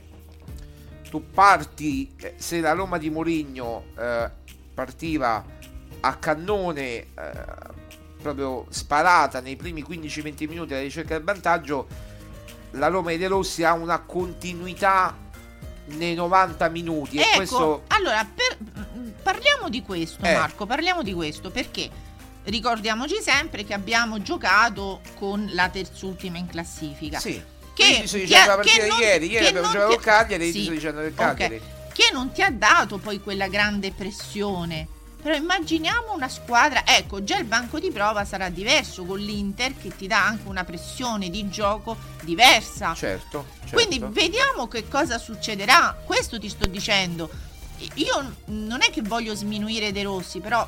tu 1.09 1.29
parti, 1.29 2.13
eh, 2.17 2.35
se 2.37 2.61
la 2.61 2.71
Roma 2.71 2.97
di 2.97 3.09
Mourinho 3.09 3.85
eh, 3.97 4.29
partiva 4.73 5.45
a 6.01 6.15
cannone 6.15 6.81
eh, 6.83 7.05
proprio 8.21 8.65
sparata 8.69 9.39
nei 9.39 9.55
primi 9.55 9.83
15-20 9.87 10.47
minuti 10.47 10.73
alla 10.73 10.81
ricerca 10.83 11.15
del 11.15 11.23
vantaggio, 11.23 11.87
la 12.71 12.87
Roma 12.87 13.11
di 13.11 13.17
De 13.17 13.27
Rossi 13.27 13.63
ha 13.63 13.73
una 13.73 13.99
continuità 13.99 15.15
nei 15.85 16.13
90 16.15 16.69
minuti 16.69 17.17
e 17.17 17.21
Ecco, 17.21 17.35
questo 17.35 17.83
allora 17.87 18.25
per- 18.33 18.57
parliamo 19.23 19.69
di 19.69 19.81
questo 19.81 20.23
Eh. 20.23 20.33
Marco, 20.33 20.65
parliamo 20.65 21.01
di 21.03 21.13
questo 21.13 21.49
perché 21.51 21.89
ricordiamoci 22.43 23.15
sempre 23.21 23.63
che 23.65 23.73
abbiamo 23.73 24.21
giocato 24.21 25.01
con 25.15 25.49
la 25.53 25.69
terzultima 25.69 26.37
in 26.37 26.47
classifica. 26.47 27.19
sì. 27.19 27.41
Che, 27.73 28.03
sto 28.05 28.17
che- 28.17 28.23
dicendo 28.25 28.47
la 28.49 28.55
partita 28.55 28.83
di 28.83 28.89
non- 28.89 28.99
ieri, 28.99 29.29
ieri 29.31 29.45
abbiamo 29.47 29.67
non 29.67 29.71
giocato 29.75 29.93
con 29.95 30.03
Cagliari, 30.03 30.51
sì, 30.51 30.61
sto 30.63 30.71
dicendo 30.71 31.01
del 31.01 31.13
Cagliari. 31.13 31.61
che 31.93 32.09
non 32.13 32.31
ti 32.31 32.41
ha 32.41 32.51
dato 32.51 32.97
poi 32.97 33.19
quella 33.21 33.47
grande 33.47 33.91
pressione. 33.91 34.87
Però 35.21 35.35
immaginiamo 35.35 36.13
una 36.13 36.27
squadra, 36.27 36.83
ecco, 36.85 37.23
già 37.23 37.37
il 37.37 37.45
banco 37.45 37.79
di 37.79 37.91
prova 37.91 38.25
sarà 38.25 38.49
diverso 38.49 39.05
con 39.05 39.19
l'Inter 39.19 39.73
che 39.79 39.95
ti 39.95 40.07
dà 40.07 40.25
anche 40.25 40.47
una 40.47 40.63
pressione 40.63 41.29
di 41.29 41.47
gioco 41.49 41.95
diversa. 42.21 42.95
Certo, 42.95 43.45
certo. 43.59 43.75
Quindi 43.75 44.03
vediamo 44.03 44.67
che 44.67 44.87
cosa 44.87 45.19
succederà. 45.19 45.95
Questo 46.03 46.39
ti 46.39 46.49
sto 46.49 46.65
dicendo. 46.65 47.29
Io 47.95 48.35
non 48.45 48.81
è 48.81 48.89
che 48.89 49.01
voglio 49.01 49.35
sminuire 49.35 49.91
De 49.91 50.03
Rossi, 50.03 50.39
però 50.39 50.67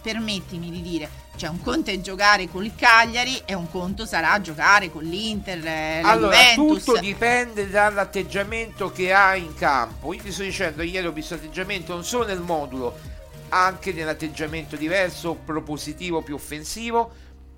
permettimi 0.00 0.70
di 0.70 0.80
dire, 0.80 1.08
cioè 1.36 1.50
un 1.50 1.60
conto 1.60 1.90
è 1.90 2.00
giocare 2.00 2.48
con 2.48 2.64
il 2.64 2.72
Cagliari 2.74 3.42
e 3.44 3.54
un 3.54 3.70
conto 3.70 4.06
sarà 4.06 4.40
giocare 4.40 4.90
con 4.90 5.02
l'Inter, 5.02 5.64
eh, 5.66 6.00
Allora, 6.02 6.36
Juventus. 6.36 6.84
tutto 6.84 7.00
dipende 7.00 7.68
dall'atteggiamento 7.68 8.90
che 8.90 9.12
ha 9.12 9.36
in 9.36 9.54
campo. 9.54 10.12
Io 10.12 10.22
ti 10.22 10.32
sto 10.32 10.42
dicendo, 10.42 10.82
ieri 10.82 11.06
ho 11.06 11.12
visto 11.12 11.34
atteggiamento 11.34 11.92
non 11.92 12.04
solo 12.04 12.26
nel 12.26 12.40
modulo, 12.40 13.16
anche 13.48 13.92
nell'atteggiamento 13.92 14.76
diverso, 14.76 15.34
propositivo, 15.34 16.22
più 16.22 16.34
offensivo 16.34 17.12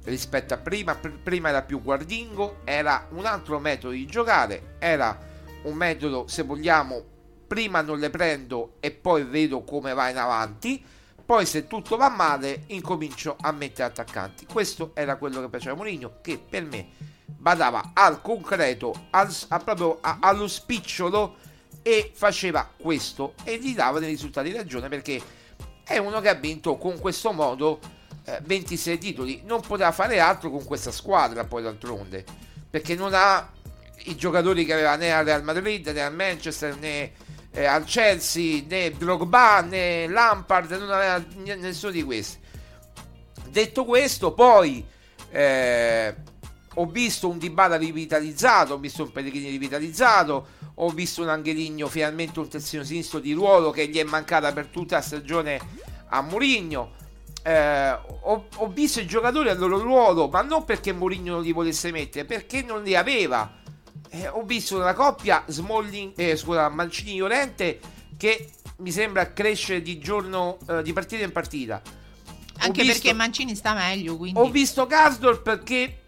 rispetto 0.04 0.54
a 0.54 0.58
prima. 0.58 0.94
Pr- 0.94 1.18
prima 1.22 1.48
era 1.48 1.62
più 1.62 1.82
guardingo, 1.82 2.60
era 2.64 3.06
un 3.10 3.26
altro 3.26 3.58
metodo 3.58 3.92
di 3.92 4.06
giocare, 4.06 4.76
era 4.78 5.18
un 5.62 5.74
metodo, 5.74 6.26
se 6.26 6.42
vogliamo, 6.42 7.02
prima 7.46 7.80
non 7.80 7.98
le 7.98 8.10
prendo 8.10 8.76
e 8.80 8.90
poi 8.90 9.24
vedo 9.24 9.62
come 9.62 9.92
va 9.94 10.08
in 10.08 10.18
avanti. 10.18 10.84
Poi 11.24 11.46
se 11.46 11.68
tutto 11.68 11.96
va 11.96 12.08
male 12.08 12.64
incomincio 12.68 13.36
a 13.40 13.52
mettere 13.52 13.88
attaccanti. 13.88 14.46
Questo 14.46 14.90
era 14.94 15.16
quello 15.16 15.40
che 15.40 15.48
piaceva 15.48 15.76
Mourinho, 15.76 16.18
che 16.22 16.38
per 16.38 16.64
me 16.64 16.88
badava 17.26 17.92
al 17.94 18.20
concreto, 18.20 19.06
al, 19.10 19.32
a 19.48 19.58
proprio 19.58 19.98
a- 20.00 20.18
allo 20.20 20.48
spicciolo 20.48 21.36
e 21.82 22.10
faceva 22.14 22.68
questo 22.76 23.34
e 23.44 23.58
gli 23.58 23.74
dava 23.74 24.00
dei 24.00 24.08
risultati 24.10 24.50
di 24.50 24.56
ragione 24.56 24.88
perché 24.88 25.20
è 25.90 25.98
uno 25.98 26.20
che 26.20 26.28
ha 26.28 26.34
vinto 26.34 26.76
con 26.76 27.00
questo 27.00 27.32
modo 27.32 27.80
eh, 28.24 28.38
26 28.44 28.98
titoli. 28.98 29.42
Non 29.44 29.60
poteva 29.60 29.90
fare 29.90 30.20
altro 30.20 30.48
con 30.48 30.64
questa 30.64 30.92
squadra 30.92 31.44
poi 31.44 31.64
d'altronde 31.64 32.24
perché 32.70 32.94
non 32.94 33.10
ha 33.12 33.50
i 34.04 34.14
giocatori 34.14 34.64
che 34.64 34.72
aveva 34.72 34.94
né 34.94 35.12
al 35.12 35.24
Real 35.24 35.42
Madrid 35.42 35.88
né 35.88 36.00
al 36.00 36.14
Manchester 36.14 36.76
né 36.76 37.10
eh, 37.50 37.64
al 37.64 37.84
Chelsea 37.84 38.62
né 38.68 38.92
Drogba 38.92 39.60
né 39.62 40.06
Lampard 40.06 40.70
non 40.70 40.90
aveva 40.90 41.22
nessuno 41.56 41.90
di 41.90 42.04
questi 42.04 42.38
detto 43.48 43.84
questo 43.84 44.32
poi 44.32 44.86
eh, 45.30 46.14
ho 46.74 46.86
visto 46.86 47.28
un 47.28 47.38
Dybala 47.38 47.76
rivitalizzato 47.76 48.74
ho 48.74 48.78
visto 48.78 49.02
un 49.02 49.10
Pellegrini 49.10 49.50
rivitalizzato 49.50 50.46
ho 50.74 50.90
visto 50.90 51.22
un 51.22 51.28
Angeligno 51.28 51.88
finalmente 51.88 52.38
un 52.38 52.48
terzino 52.48 52.84
sinistro 52.84 53.18
di 53.18 53.32
ruolo 53.32 53.70
che 53.70 53.88
gli 53.88 53.98
è 53.98 54.04
mancata 54.04 54.52
per 54.52 54.66
tutta 54.66 54.96
la 54.96 55.02
stagione 55.02 55.60
a 56.10 56.22
Mourinho. 56.22 56.98
Eh, 57.42 57.90
ho, 57.90 58.46
ho 58.54 58.68
visto 58.68 59.00
i 59.00 59.06
giocatori 59.06 59.48
al 59.48 59.58
loro 59.58 59.78
ruolo 59.78 60.28
ma 60.28 60.42
non 60.42 60.64
perché 60.64 60.92
Mourinho 60.92 61.34
non 61.34 61.42
li 61.42 61.52
volesse 61.52 61.90
mettere 61.90 62.24
perché 62.24 62.62
non 62.62 62.82
li 62.82 62.94
aveva. 62.94 63.58
Eh, 64.10 64.28
ho 64.28 64.42
visto 64.42 64.76
una 64.76 64.92
coppia 64.92 65.44
Smalling, 65.46 66.12
eh, 66.16 66.36
scusa, 66.36 66.68
Mancini 66.68 67.16
Llorente 67.18 67.78
che 68.16 68.50
mi 68.78 68.90
sembra 68.90 69.32
crescere 69.32 69.82
di 69.82 69.98
giorno 69.98 70.58
eh, 70.68 70.82
di 70.82 70.92
partita 70.92 71.24
in 71.24 71.32
partita. 71.32 71.80
Anche 72.58 72.82
visto- 72.82 73.00
perché 73.00 73.12
Mancini 73.14 73.54
sta 73.54 73.72
meglio, 73.72 74.16
quindi. 74.16 74.38
Ho 74.38 74.50
visto 74.50 74.86
Gasdor 74.86 75.42
perché 75.42 75.99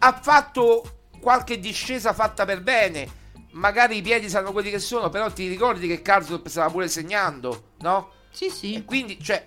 ha 0.00 0.18
fatto 0.20 0.98
qualche 1.20 1.58
discesa 1.58 2.12
fatta 2.12 2.44
per 2.44 2.62
bene 2.62 3.18
magari 3.52 3.96
i 3.96 4.02
piedi 4.02 4.28
sanno 4.28 4.52
quelli 4.52 4.70
che 4.70 4.78
sono, 4.78 5.08
però 5.08 5.30
ti 5.30 5.48
ricordi 5.48 5.86
che 5.88 6.02
Karsdorp 6.02 6.46
stava 6.48 6.70
pure 6.70 6.88
segnando, 6.88 7.70
no? 7.80 8.10
Sì, 8.30 8.50
sì. 8.50 8.74
E 8.74 8.84
quindi, 8.84 9.18
cioè, 9.20 9.44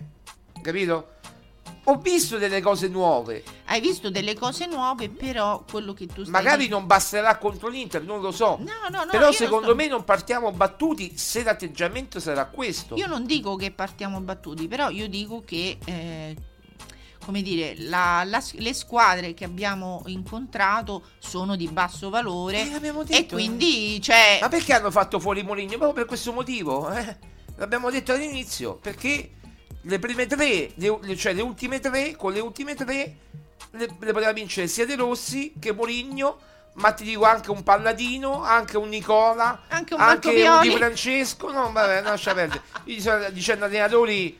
capito? 0.61 1.09
Ho 1.85 1.97
visto 1.97 2.37
delle 2.37 2.61
cose 2.61 2.87
nuove. 2.87 3.43
Hai 3.65 3.81
visto 3.81 4.09
delle 4.09 4.35
cose 4.35 4.67
nuove, 4.67 5.09
però 5.09 5.65
quello 5.69 5.91
che 5.93 6.05
tu 6.05 6.21
stai 6.21 6.31
Magari 6.31 6.69
non 6.69 6.85
basterà 6.85 7.37
contro 7.37 7.67
l'Inter, 7.67 8.03
non 8.03 8.21
lo 8.21 8.31
so. 8.31 8.57
No, 8.59 8.89
no, 8.89 9.03
no, 9.03 9.11
Però 9.11 9.31
secondo 9.33 9.67
sto- 9.67 9.75
me 9.75 9.87
non 9.87 10.05
partiamo 10.05 10.51
battuti 10.53 11.17
se 11.17 11.43
l'atteggiamento 11.43 12.21
sarà 12.21 12.45
questo. 12.45 12.95
Io 12.95 13.07
non 13.07 13.25
dico 13.25 13.57
che 13.57 13.71
partiamo 13.71 14.21
battuti, 14.21 14.67
però 14.69 14.89
io 14.89 15.09
dico 15.09 15.43
che, 15.45 15.77
eh, 15.83 16.35
come 17.23 17.41
dire, 17.41 17.75
la- 17.79 18.23
la- 18.25 18.43
le 18.53 18.73
squadre 18.73 19.33
che 19.33 19.45
abbiamo 19.45 20.03
incontrato 20.07 21.03
sono 21.19 21.55
di 21.55 21.67
basso 21.67 22.09
valore 22.09 22.61
Eh, 22.61 22.93
e 23.09 23.25
quindi, 23.25 24.01
cioè, 24.01 24.39
Ma 24.41 24.49
perché 24.49 24.73
hanno 24.73 24.91
fatto 24.91 25.19
fuori 25.19 25.43
Mourinho? 25.43 25.71
Proprio 25.77 25.93
per 25.93 26.05
questo 26.05 26.31
motivo. 26.33 26.91
eh. 26.91 27.17
L'abbiamo 27.57 27.89
detto 27.91 28.11
all'inizio. 28.13 28.75
Perché 28.75 29.31
le 29.81 29.99
prime 29.99 30.25
tre, 30.27 30.71
le- 30.75 31.15
cioè 31.15 31.33
le 31.33 31.41
ultime 31.41 31.79
tre, 31.79 32.15
con 32.15 32.33
le 32.33 32.39
ultime 32.39 32.75
tre, 32.75 33.17
le, 33.71 33.95
le 33.99 34.11
poteva 34.13 34.31
vincere 34.33 34.67
sia 34.67 34.85
De 34.85 34.95
Rossi 34.95 35.53
che 35.59 35.71
Mourinho. 35.73 36.39
Ma 36.75 36.91
ti 36.91 37.03
dico 37.03 37.23
anche 37.23 37.51
un 37.51 37.61
Palladino, 37.61 38.41
anche 38.41 38.77
un 38.77 38.89
Nicola, 38.89 39.61
Anche 39.67 39.93
un 39.93 39.99
Marco 39.99 40.29
un. 40.29 40.61
Di 40.61 40.71
Francesco. 40.71 41.51
No, 41.51 41.71
vabbè, 41.71 42.01
lascia 42.01 42.33
perdere. 42.33 42.63
Io 42.85 42.99
sto 42.99 43.29
dicendo 43.29 43.65
allenatori 43.65 44.39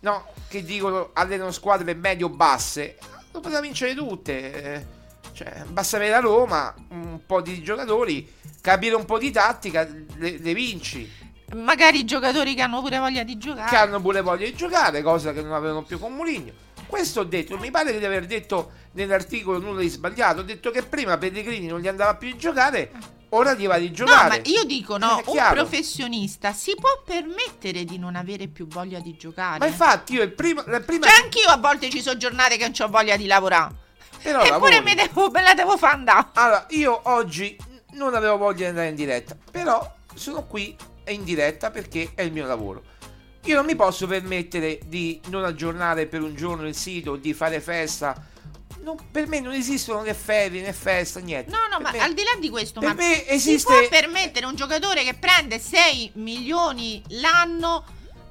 no, 0.00 0.24
che 0.54 0.64
dicono 0.64 1.10
allenano 1.14 1.50
squadre 1.50 1.94
medio-basse. 1.94 2.96
Lo 3.32 3.40
poteva 3.40 3.60
vincere 3.60 3.94
tutte. 3.94 4.62
eh. 4.74 4.86
Cioè, 5.32 5.64
basta 5.66 5.96
avere 5.96 6.12
la 6.12 6.20
Roma, 6.20 6.72
un 6.90 7.18
po' 7.26 7.40
di 7.40 7.60
giocatori, 7.60 8.32
capire 8.60 8.94
un 8.94 9.04
po' 9.04 9.18
di 9.18 9.32
tattica, 9.32 9.84
le, 10.16 10.38
le 10.38 10.54
vinci. 10.54 11.10
magari 11.56 11.98
i 11.98 12.04
giocatori 12.04 12.54
che 12.54 12.62
hanno 12.62 12.80
pure 12.80 12.98
voglia 12.98 13.24
di 13.24 13.36
giocare. 13.36 13.68
Che 13.68 13.76
hanno 13.76 14.00
pure 14.00 14.20
voglia 14.20 14.44
di 14.44 14.54
giocare, 14.54 15.02
cosa 15.02 15.32
che 15.32 15.42
non 15.42 15.52
avevano 15.52 15.82
più 15.82 15.98
con 15.98 16.14
Mourinho. 16.14 16.52
Questo 16.86 17.20
ho 17.20 17.24
detto, 17.24 17.58
mi 17.58 17.70
pare 17.70 17.96
di 17.98 18.04
aver 18.04 18.26
detto 18.26 18.72
nell'articolo 18.92 19.58
nulla 19.58 19.80
di 19.80 19.88
sbagliato. 19.88 20.40
Ho 20.40 20.44
detto 20.44 20.70
che 20.70 20.82
prima 20.82 21.18
Pellegrini 21.18 21.66
non 21.66 21.80
gli 21.80 21.88
andava 21.88 22.14
più 22.16 22.30
di 22.32 22.38
giocare, 22.38 22.90
ora 23.30 23.54
gli 23.54 23.66
va 23.66 23.78
di 23.78 23.88
No, 23.88 23.94
giocare. 23.94 24.28
ma 24.28 24.48
io 24.48 24.64
dico 24.64 24.96
no, 24.96 25.20
un 25.26 25.46
professionista 25.50 26.52
si 26.52 26.74
può 26.76 27.02
permettere 27.04 27.84
di 27.84 27.98
non 27.98 28.14
avere 28.16 28.46
più 28.48 28.66
voglia 28.66 29.00
di 29.00 29.16
giocare. 29.16 29.58
Ma 29.58 29.66
infatti 29.66 30.14
io 30.14 30.22
il 30.22 30.32
primo, 30.32 30.62
la 30.66 30.80
prima... 30.80 31.06
Cioè, 31.06 31.22
anch'io 31.22 31.48
a 31.48 31.56
volte 31.56 31.90
ci 31.90 32.00
sono 32.00 32.16
giornate 32.16 32.56
che 32.56 32.64
non 32.64 32.72
ho 32.78 32.88
voglia 32.88 33.16
di 33.16 33.26
lavorare. 33.26 33.74
Però 34.22 34.42
Eppure 34.42 34.80
me, 34.80 34.94
devo, 34.94 35.30
me 35.30 35.42
la 35.42 35.54
devo 35.54 35.76
fare 35.76 35.94
andare. 35.96 36.28
Allora, 36.34 36.66
io 36.70 36.98
oggi 37.04 37.56
non 37.92 38.14
avevo 38.14 38.36
voglia 38.38 38.58
di 38.58 38.64
andare 38.66 38.88
in 38.88 38.94
diretta, 38.94 39.36
però 39.50 39.92
sono 40.14 40.46
qui 40.46 40.74
in 41.08 41.24
diretta 41.24 41.70
perché 41.70 42.12
è 42.14 42.22
il 42.22 42.32
mio 42.32 42.46
lavoro. 42.46 42.82
Io 43.44 43.56
non 43.56 43.66
mi 43.66 43.76
posso 43.76 44.06
permettere 44.06 44.80
di 44.86 45.20
non 45.28 45.44
aggiornare 45.44 46.06
per 46.06 46.22
un 46.22 46.34
giorno 46.34 46.66
il 46.66 46.74
sito, 46.74 47.16
di 47.16 47.34
fare 47.34 47.60
festa. 47.60 48.28
Non- 48.80 48.96
per 49.10 49.26
me 49.28 49.40
non 49.40 49.52
esistono 49.52 50.02
né 50.02 50.14
ferie 50.14 50.62
né 50.62 50.72
festa, 50.72 51.20
niente. 51.20 51.50
No, 51.50 51.58
no, 51.70 51.76
Per 51.76 51.82
ma 51.86 51.90
me- 51.92 51.98
al 52.00 52.14
di 52.14 52.22
là 52.22 52.38
di 52.38 52.48
questo, 52.50 52.80
per 52.80 52.90
ma 52.90 52.94
me 52.94 53.14
si 53.26 53.32
esiste- 53.32 53.72
può 53.72 53.88
permettere 53.88 54.46
un 54.46 54.54
giocatore 54.54 55.04
che 55.04 55.14
prende 55.14 55.58
6 55.58 56.12
milioni 56.14 57.02
l'anno 57.08 57.84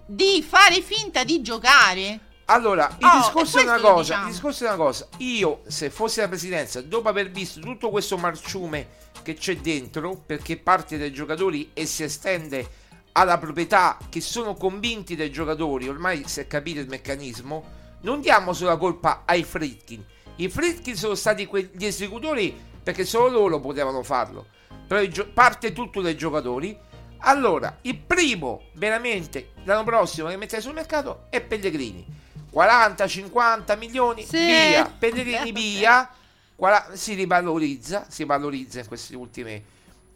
di 0.06 0.44
fare 0.48 0.81
finta 0.81 1.23
di 1.23 1.41
giocare? 1.41 2.19
Allora, 2.45 2.94
il 2.99 3.06
Oh, 3.06 3.18
discorso 3.18 3.60
è 3.60 3.64
una 3.64 3.80
cosa, 3.80 4.02
diciamo. 4.02 4.26
il 4.27 4.31
discorso 4.34 4.64
è 4.65 4.68
una 4.68 4.76
cosa. 4.77 5.07
Io, 5.18 5.61
se 5.68 5.90
fossi 5.90 6.19
la 6.19 6.27
presidenza, 6.27 6.81
dopo 6.81 7.07
aver 7.10 7.31
visto 7.31 7.60
tutto 7.60 7.90
questo 7.90 8.18
marciume 8.18 8.88
che 9.23 9.35
c'è 9.35 9.56
dentro, 9.57 10.22
perché 10.26 10.57
parte 10.57 10.98
dai 10.98 11.11
giocatori 11.14 11.69
e 11.73 11.85
si 11.85 12.03
estende 12.03 12.81
alla 13.14 13.38
proprietà 13.38 13.98
che 14.10 14.22
sono 14.22 14.53
convinti 14.56 15.15
dai 15.15 15.31
giocatori, 15.31 15.88
ormai 15.88 16.27
si 16.27 16.40
è 16.40 16.48
capito 16.48 16.80
il 16.80 16.88
meccanismo, 16.88 17.81
non 18.02 18.22
diamo 18.22 18.53
solo 18.53 18.72
la 18.72 18.77
colpa 18.77 19.22
ai 19.26 19.44
Fritkin. 19.44 20.03
I 20.38 20.49
Fritkin 20.49 20.95
sono 20.95 21.15
stati 21.15 21.45
que- 21.45 21.69
gli 21.73 21.85
esecutori 21.85 22.56
perché 22.84 23.06
solo 23.06 23.30
loro 23.30 23.60
potevano 23.60 24.03
farlo. 24.03 24.48
Però 24.88 25.02
gio- 25.06 25.30
parte 25.31 25.72
tutto 25.73 26.02
dai 26.02 26.18
giocatori. 26.18 26.77
Allora, 27.26 27.77
il 27.81 27.98
primo 27.98 28.64
veramente 28.73 29.52
l'anno 29.64 29.84
prossimo 29.85 30.27
che 30.27 30.35
mettere 30.35 30.61
sul 30.61 30.73
mercato 30.73 31.27
è 31.30 31.40
Pellegrini. 31.40 32.06
40-50 32.52 33.77
milioni, 33.77 34.26
Sì. 34.26 34.38
via. 34.38 34.85
Pellegrini 34.85 35.52
via. 35.53 36.10
Quara- 36.56 36.90
si 36.94 37.14
rivalorizza, 37.14 38.06
si 38.10 38.23
valorizza 38.26 38.80
in 38.80 38.88
questi 38.88 39.15
ultimi, 39.15 39.64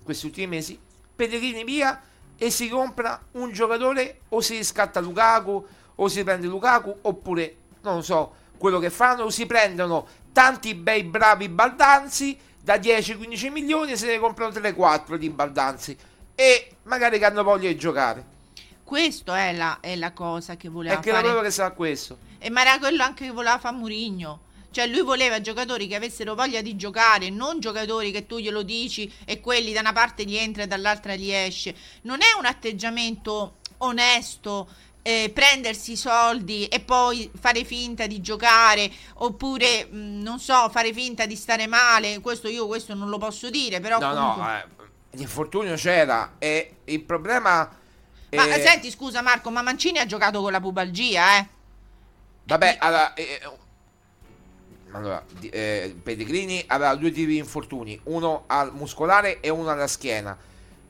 questi 0.03 0.25
ultimi 0.25 0.47
mesi. 0.47 0.79
Pellegrini 1.15 1.63
via 1.63 1.99
e 2.37 2.49
si 2.49 2.69
compra 2.69 3.19
un 3.31 3.51
giocatore 3.51 4.21
o 4.29 4.41
si 4.41 4.57
riscatta 4.57 4.99
Lukaku 4.99 5.65
o 5.95 6.07
si 6.07 6.23
prende 6.23 6.47
Lukaku 6.47 6.95
oppure 7.01 7.55
non 7.81 8.03
so 8.03 8.33
quello 8.57 8.79
che 8.79 8.89
fanno 8.89 9.23
o 9.23 9.29
si 9.29 9.45
prendono 9.45 10.07
tanti 10.31 10.75
bei 10.75 11.03
bravi 11.03 11.49
baldanzi 11.49 12.37
da 12.61 12.75
10-15 12.75 13.51
milioni 13.51 13.91
e 13.93 13.97
se 13.97 14.07
ne 14.07 14.19
comprano 14.19 14.51
3-4 14.51 15.15
di 15.15 15.29
baldanzi 15.29 15.97
e 16.35 16.71
magari 16.83 17.17
che 17.17 17.25
hanno 17.25 17.43
voglia 17.43 17.67
di 17.69 17.77
giocare 17.77 18.35
Questa 18.83 19.37
è 19.37 19.53
la, 19.53 19.79
è 19.81 19.95
la 19.95 20.13
cosa 20.13 20.55
che 20.55 20.69
voleva 20.69 20.95
è 20.95 20.99
che 20.99 21.11
fare. 21.11 21.27
loro 21.27 21.41
che 21.41 21.51
sarà 21.51 21.71
questo 21.71 22.17
E 22.39 22.49
ma 22.49 22.61
era 22.61 22.77
quello 22.77 23.03
anche 23.03 23.25
che 23.25 23.31
voleva 23.31 23.57
fare 23.57 23.75
Murigno. 23.75 24.41
Cioè 24.77 24.85
lui 24.85 25.01
voleva 25.01 25.41
giocatori 25.41 25.87
che 25.87 25.95
avessero 25.95 26.35
voglia 26.35 26.61
di 26.61 26.75
giocare, 26.75 27.31
non 27.31 27.59
giocatori 27.59 28.11
che 28.11 28.27
tu 28.27 28.37
glielo 28.37 28.61
dici 28.61 29.11
e 29.25 29.39
quelli 29.39 29.73
da 29.73 29.79
una 29.79 29.91
parte 29.91 30.23
gli 30.23 30.35
entra 30.35 30.61
e 30.61 30.67
dall'altra 30.67 31.15
gli 31.15 31.31
esce. 31.31 31.73
Non 32.03 32.19
è 32.21 32.37
un 32.37 32.45
atteggiamento 32.45 33.55
onesto 33.77 34.69
eh, 35.01 35.31
prendersi 35.33 35.93
i 35.93 35.95
soldi 35.95 36.67
e 36.67 36.79
poi 36.79 37.27
fare 37.39 37.63
finta 37.63 38.05
di 38.05 38.21
giocare 38.21 38.91
oppure 39.15 39.85
mh, 39.85 40.21
non 40.21 40.39
so, 40.39 40.69
fare 40.69 40.93
finta 40.93 41.25
di 41.25 41.35
stare 41.35 41.65
male. 41.65 42.19
Questo 42.19 42.47
io 42.47 42.67
questo 42.67 42.93
non 42.93 43.09
lo 43.09 43.17
posso 43.17 43.49
dire, 43.49 43.79
però 43.79 43.97
no 43.97 44.13
comunque... 44.13 44.43
no 44.43 44.57
eh, 44.57 45.17
l'infortunio 45.17 45.73
c'era 45.73 46.35
e 46.37 46.75
il 46.83 47.01
problema 47.01 47.67
Ma 48.29 48.45
eh, 48.53 48.61
senti, 48.61 48.91
scusa 48.91 49.23
Marco, 49.23 49.49
ma 49.49 49.63
Mancini 49.63 49.97
ha 49.97 50.05
giocato 50.05 50.39
con 50.39 50.51
la 50.51 50.59
pubalgia, 50.59 51.39
eh? 51.39 51.47
Vabbè, 52.43 52.77
allora, 52.79 53.15
eh, 53.15 53.41
allora 54.97 55.23
eh, 55.49 55.95
Pellegrini 56.01 56.63
aveva 56.67 56.95
due 56.95 57.11
tipi 57.11 57.31
di 57.31 57.37
infortuni, 57.37 57.99
uno 58.05 58.43
al 58.47 58.73
muscolare 58.73 59.39
e 59.39 59.49
uno 59.49 59.69
alla 59.69 59.87
schiena. 59.87 60.37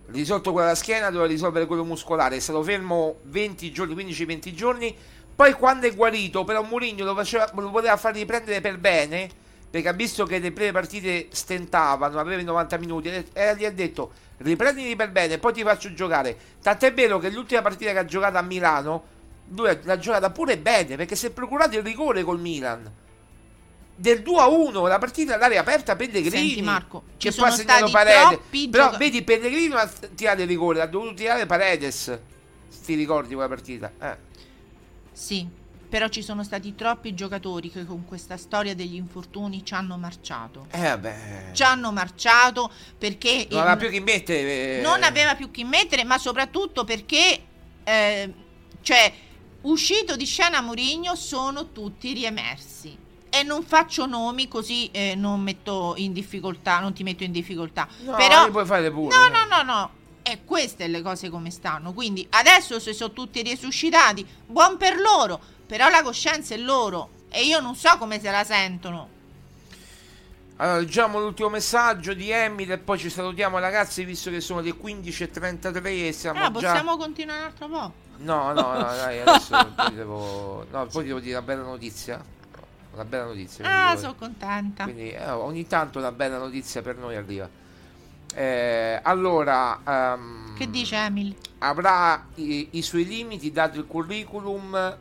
Risolto 0.08 0.52
quello 0.52 0.68
alla 0.68 0.76
schiena, 0.76 1.10
doveva 1.10 1.30
risolvere 1.30 1.66
quello 1.66 1.84
muscolare. 1.84 2.38
È 2.38 2.40
stato 2.40 2.64
fermo 2.64 3.18
20 3.24 3.72
giorni, 3.72 3.94
15-20 3.94 4.54
giorni. 4.54 4.96
Poi 5.36 5.54
quando 5.54 5.86
è 5.86 5.94
guarito, 5.94 6.44
però 6.44 6.64
Mourinho 6.64 7.04
lo, 7.04 7.14
faceva, 7.14 7.52
lo 7.54 7.70
voleva 7.70 7.98
far 7.98 8.14
riprendere 8.14 8.62
per 8.62 8.80
bene, 8.80 9.30
perché 9.70 9.88
ha 9.90 9.94
visto 9.94 10.26
che 10.26 10.40
le 10.40 10.52
prime 10.52 10.72
partite 10.72 11.28
stentavano, 11.30 12.20
aveva 12.20 12.42
i 12.42 12.46
90 12.46 12.78
minuti, 12.78 13.10
e 13.10 13.56
gli 13.56 13.66
ha 13.66 13.72
detto 13.72 14.12
riprenditi 14.38 14.96
per 14.96 15.12
bene, 15.12 15.38
poi 15.38 15.54
ti 15.54 15.62
faccio 15.62 15.94
giocare. 15.94 16.36
Tant'è 16.62 16.94
vero 16.94 17.20
che 17.20 17.30
l'ultima 17.30 17.62
partita 17.62 17.92
che 17.92 18.00
ha 18.00 18.06
giocato 18.06 18.38
a 18.38 18.42
Milano, 18.42 19.04
lui 19.50 19.78
l'ha 19.84 20.00
giocata 20.00 20.32
pure 20.32 20.58
bene, 20.58 20.96
perché 20.96 21.16
si 21.16 21.28
è 21.28 21.30
procurato 21.30 21.78
il 21.78 21.84
rigore 21.84 22.24
col 22.24 22.40
Milan. 22.40 22.92
Del 24.00 24.22
2 24.22 24.40
a 24.40 24.48
1, 24.48 24.86
la 24.86 25.00
partita 25.00 25.34
all'area 25.34 25.60
aperta 25.62 25.96
Pellegrini. 25.96 26.30
Senti, 26.30 26.62
Marco, 26.62 27.04
ci 27.18 27.30
che 27.30 27.36
poi 27.36 27.48
ha 27.48 27.52
sono 27.52 27.62
segnato 27.68 27.88
stati 27.88 27.92
Paredes. 27.92 28.28
troppi 28.38 28.70
Però 28.70 28.84
gioca- 28.86 28.98
vedi, 28.98 29.24
Pellegrini 29.24 29.68
non 29.70 29.78
ha 29.80 29.88
tirato 30.14 30.42
il 30.44 30.48
rigore, 30.48 30.82
ha 30.82 30.86
dovuto 30.86 31.14
tirare 31.16 31.46
Paredes. 31.48 32.20
Ti 32.86 32.94
ricordi 32.94 33.34
quella 33.34 33.50
partita? 33.50 33.92
Eh. 34.00 34.18
Sì, 35.12 35.48
però 35.90 36.10
ci 36.10 36.22
sono 36.22 36.44
stati 36.44 36.76
troppi 36.76 37.16
giocatori 37.16 37.72
che 37.72 37.86
con 37.86 38.06
questa 38.06 38.38
storia 38.38 38.76
degli 38.76 38.94
infortuni 38.96 39.66
ci 39.66 39.74
hanno 39.74 39.98
marciato. 39.98 40.68
Eh 40.70 40.80
vabbè. 40.80 41.50
Ci 41.54 41.64
hanno 41.64 41.92
marciato 41.92 42.72
perché 43.00 43.48
Non 43.50 43.62
aveva 43.62 43.78
più 43.78 43.90
chi 43.90 44.00
mettere. 44.00 44.78
eh. 44.78 44.82
non 44.84 45.02
aveva 45.02 45.34
più 45.34 45.50
chi 45.50 45.64
mettere, 45.64 46.04
ma 46.04 46.20
soprattutto 46.20 46.84
perché, 46.84 47.40
eh, 47.84 48.34
cioè, 48.82 49.12
uscito 49.62 50.16
di 50.16 50.26
scena 50.26 50.62
Mourinho 50.62 51.16
sono 51.16 51.72
tutti 51.72 52.14
riemersi. 52.14 53.06
E 53.38 53.44
non 53.44 53.62
faccio 53.64 54.08
nomi 54.08 54.48
così 54.48 54.90
eh, 54.92 55.14
non 55.16 55.42
metto 55.42 55.94
in 55.98 56.12
difficoltà, 56.12 56.80
non 56.80 56.94
ti 56.94 57.04
metto 57.04 57.24
in 57.24 57.32
difficoltà. 57.32 57.88
No, 58.00 58.16
Però 58.16 58.50
puoi 58.50 58.66
fare 58.66 58.90
pure. 58.90 59.16
No, 59.16 59.28
no, 59.28 59.46
no, 59.46 59.62
no. 59.62 59.92
E 60.24 60.40
queste 60.44 60.88
le 60.88 61.04
cose 61.04 61.30
come 61.30 61.52
stanno. 61.52 61.94
Quindi 61.94 62.26
adesso 62.32 62.80
se 62.80 62.94
sono 62.94 63.14
tutti 63.14 63.44
risuscitati, 63.44 64.26
buon 64.48 64.78
per 64.78 65.00
loro. 65.00 65.40
Però 65.68 65.88
la 65.88 66.02
coscienza 66.02 66.56
è 66.56 66.58
loro. 66.58 67.10
E 67.30 67.46
io 67.46 67.60
non 67.60 67.76
so 67.76 67.96
come 68.00 68.20
se 68.20 68.32
la 68.32 68.44
sentono. 68.44 69.10
Allora, 70.56 70.80
leggiamo 70.80 71.20
l'ultimo 71.20 71.50
messaggio 71.50 72.16
di 72.16 72.32
Emil 72.32 72.72
e 72.72 72.78
poi 72.80 72.98
ci 72.98 73.12
salutiamo 73.12 73.60
ragazzi, 73.60 74.04
visto 74.04 74.32
che 74.32 74.42
sono 74.42 74.62
le 74.62 74.72
15.33 74.74 76.08
e 76.08 76.12
siamo 76.12 76.40
Ah, 76.40 76.46
già... 76.46 76.52
possiamo 76.52 76.98
continuare 76.98 77.40
un 77.40 77.46
altro 77.46 77.68
po'. 77.68 77.94
No, 78.18 78.52
no, 78.54 78.74
no, 78.74 78.82
dai, 78.82 79.20
adesso 79.22 79.56
poi 79.76 79.94
devo... 79.94 80.66
No, 80.72 80.88
poi 80.88 81.06
devo 81.06 81.20
dire 81.20 81.38
una 81.38 81.46
bella 81.46 81.62
notizia. 81.62 82.36
Una 82.98 83.06
bella 83.06 83.26
notizia. 83.26 83.64
Ah, 83.92 83.96
sono 83.96 84.16
contenta. 84.16 84.84
Quindi 84.86 85.12
eh, 85.12 85.30
ogni 85.30 85.68
tanto 85.68 86.00
una 86.00 86.12
bella 86.12 86.40
notizia 86.40 86.82
per 86.82 86.98
noi 86.98 87.16
arriva. 87.16 87.48
Eh, 88.34 89.00
allora, 89.04 89.80
ehm, 89.86 90.56
Che 90.58 90.68
dice 90.68 90.96
Emil? 90.96 91.36
avrà 91.60 92.26
i, 92.36 92.70
i 92.72 92.82
suoi 92.82 93.06
limiti, 93.06 93.52
dato 93.52 93.78
il 93.78 93.86
curriculum, 93.86 94.98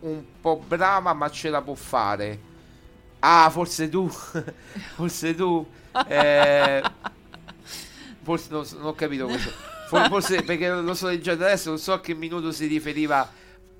un 0.00 0.22
po' 0.40 0.62
brava, 0.64 1.12
ma 1.12 1.28
ce 1.28 1.50
la 1.50 1.60
può 1.60 1.74
fare. 1.74 2.38
Ah, 3.18 3.50
forse 3.50 3.88
tu, 3.88 4.08
forse 4.94 5.34
tu. 5.34 5.68
eh, 6.06 6.82
forse 8.22 8.46
non, 8.50 8.64
so- 8.64 8.76
non 8.78 8.86
ho 8.86 8.94
capito 8.94 9.26
questo. 9.26 9.50
For- 9.88 10.06
Forse 10.06 10.42
perché 10.44 10.68
lo 10.70 10.94
sto 10.94 11.08
leggendo 11.08 11.44
adesso, 11.44 11.70
non 11.70 11.78
so 11.80 11.94
a 11.94 12.00
che 12.00 12.14
minuto 12.14 12.52
si 12.52 12.66
riferiva. 12.68 13.28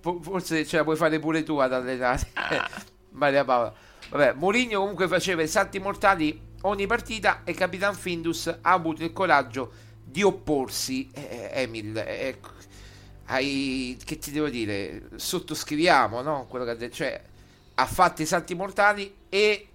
fo- 0.00 0.20
Forse 0.20 0.66
ce 0.66 0.76
la 0.78 0.82
puoi 0.82 0.96
fare 0.96 1.20
pure 1.20 1.44
tu 1.44 1.56
ad 1.58 1.72
allenare. 1.72 2.26
Maria 3.20 3.44
Paola. 3.44 3.72
Vabbè, 4.08 4.32
Mourinho 4.32 4.80
comunque 4.80 5.06
faceva 5.06 5.42
i 5.42 5.48
salti 5.48 5.78
mortali 5.78 6.48
ogni 6.62 6.86
partita 6.86 7.42
e 7.44 7.52
Capitan 7.52 7.94
Findus 7.94 8.46
ha 8.48 8.72
avuto 8.72 9.04
il 9.04 9.12
coraggio 9.12 9.70
di 10.02 10.22
opporsi. 10.22 11.08
Eh, 11.12 11.50
Emil, 11.52 11.96
eh, 11.96 12.38
hai, 13.26 13.96
che 14.04 14.18
ti 14.18 14.32
devo 14.32 14.48
dire? 14.48 15.02
Sottoscriviamo, 15.14 16.22
no? 16.22 16.46
Quello 16.48 16.64
che 16.64 16.70
ha 16.72 16.74
detto. 16.74 16.96
Cioè, 16.96 17.22
ha 17.74 17.86
fatto 17.86 18.22
i 18.22 18.26
salti 18.26 18.54
mortali 18.54 19.14
e 19.28 19.68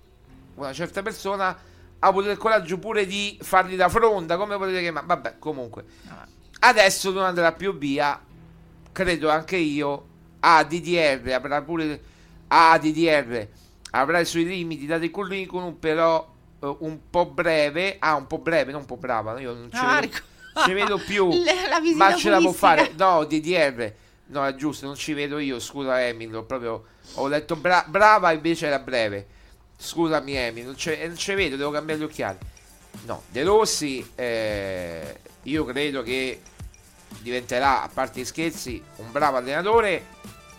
una 0.56 0.74
certa 0.74 1.02
persona 1.02 1.48
ha 1.48 2.08
avuto 2.08 2.30
il 2.30 2.38
coraggio 2.38 2.78
pure 2.78 3.06
di 3.06 3.38
fargli 3.42 3.76
da 3.76 3.90
fronda, 3.90 4.38
come 4.38 4.58
potete 4.58 4.82
chiamare. 4.82 5.06
Vabbè, 5.06 5.36
comunque. 5.40 5.86
Adesso 6.60 7.12
non 7.12 7.24
andrà 7.24 7.52
più 7.54 7.78
via, 7.78 8.20
credo 8.92 9.30
anche 9.30 9.56
io. 9.56 10.08
A 10.40 10.64
DDR 10.64 11.32
avrà 11.32 11.62
pure. 11.62 12.14
A 12.48 12.78
DDR 12.78 13.48
avrà 13.92 14.20
i 14.20 14.26
suoi 14.26 14.46
limiti 14.46 14.86
dati 14.86 15.10
curriculum, 15.10 15.74
però 15.76 16.28
eh, 16.62 16.76
un 16.80 17.00
po' 17.10 17.26
breve. 17.26 17.98
Ah, 18.00 18.16
un 18.16 18.28
po' 18.28 18.38
breve, 18.40 18.72
non 18.72 18.82
un 18.82 18.86
po' 18.88 18.98
brava. 18.98 19.40
Io 19.40 19.54
non 19.54 19.70
ci, 19.72 19.78
Ah, 19.80 20.00
vedo, 20.00 20.18
ci 20.66 20.74
vedo 20.74 20.98
più. 20.98 21.30
La 21.70 21.80
visita 21.80 22.10
ma 22.10 22.16
ce 22.16 22.30
la 22.30 22.40
può 22.40 22.52
fare. 22.52 22.92
No, 22.98 23.24
DDR. 23.26 23.94
No, 24.28 24.46
è 24.46 24.56
giusto, 24.56 24.86
non 24.86 24.96
ci 24.96 25.14
vedo 25.14 25.38
io. 25.40 25.60
Scusa, 25.60 26.06
Emil. 26.06 26.36
Ho 26.36 26.44
proprio. 26.44 26.86
Ho 27.16 27.28
letto 27.28 27.56
bra- 27.56 27.86
brava, 27.88 28.32
invece 28.32 28.68
era 28.68 28.80
breve. 28.80 29.28
Scusami, 29.78 30.36
Emil. 30.36 30.66
Non 30.66 30.78
ci 30.78 30.96
non 31.06 31.16
ci 31.18 31.34
vedo, 31.34 31.56
devo 31.56 31.72
cambiare 31.72 32.00
gli 32.00 32.04
occhiali. 32.04 32.38
No, 33.06 33.24
De 33.30 33.44
Rossi, 33.44 34.10
eh, 34.16 35.20
io 35.44 35.66
credo 35.66 36.02
che 36.02 36.42
diventerà, 37.20 37.84
a 37.84 37.90
parte 37.94 38.22
gli 38.22 38.26
scherzi, 38.26 38.82
un 38.98 39.12
bravo 39.12 39.38
allenatore. 39.38 40.06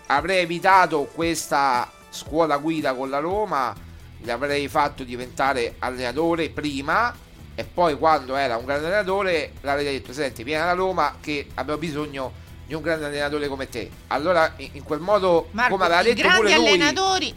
Avrei 0.06 0.38
evitato 0.38 1.04
questa 1.04 1.90
scuola 2.10 2.56
guida 2.58 2.94
con 2.94 3.10
la 3.10 3.18
Roma, 3.18 3.74
l'avrei 4.20 4.68
fatto 4.68 5.04
diventare 5.04 5.74
allenatore 5.78 6.50
prima 6.50 7.14
e 7.54 7.64
poi 7.64 7.96
quando 7.98 8.36
era 8.36 8.56
un 8.56 8.64
grande 8.64 8.86
allenatore 8.86 9.52
l'avrei 9.62 9.84
detto, 9.84 10.12
senti, 10.12 10.44
vieni 10.44 10.62
alla 10.62 10.72
Roma 10.72 11.16
che 11.20 11.48
abbiamo 11.54 11.78
bisogno 11.78 12.44
di 12.66 12.74
un 12.74 12.82
grande 12.82 13.06
allenatore 13.06 13.48
come 13.48 13.68
te. 13.68 13.90
Allora, 14.08 14.52
in, 14.56 14.82
quel 14.82 15.00
modo, 15.00 15.48
Marco, 15.52 15.72
come 15.72 15.84
aveva 15.84 16.02
detto 16.02 16.22
grandi 16.22 16.40
pure 16.40 16.56
lui, 16.56 16.68
allenatori 16.68 17.34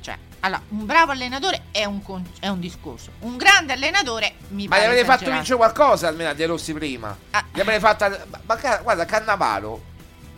cioè 0.00 0.18
allora 0.40 0.60
un 0.68 0.84
bravo 0.84 1.12
allenatore 1.12 1.62
è 1.70 1.84
un, 1.84 2.02
con- 2.02 2.28
è 2.40 2.48
un 2.48 2.58
discorso 2.58 3.12
un 3.20 3.36
grande 3.36 3.72
allenatore 3.72 4.34
mi 4.48 4.66
Ma 4.66 4.76
gli 4.76 4.80
pare 4.80 4.86
avrei 4.86 5.04
fatto 5.04 5.30
vincere 5.30 5.56
qualcosa 5.56 6.08
almeno 6.08 6.30
a 6.30 6.34
De 6.34 6.46
Rossi 6.46 6.72
prima. 6.72 7.16
Ah. 7.30 7.44
Gli 7.52 7.60
avrei 7.60 7.78
fatto. 7.78 8.08
Ma, 8.08 8.40
ma 8.44 8.76
guarda, 8.82 9.04
Cannavaro. 9.04 9.90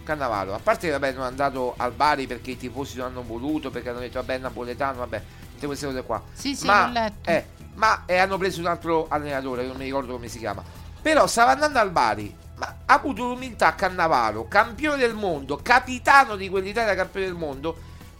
Cannavaro, 0.04 0.54
a 0.54 0.60
parte 0.60 0.86
che 0.86 0.92
vabbè, 0.92 1.12
non 1.12 1.24
è 1.24 1.26
andato 1.26 1.74
al 1.76 1.92
Bari 1.92 2.26
perché 2.26 2.52
i 2.52 2.56
tifosi 2.56 2.98
non 2.98 3.06
hanno 3.06 3.22
voluto, 3.22 3.70
perché 3.70 3.88
hanno 3.88 3.98
detto 3.98 4.20
vabbè, 4.20 4.38
napoletano, 4.38 4.98
vabbè, 4.98 5.22
tutte 5.54 5.66
queste 5.66 5.86
cose 5.86 6.02
qua. 6.04 6.22
Sì, 6.32 6.54
sì, 6.54 6.66
ma, 6.66 6.86
l'ho 6.86 6.92
letto. 6.92 7.30
eh, 7.30 7.46
ma 7.74 8.04
eh, 8.06 8.18
hanno 8.18 8.38
preso 8.38 8.60
un 8.60 8.66
altro 8.66 9.06
allenatore, 9.08 9.66
non 9.66 9.76
mi 9.76 9.84
ricordo 9.84 10.12
come 10.12 10.28
si 10.28 10.38
chiama. 10.38 10.62
Però 11.02 11.26
stava 11.26 11.52
andando 11.52 11.78
al 11.80 11.90
Bari, 11.90 12.34
ma 12.56 12.76
ha 12.86 12.94
avuto 12.94 13.24
l'umiltà 13.24 13.74
Cannavaro, 13.74 14.46
campione 14.46 14.96
del 14.98 15.14
mondo, 15.14 15.58
capitano 15.60 16.36
di 16.36 16.48
quell'Italia 16.48 16.94
campione 16.94 17.26
del 17.26 17.34
mondo, 17.34 17.76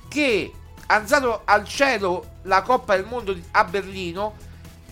che 0.09 0.53
ha 0.87 0.95
alzato 0.95 1.43
al 1.45 1.65
cielo 1.65 2.33
la 2.43 2.63
Coppa 2.63 2.97
del 2.97 3.07
Mondo 3.07 3.35
a 3.53 3.65
Berlino 3.65 4.37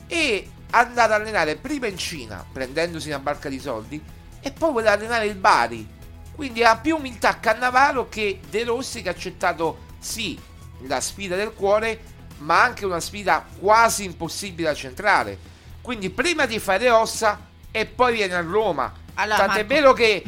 e 0.07 0.49
è 0.71 0.77
andato 0.77 1.13
ad 1.13 1.21
allenare 1.21 1.57
prima 1.57 1.87
in 1.87 1.99
Cina, 1.99 2.45
prendendosi 2.51 3.09
una 3.09 3.19
barca 3.19 3.49
di 3.49 3.61
soldi, 3.61 4.03
e 4.41 4.53
poi 4.53 4.73
voleva 4.73 4.93
allenare 4.93 5.27
il 5.27 5.35
Bari. 5.35 6.01
Quindi 6.35 6.65
ha 6.65 6.77
più 6.77 6.97
umiltà 6.97 7.39
Cannavaro 7.39 8.09
che 8.09 8.41
De 8.49 8.65
Rossi 8.65 9.03
che 9.03 9.09
ha 9.09 9.13
accettato 9.13 9.91
sì 9.99 10.39
la 10.87 11.01
sfida 11.01 11.37
del 11.37 11.53
cuore, 11.53 12.01
ma 12.39 12.63
anche 12.63 12.85
una 12.85 13.01
sfida 13.01 13.45
quasi 13.59 14.05
impossibile 14.05 14.69
da 14.69 14.75
centrare. 14.75 15.39
Quindi 15.81 16.11
prima 16.11 16.47
di 16.47 16.59
fare 16.59 16.91
ossa 16.91 17.49
e 17.71 17.87
poi 17.87 18.15
viene 18.15 18.35
a 18.35 18.41
Roma. 18.41 18.93
Allora, 19.15 19.39
Tant'è 19.39 19.65
Marco- 19.65 19.75
vero 19.75 19.93
che 19.93 20.23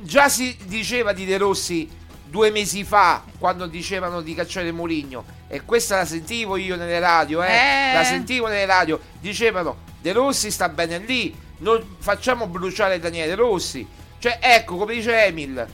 già 0.00 0.28
si 0.28 0.56
diceva 0.64 1.12
di 1.12 1.24
De 1.24 1.36
Rossi 1.36 1.88
due 2.30 2.50
mesi 2.50 2.84
fa 2.84 3.24
quando 3.38 3.66
dicevano 3.66 4.20
di 4.20 4.34
cacciare 4.34 4.70
Mourinho 4.70 5.24
e 5.48 5.64
questa 5.64 5.96
la 5.96 6.04
sentivo 6.04 6.56
io 6.56 6.76
nelle 6.76 7.00
radio, 7.00 7.42
eh? 7.42 7.50
Eh. 7.50 7.92
la 7.92 8.04
sentivo 8.04 8.46
nelle 8.46 8.66
radio, 8.66 9.00
dicevano 9.18 9.88
De 10.00 10.12
Rossi 10.12 10.50
sta 10.50 10.68
bene 10.68 10.98
lì, 10.98 11.36
non 11.58 11.96
facciamo 11.98 12.46
bruciare 12.46 12.98
Daniele 13.00 13.34
Rossi. 13.34 13.86
Cioè, 14.20 14.38
ecco, 14.38 14.76
come 14.76 14.92
dice 14.92 15.24
Emil, 15.24 15.66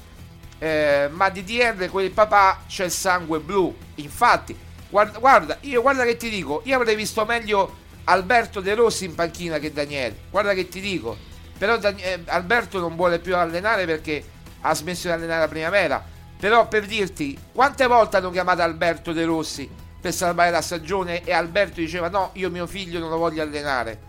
eh, 0.60 1.08
ma 1.10 1.30
di 1.30 1.42
DDR 1.42 1.90
quel 1.90 2.12
papà 2.12 2.62
c'è 2.68 2.84
il 2.84 2.92
sangue 2.92 3.40
blu. 3.40 3.76
Infatti, 3.96 4.56
guarda, 4.88 5.18
guarda, 5.18 5.58
io 5.62 5.82
guarda 5.82 6.04
che 6.04 6.16
ti 6.16 6.30
dico, 6.30 6.62
io 6.64 6.76
avrei 6.76 6.94
visto 6.94 7.24
meglio 7.24 7.78
Alberto 8.04 8.60
De 8.60 8.74
Rossi 8.74 9.04
in 9.04 9.16
panchina 9.16 9.58
che 9.58 9.72
Daniele. 9.72 10.16
Guarda 10.30 10.54
che 10.54 10.68
ti 10.68 10.80
dico. 10.80 11.16
Però 11.58 11.76
Dan- 11.76 11.98
eh, 11.98 12.22
Alberto 12.26 12.78
non 12.78 12.94
vuole 12.94 13.18
più 13.18 13.34
allenare 13.34 13.84
perché 13.84 14.24
ha 14.60 14.72
smesso 14.74 15.08
di 15.08 15.14
allenare 15.14 15.40
la 15.40 15.48
primavera. 15.48 16.04
Però 16.38 16.68
per 16.68 16.86
dirti, 16.86 17.36
quante 17.50 17.88
volte 17.88 18.18
hanno 18.18 18.30
chiamato 18.30 18.62
Alberto 18.62 19.12
De 19.12 19.24
Rossi 19.24 19.68
per 20.00 20.12
salvare 20.12 20.52
la 20.52 20.62
stagione 20.62 21.24
e 21.24 21.32
Alberto 21.32 21.80
diceva 21.80 22.08
no, 22.08 22.30
io 22.34 22.48
mio 22.48 22.68
figlio 22.68 23.00
non 23.00 23.08
lo 23.08 23.16
voglio 23.16 23.42
allenare. 23.42 24.02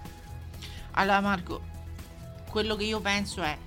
Allora 0.92 1.22
Marco, 1.22 1.62
quello 2.52 2.76
che 2.76 2.84
io 2.84 3.00
penso 3.00 3.42
è 3.42 3.58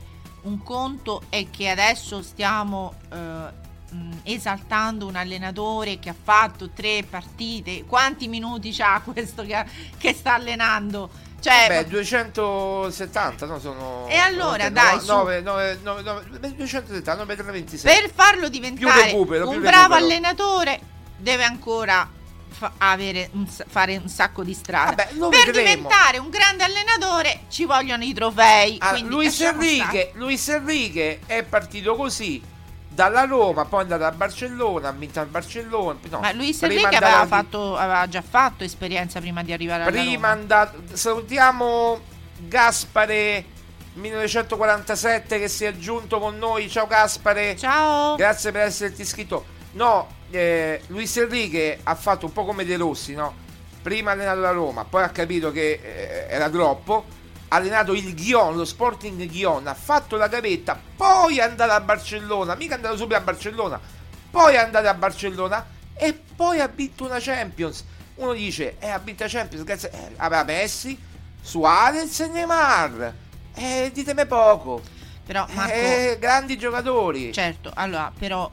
un 0.42 0.62
conto 0.62 1.22
è 1.28 1.48
che 1.50 1.68
adesso 1.68 2.22
stiamo 2.22 2.94
eh, 3.12 3.16
mh, 3.16 4.10
esaltando 4.24 5.06
un 5.06 5.16
allenatore 5.16 5.98
che 5.98 6.10
ha 6.10 6.14
fatto 6.20 6.70
tre 6.70 7.04
partite. 7.08 7.84
Quanti 7.84 8.28
minuti 8.28 8.72
c'ha 8.72 9.00
questo 9.04 9.42
che, 9.42 9.64
che 9.98 10.12
sta 10.12 10.34
allenando? 10.34 11.10
Cioè, 11.40 11.66
Beh, 11.68 11.86
270, 11.88 13.46
no? 13.46 13.58
Sono. 13.58 14.06
E 14.08 14.16
allora, 14.16 14.64
no, 14.64 14.70
dai, 14.70 15.00
su. 15.00 15.06
9, 15.06 15.40
9, 15.40 15.78
9, 15.82 16.02
9, 16.02 16.28
270, 16.54 17.14
9 17.14 17.34
per 17.36 17.44
26. 17.46 18.00
per 18.00 18.10
farlo 18.12 18.48
diventare 18.50 19.04
recupero, 19.04 19.48
un 19.48 19.60
bravo 19.60 19.94
recupero. 19.94 19.94
allenatore 19.94 20.80
deve 21.16 21.44
ancora 21.44 22.06
fa- 22.50 22.72
avere 22.78 23.30
un 23.32 23.46
fare 23.46 23.96
un 23.96 24.08
sacco 24.08 24.42
di 24.42 24.54
strada. 24.54 25.06
Vabbè, 25.12 25.28
per 25.28 25.44
vedremo. 25.46 25.52
diventare 25.52 26.18
un 26.18 26.28
grande 26.28 26.64
allenatore 26.64 27.42
ci 27.48 27.64
vogliono 27.64 28.04
i 28.04 28.12
trofei. 28.12 28.76
Ah, 28.80 28.90
quindi 28.90 29.10
Luis. 29.10 29.40
Enrique, 29.40 30.10
Luis 30.14 30.48
Enrique 30.48 31.20
è 31.26 31.42
partito 31.44 31.94
così 31.96 32.42
dalla 32.92 33.24
Roma, 33.24 33.64
poi 33.64 33.80
è 33.80 33.82
andato 33.84 34.04
a 34.04 34.10
Barcellona, 34.10 34.88
ha 34.88 34.92
vinto 34.92 35.20
al 35.20 35.26
Barcellona. 35.26 35.98
No, 36.10 36.18
Ma 36.20 36.32
Luis 36.32 36.62
Enrique 36.62 36.96
aveva, 36.96 37.26
fatto, 37.26 37.76
aveva 37.76 38.06
già 38.08 38.20
fatto 38.22 38.64
esperienza 38.64 39.20
prima 39.20 39.42
di 39.42 39.52
arrivare 39.52 39.82
alla 39.82 39.90
Prima 39.90 40.12
Roma. 40.14 40.28
andato. 40.28 40.82
Salutiamo 40.92 42.00
Gaspare 42.38 43.44
1947 43.94 45.38
che 45.38 45.48
si 45.48 45.64
è 45.64 45.68
aggiunto 45.68 46.18
con 46.18 46.36
noi. 46.36 46.68
Ciao 46.68 46.86
Gaspare. 46.86 47.56
Ciao. 47.56 48.16
Grazie 48.16 48.52
per 48.52 48.62
esserti 48.62 49.02
iscritto. 49.02 49.46
No, 49.72 50.08
eh, 50.30 50.82
Luis 50.88 51.16
Enrique 51.16 51.80
ha 51.82 51.94
fatto 51.94 52.26
un 52.26 52.32
po' 52.32 52.44
come 52.44 52.64
De 52.64 52.76
Rossi, 52.76 53.14
no? 53.14 53.34
Prima 53.82 54.10
ha 54.10 54.14
allenato 54.14 54.40
la 54.40 54.50
Roma, 54.50 54.84
poi 54.84 55.02
ha 55.02 55.08
capito 55.10 55.50
che 55.52 55.80
eh, 55.82 56.26
era 56.28 56.48
troppo. 56.50 57.04
Ha 57.52 57.56
allenato 57.56 57.94
il 57.94 58.14
Ghion, 58.14 58.56
lo 58.56 58.64
Sporting 58.64 59.26
Ghion, 59.26 59.66
ha 59.66 59.74
fatto 59.74 60.16
la 60.16 60.28
gavetta, 60.28 60.80
poi 60.96 61.38
è 61.38 61.42
andato 61.42 61.72
a 61.72 61.80
Barcellona, 61.80 62.54
mica 62.54 62.74
è 62.74 62.76
andato 62.76 62.96
subito 62.96 63.16
a 63.16 63.20
Barcellona, 63.22 63.80
poi 64.30 64.54
è 64.54 64.58
andato 64.58 64.86
a 64.86 64.94
Barcellona 64.94 65.66
e 65.94 66.12
poi 66.36 66.60
ha 66.60 66.68
vinto 66.68 67.06
una 67.06 67.18
Champions. 67.18 67.84
Uno 68.16 68.34
dice, 68.34 68.76
eh, 68.78 68.88
ha 68.88 68.98
vinto 68.98 69.24
la 69.24 69.28
Champions, 69.28 69.64
grazie, 69.64 69.90
eh, 69.90 70.12
aveva 70.18 70.44
Messi, 70.44 70.96
Suarez 71.42 72.20
e 72.20 72.28
Neymar. 72.28 73.14
Eh, 73.54 73.90
ditemi 73.92 74.26
poco. 74.26 74.80
Però 75.26 75.44
Marco, 75.52 75.72
Eh, 75.72 76.16
grandi 76.20 76.56
giocatori. 76.56 77.32
certo, 77.32 77.72
allora 77.74 78.12
però 78.16 78.48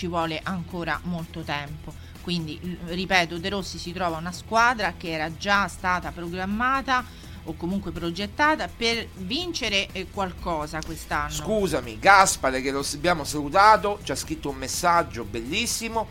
ci 0.00 0.06
vuole 0.06 0.40
ancora 0.42 0.98
molto 1.04 1.42
tempo. 1.42 1.92
Quindi, 2.22 2.58
ripeto, 2.86 3.36
De 3.36 3.50
Rossi 3.50 3.76
si 3.76 3.92
trova 3.92 4.16
una 4.16 4.32
squadra 4.32 4.94
che 4.96 5.10
era 5.10 5.36
già 5.36 5.68
stata 5.68 6.10
programmata 6.10 7.04
o 7.44 7.54
comunque 7.54 7.90
progettata 7.90 8.66
per 8.74 9.06
vincere 9.16 9.88
eh, 9.92 10.06
qualcosa 10.10 10.80
quest'anno. 10.82 11.30
Scusami, 11.30 11.98
Gaspare 11.98 12.62
che 12.62 12.70
lo 12.70 12.82
abbiamo 12.94 13.24
salutato, 13.24 14.00
ci 14.02 14.12
ha 14.12 14.16
scritto 14.16 14.48
un 14.48 14.56
messaggio 14.56 15.24
bellissimo. 15.24 16.08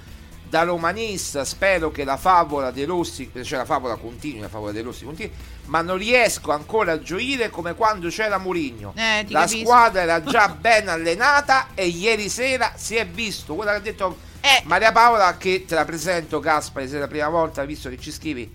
Da 0.50 0.64
romanista 0.64 1.46
spero 1.46 1.92
che 1.92 2.04
la 2.04 2.18
favola 2.18 2.72
dei 2.72 2.86
Rossi, 2.86 3.32
cioè 3.44 3.60
la 3.60 3.66
favola 3.66 3.96
continui, 3.96 4.40
la 4.40 4.50
favola 4.50 4.72
dei 4.72 4.82
Rossi 4.82 5.06
continui, 5.06 5.32
ma 5.66 5.82
non 5.82 5.98
riesco 5.98 6.52
ancora 6.52 6.94
a 6.94 7.00
gioire 7.02 7.50
come 7.50 7.76
quando 7.76 8.10
c'era 8.10 8.38
Mourinho. 8.40 8.94
Eh, 8.96 9.26
la 9.30 9.42
capisco. 9.42 9.60
squadra 9.60 10.02
era 10.02 10.24
già 10.24 10.50
ben 10.60 10.90
allenata 10.90 11.68
e 11.76 11.88
ieri 11.88 12.30
sera 12.30 12.74
si 12.76 12.96
è 12.96 13.06
visto, 13.06 13.54
quello 13.56 13.72
che 13.72 13.78
ha 13.78 13.82
detto 13.82 14.18
Eh. 14.42 14.62
Maria 14.66 14.92
Paola 14.92 15.38
che 15.38 15.66
te 15.68 15.76
la 15.76 15.86
presento 15.86 16.40
Gaspari, 16.40 16.88
se 16.88 16.98
è 16.98 17.00
la 17.00 17.08
prima 17.08 17.30
volta 17.30 17.64
visto 17.66 17.88
che 17.90 18.00
ci 18.00 18.12
scrivi, 18.12 18.52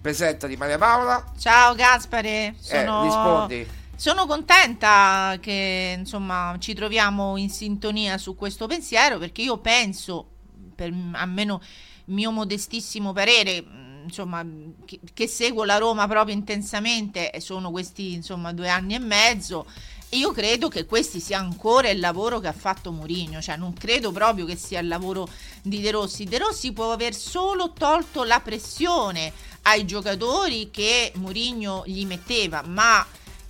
presenta 0.00 0.46
di 0.46 0.56
Maria 0.56 0.78
Paola. 0.78 1.22
Ciao 1.38 1.74
Gaspare, 1.74 2.54
sono, 2.60 3.00
Eh, 3.00 3.04
rispondi. 3.04 3.68
sono 3.96 4.26
contenta 4.26 5.36
che 5.40 5.96
insomma 5.98 6.54
ci 6.60 6.74
troviamo 6.74 7.36
in 7.36 7.50
sintonia 7.50 8.16
su 8.16 8.34
questo 8.36 8.66
pensiero 8.66 9.18
perché 9.18 9.42
io 9.42 9.58
penso, 9.58 10.28
per 10.76 10.92
almeno 11.12 11.60
mio 12.06 12.30
modestissimo 12.30 13.12
parere, 13.12 13.64
insomma, 14.04 14.46
che, 14.84 15.00
che 15.12 15.26
seguo 15.26 15.64
la 15.64 15.78
Roma 15.78 16.06
proprio 16.06 16.34
intensamente, 16.34 17.32
sono 17.40 17.72
questi 17.72 18.12
insomma 18.12 18.52
due 18.52 18.68
anni 18.68 18.94
e 18.94 19.00
mezzo. 19.00 19.66
Io 20.10 20.30
credo 20.30 20.68
che 20.68 20.86
questo 20.86 21.18
sia 21.18 21.38
ancora 21.38 21.88
il 21.88 21.98
lavoro 21.98 22.38
che 22.38 22.46
ha 22.46 22.52
fatto 22.52 22.92
Mourinho, 22.92 23.40
cioè 23.40 23.56
non 23.56 23.72
credo 23.72 24.12
proprio 24.12 24.44
che 24.44 24.54
sia 24.54 24.78
il 24.78 24.86
lavoro 24.86 25.28
di 25.62 25.80
De 25.80 25.90
Rossi. 25.90 26.24
De 26.24 26.38
Rossi 26.38 26.72
può 26.72 26.92
aver 26.92 27.12
solo 27.12 27.72
tolto 27.72 28.22
la 28.22 28.38
pressione 28.38 29.32
ai 29.62 29.84
giocatori 29.84 30.70
che 30.70 31.10
Mourinho 31.16 31.82
gli 31.86 32.06
metteva, 32.06 32.62
ma 32.64 33.04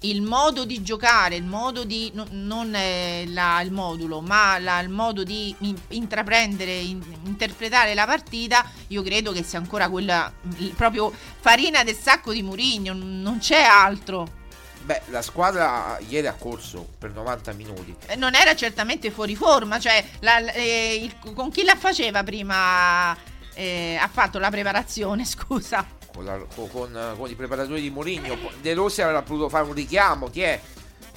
il 0.08 0.22
modo 0.22 0.64
di 0.64 0.82
giocare, 0.82 1.36
il 1.36 1.44
modo 1.44 1.84
di 1.84 2.10
no- 2.14 2.26
non 2.30 2.74
eh, 2.74 3.24
la- 3.28 3.60
il 3.60 3.72
modulo, 3.72 4.20
ma 4.20 4.58
la- 4.58 4.80
il 4.80 4.88
modo 4.88 5.22
di 5.24 5.54
in- 5.60 5.76
intraprendere, 5.88 6.72
in- 6.72 7.02
interpretare 7.24 7.94
la 7.94 8.06
partita, 8.06 8.64
io 8.88 9.02
credo 9.02 9.32
che 9.32 9.42
sia 9.42 9.58
ancora 9.58 9.88
quella 9.88 10.32
proprio 10.74 11.12
farina 11.40 11.82
del 11.84 11.96
sacco 11.96 12.32
di 12.32 12.42
Mourinho, 12.42 12.92
n- 12.92 13.22
non 13.22 13.38
c'è 13.38 13.62
altro. 13.62 14.44
Beh, 14.82 15.02
la 15.06 15.22
squadra 15.22 15.98
ieri 16.06 16.28
ha 16.28 16.34
corso 16.34 16.86
per 16.98 17.10
90 17.10 17.52
minuti. 17.52 17.94
Eh, 18.06 18.14
Non 18.14 18.34
era 18.36 18.54
certamente 18.54 19.10
fuori 19.10 19.34
forma, 19.34 19.80
cioè 19.80 20.04
la- 20.20 20.52
eh, 20.52 21.00
il- 21.02 21.32
con 21.34 21.50
chi 21.50 21.64
la 21.64 21.74
faceva 21.74 22.22
prima 22.22 23.16
eh, 23.58 23.96
ha 23.98 24.06
fatto 24.08 24.38
la 24.38 24.50
preparazione, 24.50 25.24
scusa. 25.26 25.84
Con, 26.16 26.24
la- 26.24 26.38
con- 26.54 26.70
con- 26.70 27.14
con 27.16 27.30
i 27.30 27.34
preparatori 27.34 27.80
di 27.82 27.90
Mourinho. 27.90 28.36
De 28.60 28.74
Rossi 28.74 29.02
avrà 29.02 29.20
potuto 29.22 29.48
fare 29.48 29.66
un 29.66 29.74
richiamo, 29.74 30.28
chi 30.30 30.40
è? 30.40 30.60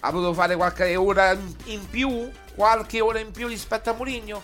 Ha 0.01 0.11
potuto 0.11 0.33
fare 0.33 0.55
qualche 0.55 0.95
ora 0.95 1.31
in- 1.65 1.89
più? 1.89 2.29
Qualche 2.53 2.99
ora 2.99 3.19
in 3.19 3.31
più 3.31 3.47
rispetto 3.47 3.89
a 3.89 3.93
Mourinho? 3.93 4.43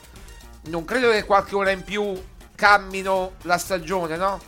Non 0.68 0.86
credo 0.86 1.12
che 1.12 1.26
qualche 1.26 1.56
ora 1.56 1.72
in 1.72 1.84
più 1.84 2.20
cammino 2.56 3.34
la 3.44 3.58
stagione, 3.58 4.16
no? 4.16 4.40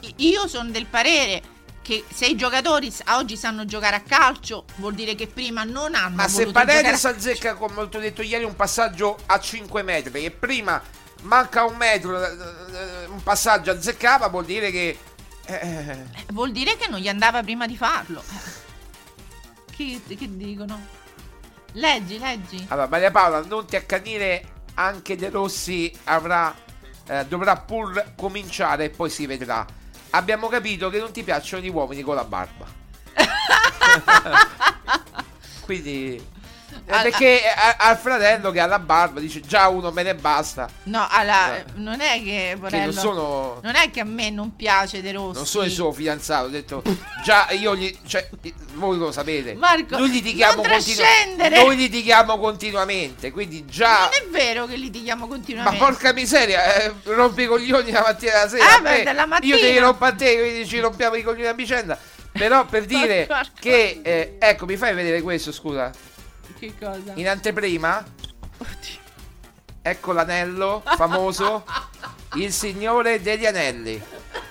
Eh, 0.00 0.12
Io 0.16 0.46
sono 0.46 0.70
del 0.70 0.86
parere 0.86 1.42
che 1.82 2.04
se 2.12 2.26
i 2.26 2.36
giocatori 2.36 2.92
oggi 3.08 3.36
sanno 3.36 3.64
giocare 3.64 3.96
a 3.96 4.00
calcio, 4.00 4.64
vuol 4.76 4.94
dire 4.94 5.14
che 5.14 5.26
prima 5.26 5.64
non 5.64 5.94
hanno 5.94 6.16
Ma 6.16 6.28
se 6.28 6.46
Paredes 6.46 7.04
a- 7.04 7.10
azzecca, 7.10 7.54
come 7.54 7.80
ho 7.80 7.86
detto 7.86 8.22
ieri, 8.22 8.44
un 8.44 8.54
passaggio 8.54 9.16
a 9.26 9.40
5 9.40 9.82
metri 9.82 10.24
e 10.24 10.30
prima 10.30 10.80
manca 11.22 11.64
un 11.64 11.76
metro, 11.76 12.22
eh, 12.22 12.30
eh, 12.30 13.06
un 13.06 13.22
passaggio 13.22 13.70
azzeccava, 13.72 14.28
vuol 14.28 14.44
dire 14.44 14.70
che... 14.70 14.96
eh, 15.48 16.04
vuol 16.28 16.52
dire 16.52 16.76
che 16.76 16.88
non 16.88 17.00
gli 17.00 17.08
andava 17.08 17.42
prima 17.42 17.66
di 17.66 17.76
farlo. 17.76 18.22
Che, 19.74 20.00
che 20.06 20.36
dicono? 20.36 20.96
Leggi, 21.72 22.18
leggi. 22.18 22.66
Allora, 22.68 22.88
Maria 22.88 23.10
Paola, 23.10 23.42
non 23.44 23.66
ti 23.66 23.76
accanire, 23.76 24.62
anche 24.74 25.16
De 25.16 25.30
Rossi 25.30 25.92
avrà, 26.04 26.54
eh, 27.06 27.26
dovrà 27.26 27.56
pur 27.56 28.12
cominciare 28.16 28.84
e 28.84 28.90
poi 28.90 29.10
si 29.10 29.26
vedrà. 29.26 29.66
Abbiamo 30.10 30.48
capito 30.48 30.90
che 30.90 30.98
non 30.98 31.12
ti 31.12 31.22
piacciono 31.22 31.62
gli 31.62 31.68
uomini 31.68 32.02
con 32.02 32.14
la 32.14 32.24
barba. 32.24 32.66
Quindi... 35.64 36.36
eh, 36.88 36.92
Al- 36.94 37.02
perché 37.02 37.42
eh, 37.44 37.48
al 37.76 37.96
fratello 37.98 38.50
che 38.50 38.60
ha 38.60 38.66
la 38.66 38.78
barba 38.78 39.20
dice 39.20 39.40
già 39.40 39.68
uno 39.68 39.90
me 39.90 40.02
ne 40.02 40.14
basta. 40.14 40.68
No, 40.84 41.06
alla, 41.10 41.56
Eh. 41.58 41.64
non 41.74 42.00
è 42.00 42.14
che, 42.22 42.52
Che 42.52 42.56
Porello, 42.58 42.84
non 42.84 42.92
sono... 42.94 43.60
non 43.62 43.74
è 43.76 43.90
che 43.90 44.00
a 44.00 44.04
me 44.04 44.30
non 44.30 44.56
piace 44.56 45.02
De 45.02 45.12
Rossi. 45.12 45.36
Non 45.36 45.46
sono 45.46 45.64
il 45.64 45.70
suo 45.70 45.92
fidanzato, 45.92 46.46
ho 46.46 46.48
detto 46.48 46.82
già 47.24 47.48
io 47.50 47.76
gli 47.76 47.94
cioè 48.06 48.28
voi 48.74 48.96
lo 48.98 49.12
sapete. 49.12 49.54
Marco, 49.54 49.98
noi 49.98 50.10
litighiamo 50.10 50.62
non 50.62 50.70
continu-. 50.72 51.64
Noi 51.64 51.76
litighiamo 51.76 52.38
continuamente, 52.38 53.30
quindi 53.30 53.64
già 53.66 54.00
Non 54.00 54.10
è 54.12 54.26
vero 54.30 54.66
che 54.66 54.76
litighiamo 54.76 55.26
Ma 55.26 55.32
continuamente. 55.32 55.78
porca 55.78 56.12
miseria, 56.12 56.74
eh, 56.82 56.94
rompi 57.04 57.42
i 57.42 57.46
coglioni 57.46 57.90
la 57.90 58.00
mattina 58.06 58.32
e 58.32 58.34
la 58.44 58.48
sera. 58.48 58.76
Ah, 58.76 58.80
beh, 58.80 59.00
Eh, 59.00 59.04
della 59.04 59.26
mattina. 59.26 59.54
Io 59.54 59.60
te 59.60 59.70
li 59.72 59.78
rompo 59.78 60.04
a 60.04 60.12
te, 60.14 60.38
quindi 60.38 60.66
ci 60.66 60.78
rompiamo 60.80 61.16
i 61.16 61.22
coglioni 61.22 61.46
a 61.48 61.52
vicenda. 61.54 61.98
Però 62.30 62.64
per 62.66 62.84
dire 62.86 63.26
che, 63.58 64.00
eh, 64.02 64.36
ecco, 64.38 64.64
mi 64.66 64.76
fai 64.76 64.94
vedere 64.94 65.22
questo, 65.22 65.50
scusa. 65.50 65.90
Che 66.58 66.74
cosa? 66.78 67.12
In 67.14 67.28
anteprima, 67.28 68.04
Oddio. 68.58 68.98
ecco 69.82 70.12
l'anello 70.12 70.82
famoso, 70.84 71.64
il 72.34 72.52
signore 72.52 73.20
degli 73.22 73.46
anelli. 73.46 74.02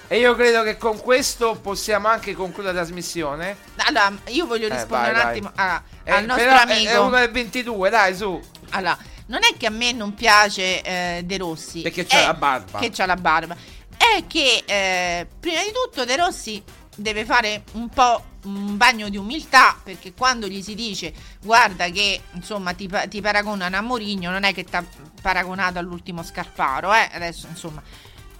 E 0.09 0.19
io 0.19 0.35
credo 0.35 0.63
che 0.63 0.77
con 0.77 0.97
questo 1.01 1.55
possiamo 1.61 2.07
anche 2.07 2.33
concludere 2.33 2.75
la 2.75 2.81
trasmissione. 2.83 3.57
Allora, 3.87 4.13
io 4.27 4.45
voglio 4.45 4.67
Eh, 4.67 4.73
rispondere 4.73 5.11
vai, 5.13 5.21
un 5.21 5.27
attimo 5.29 5.51
a- 5.55 5.83
Eh, 6.03 6.11
al 6.11 6.25
nostro 6.25 6.45
però 6.45 6.57
è- 6.59 6.61
amico. 6.61 6.89
È 6.91 6.97
uno 6.99 7.17
del 7.19 7.31
22, 7.31 7.89
dai, 7.89 8.15
su. 8.15 8.41
Allora, 8.69 8.97
non 9.25 9.41
è 9.43 9.57
che 9.57 9.65
a 9.65 9.69
me 9.69 9.91
non 9.91 10.13
piace 10.13 10.81
eh, 10.81 11.21
De 11.25 11.37
Rossi. 11.37 11.81
Perché 11.81 12.05
c'ha 12.05 12.27
la 12.27 12.33
barba. 12.33 12.79
Che 12.79 12.89
c'ha 12.89 13.05
la 13.05 13.15
barba. 13.17 13.55
È 13.97 14.23
che, 14.27 14.63
eh, 14.65 15.27
prima 15.41 15.61
di 15.63 15.71
tutto, 15.73 16.05
De 16.05 16.15
Rossi 16.15 16.63
deve 16.95 17.25
fare 17.25 17.63
un 17.73 17.89
po' 17.89 18.23
un 18.47 18.77
bagno 18.77 19.09
di 19.09 19.17
umiltà 19.17 19.79
perché 19.83 20.13
quando 20.13 20.47
gli 20.47 20.61
si 20.61 20.75
dice 20.75 21.13
guarda 21.41 21.89
che 21.89 22.21
insomma 22.33 22.73
ti, 22.73 22.89
ti 23.09 23.21
paragonano 23.21 23.75
a 23.75 23.81
Mourinho 23.81 24.31
non 24.31 24.43
è 24.43 24.53
che 24.53 24.63
ti 24.63 24.75
ha 24.75 24.83
paragonato 25.21 25.79
all'ultimo 25.79 26.23
Scarparo 26.23 26.93
eh 26.93 27.09
adesso 27.11 27.47
insomma. 27.47 27.81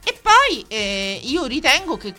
E 0.04 0.20
poi 0.22 0.64
eh, 0.70 1.20
io 1.24 1.46
ritengo 1.46 1.98
che 1.98 2.14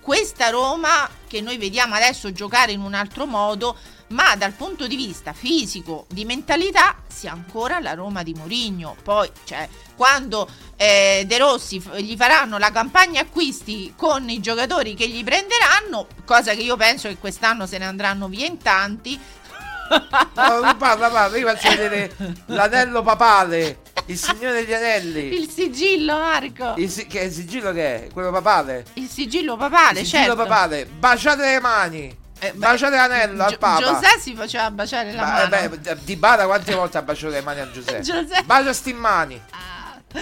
questa 0.00 0.50
Roma 0.50 1.08
che 1.26 1.40
noi 1.40 1.56
vediamo 1.56 1.94
adesso 1.94 2.32
giocare 2.32 2.72
in 2.72 2.80
un 2.80 2.94
altro 2.94 3.26
modo, 3.26 3.76
ma 4.10 4.34
dal 4.36 4.52
punto 4.52 4.86
di 4.86 4.96
vista 4.96 5.32
fisico, 5.32 6.06
di 6.08 6.24
mentalità, 6.24 6.96
sia 7.06 7.32
ancora 7.32 7.78
la 7.80 7.94
Roma 7.94 8.22
di 8.22 8.34
Mourinho. 8.34 8.96
Poi, 9.02 9.30
cioè, 9.44 9.68
quando 9.94 10.48
eh, 10.76 11.24
De 11.26 11.38
Rossi 11.38 11.80
gli 11.98 12.16
faranno 12.16 12.58
la 12.58 12.70
campagna 12.70 13.20
acquisti 13.20 13.92
con 13.96 14.28
i 14.28 14.40
giocatori 14.40 14.94
che 14.94 15.08
gli 15.08 15.22
prenderanno, 15.22 16.06
cosa 16.24 16.54
che 16.54 16.62
io 16.62 16.76
penso 16.76 17.08
che 17.08 17.18
quest'anno 17.18 17.66
se 17.66 17.78
ne 17.78 17.86
andranno 17.86 18.28
via 18.28 18.46
in 18.46 18.58
tanti. 18.58 19.18
No, 19.90 20.76
parla, 20.76 21.10
parla, 21.10 21.36
io 21.36 21.48
faccio 21.48 21.68
vedere 21.70 22.14
l'anello 22.46 23.02
papale, 23.02 23.80
il 24.06 24.16
signore 24.16 24.60
degli 24.60 24.72
anelli. 24.72 25.34
Il 25.34 25.50
sigillo, 25.50 26.16
Marco. 26.16 26.74
Il, 26.76 26.88
si- 26.88 27.06
che, 27.06 27.22
il 27.22 27.32
sigillo 27.32 27.72
che 27.72 28.04
è? 28.04 28.08
Quello 28.12 28.30
papale? 28.30 28.86
Il 28.94 29.08
sigillo 29.08 29.56
papale, 29.56 30.00
il 30.00 30.06
sigillo 30.06 30.36
certo. 30.36 30.42
papale. 30.42 30.86
Baciate 30.86 31.44
le 31.44 31.60
mani. 31.60 32.18
Eh, 32.40 32.52
baciate 32.54 32.96
l'anello 32.96 33.42
al 33.44 33.50
Gio- 33.50 33.58
Papa. 33.58 33.78
Giuseppe 33.86 34.20
si 34.20 34.34
faceva 34.34 34.70
baciare 34.70 35.12
la 35.12 35.22
Ma, 35.22 35.32
mano. 35.48 35.54
eh, 35.56 35.68
beh, 35.68 35.96
Di 36.02 36.16
Bala 36.16 36.46
quante 36.46 36.74
volte 36.74 36.98
ha 36.98 37.02
baciato 37.02 37.32
le 37.32 37.42
mani 37.42 37.60
a 37.60 37.70
Giuseppe? 37.70 38.00
Giuseppe. 38.02 38.42
Bacia 38.44 38.72
sti 38.72 38.92
mani. 38.94 39.40
Ah. 39.50 39.68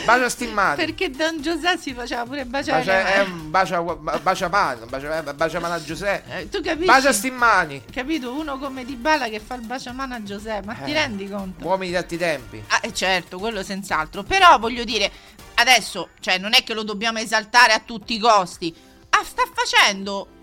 Bacia 0.04 0.28
sti 0.28 0.46
mani. 0.48 0.76
Perché 0.84 1.10
Don 1.10 1.40
Giuseppe 1.40 1.78
si 1.78 1.94
faceva 1.94 2.24
pure 2.24 2.44
baciare 2.44 2.84
Bacia, 2.84 3.02
le 3.02 3.14
eh, 3.14 3.24
mani. 3.26 3.40
bacia, 3.48 3.80
bacia 3.82 4.48
mano, 4.48 4.84
bacia, 4.86 5.18
eh, 5.24 5.32
bacia 5.34 5.60
mano 5.60 5.74
a 5.74 5.82
Giuseppe. 5.82 6.40
Eh, 6.40 6.48
tu 6.50 6.60
capisci? 6.60 6.84
Bacia 6.86 7.12
sti 7.12 7.30
mani. 7.30 7.82
Capito? 7.90 8.32
Uno 8.34 8.58
come 8.58 8.84
Di 8.84 8.96
Bala 8.96 9.28
che 9.28 9.40
fa 9.40 9.54
il 9.54 9.62
baciamano 9.62 10.14
a 10.14 10.22
Giuseppe, 10.22 10.66
ma 10.66 10.74
ti 10.74 10.90
Eh, 10.90 10.94
rendi 10.94 11.26
conto? 11.28 11.64
Uomini 11.64 11.92
di 11.92 11.96
altri 11.96 12.18
tempi. 12.18 12.62
Ah, 12.68 12.80
eh, 12.82 12.92
certo, 12.92 13.38
quello 13.38 13.62
senz'altro. 13.62 14.24
Però 14.24 14.58
voglio 14.58 14.84
dire, 14.84 15.10
adesso, 15.54 16.10
cioè, 16.20 16.36
non 16.36 16.52
è 16.52 16.62
che 16.64 16.74
lo 16.74 16.82
dobbiamo 16.82 17.18
esaltare 17.20 17.72
a 17.72 17.78
tutti 17.78 18.14
i 18.14 18.18
costi. 18.18 18.74
Ah, 19.10 19.24
sta 19.24 19.44
facendo, 19.54 20.26
eh, 20.26 20.37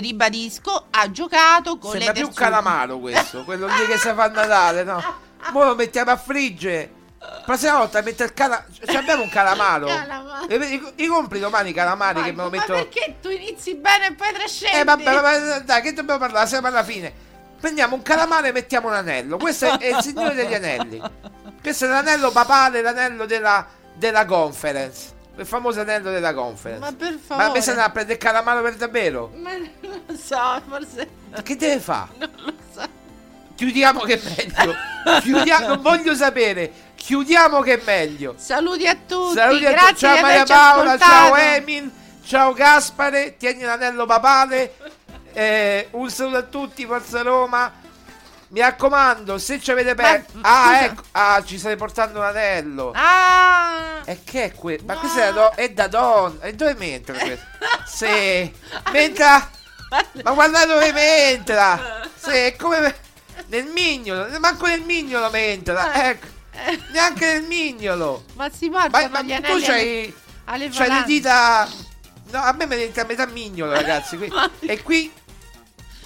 ribadisco, 0.00 0.86
ha 0.90 1.10
giocato 1.10 1.78
con 1.78 1.90
Sembra 1.92 2.12
le 2.12 2.18
più 2.18 2.28
terzine. 2.28 2.44
calamaro 2.46 2.98
questo, 2.98 3.44
quello 3.44 3.66
lì 3.66 3.86
che 3.86 3.98
si 3.98 4.08
fa 4.14 4.24
a 4.24 4.28
Natale, 4.28 4.84
no? 4.84 5.02
Mo 5.52 5.64
lo 5.64 5.74
mettiamo 5.74 6.10
a 6.10 6.16
friggere. 6.16 6.92
La 7.18 7.40
prossima 7.44 7.78
volta 7.78 8.02
mette 8.02 8.24
il 8.24 8.34
calamaro. 8.34 8.66
Cioè 8.84 8.96
abbiamo 8.96 9.22
un 9.22 9.30
calamaro. 9.30 9.86
Calamaro. 9.86 10.48
E 10.48 10.58
vedi, 10.58 10.92
I 10.96 11.06
compri 11.06 11.40
domani 11.40 11.70
i 11.70 11.72
calamari 11.72 12.22
che 12.22 12.32
me 12.32 12.42
lo 12.42 12.50
Ma 12.50 12.56
metto. 12.56 12.72
perché 12.74 13.16
tu 13.22 13.30
inizi 13.30 13.74
bene 13.76 14.08
e 14.08 14.12
poi 14.12 14.32
trascendi? 14.32 14.76
Eh 14.78 14.84
vabbè, 14.84 15.02
vabbè, 15.04 15.60
dai, 15.62 15.80
che 15.82 15.92
dobbiamo 15.94 16.18
parlare? 16.20 16.46
Siamo 16.46 16.66
alla 16.66 16.84
fine. 16.84 17.12
Prendiamo 17.58 17.94
un 17.94 18.02
calamaro 18.02 18.46
e 18.46 18.52
mettiamo 18.52 18.88
un 18.88 18.94
anello. 18.94 19.38
Questo 19.38 19.64
è, 19.64 19.78
è 19.78 19.96
il 19.96 20.02
signore 20.02 20.34
degli 20.34 20.52
anelli. 20.54 21.00
Questo 21.62 21.86
è 21.86 21.88
l'anello 21.88 22.30
papale, 22.30 22.82
l'anello 22.82 23.24
della, 23.24 23.66
della 23.94 24.26
conference. 24.26 25.12
Il 25.36 25.46
famoso 25.46 25.80
anello 25.80 26.10
della 26.10 26.32
conference. 26.32 26.80
Ma 26.80 26.92
per 26.92 27.12
Ma 27.12 27.18
favore. 27.36 27.58
mi 27.58 27.62
se 27.62 27.70
ne 27.72 27.76
va 27.78 27.84
a 27.84 27.90
prendere 27.90 28.14
il 28.18 28.24
calamaro 28.24 28.62
per 28.62 28.74
davvero? 28.76 29.32
Ma 29.34 29.50
non 29.56 30.02
lo 30.06 30.16
so, 30.16 30.62
forse 30.68 31.08
Che 31.42 31.56
deve 31.56 31.80
fare? 31.80 32.10
non 32.18 32.30
lo 32.36 32.52
so. 32.72 32.82
Chiudiamo 33.56 34.00
che 34.00 34.20
è 34.20 34.20
meglio. 34.36 34.74
Chiudiamo, 35.20 35.66
non 35.68 35.80
voglio 35.82 36.14
sapere. 36.14 36.70
chiudiamo 36.94 37.60
che 37.60 37.74
è 37.74 37.82
meglio. 37.84 38.34
Saluti 38.38 38.86
a 38.86 38.94
tutti. 39.06 39.34
Saluti 39.34 39.66
a 39.66 39.74
tutti. 39.74 39.96
Ciao 39.96 40.20
Maria 40.20 40.44
Paola, 40.44 40.92
ascoltato. 40.92 41.12
ciao 41.12 41.36
Emil, 41.36 41.92
ciao 42.24 42.52
Gaspare, 42.52 43.36
tieni 43.36 43.62
l'anello 43.62 44.06
papale. 44.06 44.74
Eh, 45.32 45.88
un 45.92 46.08
saluto 46.10 46.36
a 46.36 46.42
tutti, 46.42 46.84
Forza 46.86 47.22
Roma. 47.22 47.72
Mi 48.54 48.60
raccomando, 48.60 49.36
se 49.36 49.60
ci 49.60 49.72
avete 49.72 49.96
perso. 49.96 50.26
Ma- 50.34 50.68
Ah, 50.70 50.84
ecco. 50.84 51.02
Ah, 51.10 51.42
ci 51.44 51.58
state 51.58 51.74
portando 51.74 52.20
un 52.20 52.24
anello. 52.24 52.92
Ah! 52.94 54.02
E 54.04 54.20
che 54.22 54.44
è 54.44 54.52
questo? 54.54 54.84
Ma 54.86 54.92
No. 54.94 55.00
questo 55.00 55.18
è 55.18 55.24
da, 55.24 55.30
do- 55.32 55.52
è 55.56 55.68
da 55.70 55.86
donna. 55.88 56.40
E 56.44 56.52
dove 56.54 56.74
mentra 56.74 57.18
questo? 57.18 57.44
Sì. 57.84 58.52
Mentra. 58.92 59.50
Ma 60.22 60.30
guarda 60.32 60.66
dove 60.66 60.92
mentra. 60.92 62.00
Sì, 62.16 62.30
è 62.30 62.54
come. 62.56 62.94
Nel 63.48 63.66
mignolo. 63.66 64.28
Manco 64.38 64.66
nel 64.66 64.82
mignolo 64.82 65.30
mentra. 65.30 66.08
Ecco. 66.10 66.26
Neanche 66.92 67.26
nel 67.32 67.42
mignolo. 67.42 68.24
Ma 68.34 68.48
si 68.56 68.68
Ma, 68.68 68.82
portano 68.88 69.08
ma 69.08 69.22
gli 69.22 69.40
tu 69.40 69.60
c'hai. 69.60 70.14
alle, 70.44 70.68
C'hai 70.68 70.88
le 70.92 71.02
dita. 71.06 71.68
No, 72.30 72.40
a 72.40 72.52
me 72.52 72.66
mi 72.66 72.80
entra 72.80 73.02
a 73.02 73.06
metà 73.06 73.26
mignolo, 73.26 73.72
ragazzi. 73.72 74.16
Qui. 74.16 74.28
Ma- 74.32 74.48
E 74.60 74.80
qui. 74.82 75.12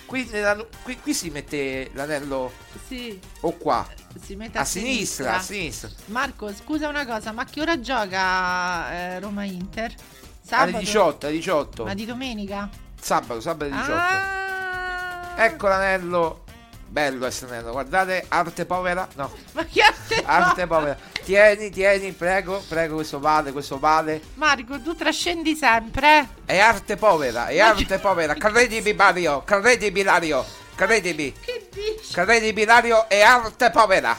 Qui, 0.08 0.26
nella 0.32 0.54
nu- 0.54 0.66
qui, 0.82 0.98
qui 0.98 1.12
si 1.12 1.28
mette 1.28 1.90
l'anello 1.92 2.50
Sì, 2.86 3.20
o 3.40 3.52
qua. 3.58 3.86
si 4.18 4.36
mette 4.36 4.56
A 4.56 4.64
sinistra, 4.64 5.34
a 5.36 5.40
sinistra. 5.42 5.90
Marco, 6.06 6.50
scusa 6.54 6.88
una 6.88 7.04
cosa, 7.04 7.30
ma 7.32 7.42
a 7.42 7.44
che 7.44 7.60
ora 7.60 7.78
gioca 7.78 8.90
eh, 8.90 9.20
Roma 9.20 9.44
Inter? 9.44 9.94
Sabato? 10.40 10.70
Alle 10.70 10.78
18, 10.78 11.26
alle 11.26 11.34
18. 11.36 11.84
Ma 11.84 11.92
di 11.92 12.06
domenica? 12.06 12.70
Sabato, 12.98 13.38
sabato 13.42 13.64
alle 13.70 13.74
18. 13.82 13.92
Ah! 14.00 15.34
Ecco 15.44 15.68
l'anello. 15.68 16.44
Bello 16.90 17.18
questo 17.18 17.44
anello. 17.44 17.70
Guardate, 17.72 18.24
arte 18.28 18.64
povera. 18.64 19.06
No, 19.14 19.30
Ma 19.52 19.64
che 19.64 19.82
arte 19.82 20.22
arte 20.24 20.66
povera. 20.66 20.96
Tieni, 21.22 21.68
tieni, 21.70 22.12
prego, 22.12 22.62
prego, 22.66 22.94
questo 22.96 23.20
vale, 23.20 23.52
questo 23.52 23.78
vale. 23.78 24.22
Marco, 24.34 24.80
tu 24.80 24.94
trascendi 24.96 25.54
sempre. 25.54 26.28
È 26.46 26.58
arte 26.58 26.96
povera, 26.96 27.48
è 27.48 27.58
arte 27.60 27.98
povera. 27.98 28.32
Credimi, 28.40 28.94
Mario, 28.94 29.42
credimi, 29.44 30.02
Mario. 30.02 30.44
Credimi, 30.74 31.32
Che 31.32 31.68
dici? 31.72 32.12
credimi, 32.14 32.64
Mario, 32.64 33.08
è 33.08 33.20
arte 33.20 33.70
povera. 33.70 34.16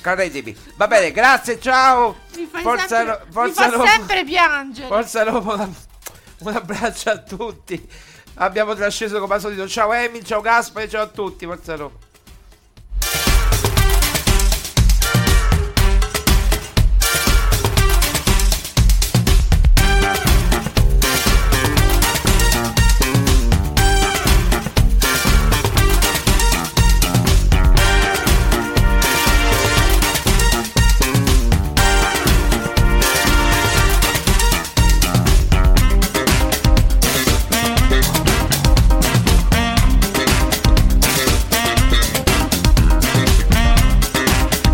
Credimi. 0.00 0.56
Va 0.76 0.86
bene, 0.86 1.10
grazie, 1.10 1.58
ciao. 1.60 2.18
Mi 2.36 2.46
fai 2.50 2.62
Forza, 2.62 2.86
sempre, 2.86 3.14
Ro- 3.14 3.26
Forza 3.30 3.66
mi 3.68 3.72
fa 3.76 3.86
sempre 3.86 4.24
piangere. 4.24 4.86
Forza 4.88 5.22
Roma, 5.24 5.54
un- 5.54 5.74
un 6.38 6.54
abbraccio 6.54 7.10
a 7.10 7.18
tutti. 7.18 7.88
Abbiamo 8.34 8.74
trasceso 8.74 9.18
come 9.20 9.34
al 9.34 9.40
solito. 9.40 9.66
Ciao 9.68 9.92
Emil, 9.92 10.22
ciao 10.24 10.40
Gaspare, 10.40 10.88
ciao 10.88 11.02
a 11.02 11.06
tutti. 11.08 11.46
Forza 11.46 11.76
Roma. 11.76 11.96